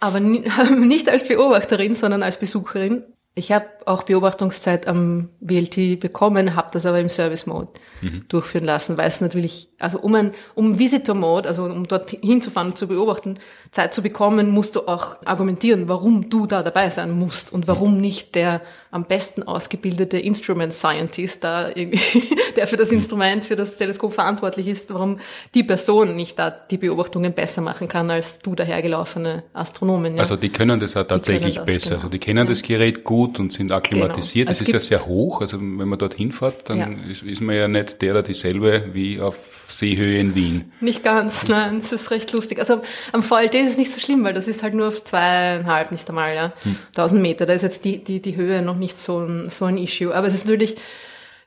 aber 0.00 0.20
nicht 0.20 1.08
als 1.08 1.26
Beobachterin, 1.28 1.94
sondern 1.94 2.22
als 2.22 2.38
Besucherin. 2.38 3.06
Ich 3.34 3.50
habe 3.50 3.66
auch 3.86 4.02
Beobachtungszeit 4.02 4.86
am 4.86 5.30
WLT 5.40 5.98
bekommen, 5.98 6.54
habe 6.54 6.68
das 6.72 6.84
aber 6.84 7.00
im 7.00 7.08
Service 7.08 7.46
Mode 7.46 7.68
mhm. 8.02 8.26
durchführen 8.28 8.66
lassen, 8.66 8.98
weil 8.98 9.08
es 9.08 9.22
natürlich, 9.22 9.70
also 9.78 9.98
um 10.00 10.14
ein, 10.14 10.32
um 10.54 10.78
Visitor 10.78 11.14
Mode, 11.14 11.48
also 11.48 11.64
um 11.64 11.88
dort 11.88 12.10
hinzufahren 12.10 12.72
und 12.72 12.76
zu 12.76 12.88
beobachten, 12.88 13.38
Zeit 13.70 13.94
zu 13.94 14.02
bekommen, 14.02 14.50
musst 14.50 14.76
du 14.76 14.86
auch 14.86 15.16
argumentieren, 15.24 15.88
warum 15.88 16.28
du 16.28 16.46
da 16.46 16.62
dabei 16.62 16.90
sein 16.90 17.10
musst 17.10 17.50
und 17.50 17.66
warum 17.66 17.98
nicht 17.98 18.34
der 18.34 18.60
am 18.90 19.06
besten 19.06 19.42
ausgebildete 19.42 20.18
Instrument 20.18 20.74
Scientist 20.74 21.42
da 21.42 21.68
irgendwie, 21.74 22.28
der 22.56 22.66
für 22.66 22.76
das 22.76 22.90
mhm. 22.90 22.98
Instrument, 22.98 23.46
für 23.46 23.56
das 23.56 23.78
Teleskop 23.78 24.12
verantwortlich 24.12 24.68
ist, 24.68 24.92
warum 24.92 25.18
die 25.54 25.64
Person 25.64 26.14
nicht 26.14 26.38
da 26.38 26.50
die 26.50 26.76
Beobachtungen 26.76 27.32
besser 27.32 27.62
machen 27.62 27.88
kann 27.88 28.10
als 28.10 28.40
du 28.40 28.54
dahergelaufene 28.54 29.44
Astronomin. 29.54 30.16
Ja. 30.16 30.20
Also 30.20 30.36
die 30.36 30.50
können 30.50 30.78
das 30.78 30.92
ja 30.92 31.04
tatsächlich 31.04 31.56
das, 31.56 31.64
besser. 31.64 31.88
Genau. 31.88 32.00
Also 32.00 32.08
die 32.10 32.18
kennen 32.18 32.38
ja. 32.40 32.44
das 32.44 32.60
Gerät 32.60 33.04
gut 33.04 33.21
und 33.38 33.52
sind 33.52 33.72
akklimatisiert. 33.72 34.48
Genau. 34.48 34.58
Das 34.58 34.60
ist 34.60 34.72
ja 34.72 34.80
sehr 34.80 35.06
hoch. 35.06 35.40
Also 35.40 35.58
wenn 35.60 35.88
man 35.88 35.98
dort 35.98 36.14
hinfährt, 36.14 36.68
dann 36.68 36.78
ja. 36.78 36.88
ist, 37.10 37.22
ist, 37.22 37.40
man 37.40 37.56
ja 37.56 37.68
nicht 37.68 38.02
der 38.02 38.12
oder 38.12 38.22
dieselbe 38.22 38.90
wie 38.92 39.20
auf 39.20 39.68
Seehöhe 39.68 40.18
in 40.18 40.34
Wien. 40.34 40.72
Nicht 40.80 41.02
ganz, 41.02 41.48
nein, 41.48 41.80
das 41.80 41.92
ist 41.92 42.10
recht 42.10 42.32
lustig. 42.32 42.58
Also 42.58 42.82
am 43.12 43.22
VLT 43.22 43.54
ist 43.54 43.70
es 43.72 43.76
nicht 43.76 43.92
so 43.92 44.00
schlimm, 44.00 44.24
weil 44.24 44.34
das 44.34 44.48
ist 44.48 44.62
halt 44.62 44.74
nur 44.74 44.88
auf 44.88 45.04
zweieinhalb, 45.04 45.92
nicht 45.92 46.08
einmal, 46.08 46.34
ja, 46.34 46.52
hm. 46.62 46.76
1000 46.88 47.22
Meter. 47.22 47.46
Da 47.46 47.52
ist 47.52 47.62
jetzt 47.62 47.84
die, 47.84 48.02
die, 48.02 48.20
die 48.20 48.36
Höhe 48.36 48.62
noch 48.62 48.76
nicht 48.76 49.00
so 49.00 49.20
ein, 49.20 49.48
so 49.48 49.64
ein 49.64 49.78
Issue. 49.78 50.14
Aber 50.14 50.26
es 50.26 50.34
ist 50.34 50.46
natürlich, 50.46 50.76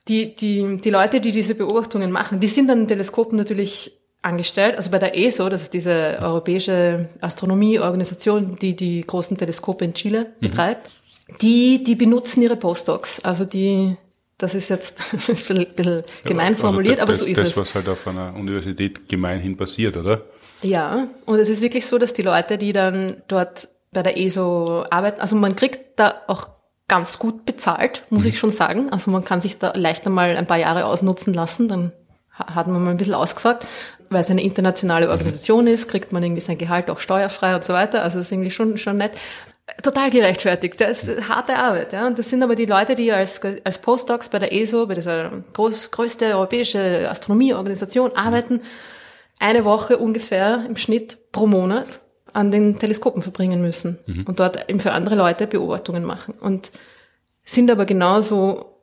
die, 0.07 0.35
die, 0.35 0.77
die 0.77 0.89
Leute, 0.89 1.21
die 1.21 1.31
diese 1.31 1.55
Beobachtungen 1.55 2.11
machen, 2.11 2.39
die 2.39 2.47
sind 2.47 2.69
an 2.69 2.87
Teleskopen 2.87 3.37
natürlich 3.37 3.91
angestellt. 4.25 4.75
Also 4.75 4.91
bei 4.91 4.99
der 4.99 5.17
ESO, 5.17 5.47
das 5.49 5.61
ist 5.61 5.73
diese 5.73 6.17
europäische 6.19 7.09
Astronomieorganisation, 7.21 8.57
die 8.59 8.75
die 8.75 9.01
großen 9.01 9.37
Teleskope 9.37 9.85
in 9.85 9.93
Chile 9.93 10.33
mhm. 10.41 10.47
Die, 11.41 11.83
die 11.83 11.95
benutzen 11.95 12.41
ihre 12.41 12.55
Postdocs. 12.55 13.19
Also 13.21 13.45
die, 13.45 13.97
das 14.37 14.55
ist 14.55 14.69
jetzt 14.69 15.01
ein 15.11 15.19
bisschen 15.19 16.03
gemein 16.23 16.49
also 16.49 16.61
formuliert, 16.61 16.99
also 16.99 17.03
aber 17.03 17.15
so 17.15 17.25
ist 17.25 17.37
das, 17.37 17.49
es. 17.49 17.55
Das, 17.55 17.61
was 17.61 17.75
halt 17.75 17.89
auf 17.89 18.07
einer 18.07 18.33
Universität 18.35 19.09
gemeinhin 19.09 19.57
passiert, 19.57 19.97
oder? 19.97 20.21
Ja, 20.61 21.07
und 21.25 21.39
es 21.39 21.49
ist 21.49 21.61
wirklich 21.61 21.85
so, 21.85 21.97
dass 21.97 22.13
die 22.13 22.21
Leute, 22.21 22.57
die 22.57 22.73
dann 22.73 23.21
dort 23.27 23.67
bei 23.91 24.03
der 24.03 24.17
ESO 24.17 24.85
arbeiten, 24.89 25.21
also 25.21 25.35
man 25.35 25.55
kriegt 25.55 25.99
da 25.99 26.21
auch 26.27 26.49
ganz 26.87 27.19
gut 27.19 27.45
bezahlt, 27.45 28.03
muss 28.09 28.23
mhm. 28.23 28.29
ich 28.29 28.39
schon 28.39 28.51
sagen. 28.51 28.89
Also 28.91 29.11
man 29.11 29.23
kann 29.23 29.41
sich 29.41 29.57
da 29.57 29.73
leicht 29.75 30.05
einmal 30.05 30.37
ein 30.37 30.47
paar 30.47 30.57
Jahre 30.57 30.85
ausnutzen 30.85 31.33
lassen, 31.33 31.67
dann 31.67 31.91
hat 32.31 32.67
man 32.67 32.83
mal 32.83 32.91
ein 32.91 32.97
bisschen 32.97 33.13
ausgesagt. 33.13 33.65
Weil 34.09 34.21
es 34.21 34.29
eine 34.29 34.43
internationale 34.43 35.05
mhm. 35.05 35.11
Organisation 35.11 35.65
mhm. 35.65 35.71
ist, 35.71 35.87
kriegt 35.87 36.11
man 36.11 36.21
irgendwie 36.21 36.41
sein 36.41 36.57
Gehalt 36.57 36.89
auch 36.89 36.99
steuerfrei 36.99 37.55
und 37.55 37.63
so 37.63 37.73
weiter. 37.73 38.03
Also 38.03 38.19
das 38.19 38.27
ist 38.27 38.31
irgendwie 38.31 38.51
schon, 38.51 38.77
schon 38.77 38.97
nett. 38.97 39.13
Total 39.85 40.09
gerechtfertigt. 40.09 40.79
Das 40.81 41.05
ist 41.05 41.29
harte 41.29 41.55
Arbeit. 41.55 41.93
Ja. 41.93 42.07
Und 42.07 42.19
das 42.19 42.29
sind 42.29 42.43
aber 42.43 42.55
die 42.55 42.65
Leute, 42.65 42.95
die 42.95 43.11
als, 43.11 43.41
als 43.63 43.77
Postdocs 43.77 44.29
bei 44.29 44.39
der 44.39 44.53
ESO, 44.53 44.87
bei 44.87 44.95
dieser 44.95 45.31
groß, 45.53 45.91
größte 45.91 46.35
europäische 46.35 47.09
Astronomieorganisation 47.09 48.11
arbeiten, 48.15 48.61
eine 49.39 49.65
Woche 49.65 49.97
ungefähr 49.97 50.65
im 50.67 50.77
Schnitt 50.77 51.17
pro 51.31 51.47
Monat 51.47 51.99
an 52.33 52.51
den 52.51 52.79
Teleskopen 52.79 53.21
verbringen 53.21 53.61
müssen 53.61 53.99
mhm. 54.05 54.25
und 54.27 54.39
dort 54.39 54.69
eben 54.69 54.79
für 54.79 54.91
andere 54.91 55.15
Leute 55.15 55.47
Beobachtungen 55.47 56.03
machen. 56.03 56.33
Und 56.39 56.71
sind 57.45 57.69
aber 57.71 57.85
genauso 57.85 58.79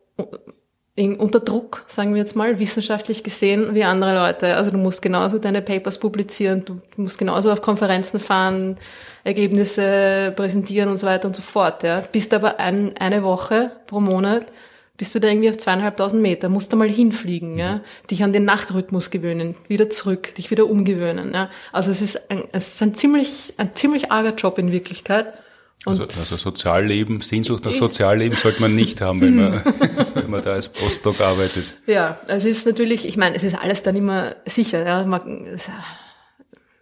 unter 0.97 1.41
Druck, 1.41 1.85
sagen 1.89 2.13
wir 2.13 2.21
jetzt 2.21 2.37
mal, 2.37 2.59
wissenschaftlich 2.59 3.25
gesehen, 3.25 3.75
wie 3.75 3.85
andere 3.85 4.15
Leute. 4.15 4.57
Also 4.57 4.71
du 4.71 4.77
musst 4.77 5.01
genauso 5.01 5.39
deine 5.39 5.63
Papers 5.63 5.99
publizieren, 5.99 6.65
du 6.67 6.81
musst 6.97 7.19
genauso 7.19 7.51
auf 7.51 7.63
Konferenzen 7.63 8.21
fahren, 8.21 8.77
Ergebnisse 9.25 10.33
präsentieren 10.37 10.91
und 10.91 10.99
so 10.99 11.07
weiter 11.07 11.29
und 11.29 11.37
so 11.37 11.41
fort. 11.41 11.83
Ja. 11.83 12.03
Bist 12.13 12.35
aber 12.35 12.61
ein, 12.61 12.95
eine 12.99 13.23
Woche 13.23 13.73
pro 13.87 14.01
Monat, 14.01 14.45
bist 14.99 15.15
du 15.15 15.19
da 15.19 15.29
irgendwie 15.29 15.49
auf 15.49 15.57
zweieinhalbtausend 15.57 16.21
Meter, 16.21 16.51
musst 16.51 16.73
da 16.73 16.77
mal 16.77 16.89
hinfliegen, 16.89 17.57
ja, 17.57 17.81
dich 18.11 18.23
an 18.23 18.35
den 18.35 18.45
Nachtrhythmus 18.45 19.11
gewöhnen, 19.11 19.57
wieder 19.69 19.89
zurück, 19.89 20.35
dich 20.35 20.51
wieder 20.51 20.69
umgewöhnen. 20.69 21.33
Ja. 21.33 21.49
Also 21.73 21.91
es 21.91 22.03
ist 22.03 22.31
ein, 22.31 22.45
es 22.53 22.75
ist 22.75 22.83
ein 22.83 22.95
ziemlich, 22.95 23.55
ein 23.57 23.75
ziemlich 23.75 24.13
arger 24.13 24.35
Job 24.35 24.59
in 24.59 24.71
Wirklichkeit. 24.71 25.33
Also, 25.85 26.05
also, 26.05 26.37
Sozialleben, 26.37 27.21
Sehnsucht 27.23 27.65
nach 27.65 27.75
Sozialleben 27.75 28.37
sollte 28.37 28.61
man 28.61 28.75
nicht 28.75 29.01
haben, 29.01 29.21
wenn 29.21 29.37
man, 29.37 29.63
wenn 30.15 30.31
man 30.31 30.43
da 30.43 30.53
als 30.53 30.69
Postdoc 30.69 31.21
arbeitet. 31.21 31.77
Ja, 31.87 32.19
es 32.29 32.45
ist 32.45 32.67
natürlich, 32.67 33.07
ich 33.07 33.17
meine, 33.17 33.35
es 33.35 33.43
ist 33.43 33.57
alles 33.57 33.83
dann 33.83 33.97
immer 33.97 34.37
sicher. 34.47 34.87
Ja. 34.87 35.05
Man, 35.05 35.59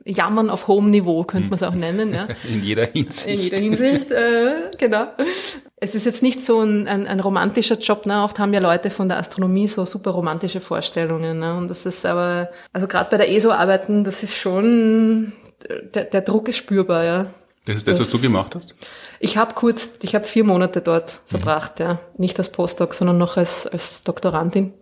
Jammern 0.05 0.51
auf 0.51 0.67
hohem 0.67 0.91
Niveau 0.91 1.25
könnte 1.25 1.49
man 1.49 1.55
es 1.55 1.63
auch 1.63 1.75
nennen. 1.75 2.13
Ja. 2.13 2.29
In 2.49 2.63
jeder 2.63 2.87
Hinsicht. 2.87 3.27
In 3.27 3.41
jeder 3.41 3.57
Hinsicht, 3.59 4.11
äh, 4.11 4.71
genau. 4.79 5.03
Es 5.77 5.95
ist 5.95 6.07
jetzt 6.07 6.23
nicht 6.23 6.45
so 6.45 6.61
ein, 6.61 6.89
ein, 6.89 7.07
ein 7.07 7.21
romantischer 7.21 7.79
Job. 7.79 8.07
Ne? 8.07 8.23
Oft 8.23 8.39
haben 8.39 8.53
ja 8.53 8.61
Leute 8.61 8.91
von 8.91 9.09
der 9.09 9.19
Astronomie 9.19 9.69
so 9.69 9.85
super 9.87 10.11
romantische 10.11 10.61
Vorstellungen. 10.61 11.39
Ne? 11.39 11.57
Und 11.57 11.69
das 11.69 11.87
ist 11.87 12.05
aber, 12.05 12.51
also 12.73 12.87
gerade 12.87 13.11
bei 13.11 13.17
der 13.19 13.31
ESO 13.31 13.51
arbeiten, 13.51 14.05
das 14.05 14.23
ist 14.23 14.37
schon, 14.37 15.33
der, 15.95 16.05
der 16.05 16.21
Druck 16.23 16.49
ist 16.49 16.59
spürbar. 16.59 17.05
Ja. 17.05 17.27
Das 17.65 17.77
ist 17.77 17.87
das, 17.87 17.99
das, 17.99 18.07
was 18.07 18.13
du 18.13 18.21
gemacht 18.21 18.55
hast? 18.55 18.75
Ich 19.19 19.37
habe 19.37 19.55
kurz, 19.55 19.91
ich 20.03 20.15
habe 20.15 20.25
vier 20.25 20.45
Monate 20.45 20.81
dort 20.81 21.21
mhm. 21.25 21.31
verbracht, 21.31 21.81
ja. 21.81 21.99
Nicht 22.17 22.39
als 22.39 22.51
Postdoc, 22.51 22.95
sondern 22.95 23.19
noch 23.19 23.37
als, 23.37 23.67
als 23.67 24.03
Doktorandin. 24.03 24.73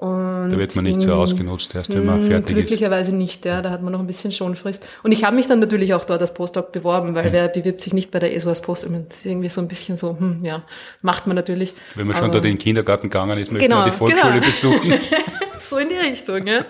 Und 0.00 0.48
da 0.48 0.56
wird 0.56 0.74
man 0.76 0.86
nicht 0.86 1.02
so 1.02 1.12
ausgenutzt, 1.12 1.74
erst 1.74 1.94
wenn 1.94 2.06
man 2.06 2.22
fertig 2.22 2.56
glücklicherweise 2.56 3.10
ist. 3.10 3.18
nicht, 3.18 3.44
ja, 3.44 3.60
da 3.60 3.68
hat 3.68 3.82
man 3.82 3.92
noch 3.92 4.00
ein 4.00 4.06
bisschen 4.06 4.32
Schonfrist. 4.32 4.88
Und 5.02 5.12
ich 5.12 5.24
habe 5.24 5.36
mich 5.36 5.46
dann 5.46 5.60
natürlich 5.60 5.92
auch 5.92 6.06
dort 6.06 6.22
als 6.22 6.32
Postdoc 6.32 6.72
beworben, 6.72 7.14
weil 7.14 7.28
mhm. 7.28 7.32
wer 7.34 7.48
bewirbt 7.48 7.82
sich 7.82 7.92
nicht 7.92 8.10
bei 8.10 8.18
der 8.18 8.34
ESO 8.34 8.48
als 8.48 8.62
Postdoc? 8.62 8.92
Das 9.10 9.18
ist 9.18 9.26
irgendwie 9.26 9.50
so 9.50 9.60
ein 9.60 9.68
bisschen 9.68 9.98
so, 9.98 10.18
hm, 10.18 10.42
ja, 10.42 10.62
macht 11.02 11.26
man 11.26 11.36
natürlich. 11.36 11.74
Wenn 11.96 12.06
man 12.06 12.16
schon 12.16 12.32
dort 12.32 12.46
in 12.46 12.52
den 12.52 12.58
Kindergarten 12.58 13.10
gegangen 13.10 13.38
ist, 13.38 13.52
möchte 13.52 13.68
genau, 13.68 13.80
man 13.80 13.90
die 13.90 13.96
Volksschule 13.96 14.40
genau. 14.40 14.46
besuchen. 14.46 14.94
so 15.60 15.76
in 15.76 15.90
die 15.90 15.96
Richtung, 15.96 16.46
ja. 16.46 16.64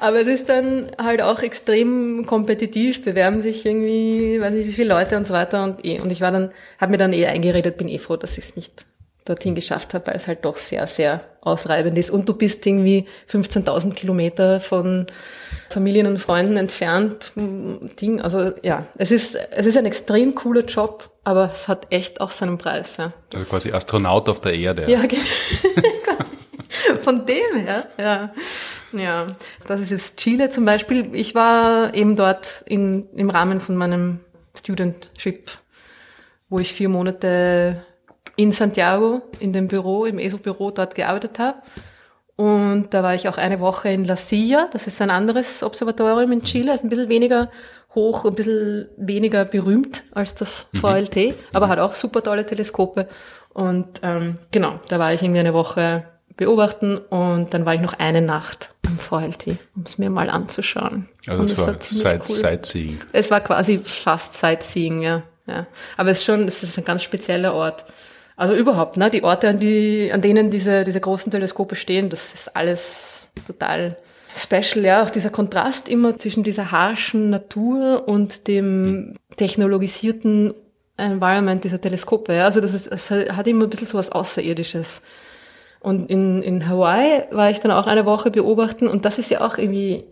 Aber 0.00 0.20
es 0.20 0.26
ist 0.26 0.48
dann 0.48 0.90
halt 0.98 1.22
auch 1.22 1.42
extrem 1.42 2.26
kompetitiv, 2.26 3.04
bewerben 3.04 3.42
sich 3.42 3.64
irgendwie, 3.64 4.40
weiß 4.40 4.52
nicht 4.52 4.66
wie 4.66 4.72
viele 4.72 4.88
Leute 4.88 5.16
und 5.16 5.24
so 5.24 5.34
weiter 5.34 5.62
und 5.62 5.84
eh. 5.84 6.00
Und 6.00 6.10
ich 6.10 6.20
war 6.20 6.32
dann, 6.32 6.50
habe 6.80 6.90
mir 6.90 6.98
dann 6.98 7.12
eh 7.12 7.26
eingeredet, 7.26 7.76
bin 7.76 7.86
eh 7.86 7.98
froh, 7.98 8.16
dass 8.16 8.36
ich 8.38 8.44
es 8.44 8.56
nicht 8.56 8.86
dorthin 9.28 9.54
geschafft 9.54 9.94
habe, 9.94 10.06
weil 10.06 10.16
es 10.16 10.26
halt 10.26 10.44
doch 10.44 10.56
sehr, 10.56 10.86
sehr 10.86 11.20
aufreibend 11.40 11.96
ist. 11.98 12.10
Und 12.10 12.28
du 12.28 12.34
bist 12.34 12.66
irgendwie 12.66 13.06
15.000 13.30 13.94
Kilometer 13.94 14.60
von 14.60 15.06
Familien 15.68 16.06
und 16.06 16.18
Freunden 16.18 16.56
entfernt. 16.56 17.32
Ding. 17.36 18.20
Also 18.20 18.52
ja, 18.62 18.86
es 18.96 19.10
ist, 19.10 19.34
es 19.34 19.66
ist 19.66 19.76
ein 19.76 19.86
extrem 19.86 20.34
cooler 20.34 20.64
Job, 20.64 21.10
aber 21.24 21.50
es 21.52 21.68
hat 21.68 21.86
echt 21.90 22.20
auch 22.20 22.30
seinen 22.30 22.58
Preis. 22.58 22.96
Ja. 22.96 23.12
Also 23.34 23.46
quasi 23.46 23.72
Astronaut 23.72 24.28
auf 24.28 24.40
der 24.40 24.54
Erde. 24.54 24.90
Ja, 24.90 25.00
von 27.00 27.26
dem 27.26 27.56
her, 27.56 27.86
ja. 27.98 28.32
Ja, 28.92 29.36
das 29.66 29.80
ist 29.80 29.90
jetzt 29.90 30.16
Chile 30.18 30.50
zum 30.50 30.64
Beispiel. 30.64 31.14
Ich 31.14 31.34
war 31.34 31.92
eben 31.94 32.16
dort 32.16 32.62
in, 32.66 33.08
im 33.10 33.30
Rahmen 33.30 33.60
von 33.60 33.76
meinem 33.76 34.20
Studentship, 34.56 35.50
wo 36.48 36.58
ich 36.58 36.72
vier 36.72 36.88
Monate 36.88 37.84
in 38.36 38.52
Santiago 38.52 39.22
in 39.40 39.52
dem 39.52 39.66
Büro, 39.66 40.04
im 40.04 40.18
ESO-Büro 40.18 40.70
dort 40.70 40.94
gearbeitet 40.94 41.38
habe. 41.38 41.58
Und 42.36 42.92
da 42.92 43.02
war 43.02 43.14
ich 43.14 43.28
auch 43.28 43.38
eine 43.38 43.60
Woche 43.60 43.88
in 43.88 44.04
La 44.04 44.16
Silla, 44.16 44.68
das 44.72 44.86
ist 44.86 45.00
ein 45.00 45.10
anderes 45.10 45.62
Observatorium 45.62 46.32
in 46.32 46.42
Chile, 46.42 46.74
ist 46.74 46.84
ein 46.84 46.90
bisschen 46.90 47.08
weniger 47.08 47.50
hoch, 47.94 48.26
ein 48.26 48.34
bisschen 48.34 48.88
weniger 48.98 49.46
berühmt 49.46 50.02
als 50.12 50.34
das 50.34 50.68
mhm. 50.72 50.78
VLT, 50.78 51.34
aber 51.54 51.68
hat 51.68 51.78
auch 51.78 51.94
super 51.94 52.22
tolle 52.22 52.44
Teleskope. 52.44 53.08
Und 53.54 54.00
ähm, 54.02 54.36
genau, 54.50 54.78
da 54.88 54.98
war 54.98 55.14
ich 55.14 55.22
irgendwie 55.22 55.40
eine 55.40 55.54
Woche 55.54 56.04
beobachten 56.36 56.98
und 56.98 57.54
dann 57.54 57.64
war 57.64 57.74
ich 57.74 57.80
noch 57.80 57.94
eine 57.94 58.20
Nacht 58.20 58.68
am 58.86 58.98
VLT, 58.98 59.56
um 59.74 59.82
es 59.86 59.96
mir 59.96 60.10
mal 60.10 60.28
anzuschauen. 60.28 61.08
Also 61.26 61.44
es 61.44 61.58
war, 61.58 61.68
war 61.68 61.80
Sight 61.80 62.22
cool. 62.28 62.34
Sightseeing. 62.36 63.00
Es 63.12 63.30
war 63.30 63.40
quasi 63.40 63.80
fast 63.82 64.34
Sightseeing, 64.34 65.00
ja. 65.00 65.22
ja. 65.46 65.66
Aber 65.96 66.10
es 66.10 66.18
ist 66.18 66.26
schon, 66.26 66.46
es 66.46 66.62
ist 66.62 66.76
ein 66.76 66.84
ganz 66.84 67.02
spezieller 67.02 67.54
Ort. 67.54 67.86
Also 68.36 68.54
überhaupt, 68.54 68.98
ne? 68.98 69.10
Die 69.10 69.24
Orte, 69.24 69.48
an, 69.48 69.58
die, 69.58 70.10
an 70.12 70.20
denen 70.20 70.50
diese, 70.50 70.84
diese 70.84 71.00
großen 71.00 71.32
Teleskope 71.32 71.74
stehen, 71.74 72.10
das 72.10 72.34
ist 72.34 72.54
alles 72.54 73.30
total 73.46 73.96
special, 74.34 74.84
ja. 74.84 75.02
Auch 75.02 75.10
dieser 75.10 75.30
Kontrast 75.30 75.88
immer 75.88 76.18
zwischen 76.18 76.44
dieser 76.44 76.70
harschen 76.70 77.30
Natur 77.30 78.06
und 78.06 78.46
dem 78.46 79.14
technologisierten 79.36 80.54
Environment 80.98 81.64
dieser 81.64 81.80
Teleskope. 81.80 82.34
Ja. 82.34 82.44
Also 82.44 82.60
das, 82.60 82.74
ist, 82.74 82.92
das 82.92 83.10
hat 83.10 83.46
immer 83.46 83.64
ein 83.64 83.70
bisschen 83.70 83.86
so 83.86 83.98
was 83.98 84.12
Außerirdisches. 84.12 85.02
Und 85.80 86.10
in, 86.10 86.42
in 86.42 86.68
Hawaii 86.68 87.24
war 87.30 87.50
ich 87.50 87.60
dann 87.60 87.70
auch 87.70 87.86
eine 87.86 88.06
Woche 88.06 88.30
beobachten 88.30 88.88
und 88.88 89.04
das 89.04 89.18
ist 89.18 89.30
ja 89.30 89.40
auch 89.46 89.56
irgendwie 89.56 90.04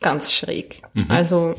ganz 0.00 0.32
schräg. 0.32 0.82
Mhm. 0.92 1.10
Also 1.10 1.54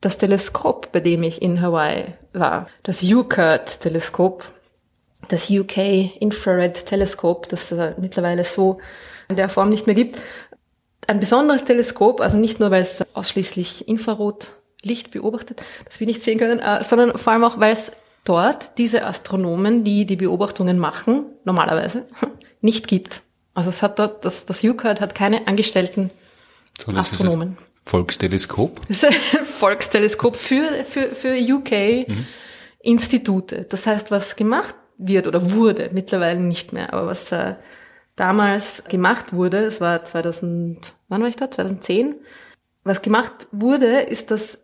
das 0.00 0.18
Teleskop, 0.18 0.92
bei 0.92 1.00
dem 1.00 1.22
ich 1.22 1.40
in 1.42 1.60
Hawaii 1.60 2.04
war, 2.32 2.68
das 2.82 3.02
UCURT-Teleskop, 3.02 4.44
das 5.28 5.50
UK 5.50 6.20
Infrared 6.20 6.86
Teleskop, 6.86 7.48
das 7.48 7.72
es 7.72 7.98
mittlerweile 7.98 8.44
so 8.44 8.78
in 9.28 9.36
der 9.36 9.48
Form 9.48 9.68
nicht 9.68 9.86
mehr 9.86 9.94
gibt. 9.94 10.18
Ein 11.06 11.20
besonderes 11.20 11.64
Teleskop, 11.64 12.20
also 12.20 12.36
nicht 12.36 12.60
nur, 12.60 12.70
weil 12.70 12.82
es 12.82 13.04
ausschließlich 13.14 13.88
Infrarotlicht 13.88 15.10
beobachtet, 15.10 15.62
das 15.84 16.00
wir 16.00 16.06
nicht 16.06 16.22
sehen 16.22 16.38
können, 16.38 16.60
äh, 16.60 16.84
sondern 16.84 17.16
vor 17.18 17.32
allem 17.32 17.44
auch, 17.44 17.58
weil 17.58 17.72
es 17.72 17.92
dort 18.24 18.78
diese 18.78 19.06
Astronomen, 19.06 19.84
die 19.84 20.04
die 20.04 20.16
Beobachtungen 20.16 20.78
machen, 20.78 21.26
normalerweise, 21.44 22.04
nicht 22.60 22.86
gibt. 22.86 23.22
Also 23.54 23.70
es 23.70 23.82
hat 23.82 23.98
dort, 23.98 24.24
das, 24.24 24.46
das 24.46 24.62
UCAD 24.62 25.00
hat 25.00 25.14
keine 25.14 25.48
angestellten 25.48 26.10
so, 26.78 26.92
Astronomen. 26.92 27.56
Volksteleskop? 27.84 28.80
Das 28.88 29.02
ist 29.02 29.06
ein 29.06 29.44
Volksteleskop 29.44 30.36
für, 30.36 30.84
für, 30.84 31.14
für 31.14 31.34
UK-Institute. 31.34 33.56
Mhm. 33.56 33.66
Das 33.70 33.86
heißt, 33.86 34.10
was 34.10 34.36
gemacht 34.36 34.74
wird 34.98 35.26
oder 35.26 35.52
wurde, 35.52 35.90
mittlerweile 35.92 36.40
nicht 36.40 36.72
mehr, 36.72 36.92
aber 36.92 37.06
was 37.06 37.32
äh, 37.32 37.54
damals 38.16 38.84
gemacht 38.84 39.32
wurde, 39.32 39.58
es 39.58 39.80
war 39.80 40.04
2000, 40.04 40.94
wann 41.08 41.22
war 41.22 41.28
ich 41.28 41.36
da? 41.36 41.50
2010. 41.50 42.16
Was 42.84 43.02
gemacht 43.02 43.46
wurde, 43.52 44.00
ist, 44.00 44.30
dass 44.30 44.58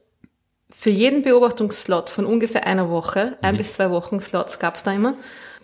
für 0.71 0.91
jeden 0.91 1.23
Beobachtungsslot 1.23 2.11
von 2.11 2.27
ungefähr 2.27 2.67
einer 2.67 2.91
Woche, 2.91 3.39
ein 3.43 3.55
mhm. 3.55 3.59
bis 3.59 3.75
zwei 3.75 3.91
Wochen 3.91 4.19
Slots 4.21 4.59
gab 4.59 4.75
es 4.75 4.83
da 4.83 4.93
immer, 4.93 5.15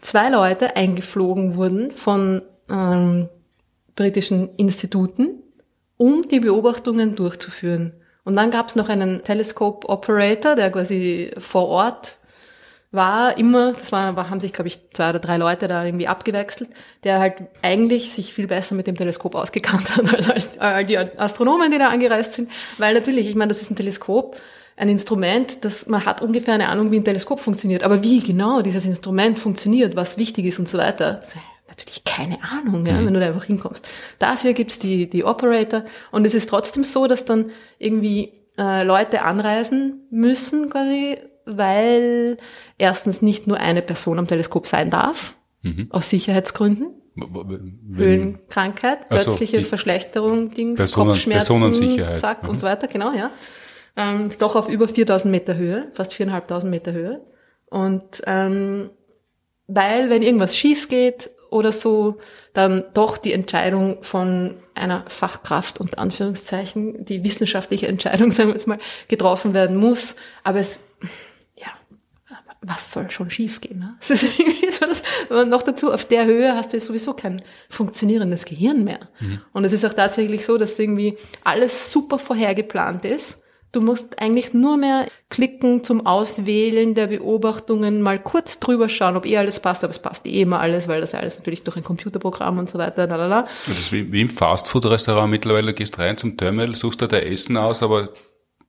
zwei 0.00 0.30
Leute 0.30 0.76
eingeflogen 0.76 1.56
wurden 1.56 1.90
von 1.90 2.42
ähm, 2.70 3.28
britischen 3.96 4.54
Instituten, 4.56 5.42
um 5.96 6.28
die 6.28 6.40
Beobachtungen 6.40 7.16
durchzuführen. 7.16 7.92
Und 8.24 8.36
dann 8.36 8.50
gab 8.50 8.68
es 8.68 8.76
noch 8.76 8.88
einen 8.88 9.24
Telescope 9.24 9.88
Operator, 9.88 10.54
der 10.54 10.70
quasi 10.70 11.32
vor 11.38 11.66
Ort 11.68 12.18
war 12.92 13.38
immer, 13.38 13.72
das 13.72 13.92
war, 13.92 14.16
haben 14.30 14.40
sich, 14.40 14.52
glaube 14.52 14.68
ich, 14.68 14.80
zwei 14.92 15.10
oder 15.10 15.20
drei 15.20 15.36
Leute 15.36 15.68
da 15.68 15.84
irgendwie 15.84 16.08
abgewechselt, 16.08 16.70
der 17.04 17.20
halt 17.20 17.34
eigentlich 17.62 18.12
sich 18.12 18.34
viel 18.34 18.48
besser 18.48 18.74
mit 18.74 18.86
dem 18.86 18.96
Teleskop 18.96 19.34
ausgekannt 19.34 19.96
hat 19.96 20.12
als, 20.12 20.28
als 20.28 20.56
äh, 20.56 20.84
die 20.84 20.98
Astronomen, 20.98 21.70
die 21.70 21.78
da 21.78 21.88
angereist 21.88 22.34
sind. 22.34 22.50
Weil 22.78 22.94
natürlich, 22.94 23.28
ich 23.28 23.36
meine, 23.36 23.50
das 23.50 23.62
ist 23.62 23.70
ein 23.70 23.76
Teleskop, 23.76 24.36
ein 24.76 24.88
Instrument, 24.88 25.64
das 25.64 25.86
man 25.86 26.04
hat 26.04 26.20
ungefähr 26.20 26.54
eine 26.54 26.68
Ahnung, 26.68 26.90
wie 26.90 26.96
ein 26.96 27.04
Teleskop 27.04 27.38
funktioniert. 27.38 27.84
Aber 27.84 28.02
wie 28.02 28.20
genau 28.20 28.60
dieses 28.62 28.84
Instrument 28.84 29.38
funktioniert, 29.38 29.94
was 29.94 30.16
wichtig 30.16 30.46
ist 30.46 30.58
und 30.58 30.68
so 30.68 30.78
weiter, 30.78 31.20
natürlich 31.68 32.02
keine 32.04 32.38
Ahnung, 32.42 32.84
ja, 32.86 32.94
mhm. 32.94 33.06
wenn 33.06 33.14
du 33.14 33.20
da 33.20 33.26
einfach 33.26 33.44
hinkommst. 33.44 33.86
Dafür 34.18 34.52
gibt's 34.52 34.80
die, 34.80 35.08
die 35.08 35.24
Operator 35.24 35.84
und 36.10 36.26
es 36.26 36.34
ist 36.34 36.48
trotzdem 36.48 36.82
so, 36.82 37.06
dass 37.06 37.24
dann 37.24 37.50
irgendwie 37.78 38.32
äh, 38.58 38.82
Leute 38.82 39.22
anreisen 39.22 40.06
müssen 40.10 40.70
quasi 40.70 41.18
weil 41.46 42.38
erstens 42.78 43.22
nicht 43.22 43.46
nur 43.46 43.58
eine 43.58 43.82
Person 43.82 44.18
am 44.18 44.26
Teleskop 44.26 44.66
sein 44.66 44.90
darf, 44.90 45.34
mhm. 45.62 45.88
aus 45.90 46.10
Sicherheitsgründen. 46.10 46.94
Höhenkrankheit, 47.94 49.08
plötzliche 49.08 49.62
so, 49.62 49.68
Verschlechterung, 49.68 50.50
Dings, 50.50 50.78
Personen, 50.78 51.10
Kopfschmerzen, 51.10 51.98
zack 52.16 52.44
mhm. 52.44 52.50
und 52.50 52.60
so 52.60 52.66
weiter, 52.66 52.86
genau, 52.86 53.12
ja. 53.12 53.30
Ähm, 53.96 54.28
ist 54.28 54.40
doch 54.40 54.56
auf 54.56 54.68
über 54.68 54.88
4000 54.88 55.30
Meter 55.30 55.56
Höhe, 55.56 55.88
fast 55.92 56.12
4.500 56.12 56.66
Meter 56.66 56.92
Höhe. 56.92 57.20
Und 57.68 58.22
ähm, 58.26 58.90
weil, 59.66 60.10
wenn 60.10 60.22
irgendwas 60.22 60.56
schief 60.56 60.88
geht 60.88 61.30
oder 61.50 61.72
so, 61.72 62.18
dann 62.52 62.84
doch 62.94 63.18
die 63.18 63.32
Entscheidung 63.32 64.02
von 64.02 64.56
einer 64.74 65.04
Fachkraft 65.08 65.80
unter 65.80 65.98
Anführungszeichen, 65.98 67.04
die 67.04 67.22
wissenschaftliche 67.22 67.86
Entscheidung, 67.86 68.30
sagen 68.32 68.48
wir 68.48 68.54
jetzt 68.54 68.68
mal, 68.68 68.78
getroffen 69.08 69.54
werden 69.54 69.76
muss. 69.76 70.16
Aber 70.42 70.58
es, 70.58 70.80
was 72.62 72.92
soll 72.92 73.10
schon 73.10 73.30
schiefgehen? 73.30 73.78
Ne? 73.78 73.96
Es 74.00 74.10
ist 74.10 74.38
irgendwie 74.38 74.70
so, 74.70 74.86
dass, 74.86 75.02
noch 75.46 75.62
dazu, 75.62 75.92
auf 75.92 76.04
der 76.04 76.26
Höhe 76.26 76.54
hast 76.54 76.72
du 76.72 76.76
jetzt 76.76 76.86
sowieso 76.86 77.14
kein 77.14 77.42
funktionierendes 77.68 78.44
Gehirn 78.44 78.84
mehr. 78.84 79.08
Mhm. 79.20 79.40
Und 79.52 79.64
es 79.64 79.72
ist 79.72 79.84
auch 79.84 79.94
tatsächlich 79.94 80.44
so, 80.44 80.58
dass 80.58 80.78
irgendwie 80.78 81.16
alles 81.44 81.90
super 81.92 82.18
vorhergeplant 82.18 83.04
ist 83.04 83.38
Du 83.72 83.80
musst 83.80 84.20
eigentlich 84.20 84.52
nur 84.52 84.76
mehr 84.76 85.06
klicken 85.28 85.84
zum 85.84 86.04
Auswählen 86.04 86.94
der 86.94 87.06
Beobachtungen, 87.06 88.02
mal 88.02 88.18
kurz 88.20 88.58
drüber 88.58 88.88
schauen, 88.88 89.16
ob 89.16 89.24
eh 89.26 89.38
alles 89.38 89.60
passt, 89.60 89.84
aber 89.84 89.92
es 89.92 90.02
passt 90.02 90.26
eh 90.26 90.40
immer 90.40 90.58
alles, 90.58 90.88
weil 90.88 91.00
das 91.00 91.14
alles 91.14 91.38
natürlich 91.38 91.62
durch 91.62 91.76
ein 91.76 91.84
Computerprogramm 91.84 92.58
und 92.58 92.68
so 92.68 92.78
weiter. 92.78 93.06
Lalala. 93.06 93.46
Das 93.68 93.78
ist 93.78 93.92
wie, 93.92 94.10
wie 94.10 94.22
im 94.22 94.28
Fastfood-Restaurant 94.28 95.30
mittlerweile, 95.30 95.72
gehst 95.72 96.00
rein 96.00 96.16
zum 96.16 96.36
Terminal, 96.36 96.74
suchst 96.74 97.00
da 97.00 97.06
dein 97.06 97.22
Essen 97.22 97.56
aus, 97.56 97.80
aber 97.80 98.08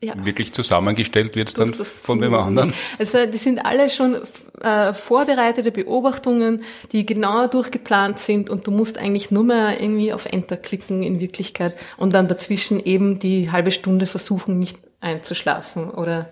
ja. 0.01 0.13
wirklich 0.25 0.53
zusammengestellt 0.53 1.35
wird 1.35 1.49
es 1.49 1.53
dann 1.53 1.73
von 1.73 2.21
wem 2.21 2.33
anderen. 2.33 2.73
Also 2.97 3.25
die 3.25 3.37
sind 3.37 3.65
alle 3.65 3.89
schon 3.89 4.17
äh, 4.61 4.93
vorbereitete 4.93 5.71
Beobachtungen, 5.71 6.63
die 6.91 7.05
genau 7.05 7.47
durchgeplant 7.47 8.19
sind 8.19 8.49
und 8.49 8.65
du 8.67 8.71
musst 8.71 8.97
eigentlich 8.97 9.31
nur 9.31 9.43
mehr 9.43 9.79
irgendwie 9.79 10.13
auf 10.13 10.25
Enter 10.25 10.57
klicken 10.57 11.03
in 11.03 11.19
Wirklichkeit 11.19 11.73
und 11.97 12.13
dann 12.13 12.27
dazwischen 12.27 12.83
eben 12.83 13.19
die 13.19 13.51
halbe 13.51 13.71
Stunde 13.71 14.05
versuchen, 14.07 14.59
nicht 14.59 14.77
einzuschlafen 14.99 15.89
oder 15.89 16.29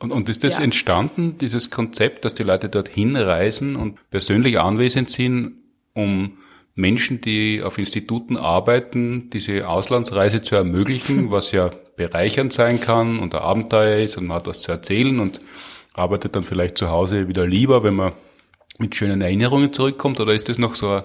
und, 0.00 0.12
und 0.12 0.28
ist 0.28 0.44
das 0.44 0.58
ja. 0.58 0.64
entstanden, 0.64 1.38
dieses 1.38 1.70
Konzept, 1.70 2.24
dass 2.24 2.32
die 2.32 2.44
Leute 2.44 2.68
dort 2.68 2.88
hinreisen 2.88 3.74
und 3.74 3.98
persönlich 4.10 4.60
anwesend 4.60 5.10
sind, 5.10 5.54
um 5.92 6.38
Menschen, 6.76 7.20
die 7.20 7.62
auf 7.62 7.78
Instituten 7.78 8.36
arbeiten, 8.36 9.30
diese 9.30 9.68
Auslandsreise 9.68 10.40
zu 10.40 10.54
ermöglichen, 10.54 11.30
was 11.32 11.50
ja 11.50 11.70
bereichernd 11.98 12.52
sein 12.52 12.80
kann 12.80 13.18
und 13.18 13.34
ein 13.34 13.42
Abenteuer 13.42 13.98
ist 13.98 14.16
und 14.16 14.26
man 14.26 14.38
hat 14.38 14.46
was 14.46 14.60
zu 14.60 14.72
erzählen 14.72 15.20
und 15.20 15.40
arbeitet 15.92 16.34
dann 16.34 16.44
vielleicht 16.44 16.78
zu 16.78 16.88
Hause 16.88 17.28
wieder 17.28 17.46
lieber, 17.46 17.82
wenn 17.82 17.94
man 17.94 18.12
mit 18.78 18.94
schönen 18.94 19.20
Erinnerungen 19.20 19.72
zurückkommt? 19.72 20.20
Oder 20.20 20.32
ist 20.32 20.48
das 20.48 20.56
noch 20.56 20.74
so 20.74 20.88
ein 20.88 21.02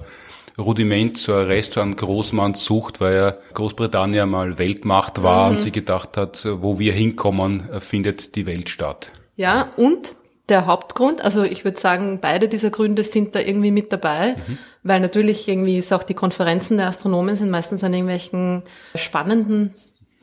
Rudiment, 0.57 1.17
so 1.17 1.33
ein 1.33 1.47
Rest 1.47 1.77
an 1.77 1.95
Großmannssucht, 1.95 3.01
weil 3.01 3.15
ja 3.15 3.35
Großbritannien 3.53 4.29
mal 4.29 4.57
Weltmacht 4.57 5.23
war 5.23 5.49
mhm. 5.49 5.55
und 5.55 5.61
sie 5.61 5.71
gedacht 5.71 6.15
hat, 6.15 6.47
wo 6.61 6.79
wir 6.79 6.93
hinkommen, 6.93 7.69
findet 7.79 8.35
die 8.35 8.45
Welt 8.45 8.69
statt? 8.69 9.11
Ja, 9.35 9.73
und 9.75 10.15
der 10.47 10.67
Hauptgrund, 10.67 11.21
also 11.21 11.43
ich 11.43 11.65
würde 11.65 11.79
sagen, 11.79 12.19
beide 12.21 12.47
dieser 12.47 12.69
Gründe 12.69 13.01
sind 13.03 13.33
da 13.33 13.39
irgendwie 13.39 13.71
mit 13.71 13.91
dabei. 13.91 14.35
Mhm 14.47 14.57
weil 14.83 14.99
natürlich 14.99 15.47
irgendwie 15.47 15.77
ist 15.77 15.93
auch 15.93 16.03
die 16.03 16.13
Konferenzen 16.13 16.77
der 16.77 16.87
Astronomen 16.87 17.35
sind 17.35 17.49
meistens 17.49 17.83
an 17.83 17.93
irgendwelchen 17.93 18.63
spannenden 18.95 19.73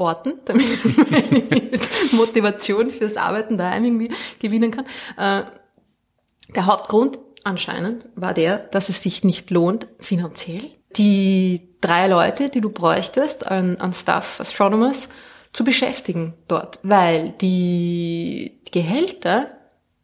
Orten, 0.01 0.41
damit 0.47 0.67
man 0.85 1.81
Motivation 2.13 2.91
fürs 2.91 3.17
Arbeiten 3.17 3.59
daheim 3.59 3.85
irgendwie 3.85 4.11
gewinnen 4.41 4.71
kann. 4.71 4.87
Äh, 5.17 5.45
der 6.55 6.67
Hauptgrund 6.67 7.19
anscheinend 7.45 8.07
war 8.17 8.35
der, 8.35 8.59
dass 8.59 8.89
es 8.89 9.03
sich 9.03 9.23
nicht 9.25 9.51
lohnt 9.51 9.87
finanziell, 9.99 10.71
die 10.97 11.69
drei 11.81 12.09
Leute, 12.09 12.49
die 12.49 12.61
du 12.61 12.71
bräuchtest 12.71 13.47
an, 13.47 13.77
an 13.77 13.93
Staff 13.93 14.41
Astronomers, 14.41 15.09
zu 15.53 15.65
beschäftigen 15.65 16.35
dort, 16.47 16.79
weil 16.83 17.33
die 17.41 18.61
Gehälter 18.71 19.53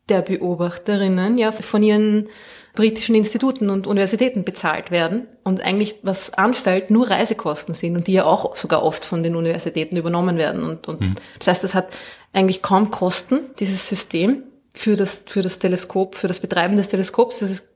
der 0.09 0.23
Beobachterinnen 0.23 1.39
ja 1.39 1.53
von 1.53 1.83
ihren 1.83 2.29
britischen 2.77 3.17
Instituten 3.17 3.71
und 3.71 3.89
Universitäten 3.89 4.45
bezahlt 4.45 4.93
werden 4.93 5.27
und 5.43 5.61
eigentlich 5.61 5.97
was 6.03 6.33
anfällt, 6.35 6.91
nur 6.91 7.11
Reisekosten 7.11 7.75
sind 7.75 7.97
und 7.97 8.07
die 8.07 8.13
ja 8.13 8.25
auch 8.25 8.55
sogar 8.55 8.85
oft 8.85 9.05
von 9.05 9.25
den 9.25 9.35
Universitäten 9.35 9.97
übernommen 9.97 10.37
werden. 10.37 10.63
Und, 10.63 10.87
und 10.87 11.01
mhm. 11.01 11.15
das 11.41 11.49
heißt, 11.49 11.65
es 11.65 11.75
hat 11.75 11.89
eigentlich 12.33 12.63
kaum 12.63 12.93
Kosten, 12.93 13.41
dieses 13.59 13.89
System 13.89 14.45
für 14.73 14.95
das, 14.95 15.25
für 15.27 15.43
das 15.43 15.59
Teleskop, 15.59 16.15
für 16.15 16.29
das 16.29 16.39
Betreiben 16.39 16.77
des 16.77 16.89
Teleskops. 16.89 17.41
Das 17.41 17.51
ist, 17.51 17.69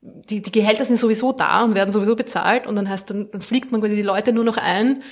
die, 0.00 0.42
die 0.42 0.52
Gehälter 0.52 0.84
sind 0.84 0.98
sowieso 0.98 1.32
da 1.32 1.64
und 1.64 1.74
werden 1.74 1.90
sowieso 1.90 2.14
bezahlt 2.14 2.66
und 2.66 2.76
dann 2.76 2.88
heißt, 2.88 3.10
dann, 3.10 3.30
dann 3.32 3.40
fliegt 3.40 3.72
man 3.72 3.80
quasi 3.80 3.96
die 3.96 4.02
Leute 4.02 4.32
nur 4.32 4.44
noch 4.44 4.58
ein, 4.58 5.02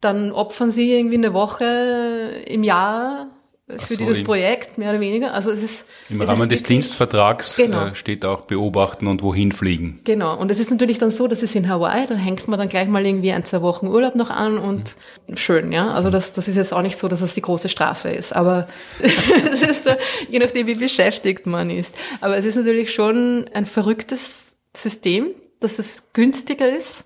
dann 0.00 0.32
opfern 0.32 0.70
sie 0.70 0.92
irgendwie 0.92 1.16
eine 1.16 1.34
Woche 1.34 2.42
im 2.46 2.62
Jahr 2.62 3.28
für 3.68 3.94
so, 3.94 3.96
dieses 3.96 4.22
Projekt, 4.22 4.78
mehr 4.78 4.90
oder 4.90 5.00
weniger. 5.00 5.34
Also 5.34 5.50
es 5.50 5.60
ist 5.60 5.86
im 6.08 6.20
es 6.20 6.28
Rahmen 6.28 6.42
ist 6.42 6.52
des 6.52 6.60
wirklich, 6.60 6.78
Dienstvertrags 6.78 7.56
genau. 7.56 7.86
äh, 7.86 7.94
steht 7.96 8.24
auch 8.24 8.42
beobachten 8.42 9.08
und 9.08 9.22
wohin 9.22 9.50
fliegen. 9.50 10.00
Genau. 10.04 10.38
Und 10.38 10.52
es 10.52 10.60
ist 10.60 10.70
natürlich 10.70 10.98
dann 10.98 11.10
so, 11.10 11.26
dass 11.26 11.42
es 11.42 11.52
in 11.56 11.68
Hawaii, 11.68 12.06
da 12.06 12.14
hängt 12.14 12.46
man 12.46 12.60
dann 12.60 12.68
gleich 12.68 12.86
mal 12.86 13.04
irgendwie 13.04 13.32
ein, 13.32 13.44
zwei 13.44 13.62
Wochen 13.62 13.88
Urlaub 13.88 14.14
noch 14.14 14.30
an 14.30 14.58
und 14.58 14.96
mhm. 15.26 15.36
schön, 15.36 15.72
ja. 15.72 15.92
Also 15.92 16.10
das, 16.10 16.32
das 16.32 16.46
ist 16.46 16.54
jetzt 16.54 16.72
auch 16.72 16.82
nicht 16.82 16.96
so, 16.96 17.08
dass 17.08 17.22
es 17.22 17.34
die 17.34 17.42
große 17.42 17.68
Strafe 17.68 18.08
ist. 18.08 18.34
Aber 18.34 18.68
es 19.52 19.64
ist 19.64 19.90
je 20.30 20.38
nachdem, 20.38 20.68
wie 20.68 20.74
beschäftigt 20.74 21.46
man 21.46 21.68
ist. 21.68 21.96
Aber 22.20 22.36
es 22.36 22.44
ist 22.44 22.54
natürlich 22.54 22.94
schon 22.94 23.50
ein 23.52 23.66
verrücktes 23.66 24.56
System, 24.76 25.30
dass 25.58 25.80
es 25.80 26.12
günstiger 26.12 26.68
ist 26.68 27.04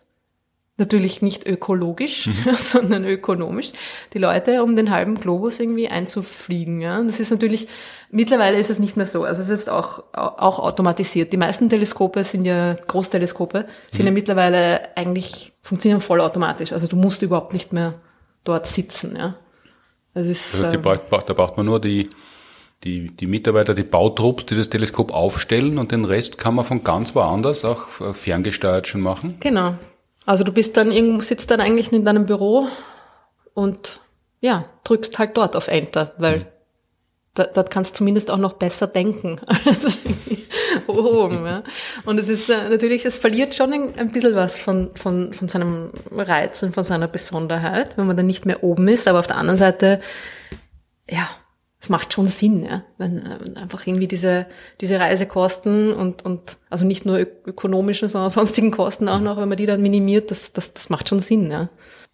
natürlich 0.81 1.23
nicht 1.23 1.47
ökologisch, 1.47 2.27
mhm. 2.27 2.55
sondern 2.55 3.05
ökonomisch, 3.05 3.71
die 4.13 4.19
Leute 4.19 4.65
um 4.65 4.75
den 4.75 4.91
halben 4.91 5.15
Globus 5.15 5.61
irgendwie 5.61 5.89
einzufliegen. 5.89 6.81
Ja? 6.81 7.01
das 7.03 7.21
ist 7.21 7.31
natürlich, 7.31 7.69
mittlerweile 8.11 8.59
ist 8.59 8.71
es 8.71 8.81
nicht 8.81 8.97
mehr 8.97 9.07
so. 9.07 9.23
Also 9.23 9.43
es 9.43 9.49
ist 9.49 9.69
auch, 9.69 10.03
auch 10.13 10.59
automatisiert. 10.59 11.33
Die 11.33 11.37
meisten 11.37 11.71
Teleskope 11.71 12.25
sind 12.25 12.45
ja, 12.45 12.75
Großteleskope, 12.75 13.67
sind 13.93 14.01
mhm. 14.01 14.07
ja 14.07 14.13
mittlerweile 14.13 14.97
eigentlich, 14.97 15.53
funktionieren 15.63 16.01
vollautomatisch. 16.01 16.73
Also 16.73 16.89
du 16.89 16.97
musst 16.97 17.23
überhaupt 17.23 17.53
nicht 17.53 17.73
mehr 17.73 17.95
dort 18.43 18.67
sitzen. 18.67 19.15
Ja? 19.17 19.37
Das 20.15 20.27
ist, 20.27 20.55
das 20.55 20.65
heißt, 20.65 20.75
ähm, 20.75 20.83
braucht, 20.83 21.29
da 21.29 21.35
braucht 21.35 21.57
man 21.57 21.67
nur 21.67 21.81
die, 21.81 22.11
die, 22.85 23.15
die 23.15 23.27
Mitarbeiter, 23.27 23.75
die 23.75 23.83
Bautrupps, 23.83 24.47
die 24.47 24.57
das 24.57 24.71
Teleskop 24.71 25.13
aufstellen 25.13 25.79
und 25.79 25.93
den 25.93 26.05
Rest 26.05 26.39
kann 26.39 26.55
man 26.55 26.65
von 26.65 26.83
ganz 26.83 27.15
woanders 27.15 27.65
auch 27.65 28.01
äh, 28.01 28.15
ferngesteuert 28.15 28.89
schon 28.89 29.03
machen? 29.03 29.37
Genau, 29.41 29.75
also 30.31 30.45
du 30.45 30.53
bist 30.53 30.77
dann 30.77 30.93
irgendwo, 30.93 31.21
sitzt 31.21 31.51
dann 31.51 31.61
eigentlich 31.61 31.93
in 31.93 32.05
deinem 32.05 32.25
Büro 32.25 32.69
und 33.53 34.01
ja, 34.41 34.67
drückst 34.85 35.19
halt 35.19 35.37
dort 35.37 35.57
auf 35.57 35.67
Enter, 35.67 36.15
weil 36.19 36.39
mhm. 36.39 36.47
da, 37.35 37.45
dort 37.45 37.71
kannst 37.71 37.93
du 37.93 37.99
zumindest 37.99 38.31
auch 38.31 38.39
noch 38.39 38.53
besser 38.53 38.87
denken 38.87 39.41
als 39.47 39.99
oben. 40.87 41.45
Ja. 41.45 41.65
Und 42.05 42.21
es 42.21 42.29
ist 42.29 42.49
äh, 42.49 42.69
natürlich, 42.69 43.05
es 43.05 43.19
verliert 43.19 43.57
schon 43.57 43.73
ein, 43.73 43.99
ein 43.99 44.13
bisschen 44.13 44.37
was 44.37 44.57
von, 44.57 44.93
von, 44.95 45.33
von 45.33 45.49
seinem 45.49 45.91
Reiz 46.13 46.63
und 46.63 46.75
von 46.75 46.85
seiner 46.85 47.09
Besonderheit, 47.09 47.97
wenn 47.97 48.07
man 48.07 48.17
dann 48.17 48.27
nicht 48.27 48.47
mehr 48.47 48.63
oben 48.63 48.87
ist. 48.87 49.09
Aber 49.09 49.19
auf 49.19 49.27
der 49.27 49.37
anderen 49.37 49.59
Seite, 49.59 50.01
ja, 51.11 51.29
es 51.83 51.89
macht 51.89 52.13
schon 52.13 52.29
Sinn, 52.29 52.65
ja, 52.65 52.85
wenn, 52.99 53.23
wenn 53.41 53.57
einfach 53.57 53.87
irgendwie 53.87 54.07
diese, 54.07 54.47
diese 54.81 55.01
Reisekosten 55.01 55.93
und, 55.95 56.25
und 56.25 56.59
also 56.69 56.85
nicht 56.85 57.07
nur 57.07 57.19
ökonomischen, 57.19 58.09
sondern 58.09 58.29
sonstigen 58.29 58.71
Kosten 58.71 59.09
auch 59.09 59.21
noch, 59.21 59.39
wenn 59.39 59.49
man 59.49 59.57
die 59.57 59.67
dann 59.67 59.81
minimiert, 59.81 60.31
das, 60.31 60.53
das, 60.53 60.75
das 60.75 60.91
macht 60.91 61.09
schon 61.09 61.21
Sinn, 61.21 61.51
ja. 61.51 61.71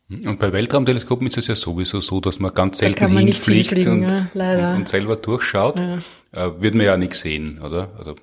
Und 0.08 0.38
bei 0.38 0.52
Weltraumteleskopen 0.52 1.26
ist 1.26 1.36
es 1.36 1.48
ja 1.48 1.56
sowieso 1.56 2.00
so, 2.00 2.20
dass 2.20 2.38
man 2.38 2.54
ganz 2.54 2.78
selten 2.78 3.12
man 3.12 3.26
hinfliegt 3.26 3.72
und, 3.88 4.02
ja, 4.02 4.28
und, 4.34 4.76
und, 4.76 4.88
selber 4.88 5.16
durchschaut. 5.16 5.80
Ja. 5.80 5.98
Äh, 6.30 6.60
wird 6.60 6.74
man 6.74 6.86
ja 6.86 6.96
nichts 6.96 7.20
sehen, 7.20 7.60
oder? 7.60 7.90
oder? 8.00 8.14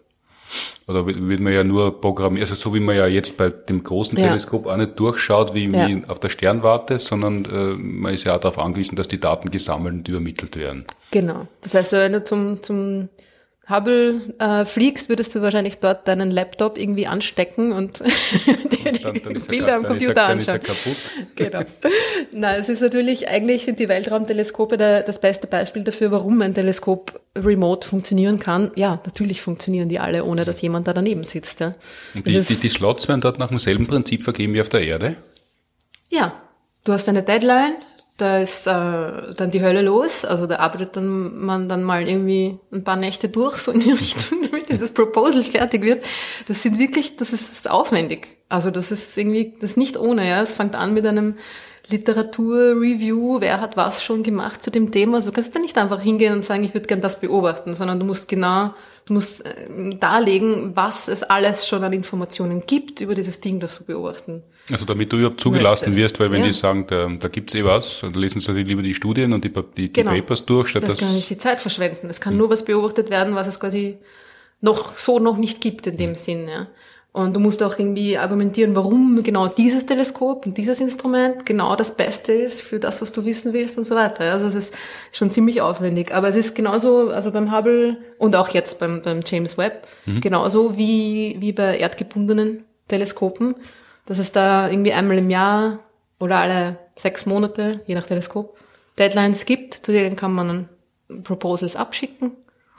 Oder 0.87 1.05
wird 1.05 1.39
man 1.39 1.53
ja 1.53 1.63
nur 1.63 2.01
programmieren, 2.01 2.47
also 2.49 2.55
so 2.55 2.73
wie 2.73 2.79
man 2.79 2.95
ja 2.95 3.07
jetzt 3.07 3.37
bei 3.37 3.49
dem 3.49 3.83
großen 3.83 4.17
ja. 4.17 4.27
Teleskop 4.27 4.67
auch 4.67 4.77
nicht 4.77 4.99
durchschaut 4.99 5.53
wie, 5.53 5.69
ja. 5.69 5.87
wie 5.87 6.01
auf 6.07 6.19
der 6.19 6.29
Sternwarte, 6.29 6.99
sondern 6.99 7.45
äh, 7.45 7.75
man 7.77 8.13
ist 8.13 8.25
ja 8.25 8.35
auch 8.35 8.39
darauf 8.39 8.59
angewiesen, 8.59 8.95
dass 8.95 9.07
die 9.07 9.19
Daten 9.19 9.49
gesammelt 9.49 9.93
und 9.93 10.07
übermittelt 10.07 10.55
werden. 10.55 10.85
Genau. 11.11 11.47
Das 11.61 11.73
heißt, 11.73 11.93
wenn 11.93 12.13
du 12.13 12.23
zum, 12.23 12.61
zum 12.61 13.09
Hubble 13.69 14.19
äh, 14.39 14.65
fliegst, 14.65 15.07
würdest 15.07 15.33
du 15.35 15.41
wahrscheinlich 15.41 15.77
dort 15.77 16.05
deinen 16.05 16.31
Laptop 16.31 16.77
irgendwie 16.77 17.07
anstecken 17.07 17.71
und 17.71 17.99
dir 18.45 18.91
die 18.91 19.01
dann, 19.01 19.21
dann 19.23 19.41
Bilder 19.47 19.67
er, 19.67 19.75
am 19.77 19.83
Computer 19.83 20.21
er, 20.21 20.27
anschauen. 20.27 20.59
Dann 20.65 20.75
ist 20.75 20.83
kaputt. 20.83 20.97
Genau. 21.35 21.61
Nein, 22.33 22.59
es 22.59 22.67
ist 22.67 22.81
natürlich, 22.81 23.29
eigentlich 23.29 23.63
sind 23.63 23.79
die 23.79 23.87
Weltraumteleskope 23.87 24.77
der, 24.77 25.03
das 25.03 25.21
beste 25.21 25.47
Beispiel 25.47 25.83
dafür, 25.83 26.11
warum 26.11 26.41
ein 26.41 26.53
Teleskop 26.53 27.21
remote 27.37 27.87
funktionieren 27.87 28.37
kann. 28.37 28.71
Ja, 28.75 28.99
natürlich 29.05 29.41
funktionieren 29.41 29.87
die 29.87 29.99
alle, 29.99 30.25
ohne 30.25 30.43
dass 30.43 30.61
jemand 30.61 30.87
da 30.87 30.93
daneben 30.93 31.23
sitzt. 31.23 31.61
Ja. 31.61 31.73
Und 32.13 32.27
die, 32.27 32.41
die, 32.41 32.55
die 32.55 32.69
Slots 32.69 33.07
werden 33.07 33.21
dort 33.21 33.39
nach 33.39 33.47
demselben 33.47 33.87
Prinzip 33.87 34.23
vergeben 34.23 34.53
wie 34.53 34.61
auf 34.61 34.69
der 34.69 34.81
Erde? 34.81 35.15
Ja, 36.09 36.33
du 36.83 36.91
hast 36.91 37.07
eine 37.07 37.23
Deadline, 37.23 37.75
da 38.17 38.37
ist 38.37 38.67
äh, 38.67 39.33
dann 39.33 39.51
die 39.51 39.61
Hölle 39.61 39.81
los. 39.81 40.23
Also 40.23 40.45
da 40.45 40.57
arbeitet 40.57 40.95
dann 40.95 41.43
man 41.43 41.67
dann 41.67 41.83
mal 41.83 42.07
irgendwie 42.07 42.59
ein 42.71 42.83
paar 42.83 42.95
Nächte 42.95 43.29
durch, 43.29 43.57
so 43.57 43.71
in 43.71 43.79
die 43.79 43.91
Richtung, 43.91 44.39
damit 44.49 44.69
dieses 44.69 44.91
Proposal 44.91 45.43
fertig 45.43 45.81
wird. 45.81 46.05
Das 46.47 46.61
sind 46.61 46.79
wirklich, 46.79 47.17
das 47.17 47.33
ist 47.33 47.69
aufwendig. 47.69 48.37
Also 48.49 48.69
das 48.69 48.91
ist 48.91 49.17
irgendwie, 49.17 49.53
das 49.59 49.71
ist 49.71 49.77
nicht 49.77 49.97
ohne, 49.97 50.27
ja. 50.27 50.41
Es 50.41 50.55
fängt 50.55 50.75
an 50.75 50.93
mit 50.93 51.05
einem 51.05 51.35
Literaturreview, 51.87 53.41
wer 53.41 53.59
hat 53.59 53.75
was 53.75 54.03
schon 54.03 54.23
gemacht 54.23 54.63
zu 54.63 54.71
dem 54.71 54.91
Thema. 54.91 55.19
So 55.19 55.31
kannst 55.31 55.55
du 55.55 55.59
nicht 55.59 55.77
einfach 55.77 56.01
hingehen 56.01 56.33
und 56.33 56.43
sagen, 56.43 56.63
ich 56.63 56.73
würde 56.73 56.87
gern 56.87 57.01
das 57.01 57.19
beobachten, 57.19 57.75
sondern 57.75 57.99
du 57.99 58.05
musst 58.05 58.27
genau, 58.27 58.73
du 59.05 59.13
musst 59.13 59.45
äh, 59.45 59.95
darlegen, 59.97 60.75
was 60.75 61.07
es 61.07 61.23
alles 61.23 61.67
schon 61.67 61.83
an 61.83 61.93
Informationen 61.93 62.63
gibt 62.67 63.01
über 63.01 63.15
dieses 63.15 63.41
Ding, 63.41 63.59
das 63.59 63.79
du 63.79 63.83
beobachten. 63.85 64.43
Also 64.71 64.85
damit 64.85 65.11
du 65.11 65.17
überhaupt 65.17 65.41
zugelassen 65.41 65.89
möchtest. 65.89 65.97
wirst, 65.97 66.19
weil 66.19 66.31
wenn 66.31 66.41
ja. 66.41 66.47
die 66.47 66.53
sagen, 66.53 66.87
da, 66.87 67.09
da 67.19 67.27
gibt's 67.27 67.53
eh 67.53 67.65
was, 67.65 67.99
dann 68.01 68.13
lesen 68.13 68.39
sie 68.39 68.51
lieber 68.53 68.81
die 68.81 68.93
Studien 68.93 69.33
und 69.33 69.43
die, 69.43 69.51
die, 69.75 69.91
genau. 69.91 70.11
die 70.11 70.21
Papers 70.21 70.45
durch. 70.45 70.69
Statt 70.69 70.83
das, 70.83 70.91
das 70.91 70.99
kann 71.01 71.13
nicht 71.13 71.29
die 71.29 71.37
Zeit 71.37 71.59
verschwenden. 71.59 72.09
Es 72.09 72.21
kann 72.21 72.33
hm. 72.33 72.39
nur 72.39 72.49
was 72.49 72.63
beobachtet 72.63 73.09
werden, 73.09 73.35
was 73.35 73.47
es 73.47 73.59
quasi 73.59 73.97
noch 74.61 74.93
so 74.95 75.19
noch 75.19 75.37
nicht 75.37 75.59
gibt 75.59 75.87
in 75.87 75.97
dem 75.97 76.11
hm. 76.11 76.15
Sinn. 76.15 76.47
Ja. 76.47 76.67
Und 77.13 77.35
du 77.35 77.39
musst 77.39 77.61
auch 77.61 77.77
irgendwie 77.77 78.17
argumentieren, 78.17 78.75
warum 78.75 79.21
genau 79.21 79.47
dieses 79.47 79.85
Teleskop 79.85 80.47
und 80.47 80.57
dieses 80.57 80.81
Instrument 80.81 81.45
genau 81.45 81.75
das 81.75 81.95
Beste 81.95 82.33
ist 82.33 82.63
für 82.63 82.79
das, 82.79 83.03
was 83.03 83.11
du 83.11 83.23
wissen 83.23 83.53
willst 83.53 83.77
und 83.77 83.83
so 83.83 83.93
weiter. 83.93 84.31
Also 84.31 84.47
es 84.47 84.55
ist 84.55 84.73
schon 85.11 85.29
ziemlich 85.29 85.61
aufwendig. 85.61 86.11
Aber 86.11 86.29
es 86.29 86.35
ist 86.35 86.55
genauso, 86.55 87.09
also 87.09 87.31
beim 87.31 87.55
Hubble 87.55 87.97
und 88.17 88.35
auch 88.35 88.49
jetzt 88.49 88.79
beim, 88.79 89.03
beim 89.03 89.19
James 89.23 89.59
Webb, 89.59 89.85
mhm. 90.07 90.21
genauso 90.21 90.75
wie, 90.75 91.35
wie 91.39 91.51
bei 91.51 91.77
erdgebundenen 91.77 92.63
Teleskopen, 92.87 93.57
dass 94.05 94.19
es 94.19 94.31
da 94.31 94.69
irgendwie 94.69 94.93
einmal 94.93 95.17
im 95.17 95.29
Jahr 95.29 95.79
oder 96.19 96.37
alle 96.37 96.77
sechs 96.95 97.25
Monate, 97.25 97.81
je 97.87 97.95
nach 97.95 98.05
Teleskop, 98.05 98.57
Deadlines 98.97 99.45
gibt, 99.45 99.73
zu 99.73 99.91
denen 99.91 100.15
kann 100.15 100.33
man 100.33 100.69
Proposals 101.23 101.75
abschicken 101.75 102.31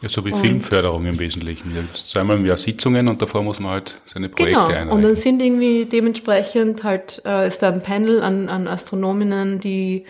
ja, 0.05 0.11
so 0.11 0.25
wie 0.25 0.33
und 0.33 0.39
Filmförderung 0.39 1.07
im 1.07 1.18
Wesentlichen. 1.18 1.75
Da 1.75 1.81
gibt 1.81 1.97
es 1.97 2.09
zweimal 2.09 2.37
im 2.37 2.45
Jahr 2.45 2.59
Sitzungen 2.59 3.09
und 3.09 3.22
davor 3.22 3.43
muss 3.43 3.59
man 3.59 3.72
halt 3.72 4.01
seine 4.05 4.29
Projekte 4.29 4.53
genau. 4.53 4.66
einreichen. 4.66 4.91
Und 4.91 5.03
dann 5.03 5.16
sind 5.16 5.41
irgendwie 5.41 5.87
dementsprechend 5.87 6.85
halt, 6.85 7.22
äh, 7.25 7.47
ist 7.47 7.62
da 7.62 7.70
ein 7.70 7.81
Panel 7.81 8.22
an, 8.22 8.51
an 8.51 8.68
Astronominnen, 8.68 9.61
die 9.61 10.05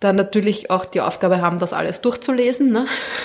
dann 0.00 0.16
natürlich 0.16 0.70
auch 0.70 0.86
die 0.86 1.02
Aufgabe 1.02 1.42
haben, 1.42 1.58
das 1.58 1.74
alles 1.74 2.00
durchzulesen. 2.00 2.72
Ne? 2.72 2.86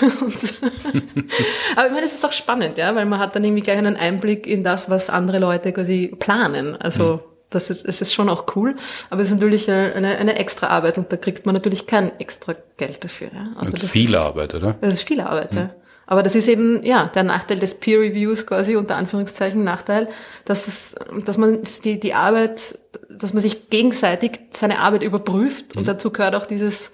aber 1.76 1.86
ich 1.86 1.92
meine, 1.92 2.04
es 2.04 2.12
ist 2.12 2.24
auch 2.26 2.32
spannend, 2.32 2.76
ja, 2.76 2.94
weil 2.94 3.06
man 3.06 3.18
hat 3.18 3.34
dann 3.34 3.44
irgendwie 3.44 3.62
gleich 3.62 3.78
einen 3.78 3.96
Einblick 3.96 4.46
in 4.46 4.62
das, 4.62 4.90
was 4.90 5.08
andere 5.08 5.38
Leute 5.38 5.72
quasi 5.72 6.14
planen. 6.18 6.76
Also 6.76 7.14
mhm. 7.14 7.29
Das 7.50 7.68
ist, 7.68 7.84
es 7.84 8.00
ist 8.00 8.14
schon 8.14 8.28
auch 8.28 8.46
cool, 8.54 8.76
aber 9.10 9.22
es 9.22 9.28
ist 9.28 9.34
natürlich 9.34 9.70
eine, 9.70 10.16
eine 10.16 10.36
extra 10.38 10.68
Arbeit 10.68 10.98
und 10.98 11.12
da 11.12 11.16
kriegt 11.16 11.46
man 11.46 11.54
natürlich 11.54 11.86
kein 11.86 12.18
extra 12.20 12.54
Geld 12.76 13.04
dafür. 13.04 13.28
Ja? 13.34 13.48
Also 13.56 13.72
und 13.72 13.78
viel 13.80 14.10
ist, 14.10 14.16
Arbeit, 14.16 14.54
oder? 14.54 14.76
Das 14.80 14.94
ist 14.94 15.02
viel 15.02 15.20
Arbeit, 15.20 15.54
ja. 15.54 15.70
Aber 16.06 16.24
das 16.24 16.34
ist 16.34 16.48
eben, 16.48 16.82
ja, 16.84 17.08
der 17.14 17.22
Nachteil 17.22 17.60
des 17.60 17.78
Peer 17.78 18.00
Reviews 18.00 18.44
quasi, 18.44 18.74
unter 18.74 18.96
Anführungszeichen 18.96 19.62
Nachteil, 19.62 20.08
dass 20.44 20.66
es, 20.66 20.96
dass 21.24 21.38
man 21.38 21.60
die, 21.84 22.00
die 22.00 22.14
Arbeit, 22.14 22.80
dass 23.08 23.32
man 23.32 23.40
sich 23.40 23.70
gegenseitig 23.70 24.40
seine 24.50 24.80
Arbeit 24.80 25.04
überprüft 25.04 25.74
mhm. 25.74 25.80
und 25.80 25.88
dazu 25.88 26.10
gehört 26.10 26.34
auch 26.34 26.46
dieses 26.46 26.90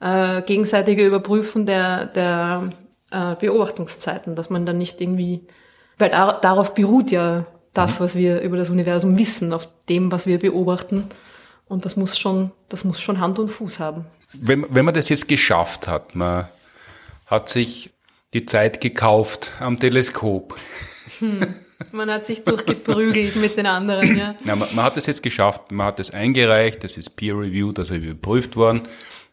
äh, 0.00 0.42
gegenseitige 0.42 1.04
Überprüfen 1.04 1.66
der, 1.66 2.06
der 2.06 2.70
äh, 3.10 3.34
Beobachtungszeiten, 3.34 4.36
dass 4.36 4.50
man 4.50 4.66
dann 4.66 4.78
nicht 4.78 5.00
irgendwie, 5.00 5.46
weil 5.98 6.10
da, 6.10 6.38
darauf 6.40 6.72
beruht 6.72 7.10
ja 7.10 7.46
das, 7.74 8.00
was 8.00 8.14
wir 8.14 8.40
über 8.40 8.56
das 8.56 8.70
Universum 8.70 9.18
wissen, 9.18 9.52
auf 9.52 9.68
dem, 9.88 10.10
was 10.10 10.26
wir 10.26 10.38
beobachten. 10.38 11.06
Und 11.68 11.84
das 11.84 11.96
muss 11.96 12.18
schon, 12.18 12.52
das 12.68 12.84
muss 12.84 13.00
schon 13.00 13.20
Hand 13.20 13.38
und 13.38 13.48
Fuß 13.48 13.78
haben. 13.78 14.06
Wenn, 14.38 14.66
wenn 14.68 14.84
man 14.84 14.94
das 14.94 15.08
jetzt 15.08 15.28
geschafft 15.28 15.86
hat, 15.86 16.14
man 16.14 16.48
hat 17.26 17.48
sich 17.48 17.90
die 18.32 18.44
Zeit 18.44 18.80
gekauft 18.80 19.52
am 19.60 19.78
Teleskop. 19.78 20.56
Hm. 21.18 21.40
Man 21.92 22.10
hat 22.10 22.26
sich 22.26 22.44
durchgeprügelt 22.44 23.36
mit 23.36 23.56
den 23.56 23.66
anderen, 23.66 24.16
ja. 24.16 24.34
ja 24.44 24.56
man, 24.56 24.68
man, 24.74 24.84
hat 24.84 24.96
es 24.96 25.06
jetzt 25.06 25.22
geschafft, 25.22 25.72
man 25.72 25.86
hat 25.86 25.98
es 25.98 26.10
eingereicht, 26.10 26.84
das 26.84 26.96
ist 26.96 27.16
Peer 27.16 27.34
Review, 27.38 27.72
das 27.72 27.90
ist 27.90 27.96
überprüft 27.96 28.56
worden. 28.56 28.82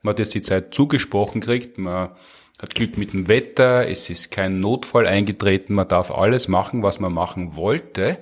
Man 0.02 0.14
hat 0.14 0.20
jetzt 0.20 0.34
die 0.34 0.42
Zeit 0.42 0.74
zugesprochen 0.74 1.42
gekriegt, 1.42 1.78
man 1.78 2.12
hat 2.62 2.76
Glück 2.76 2.98
mit 2.98 3.14
dem 3.14 3.28
Wetter, 3.28 3.88
es 3.88 4.10
ist 4.10 4.32
kein 4.32 4.60
Notfall 4.60 5.06
eingetreten, 5.06 5.76
man 5.76 5.88
darf 5.88 6.12
alles 6.12 6.48
machen, 6.48 6.84
was 6.84 7.00
man 7.00 7.14
machen 7.14 7.56
wollte 7.56 8.18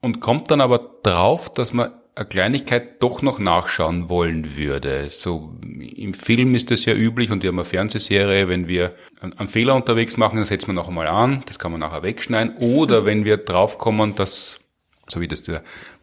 und 0.00 0.20
kommt 0.20 0.50
dann 0.50 0.60
aber 0.60 0.98
drauf, 1.02 1.50
dass 1.50 1.72
man 1.72 1.92
eine 2.14 2.26
Kleinigkeit 2.26 3.02
doch 3.02 3.22
noch 3.22 3.38
nachschauen 3.38 4.08
wollen 4.08 4.56
würde. 4.56 5.10
So 5.10 5.54
im 5.62 6.14
Film 6.14 6.54
ist 6.54 6.70
das 6.70 6.84
ja 6.84 6.94
üblich 6.94 7.30
und 7.30 7.42
wir 7.42 7.48
haben 7.48 7.58
eine 7.58 7.64
Fernsehserie, 7.64 8.48
wenn 8.48 8.68
wir 8.68 8.94
einen 9.20 9.48
Fehler 9.48 9.74
unterwegs 9.74 10.16
machen, 10.16 10.36
dann 10.36 10.44
setzen 10.44 10.68
wir 10.68 10.74
noch 10.74 10.88
einmal 10.88 11.08
an, 11.08 11.42
das 11.46 11.58
kann 11.58 11.72
man 11.72 11.80
nachher 11.80 12.02
wegschneiden. 12.02 12.56
Oder 12.58 13.04
wenn 13.04 13.24
wir 13.24 13.38
draufkommen, 13.38 14.14
dass 14.14 14.60
so 15.08 15.20
wie 15.20 15.28
das 15.28 15.42
bei 15.42 15.60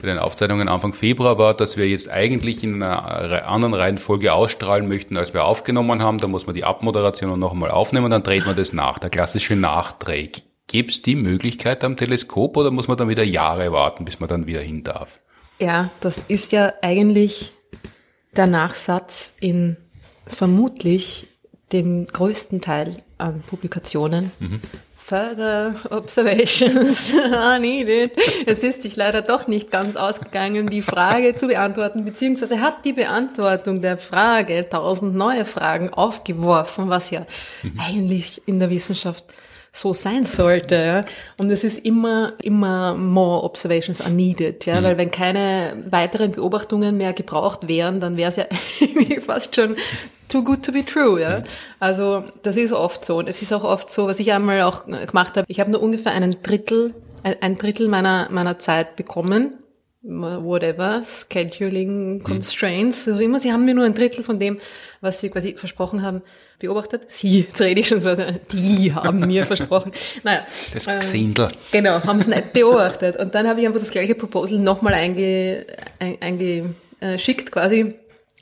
den 0.07 0.19
Aufzeichnungen 0.19 0.67
Anfang 0.67 0.93
Februar 0.93 1.37
war, 1.37 1.53
dass 1.53 1.77
wir 1.77 1.87
jetzt 1.87 2.09
eigentlich 2.09 2.63
in 2.63 2.81
einer 2.81 3.47
anderen 3.47 3.73
Reihenfolge 3.73 4.33
ausstrahlen 4.33 4.87
möchten, 4.87 5.17
als 5.17 5.33
wir 5.33 5.45
aufgenommen 5.45 6.01
haben, 6.01 6.17
dann 6.19 6.31
muss 6.31 6.45
man 6.45 6.55
die 6.55 6.63
Abmoderation 6.63 7.39
noch 7.39 7.51
einmal 7.51 7.71
aufnehmen, 7.71 8.11
dann 8.11 8.23
dreht 8.23 8.45
man 8.45 8.55
das 8.55 8.73
nach, 8.73 8.99
der 8.99 9.09
klassische 9.09 9.55
Nachträg. 9.55 10.43
Gibt 10.67 10.91
es 10.91 11.01
die 11.01 11.15
Möglichkeit 11.15 11.83
am 11.83 11.97
Teleskop 11.97 12.55
oder 12.55 12.71
muss 12.71 12.87
man 12.87 12.97
dann 12.97 13.09
wieder 13.09 13.23
Jahre 13.23 13.71
warten, 13.71 14.05
bis 14.05 14.19
man 14.19 14.29
dann 14.29 14.47
wieder 14.47 14.61
hin 14.61 14.83
darf? 14.83 15.19
Ja, 15.59 15.91
das 15.99 16.21
ist 16.27 16.51
ja 16.51 16.73
eigentlich 16.81 17.53
der 18.35 18.47
Nachsatz 18.47 19.33
in 19.39 19.77
vermutlich 20.25 21.27
dem 21.71 22.07
größten 22.07 22.61
Teil 22.61 22.97
an 23.17 23.41
Publikationen. 23.41 24.31
Mhm. 24.39 24.61
Further 25.11 25.75
observations 25.89 27.13
are 27.33 27.59
needed. 27.59 28.13
Es 28.45 28.63
ist 28.63 28.81
sich 28.81 28.95
leider 28.95 29.21
doch 29.21 29.45
nicht 29.45 29.69
ganz 29.69 29.97
ausgegangen, 29.97 30.67
die 30.67 30.81
Frage 30.81 31.35
zu 31.35 31.47
beantworten, 31.47 32.05
beziehungsweise 32.05 32.61
hat 32.61 32.85
die 32.85 32.93
Beantwortung 32.93 33.81
der 33.81 33.97
Frage 33.97 34.69
tausend 34.69 35.13
neue 35.13 35.43
Fragen 35.43 35.89
aufgeworfen, 35.89 36.87
was 36.87 37.09
ja 37.09 37.25
mhm. 37.61 37.77
eigentlich 37.77 38.41
in 38.45 38.59
der 38.59 38.69
Wissenschaft 38.69 39.25
so 39.73 39.93
sein 39.93 40.25
sollte. 40.25 40.75
Ja? 40.75 41.05
Und 41.37 41.49
es 41.49 41.63
ist 41.63 41.85
immer, 41.85 42.33
immer 42.41 42.93
more 42.93 43.43
observations 43.43 44.01
are 44.01 44.11
needed, 44.11 44.65
ja, 44.65 44.79
mhm. 44.79 44.85
weil 44.85 44.97
wenn 44.97 45.11
keine 45.11 45.83
weiteren 45.89 46.31
Beobachtungen 46.31 46.97
mehr 46.97 47.13
gebraucht 47.13 47.67
wären, 47.67 47.99
dann 47.99 48.17
wäre 48.17 48.29
es 48.29 48.35
ja 48.35 48.45
fast 49.21 49.55
schon 49.55 49.77
too 50.27 50.43
good 50.43 50.63
to 50.65 50.71
be 50.71 50.85
true, 50.85 51.21
ja. 51.21 51.39
Mhm. 51.39 51.43
Also 51.79 52.23
das 52.43 52.57
ist 52.57 52.73
oft 52.73 53.05
so. 53.05 53.17
Und 53.17 53.29
es 53.29 53.41
ist 53.41 53.53
auch 53.53 53.63
oft 53.63 53.91
so, 53.91 54.07
was 54.07 54.19
ich 54.19 54.33
einmal 54.33 54.61
auch 54.61 54.85
gemacht 54.85 55.37
habe, 55.37 55.45
ich 55.47 55.59
habe 55.59 55.71
nur 55.71 55.81
ungefähr 55.81 56.11
einen 56.11 56.41
Drittel, 56.43 56.93
ein 57.23 57.55
Drittel 57.55 57.87
meiner, 57.87 58.27
meiner 58.31 58.59
Zeit 58.59 58.95
bekommen 58.95 59.60
whatever, 60.03 61.03
Scheduling, 61.31 62.15
mhm. 62.15 62.23
Constraints, 62.23 63.05
mhm. 63.05 63.13
also 63.13 63.23
immer, 63.23 63.39
sie 63.39 63.51
haben 63.51 63.65
mir 63.65 63.73
nur 63.73 63.85
ein 63.85 63.93
Drittel 63.93 64.23
von 64.23 64.39
dem, 64.39 64.59
was 64.99 65.21
sie 65.21 65.29
quasi 65.29 65.53
versprochen 65.53 66.01
haben, 66.01 66.21
beobachtet. 66.59 67.03
Sie, 67.07 67.41
jetzt 67.41 67.61
rede 67.61 67.81
ich 67.81 67.87
schon 67.87 68.01
so, 68.01 68.13
die 68.51 68.93
haben 68.93 69.19
mir 69.19 69.45
versprochen. 69.45 69.91
Naja. 70.23 70.45
Das 70.73 70.87
ähm, 70.87 70.99
Gesindel. 70.99 71.47
Genau, 71.71 72.03
haben 72.03 72.19
es 72.19 72.27
nicht 72.27 72.53
beobachtet. 72.53 73.17
Und 73.17 73.35
dann 73.35 73.47
habe 73.47 73.61
ich 73.61 73.67
einfach 73.67 73.79
das 73.79 73.91
gleiche 73.91 74.15
Proposal 74.15 74.59
nochmal 74.59 74.93
einge, 74.93 75.65
eingeschickt 75.99 77.51
quasi 77.51 77.95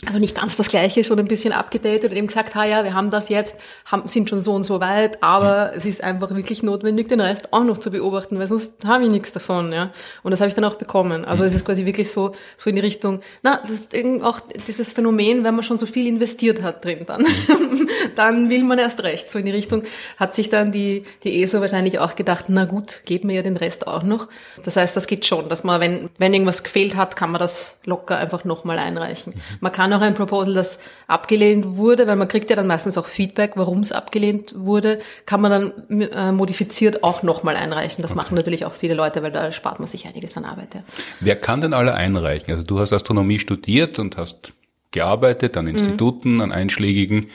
also 0.05 0.17
nicht 0.17 0.35
ganz 0.35 0.55
das 0.55 0.69
Gleiche, 0.69 1.03
schon 1.03 1.19
ein 1.19 1.27
bisschen 1.27 1.51
abgedatet 1.51 2.11
und 2.11 2.17
eben 2.17 2.27
gesagt, 2.27 2.55
ha 2.55 2.63
ja, 2.63 2.85
wir 2.85 2.93
haben 2.93 3.11
das 3.11 3.27
jetzt, 3.27 3.57
haben, 3.85 4.07
sind 4.07 4.29
schon 4.29 4.41
so 4.41 4.53
und 4.53 4.63
so 4.63 4.79
weit, 4.79 5.21
aber 5.21 5.71
mhm. 5.71 5.77
es 5.77 5.85
ist 5.85 6.01
einfach 6.01 6.33
wirklich 6.33 6.63
notwendig, 6.63 7.09
den 7.09 7.19
Rest 7.19 7.51
auch 7.51 7.65
noch 7.65 7.77
zu 7.77 7.91
beobachten, 7.91 8.39
weil 8.39 8.47
sonst 8.47 8.85
habe 8.85 9.03
ich 9.03 9.09
nichts 9.09 9.33
davon, 9.33 9.73
ja. 9.73 9.91
Und 10.23 10.31
das 10.31 10.39
habe 10.39 10.47
ich 10.47 10.55
dann 10.55 10.63
auch 10.63 10.75
bekommen. 10.75 11.25
Also 11.25 11.43
mhm. 11.43 11.47
es 11.47 11.53
ist 11.53 11.65
quasi 11.65 11.85
wirklich 11.85 12.11
so, 12.11 12.31
so 12.55 12.69
in 12.69 12.77
die 12.77 12.81
Richtung, 12.81 13.19
na, 13.43 13.61
das 13.61 13.71
ist 13.71 14.23
auch 14.23 14.39
dieses 14.67 14.93
Phänomen, 14.93 15.43
wenn 15.43 15.55
man 15.55 15.65
schon 15.65 15.77
so 15.77 15.85
viel 15.85 16.07
investiert 16.07 16.61
hat 16.61 16.85
drin, 16.85 17.03
dann, 17.05 17.25
dann 18.15 18.49
will 18.49 18.63
man 18.63 18.79
erst 18.79 19.03
recht. 19.03 19.29
So 19.29 19.37
in 19.37 19.45
die 19.45 19.51
Richtung 19.51 19.83
hat 20.15 20.33
sich 20.33 20.49
dann 20.49 20.71
die, 20.71 21.03
die 21.25 21.43
ESO 21.43 21.59
wahrscheinlich 21.59 21.99
auch 21.99 22.15
gedacht, 22.15 22.45
na 22.47 22.63
gut, 22.63 23.01
geben 23.05 23.27
wir 23.27 23.35
ja 23.35 23.41
den 23.41 23.57
Rest 23.57 23.85
auch 23.85 24.03
noch. 24.03 24.29
Das 24.63 24.77
heißt, 24.77 24.95
das 24.95 25.07
geht 25.07 25.25
schon, 25.25 25.49
dass 25.49 25.65
man, 25.65 25.81
wenn, 25.81 26.09
wenn 26.17 26.33
irgendwas 26.33 26.63
gefehlt 26.63 26.95
hat, 26.95 27.17
kann 27.17 27.31
man 27.31 27.39
das 27.39 27.77
locker 27.83 28.17
einfach 28.17 28.45
nochmal 28.45 28.79
einreichen. 28.79 29.33
Mhm. 29.35 29.57
Man 29.59 29.71
kann 29.73 29.88
auch 29.93 30.01
ein 30.01 30.15
Proposal, 30.15 30.53
das 30.53 30.79
abgelehnt 31.07 31.77
wurde, 31.77 32.07
weil 32.07 32.15
man 32.15 32.27
kriegt 32.27 32.49
ja 32.49 32.55
dann 32.55 32.67
meistens 32.67 32.97
auch 32.97 33.05
Feedback, 33.05 33.53
warum 33.55 33.79
es 33.79 33.91
abgelehnt 33.91 34.53
wurde, 34.55 34.99
kann 35.25 35.41
man 35.41 35.51
dann 35.51 36.01
äh, 36.01 36.31
modifiziert 36.31 37.03
auch 37.03 37.23
nochmal 37.23 37.55
einreichen. 37.55 38.01
Das 38.01 38.11
okay. 38.11 38.17
machen 38.17 38.35
natürlich 38.35 38.65
auch 38.65 38.73
viele 38.73 38.93
Leute, 38.93 39.23
weil 39.23 39.31
da 39.31 39.51
spart 39.51 39.79
man 39.79 39.87
sich 39.87 40.07
einiges 40.07 40.37
an 40.37 40.45
Arbeit. 40.45 40.75
Ja. 40.75 40.83
Wer 41.19 41.35
kann 41.35 41.61
denn 41.61 41.73
alle 41.73 41.93
einreichen? 41.93 42.51
Also 42.51 42.63
du 42.63 42.79
hast 42.79 42.93
Astronomie 42.93 43.39
studiert 43.39 43.99
und 43.99 44.17
hast 44.17 44.53
gearbeitet 44.91 45.55
an 45.57 45.67
Instituten, 45.67 46.35
mhm. 46.35 46.41
an 46.41 46.51
einschlägigen 46.51 47.27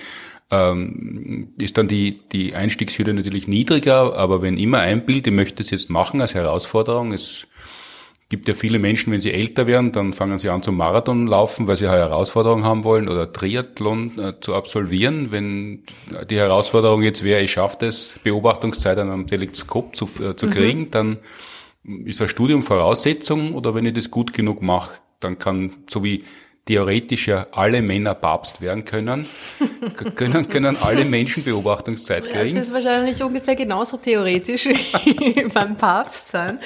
ähm, 0.51 1.53
ist 1.59 1.79
dann 1.79 1.89
die, 1.89 2.21
die 2.33 2.55
Einstiegshürde 2.55 3.15
natürlich 3.15 3.49
niedriger, 3.49 4.17
aber 4.17 4.43
wenn 4.43 4.59
immer 4.59 4.79
ein 4.79 5.05
Bild, 5.05 5.27
ich 5.27 5.33
möchte 5.33 5.63
es 5.63 5.71
jetzt 5.71 5.91
machen 5.91 6.21
als 6.21 6.35
Herausforderung, 6.35 7.13
es 7.13 7.49
gibt 8.29 8.49
ja 8.49 8.55
viele 8.55 8.79
Menschen, 8.79 9.13
wenn 9.13 9.21
sie 9.21 9.33
älter 9.33 9.67
werden, 9.67 9.93
dann 9.93 10.13
fangen 10.13 10.39
sie 10.39 10.49
an 10.49 10.63
zum 10.63 10.77
Marathon 10.77 11.27
laufen, 11.27 11.69
weil 11.69 11.77
sie 11.77 11.87
eine 11.87 11.99
Herausforderung 11.99 12.65
haben 12.65 12.85
wollen 12.85 13.09
oder 13.09 13.33
Triathlon 13.33 14.19
äh, 14.19 14.41
zu 14.41 14.55
absolvieren. 14.55 15.31
Wenn 15.31 15.85
die 16.31 16.39
Herausforderung 16.39 17.03
jetzt 17.03 17.23
wäre, 17.23 17.43
ich 17.43 17.53
schaffe 17.53 17.87
es, 17.87 18.19
Beobachtungszeit 18.25 18.99
an 18.99 19.11
einem 19.11 19.27
Teleskop 19.27 19.95
zu, 19.95 20.07
äh, 20.23 20.35
zu 20.37 20.47
mhm. 20.47 20.51
kriegen, 20.51 20.91
dann 20.91 21.19
ist 22.05 22.23
ein 22.23 22.29
Studium 22.29 22.63
Voraussetzung 22.63 23.55
oder 23.55 23.75
wenn 23.75 23.85
ich 23.85 23.93
das 23.93 24.11
gut 24.11 24.33
genug 24.33 24.63
mache, 24.63 25.01
dann 25.21 25.39
kann, 25.39 25.73
so 25.89 26.03
wie 26.03 26.25
theoretisch 26.65 27.29
ja 27.29 27.47
alle 27.53 27.83
Männer 27.83 28.15
Papst 28.15 28.61
werden 28.61 28.85
können, 28.85 29.27
können, 30.17 30.49
können 30.49 30.77
alle 30.81 31.05
Menschen 31.05 31.45
Beobachtungszeit 31.45 32.31
kriegen. 32.31 32.55
Das 32.55 32.69
ist 32.69 32.73
wahrscheinlich 32.73 33.23
ungefähr 33.23 33.55
genauso 33.55 33.99
theoretisch 33.99 34.67
wie 35.05 35.45
beim 35.53 35.77
Papst 35.77 36.31
sein. 36.31 36.59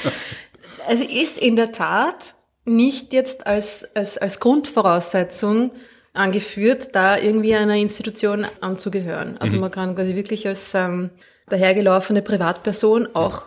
Also 0.89 1.05
ist 1.05 1.37
in 1.39 1.57
der 1.57 1.71
Tat 1.71 2.35
nicht 2.65 3.13
jetzt 3.13 3.47
als, 3.47 3.87
als, 3.95 4.17
als 4.17 4.41
Grundvoraussetzung 4.41 5.71
angeführt, 6.15 6.95
da 6.95 7.19
irgendwie 7.19 7.55
einer 7.55 7.77
Institution 7.77 8.47
anzugehören. 8.63 9.37
Also 9.39 9.57
mhm. 9.57 9.63
man 9.63 9.71
kann 9.71 9.95
quasi 9.95 10.15
wirklich 10.15 10.47
als 10.47 10.75
ähm, 10.75 11.11
dahergelaufene 11.51 12.23
Privatperson 12.23 13.09
auch 13.15 13.43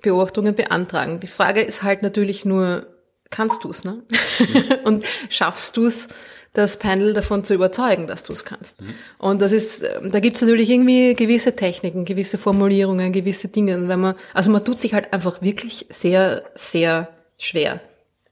Beobachtungen 0.00 0.54
beantragen. 0.54 1.20
Die 1.20 1.26
Frage 1.26 1.60
ist 1.60 1.82
halt 1.82 2.02
natürlich 2.02 2.46
nur, 2.46 2.86
kannst 3.28 3.64
du 3.64 3.70
es, 3.70 3.84
ne? 3.84 4.02
Mhm. 4.38 4.64
Und 4.84 5.04
schaffst 5.28 5.76
du 5.76 5.86
es, 5.86 6.08
das 6.56 6.78
Panel 6.78 7.12
davon 7.12 7.44
zu 7.44 7.54
überzeugen, 7.54 8.06
dass 8.06 8.22
du 8.22 8.32
es 8.32 8.44
kannst. 8.44 8.80
Mhm. 8.80 8.94
Und 9.18 9.40
das 9.40 9.52
ist, 9.52 9.82
ähm, 9.82 10.10
da 10.10 10.20
gibt 10.20 10.36
es 10.36 10.42
natürlich 10.42 10.70
irgendwie 10.70 11.14
gewisse 11.14 11.54
Techniken, 11.54 12.04
gewisse 12.04 12.38
Formulierungen, 12.38 13.12
gewisse 13.12 13.48
Dinge. 13.48 13.76
Und 13.76 13.88
wenn 13.88 14.00
man, 14.00 14.14
also 14.32 14.50
man 14.50 14.64
tut 14.64 14.80
sich 14.80 14.94
halt 14.94 15.12
einfach 15.12 15.42
wirklich 15.42 15.86
sehr, 15.90 16.44
sehr 16.54 17.08
schwer 17.38 17.80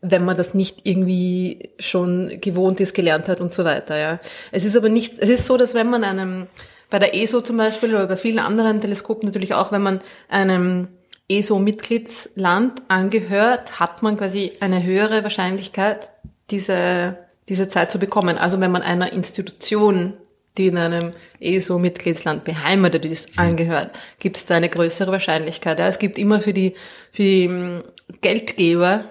wenn 0.07 0.25
man 0.27 0.37
das 0.37 0.53
nicht 0.53 0.81
irgendwie 0.85 1.70
schon 1.79 2.37
gewohnt 2.39 2.79
ist, 2.79 2.93
gelernt 2.93 3.27
hat 3.27 3.41
und 3.41 3.55
so 3.55 3.64
weiter. 3.64 3.97
Ja. 3.97 4.20
Es 4.53 4.66
ist 4.66 4.77
aber 4.77 4.91
nicht, 4.91 5.14
es 5.18 5.31
ist 5.31 5.47
so, 5.47 5.57
dass 5.57 5.72
wenn 5.72 5.89
man 5.89 6.05
einem, 6.05 6.47
bei 6.91 6.99
der 6.99 7.14
ESO 7.14 7.41
zum 7.41 7.57
Beispiel 7.57 7.95
oder 7.95 8.07
bei 8.07 8.18
vielen 8.18 8.39
anderen 8.39 8.83
Teleskopen 8.83 9.27
natürlich 9.27 9.55
auch, 9.55 9.72
wenn 9.72 9.81
man 9.81 10.03
einem 10.29 10.89
ESO-Mitgliedsland 11.29 12.83
angehört, 12.89 13.81
hat 13.81 14.03
man 14.03 14.18
quasi 14.18 14.53
eine 14.61 14.83
höhere 14.83 15.22
Wahrscheinlichkeit, 15.22 16.11
diese, 16.51 17.16
diese 17.49 17.68
Zeit 17.68 17.92
zu 17.92 17.99
bekommen. 17.99 18.38
Also 18.38 18.61
wenn 18.61 18.70
man 18.70 18.82
einer 18.82 19.12
Institution, 19.12 20.14
die 20.57 20.68
in 20.68 20.78
einem 20.78 21.12
ESO-Mitgliedsland 21.40 22.45
beheimatet 22.45 23.05
ist, 23.05 23.32
mhm. 23.32 23.40
angehört, 23.40 23.90
gibt 24.18 24.36
es 24.36 24.47
da 24.47 24.57
eine 24.57 24.68
größere 24.68 25.12
Wahrscheinlichkeit. 25.12 25.78
Ja, 25.78 25.88
es 25.88 25.99
gibt 25.99 26.18
immer 26.18 26.40
für 26.40 26.53
die, 26.53 26.74
für 27.12 27.22
die 27.22 27.49
hm, 27.49 27.82
Geldgeber 28.20 29.05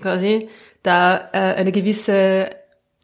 quasi 0.00 0.48
da 0.82 1.30
äh, 1.32 1.54
eine 1.54 1.72
gewisse 1.72 2.50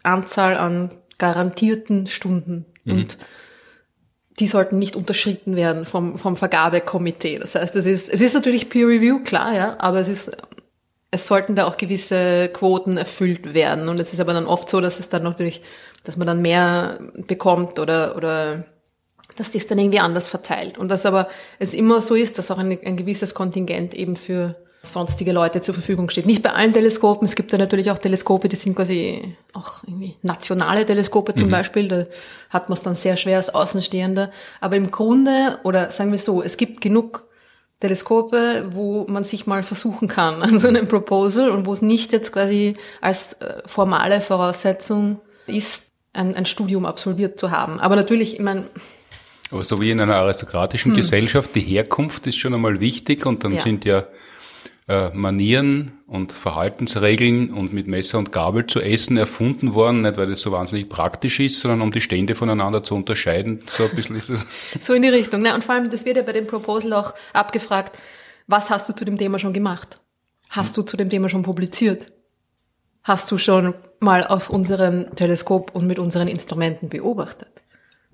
Anzahl 0.03 0.57
an 0.57 0.97
garantierten 1.18 2.07
Stunden 2.07 2.66
mhm. 2.85 2.93
und 2.93 3.18
die 4.41 4.47
sollten 4.47 4.78
nicht 4.78 4.97
unterschritten 4.97 5.57
werden 5.57 5.85
vom, 5.85 6.18
vom 6.18 6.37
Vergabekomitee. 6.37 7.39
Das 7.39 7.55
heißt, 7.55 7.76
es 7.76 7.87
ist, 7.87 8.09
es 8.09 8.20
ist 8.20 8.35
natürlich 8.35 8.70
Peer 8.70 8.89
Review, 8.89 9.20
klar, 9.22 9.55
ja, 9.55 9.76
aber 9.78 10.01
es 10.01 10.09
ist, 10.09 10.33
es 11.13 11.27
sollten 11.27 11.55
da 11.55 11.67
auch 11.67 11.77
gewisse 11.77 12.49
Quoten 12.49 12.97
erfüllt 12.97 13.55
werden. 13.55 13.89
Und 13.89 14.01
es 14.01 14.13
ist 14.13 14.21
aber 14.21 14.33
dann 14.33 14.47
oft 14.47 14.69
so, 14.69 14.81
dass 14.81 14.99
es 14.99 15.11
dann 15.11 15.23
natürlich, 15.23 15.61
dass 16.05 16.17
man 16.17 16.27
dann 16.27 16.41
mehr 16.41 16.99
bekommt 17.29 17.79
oder, 17.79 18.17
oder, 18.17 18.65
dass 19.37 19.53
das 19.53 19.67
dann 19.67 19.79
irgendwie 19.79 20.01
anders 20.01 20.27
verteilt. 20.27 20.79
Und 20.79 20.89
dass 20.89 21.05
aber 21.05 21.29
es 21.59 21.75
immer 21.75 22.01
so 22.01 22.15
ist, 22.15 22.39
dass 22.39 22.51
auch 22.51 22.57
ein, 22.57 22.79
ein 22.83 22.97
gewisses 22.97 23.35
Kontingent 23.35 23.93
eben 23.93 24.17
für 24.17 24.57
sonstige 24.81 25.33
Leute 25.33 25.61
zur 25.61 25.75
Verfügung 25.75 26.09
steht. 26.09 26.25
Nicht 26.25 26.43
bei 26.43 26.55
allen 26.55 26.73
Teleskopen. 26.73 27.27
Es 27.27 27.37
gibt 27.37 27.53
da 27.53 27.59
natürlich 27.59 27.91
auch 27.91 27.99
Teleskope, 27.99 28.49
die 28.49 28.57
sind 28.57 28.75
quasi 28.75 29.37
auch 29.53 29.85
irgendwie 29.85 30.17
nationale 30.23 30.87
Teleskope 30.87 31.35
zum 31.35 31.49
mhm. 31.49 31.53
Beispiel. 31.53 31.89
Da 31.89 32.07
hat 32.49 32.71
man 32.71 32.79
es 32.79 32.83
dann 32.83 32.95
sehr 32.95 33.19
schwer 33.19 33.37
als 33.37 33.55
Außenstehender. 33.55 34.31
Aber 34.63 34.77
im 34.77 34.91
Grunde, 34.91 35.59
oder 35.63 35.91
sagen 35.91 36.11
wir 36.11 36.19
so, 36.19 36.43
es 36.43 36.57
gibt 36.57 36.81
genug 36.81 37.27
Teleskope, 37.83 38.70
wo 38.72 39.07
man 39.09 39.24
sich 39.24 39.47
mal 39.47 39.64
versuchen 39.64 40.07
kann 40.07 40.43
an 40.43 40.59
so 40.61 40.68
einem 40.68 40.87
Proposal 40.87 41.51
und 41.51 41.66
wo 41.66 41.72
es 41.72 41.83
nicht 41.83 42.12
jetzt 42.12 42.33
quasi 42.33 42.76
als 43.01 43.35
äh, 43.35 43.62
formale 43.66 44.20
Voraussetzung 44.20 45.20
ist, 45.47 45.83
ein, 46.12 46.35
ein 46.37 46.47
Studium 46.47 46.87
absolviert 46.87 47.41
zu 47.41 47.51
haben. 47.51 47.80
Aber 47.80 47.97
natürlich, 47.97 48.35
ich 48.35 48.41
meine, 48.41 48.70
aber 49.51 49.64
so 49.64 49.80
wie 49.80 49.91
in 49.91 50.01
einer 50.01 50.14
aristokratischen 50.14 50.93
hm. 50.93 50.97
Gesellschaft, 50.97 51.55
die 51.55 51.61
Herkunft 51.61 52.26
ist 52.26 52.37
schon 52.37 52.55
einmal 52.55 52.80
wichtig 52.80 53.26
und 53.26 53.45
dann 53.45 53.53
ja. 53.53 53.61
sind 53.61 53.85
ja 53.85 54.05
äh, 54.89 55.11
Manieren 55.11 55.93
und 56.07 56.33
Verhaltensregeln 56.33 57.53
und 57.53 57.72
mit 57.72 57.87
Messer 57.87 58.18
und 58.18 58.33
Gabel 58.33 58.66
zu 58.66 58.80
essen 58.80 59.16
erfunden 59.16 59.74
worden, 59.74 60.03
nicht 60.03 60.16
weil 60.16 60.28
das 60.28 60.41
so 60.41 60.51
wahnsinnig 60.53 60.89
praktisch 60.89 61.39
ist, 61.41 61.61
sondern 61.61 61.83
um 61.83 61.93
die 61.93 62.01
Stände 62.01 62.35
voneinander 62.35 62.83
zu 62.83 62.95
unterscheiden. 62.95 63.61
So 63.66 63.85
ein 63.85 63.95
bisschen 63.95 64.16
ist 64.16 64.28
es. 64.28 64.47
so 64.80 64.93
in 64.93 65.03
die 65.03 65.09
Richtung. 65.09 65.43
Ne? 65.43 65.55
Und 65.55 65.62
vor 65.62 65.74
allem, 65.74 65.91
das 65.91 66.05
wird 66.05 66.16
ja 66.16 66.22
bei 66.22 66.33
dem 66.33 66.47
Proposal 66.47 66.93
auch 66.95 67.14
abgefragt, 67.33 67.97
was 68.47 68.70
hast 68.70 68.89
du 68.89 68.93
zu 68.93 69.05
dem 69.05 69.18
Thema 69.18 69.39
schon 69.39 69.53
gemacht? 69.53 70.01
Hast 70.51 70.76
du 70.76 70.83
zu 70.83 70.97
dem 70.97 71.09
Thema 71.09 71.28
schon 71.28 71.43
publiziert? 71.43 72.12
Hast 73.05 73.30
du 73.30 73.39
schon 73.39 73.74
mal 74.01 74.24
auf 74.26 74.51
unserem 74.51 75.14
Teleskop 75.14 75.74
und 75.74 75.87
mit 75.87 75.99
unseren 75.99 76.28
Instrumenten 76.28 76.89
beobachtet? 76.89 77.49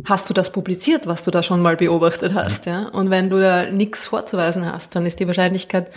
Hast 0.05 0.31
du 0.31 0.35
das 0.35 0.53
publiziert, 0.53 1.07
was 1.07 1.25
du 1.25 1.31
da 1.31 1.43
schon 1.43 1.61
mal 1.61 1.77
beobachtet 1.77 2.35
hast? 2.35 2.67
Ja? 2.67 2.89
Und 2.89 3.11
wenn 3.11 3.31
du 3.31 3.41
da 3.41 3.71
nichts 3.71 4.07
vorzuweisen 4.07 4.71
hast, 4.71 4.95
dann 4.95 5.05
ist 5.07 5.19
die 5.19 5.27
Wahrscheinlichkeit 5.27 5.91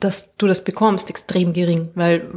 dass 0.00 0.36
du 0.36 0.46
das 0.46 0.62
bekommst, 0.62 1.10
extrem 1.10 1.52
gering, 1.52 1.90
weil 1.94 2.28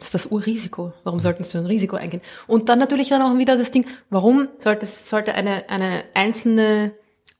ist 0.00 0.14
das 0.14 0.26
Urrisiko. 0.26 0.92
Warum 1.02 1.18
solltest 1.18 1.52
du 1.52 1.58
ein 1.58 1.66
Risiko 1.66 1.96
eingehen? 1.96 2.22
Und 2.46 2.68
dann 2.68 2.78
natürlich 2.78 3.08
dann 3.08 3.22
auch 3.22 3.36
wieder 3.36 3.56
das 3.56 3.72
Ding, 3.72 3.86
warum 4.08 4.48
sollte, 4.58 4.86
sollte 4.86 5.34
eine, 5.34 5.68
eine 5.68 6.04
einzelne 6.14 6.92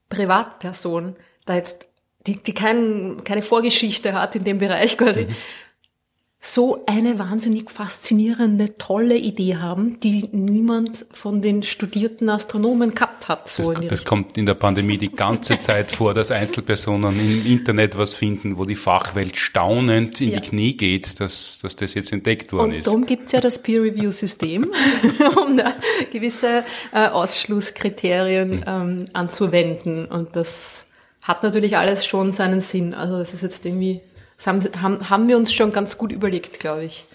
Privatperson 0.09 1.16
da 1.47 1.55
jetzt, 1.55 1.87
die, 2.26 2.43
die 2.43 2.55
kein, 2.55 3.22
keine 3.24 3.43
Vorgeschichte 3.43 4.12
hat 4.14 4.35
in 4.35 4.45
dem 4.45 4.59
Bereich 4.59 4.99
quasi, 4.99 5.26
mhm 5.26 5.37
so 6.41 6.84
eine 6.86 7.18
wahnsinnig 7.18 7.68
faszinierende, 7.68 8.78
tolle 8.78 9.16
Idee 9.16 9.57
haben, 9.57 9.99
die 9.99 10.28
niemand 10.30 11.05
von 11.11 11.43
den 11.43 11.64
studierten 11.64 12.28
Astronomen 12.28 12.95
gehabt 12.95 13.26
hat. 13.28 13.49
So 13.49 13.72
das, 13.72 13.86
das 13.89 14.05
kommt 14.05 14.39
in 14.39 14.47
der 14.47 14.55
Pandemie 14.55 14.99
die 14.99 15.11
ganze 15.11 15.59
Zeit 15.59 15.91
vor, 15.91 16.14
dass 16.14 16.30
Einzelpersonen 16.30 17.18
im 17.18 17.45
Internet 17.45 17.99
was 17.99 18.14
finden, 18.14 18.57
wo 18.57 18.64
die 18.66 18.76
Fachwelt 18.76 19.36
staunend 19.36 20.20
in 20.20 20.30
ja. 20.30 20.39
die 20.39 20.49
Knie 20.49 20.76
geht, 20.76 21.18
dass, 21.18 21.59
dass 21.59 21.74
das 21.74 21.95
jetzt 21.95 22.12
entdeckt 22.12 22.53
worden 22.53 22.70
Und 22.70 22.78
ist. 22.78 22.86
darum 22.86 23.05
gibt's 23.05 23.32
ja 23.32 23.41
das 23.41 23.61
Peer-Review-System, 23.61 24.70
um 25.45 25.57
da 25.57 25.74
gewisse 26.12 26.62
äh, 26.93 27.09
Ausschlusskriterien 27.09 28.64
ähm, 28.64 29.05
anzuwenden. 29.12 30.07
Und 30.07 30.36
das 30.36 30.86
hat 31.20 31.43
natürlich 31.43 31.76
alles 31.76 32.07
schon 32.07 32.32
seinen 32.32 32.61
Sinn. 32.61 32.95
Also 32.95 33.16
es 33.16 33.34
ist 33.34 33.43
jetzt 33.43 33.66
irgendwie 33.66 34.01
das 34.39 34.47
haben, 34.47 34.61
haben, 34.80 35.11
haben 35.11 35.28
wir 35.28 35.36
uns 35.36 35.53
schon 35.53 35.72
ganz 35.72 35.99
gut 35.99 36.12
überlegt, 36.12 36.59
glaube 36.59 36.84
ich. 36.84 37.07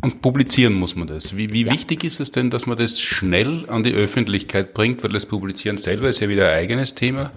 Und 0.00 0.20
publizieren 0.20 0.74
muss 0.74 0.96
man 0.96 1.06
das. 1.06 1.36
Wie, 1.36 1.52
wie 1.52 1.64
ja. 1.64 1.72
wichtig 1.72 2.02
ist 2.02 2.18
es 2.18 2.30
denn, 2.30 2.50
dass 2.50 2.66
man 2.66 2.76
das 2.76 3.00
schnell 3.00 3.64
an 3.68 3.82
die 3.82 3.92
Öffentlichkeit 3.92 4.74
bringt? 4.74 5.02
Weil 5.04 5.12
das 5.12 5.26
Publizieren 5.26 5.78
selber 5.78 6.08
ist 6.08 6.20
ja 6.20 6.28
wieder 6.28 6.48
ein 6.48 6.58
eigenes 6.58 6.94
Thema. 6.94 7.30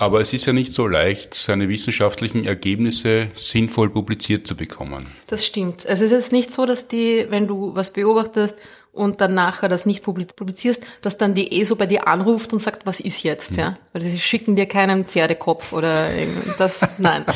Aber 0.00 0.22
es 0.22 0.32
ist 0.32 0.46
ja 0.46 0.54
nicht 0.54 0.72
so 0.72 0.86
leicht, 0.86 1.34
seine 1.34 1.68
wissenschaftlichen 1.68 2.46
Ergebnisse 2.46 3.28
sinnvoll 3.34 3.90
publiziert 3.90 4.46
zu 4.46 4.56
bekommen. 4.56 5.08
Das 5.26 5.44
stimmt. 5.44 5.84
Es 5.84 6.00
ist 6.00 6.10
jetzt 6.10 6.32
nicht 6.32 6.54
so, 6.54 6.64
dass 6.64 6.88
die, 6.88 7.26
wenn 7.28 7.46
du 7.46 7.76
was 7.76 7.92
beobachtest 7.92 8.56
und 8.92 9.20
dann 9.20 9.34
nachher 9.34 9.68
das 9.68 9.84
nicht 9.84 10.02
publizierst, 10.02 10.82
dass 11.02 11.18
dann 11.18 11.34
die 11.34 11.60
ESO 11.60 11.76
bei 11.76 11.84
dir 11.84 12.08
anruft 12.08 12.54
und 12.54 12.60
sagt, 12.60 12.86
was 12.86 13.00
ist 13.00 13.22
jetzt, 13.24 13.50
hm. 13.50 13.58
ja? 13.58 13.78
Weil 13.92 14.00
sie 14.00 14.18
schicken 14.18 14.56
dir 14.56 14.64
keinen 14.64 15.04
Pferdekopf 15.04 15.74
oder 15.74 16.08
das, 16.56 16.80
nein. 16.96 17.26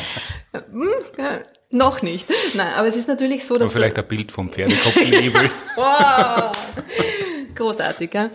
Hm, 0.51 0.89
noch 1.69 2.01
nicht. 2.01 2.27
Nein, 2.55 2.73
aber 2.75 2.87
es 2.87 2.95
ist 2.95 3.07
natürlich 3.07 3.45
so, 3.45 3.53
dass. 3.53 3.61
Aber 3.61 3.69
vielleicht 3.73 3.99
ein 3.99 4.07
Bild 4.07 4.31
vom 4.31 4.49
Pferdekopfnebel. 4.49 5.51
wow. 5.75 6.51
Großartig, 7.53 8.11
ja? 8.11 8.31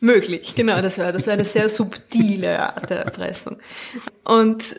Möglich, 0.00 0.54
genau, 0.54 0.82
das 0.82 0.98
wäre 0.98 1.12
das 1.12 1.26
wäre 1.26 1.34
eine 1.34 1.44
sehr 1.44 1.68
subtile 1.68 2.60
Art 2.60 2.90
der 2.90 2.98
Erpressung. 2.98 3.56
Und 4.24 4.76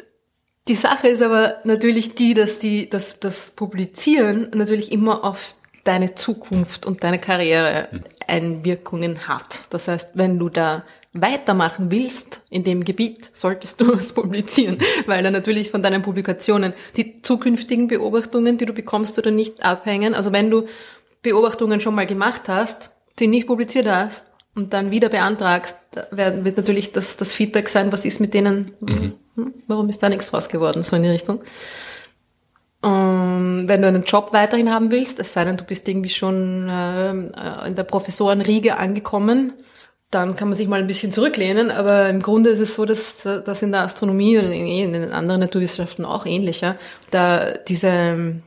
die 0.67 0.75
Sache 0.75 1.07
ist 1.07 1.21
aber 1.21 1.57
natürlich 1.63 2.13
die, 2.13 2.33
dass 2.33 2.59
die, 2.59 2.89
dass 2.89 3.19
das 3.19 3.51
Publizieren 3.51 4.51
natürlich 4.53 4.91
immer 4.91 5.23
auf 5.23 5.55
deine 5.85 6.15
Zukunft 6.15 6.85
und 6.85 7.03
deine 7.03 7.19
Karriere 7.19 7.87
Einwirkungen 8.27 9.27
hat. 9.27 9.63
Das 9.69 9.87
heißt, 9.87 10.09
wenn 10.13 10.37
du 10.37 10.49
da 10.49 10.83
weitermachen 11.13 11.89
willst 11.89 12.41
in 12.49 12.63
dem 12.63 12.83
Gebiet, 12.83 13.29
solltest 13.33 13.81
du 13.81 13.93
es 13.97 14.13
publizieren, 14.13 14.79
weil 15.05 15.23
dann 15.23 15.33
natürlich 15.33 15.71
von 15.71 15.81
deinen 15.81 16.03
Publikationen 16.03 16.73
die 16.95 17.21
zukünftigen 17.21 17.87
Beobachtungen, 17.87 18.57
die 18.57 18.65
du 18.65 18.73
bekommst 18.73 19.17
oder 19.17 19.31
nicht, 19.31 19.63
abhängen. 19.63 20.13
Also 20.13 20.31
wenn 20.33 20.51
du 20.51 20.67
Beobachtungen 21.23 21.81
schon 21.81 21.95
mal 21.95 22.05
gemacht 22.05 22.43
hast, 22.47 22.91
die 23.19 23.27
nicht 23.27 23.47
publiziert 23.47 23.89
hast 23.89 24.26
und 24.57 24.73
dann 24.73 24.89
wieder 24.91 25.09
beantragst, 25.09 25.77
wird 26.11 26.57
natürlich 26.57 26.91
das, 26.91 27.15
das 27.15 27.31
Feedback 27.31 27.69
sein, 27.69 27.91
was 27.91 28.05
ist 28.05 28.19
mit 28.19 28.33
denen, 28.33 28.73
mhm. 28.79 29.13
Hm, 29.35 29.53
warum 29.67 29.87
ist 29.87 30.01
da 30.01 30.09
nichts 30.09 30.31
draus 30.31 30.49
geworden, 30.49 30.81
so 30.81 30.95
in 30.95 31.03
die 31.03 31.09
Richtung. 31.09 31.43
Und 32.81 33.67
wenn 33.67 33.81
du 33.81 33.87
einen 33.87 34.03
Job 34.03 34.33
weiterhin 34.33 34.73
haben 34.73 34.89
willst, 34.89 35.19
es 35.19 35.33
sei 35.33 35.45
denn, 35.45 35.57
du 35.57 35.63
bist 35.63 35.87
irgendwie 35.87 36.09
schon 36.09 36.67
äh, 36.69 37.11
in 37.67 37.75
der 37.75 37.83
Professorenriege 37.83 38.77
angekommen, 38.77 39.53
dann 40.09 40.35
kann 40.35 40.47
man 40.47 40.57
sich 40.57 40.67
mal 40.67 40.79
ein 40.79 40.87
bisschen 40.87 41.11
zurücklehnen, 41.11 41.69
aber 41.69 42.09
im 42.09 42.21
Grunde 42.21 42.49
ist 42.49 42.59
es 42.59 42.75
so, 42.75 42.85
dass 42.85 43.23
das 43.23 43.61
in 43.61 43.71
der 43.71 43.81
Astronomie 43.81 44.37
und 44.37 44.45
in 44.45 44.93
den 44.93 45.11
anderen 45.11 45.41
Naturwissenschaften 45.41 46.05
auch 46.05 46.25
ähnlich, 46.25 46.61
ja, 46.61 46.77
da 47.11 47.51
diese 47.67 48.41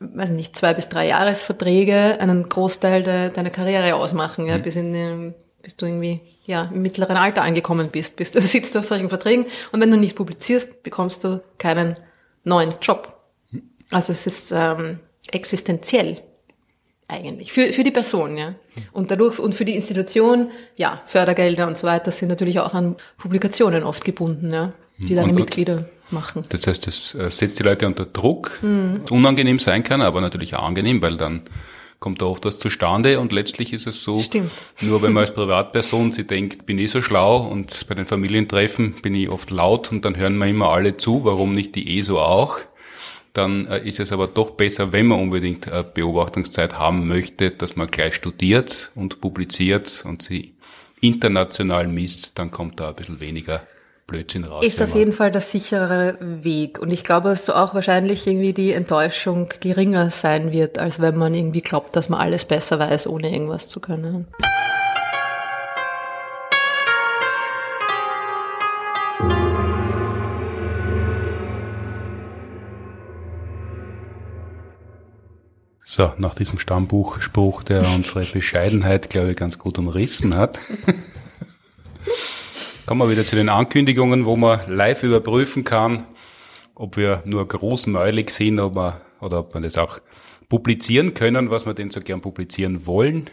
weiß 0.00 0.30
nicht, 0.30 0.56
zwei 0.56 0.74
bis 0.74 0.88
drei 0.88 1.08
Jahresverträge 1.08 2.18
einen 2.20 2.48
Großteil 2.48 3.02
de, 3.02 3.30
deiner 3.30 3.50
Karriere 3.50 3.94
ausmachen, 3.94 4.46
ja, 4.46 4.58
mhm. 4.58 4.62
bis 4.62 4.76
in 4.76 4.92
den, 4.92 5.34
bis 5.62 5.76
du 5.76 5.86
irgendwie 5.86 6.20
ja, 6.44 6.70
im 6.72 6.82
mittleren 6.82 7.16
Alter 7.16 7.42
angekommen 7.42 7.90
bist. 7.90 8.16
bist 8.16 8.36
also 8.36 8.48
sitzt 8.48 8.74
du 8.74 8.78
auf 8.78 8.84
solchen 8.84 9.08
Verträgen 9.08 9.46
und 9.72 9.80
wenn 9.80 9.90
du 9.90 9.96
nicht 9.96 10.16
publizierst, 10.16 10.82
bekommst 10.82 11.24
du 11.24 11.42
keinen 11.58 11.96
neuen 12.44 12.74
Job. 12.80 13.14
Also 13.90 14.12
es 14.12 14.26
ist 14.26 14.52
ähm, 14.52 15.00
existenziell 15.30 16.22
eigentlich 17.08 17.52
für, 17.52 17.72
für 17.72 17.84
die 17.84 17.90
Person, 17.90 18.36
ja. 18.36 18.54
Und 18.92 19.10
dadurch 19.10 19.38
und 19.38 19.54
für 19.54 19.64
die 19.64 19.74
Institution, 19.74 20.50
ja, 20.76 21.02
Fördergelder 21.06 21.66
und 21.66 21.76
so 21.76 21.86
weiter 21.86 22.10
sind 22.10 22.28
natürlich 22.28 22.60
auch 22.60 22.74
an 22.74 22.96
Publikationen 23.16 23.82
oft 23.82 24.04
gebunden, 24.04 24.52
ja, 24.52 24.72
die 24.98 25.14
deine 25.14 25.32
Mitglieder 25.32 25.88
machen. 26.12 26.44
Das 26.48 26.66
heißt, 26.66 26.86
das 26.86 27.14
äh, 27.14 27.30
setzt 27.30 27.58
die 27.58 27.62
Leute 27.62 27.86
unter 27.86 28.06
Druck, 28.06 28.62
mhm. 28.62 29.02
unangenehm 29.10 29.58
sein 29.58 29.82
kann, 29.82 30.02
aber 30.02 30.20
natürlich 30.20 30.54
auch 30.54 30.62
angenehm, 30.62 31.02
weil 31.02 31.16
dann 31.16 31.42
kommt 32.00 32.22
da 32.22 32.26
oft 32.26 32.44
was 32.44 32.60
zustande 32.60 33.18
und 33.18 33.32
letztlich 33.32 33.72
ist 33.72 33.86
es 33.86 34.02
so, 34.02 34.20
Stimmt. 34.20 34.52
nur 34.82 35.02
wenn 35.02 35.12
man 35.12 35.22
als 35.22 35.34
Privatperson 35.34 36.12
sie 36.12 36.24
denkt, 36.24 36.64
bin 36.64 36.78
ich 36.78 36.92
so 36.92 37.02
schlau 37.02 37.38
und 37.38 37.88
bei 37.88 37.94
den 37.94 38.06
Familientreffen 38.06 38.94
bin 39.02 39.14
ich 39.14 39.28
oft 39.28 39.50
laut 39.50 39.90
und 39.90 40.04
dann 40.04 40.16
hören 40.16 40.38
wir 40.38 40.46
immer 40.46 40.70
alle 40.70 40.96
zu, 40.96 41.24
warum 41.24 41.52
nicht 41.52 41.74
die 41.74 41.98
ESO 41.98 42.20
auch? 42.20 42.58
Dann 43.32 43.66
äh, 43.66 43.86
ist 43.86 44.00
es 44.00 44.12
aber 44.12 44.28
doch 44.28 44.52
besser, 44.52 44.92
wenn 44.92 45.06
man 45.06 45.20
unbedingt 45.20 45.68
Beobachtungszeit 45.94 46.78
haben 46.78 47.08
möchte, 47.08 47.50
dass 47.50 47.76
man 47.76 47.88
gleich 47.88 48.14
studiert 48.14 48.90
und 48.94 49.20
publiziert 49.20 50.04
und 50.06 50.22
sie 50.22 50.54
international 51.00 51.88
misst, 51.88 52.38
dann 52.38 52.50
kommt 52.50 52.80
da 52.80 52.88
ein 52.88 52.94
bisschen 52.94 53.20
weniger 53.20 53.62
Blödsinn 54.08 54.44
raus. 54.44 54.64
Ist 54.64 54.80
auf 54.80 54.94
jeden 54.94 55.12
Fall 55.12 55.30
der 55.30 55.42
sicherere 55.42 56.16
Weg. 56.20 56.78
Und 56.78 56.90
ich 56.90 57.04
glaube, 57.04 57.28
dass 57.28 57.44
so 57.44 57.52
auch 57.52 57.74
wahrscheinlich 57.74 58.26
irgendwie 58.26 58.54
die 58.54 58.72
Enttäuschung 58.72 59.50
geringer 59.60 60.10
sein 60.10 60.50
wird, 60.50 60.78
als 60.78 60.98
wenn 61.00 61.18
man 61.18 61.34
irgendwie 61.34 61.60
glaubt, 61.60 61.94
dass 61.94 62.08
man 62.08 62.18
alles 62.18 62.46
besser 62.46 62.78
weiß, 62.78 63.06
ohne 63.06 63.30
irgendwas 63.30 63.68
zu 63.68 63.80
können. 63.80 64.26
So, 75.84 76.12
nach 76.16 76.34
diesem 76.34 76.58
Stammbuchspruch, 76.58 77.62
der 77.62 77.80
unsere 77.94 78.24
Bescheidenheit, 78.24 79.10
glaube 79.10 79.32
ich, 79.32 79.36
ganz 79.36 79.58
gut 79.58 79.78
umrissen 79.78 80.34
hat. 80.34 80.60
Kommen 82.88 83.02
wir 83.02 83.10
wieder 83.10 83.26
zu 83.26 83.36
den 83.36 83.50
Ankündigungen, 83.50 84.24
wo 84.24 84.34
man 84.34 84.60
live 84.66 85.02
überprüfen 85.02 85.62
kann, 85.62 86.04
ob 86.74 86.96
wir 86.96 87.22
nur 87.26 87.46
großmäulig 87.46 88.30
sind 88.30 88.58
ob 88.60 88.76
wir, 88.76 89.02
oder 89.20 89.40
ob 89.40 89.52
wir 89.52 89.60
das 89.60 89.76
auch 89.76 89.98
publizieren 90.48 91.12
können, 91.12 91.50
was 91.50 91.66
wir 91.66 91.74
denn 91.74 91.90
so 91.90 92.00
gern 92.00 92.22
publizieren 92.22 92.86
wollen. 92.86 93.28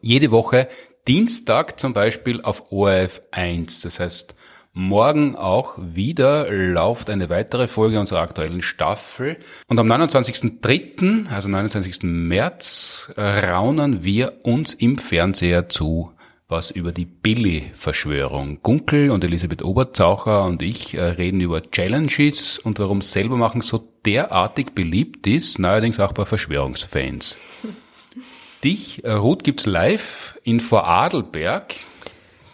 Jede 0.00 0.30
Woche 0.30 0.68
Dienstag 1.06 1.78
zum 1.78 1.92
Beispiel 1.92 2.40
auf 2.40 2.72
ORF 2.72 3.20
1. 3.30 3.82
Das 3.82 4.00
heißt, 4.00 4.36
morgen 4.72 5.36
auch 5.36 5.74
wieder 5.76 6.50
läuft 6.50 7.10
eine 7.10 7.28
weitere 7.28 7.68
Folge 7.68 8.00
unserer 8.00 8.20
aktuellen 8.20 8.62
Staffel. 8.62 9.36
Und 9.66 9.78
am 9.78 9.86
29.03., 9.86 11.28
also 11.28 11.50
29. 11.50 12.04
März, 12.04 13.12
raunen 13.18 14.02
wir 14.02 14.38
uns 14.44 14.72
im 14.72 14.96
Fernseher 14.96 15.68
zu 15.68 16.13
was 16.54 16.70
über 16.70 16.92
die 16.92 17.04
Billy-Verschwörung. 17.04 18.60
Gunkel 18.62 19.10
und 19.10 19.24
Elisabeth 19.24 19.64
Oberzaucher 19.64 20.44
und 20.44 20.62
ich 20.62 20.94
äh, 20.94 21.02
reden 21.02 21.40
über 21.40 21.60
Challenges 21.62 22.60
und 22.60 22.78
warum 22.78 23.02
selber 23.02 23.36
machen 23.36 23.60
so 23.60 23.88
derartig 24.06 24.72
beliebt 24.72 25.26
ist, 25.26 25.58
neuerdings 25.58 25.98
auch 25.98 26.12
bei 26.12 26.24
Verschwörungsfans. 26.24 27.36
Dich, 28.64 29.04
äh, 29.04 29.10
Ruth, 29.10 29.42
gibt's 29.42 29.66
live 29.66 30.38
in 30.44 30.60
Vorarlberg. 30.60 31.74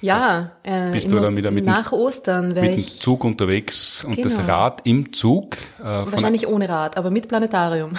Ja, 0.01 0.53
äh, 0.63 0.93
bist 0.93 1.11
du 1.11 1.21
dann 1.21 1.37
wieder 1.37 1.51
mit 1.51 1.67
nach 1.67 1.93
Ostern 1.93 2.49
mit 2.49 2.57
dem 2.57 2.83
Zug 2.83 3.25
unterwegs 3.25 4.05
und 4.05 4.17
genau. 4.17 4.29
das 4.29 4.49
Rad 4.49 4.81
im 4.85 5.13
Zug. 5.13 5.57
Äh, 5.79 5.85
Wahrscheinlich 5.85 6.47
ohne 6.47 6.69
Rad, 6.69 6.97
aber 6.97 7.11
mit 7.11 7.29
Planetarium. 7.29 7.97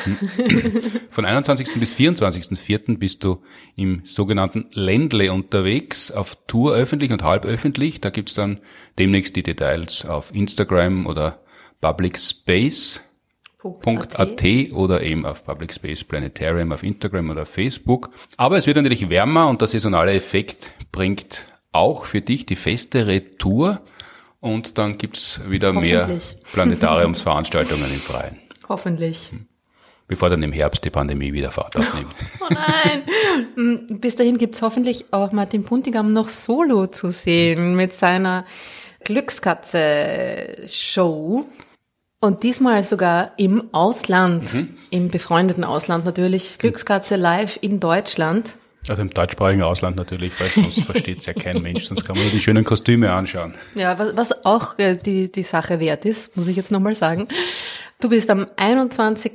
von 1.12 1.26
21. 1.26 1.80
bis 1.80 1.94
24.04. 1.94 2.98
bist 2.98 3.24
du 3.24 3.44
im 3.76 4.02
sogenannten 4.04 4.66
Ländle 4.74 5.32
unterwegs, 5.32 6.12
auf 6.12 6.38
Tour 6.48 6.74
öffentlich 6.74 7.12
und 7.12 7.24
halb 7.24 7.46
öffentlich. 7.46 8.02
Da 8.02 8.10
gibt's 8.10 8.34
dann 8.34 8.60
demnächst 8.98 9.36
die 9.36 9.44
Details 9.44 10.06
auf 10.06 10.34
Instagram 10.34 11.06
oder 11.06 11.40
Public 11.82 12.18
Space. 12.18 13.02
.at 13.64 14.44
oder 14.74 15.04
eben 15.04 15.24
auf 15.24 15.46
Public 15.46 15.72
Space 15.72 16.04
Planetarium 16.04 16.72
auf 16.72 16.82
Instagram 16.82 17.30
oder 17.30 17.46
Facebook. 17.46 18.10
Aber 18.36 18.58
es 18.58 18.66
wird 18.66 18.78
natürlich 18.78 19.08
wärmer 19.08 19.50
und 19.50 19.62
der 19.62 19.68
saisonale 19.68 20.14
Effekt 20.14 20.74
bringt 20.92 21.46
auch 21.72 22.06
für 22.06 22.22
dich 22.22 22.46
die 22.46 22.56
feste 22.56 23.08
Retour 23.08 23.82
und 24.40 24.78
dann 24.78 24.98
gibt's 24.98 25.42
wieder 25.48 25.74
mehr 25.74 26.08
Planetariumsveranstaltungen 26.54 27.92
im 27.92 28.00
Freien. 28.00 28.38
Hoffentlich. 28.68 29.32
Bevor 30.08 30.30
dann 30.30 30.44
im 30.44 30.52
Herbst 30.52 30.84
die 30.84 30.90
Pandemie 30.90 31.32
wieder 31.32 31.52
Fahrt 31.52 31.78
aufnimmt. 31.78 32.14
Oh 32.42 32.48
nein! 32.76 33.04
Mm, 33.56 34.00
bis 34.00 34.18
dahin 34.18 34.38
gibt's 34.38 34.62
hoffentlich 34.62 35.06
auch 35.12 35.32
Martin 35.32 35.64
Puntigam 35.64 36.12
noch 36.12 36.28
solo 36.28 36.88
zu 36.88 37.12
sehen 37.12 37.78
mit 37.78 37.94
seiner 37.94 38.44
Glückskatze-Show. 39.06 41.46
Und 42.20 42.44
diesmal 42.44 42.84
sogar 42.84 43.32
im 43.38 43.74
Ausland, 43.74 44.54
mhm. 44.54 44.76
im 44.90 45.08
befreundeten 45.08 45.64
Ausland 45.64 46.04
natürlich. 46.06 46.58
Glückskatze 46.60 47.16
live 47.16 47.58
in 47.62 47.80
Deutschland. 47.80 48.58
Also 48.90 49.02
im 49.02 49.10
deutschsprachigen 49.12 49.64
Ausland 49.64 49.96
natürlich, 49.96 50.40
weil 50.40 50.50
sonst 50.50 50.82
versteht 50.86 51.20
es 51.20 51.26
ja 51.26 51.34
kein 51.34 51.62
Mensch, 51.62 51.86
sonst 51.86 52.04
kann 52.06 52.16
man 52.16 52.24
nur 52.24 52.32
die 52.32 52.42
schönen 52.42 52.64
Kostüme 52.64 53.12
anschauen. 53.12 53.54
Ja, 53.76 53.98
was, 54.00 54.16
was 54.16 54.46
auch 54.46 54.78
äh, 54.80 54.96
die, 54.96 55.32
die 55.32 55.44
Sache 55.44 55.80
wert 55.80 56.06
ist, 56.06 56.36
muss 56.36 56.48
ich 56.48 56.56
jetzt 56.56 56.72
nochmal 56.72 56.96
sagen. 56.96 57.28
Du 58.00 58.10
bist 58.10 58.32
am 58.32 58.48
21. 58.58 59.34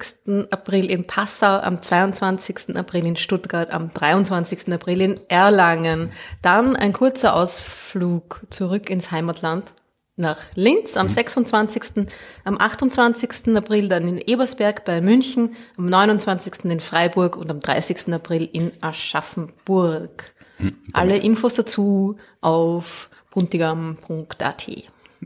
April 0.50 0.90
in 0.90 1.06
Passau, 1.06 1.60
am 1.60 1.82
22. 1.82 2.76
April 2.76 3.06
in 3.06 3.14
Stuttgart, 3.14 3.70
am 3.70 3.94
23. 3.94 4.72
April 4.72 5.00
in 5.00 5.20
Erlangen. 5.28 6.10
Dann 6.42 6.74
ein 6.74 6.92
kurzer 6.92 7.36
Ausflug 7.36 8.40
zurück 8.50 8.90
ins 8.90 9.12
Heimatland 9.12 9.72
nach 10.16 10.38
Linz 10.54 10.96
am 10.96 11.08
26., 11.08 11.82
mhm. 11.96 12.06
am 12.44 12.58
28. 12.58 13.54
April 13.56 13.88
dann 13.88 14.08
in 14.08 14.18
Ebersberg 14.18 14.84
bei 14.84 15.00
München, 15.00 15.50
am 15.76 15.88
29. 15.88 16.64
in 16.64 16.80
Freiburg 16.80 17.36
und 17.36 17.50
am 17.50 17.60
30. 17.60 18.12
April 18.12 18.48
in 18.50 18.72
Aschaffenburg. 18.80 20.34
Mhm. 20.58 20.76
Alle 20.92 21.18
Infos 21.18 21.54
dazu 21.54 22.16
auf 22.40 23.10
puntigam.at. 23.30 24.70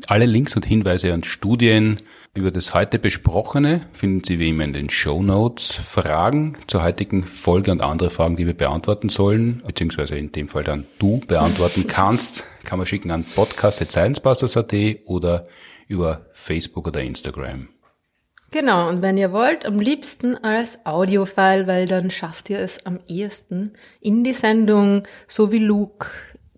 Alle 0.09 0.27
Links 0.27 0.57
und 0.57 0.65
Hinweise 0.65 1.13
an 1.13 1.23
Studien 1.23 1.99
über 2.33 2.53
das 2.53 2.75
heute 2.75 2.99
Besprochene 2.99 3.89
finden 3.93 4.23
Sie 4.23 4.39
wie 4.39 4.51
immer 4.51 4.65
in 4.65 4.73
den 4.73 4.89
Show 4.89 5.23
Notes. 5.23 5.75
Fragen 5.75 6.57
zur 6.69 6.85
heutigen 6.85 7.25
Folge 7.25 7.73
und 7.73 7.81
andere 7.81 8.11
Fragen, 8.11 8.37
die 8.37 8.47
wir 8.47 8.57
beantworten 8.57 9.09
sollen, 9.09 9.63
beziehungsweise 9.67 10.17
in 10.17 10.31
dem 10.31 10.49
Fall 10.49 10.63
dann 10.63 10.87
du 10.99 11.21
beantworten 11.27 11.87
kannst, 11.89 12.45
kann 12.65 12.79
man 12.79 12.87
schicken 12.87 13.11
an 13.11 13.25
podcast.sciencebusters.at 13.25 14.75
oder 15.07 15.49
über 15.89 16.27
Facebook 16.33 16.87
oder 16.87 17.03
Instagram. 17.03 17.69
Genau, 18.53 18.89
und 18.89 19.03
wenn 19.03 19.17
ihr 19.17 19.33
wollt, 19.33 19.65
am 19.65 19.81
liebsten 19.81 20.37
als 20.37 20.85
Audiofile, 20.85 21.67
weil 21.67 21.87
dann 21.87 22.11
schafft 22.11 22.51
ihr 22.51 22.59
es 22.59 22.85
am 22.85 23.01
ehesten 23.07 23.73
in 24.01 24.25
die 24.25 24.33
Sendung, 24.33 25.05
so 25.27 25.53
wie 25.53 25.59
Luke. 25.59 26.09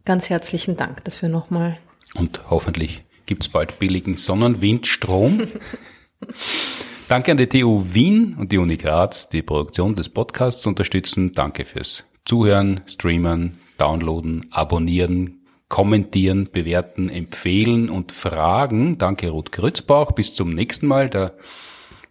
Ganz 0.04 0.28
herzlichen 0.30 0.76
Dank 0.76 1.04
dafür 1.04 1.28
nochmal. 1.28 1.78
Und 2.14 2.50
hoffentlich 2.50 3.04
gibt 3.32 3.44
es 3.44 3.48
bald 3.48 3.78
billigen 3.78 4.18
Sonnenwindstrom. 4.18 5.40
Danke 7.08 7.30
an 7.30 7.38
die 7.38 7.46
TU 7.46 7.82
Wien 7.90 8.36
und 8.38 8.52
die 8.52 8.58
Uni 8.58 8.76
Graz, 8.76 9.30
die 9.30 9.40
Produktion 9.40 9.96
des 9.96 10.10
Podcasts 10.10 10.66
unterstützen. 10.66 11.32
Danke 11.32 11.64
fürs 11.64 12.04
Zuhören, 12.26 12.82
Streamen, 12.84 13.58
Downloaden, 13.78 14.48
Abonnieren, 14.50 15.46
Kommentieren, 15.70 16.50
Bewerten, 16.52 17.08
Empfehlen 17.08 17.88
und 17.88 18.12
Fragen. 18.12 18.98
Danke 18.98 19.30
Ruth 19.30 19.50
Grützbauch. 19.50 20.12
Bis 20.12 20.34
zum 20.34 20.50
nächsten 20.50 20.86
Mal. 20.86 21.08
Der 21.08 21.32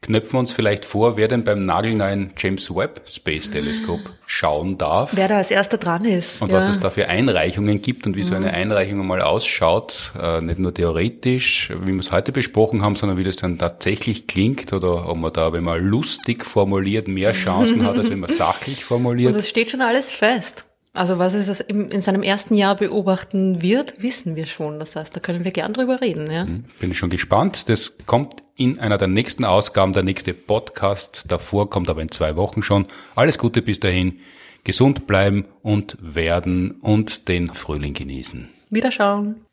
knöpfen 0.01 0.33
wir 0.33 0.39
uns 0.39 0.51
vielleicht 0.51 0.83
vor, 0.83 1.15
wer 1.15 1.27
denn 1.27 1.43
beim 1.43 1.65
nagelneuen 1.65 2.31
James 2.35 2.73
Webb 2.73 3.03
Space 3.07 3.51
Teleskop 3.51 3.99
schauen 4.25 4.79
darf. 4.79 5.11
Wer 5.15 5.27
da 5.27 5.37
als 5.37 5.51
erster 5.51 5.77
dran 5.77 6.05
ist. 6.05 6.41
Und 6.41 6.51
ja. 6.51 6.57
was 6.57 6.67
es 6.67 6.79
da 6.79 6.89
für 6.89 7.07
Einreichungen 7.07 7.81
gibt 7.81 8.07
und 8.07 8.15
wie 8.15 8.23
so 8.23 8.33
eine 8.33 8.47
mhm. 8.47 8.55
Einreichung 8.55 9.05
mal 9.05 9.21
ausschaut. 9.21 10.13
Äh, 10.19 10.41
nicht 10.41 10.57
nur 10.57 10.73
theoretisch, 10.73 11.71
wie 11.81 11.93
wir 11.93 11.99
es 11.99 12.11
heute 12.11 12.31
besprochen 12.31 12.81
haben, 12.81 12.95
sondern 12.95 13.17
wie 13.19 13.23
das 13.23 13.35
dann 13.35 13.59
tatsächlich 13.59 14.25
klingt 14.25 14.73
oder 14.73 15.07
ob 15.07 15.17
man 15.17 15.33
da, 15.33 15.53
wenn 15.53 15.63
man 15.63 15.79
lustig 15.85 16.43
formuliert, 16.43 17.07
mehr 17.07 17.33
Chancen 17.33 17.85
hat, 17.85 17.95
als 17.97 18.09
wenn 18.09 18.19
man 18.19 18.29
sachlich 18.31 18.83
formuliert. 18.83 19.33
Und 19.33 19.39
es 19.39 19.49
steht 19.49 19.69
schon 19.69 19.81
alles 19.81 20.11
fest. 20.11 20.65
Also 20.93 21.19
was 21.19 21.33
es 21.35 21.61
in 21.61 22.01
seinem 22.01 22.21
ersten 22.21 22.55
Jahr 22.55 22.75
beobachten 22.75 23.61
wird, 23.61 24.01
wissen 24.03 24.35
wir 24.35 24.45
schon. 24.45 24.77
Das 24.77 24.97
heißt, 24.97 25.15
da 25.15 25.21
können 25.21 25.45
wir 25.45 25.51
gern 25.51 25.73
drüber 25.73 26.01
reden. 26.01 26.29
Ja? 26.29 26.45
Mhm. 26.45 26.65
Bin 26.79 26.91
ich 26.91 26.97
schon 26.97 27.09
gespannt. 27.09 27.69
Das 27.69 27.93
kommt 28.05 28.40
in 28.55 28.79
einer 28.79 28.97
der 28.97 29.07
nächsten 29.07 29.45
Ausgaben, 29.45 29.93
der 29.93 30.03
nächste 30.03 30.33
Podcast. 30.33 31.23
Davor 31.27 31.69
kommt 31.69 31.89
aber 31.89 32.01
in 32.01 32.11
zwei 32.11 32.35
Wochen 32.35 32.63
schon. 32.63 32.85
Alles 33.15 33.37
Gute 33.37 33.61
bis 33.61 33.79
dahin. 33.79 34.19
Gesund 34.63 35.07
bleiben 35.07 35.45
und 35.63 35.97
werden 35.99 36.71
und 36.81 37.27
den 37.27 37.53
Frühling 37.53 37.93
genießen. 37.93 38.49
Wiederschauen. 38.69 39.45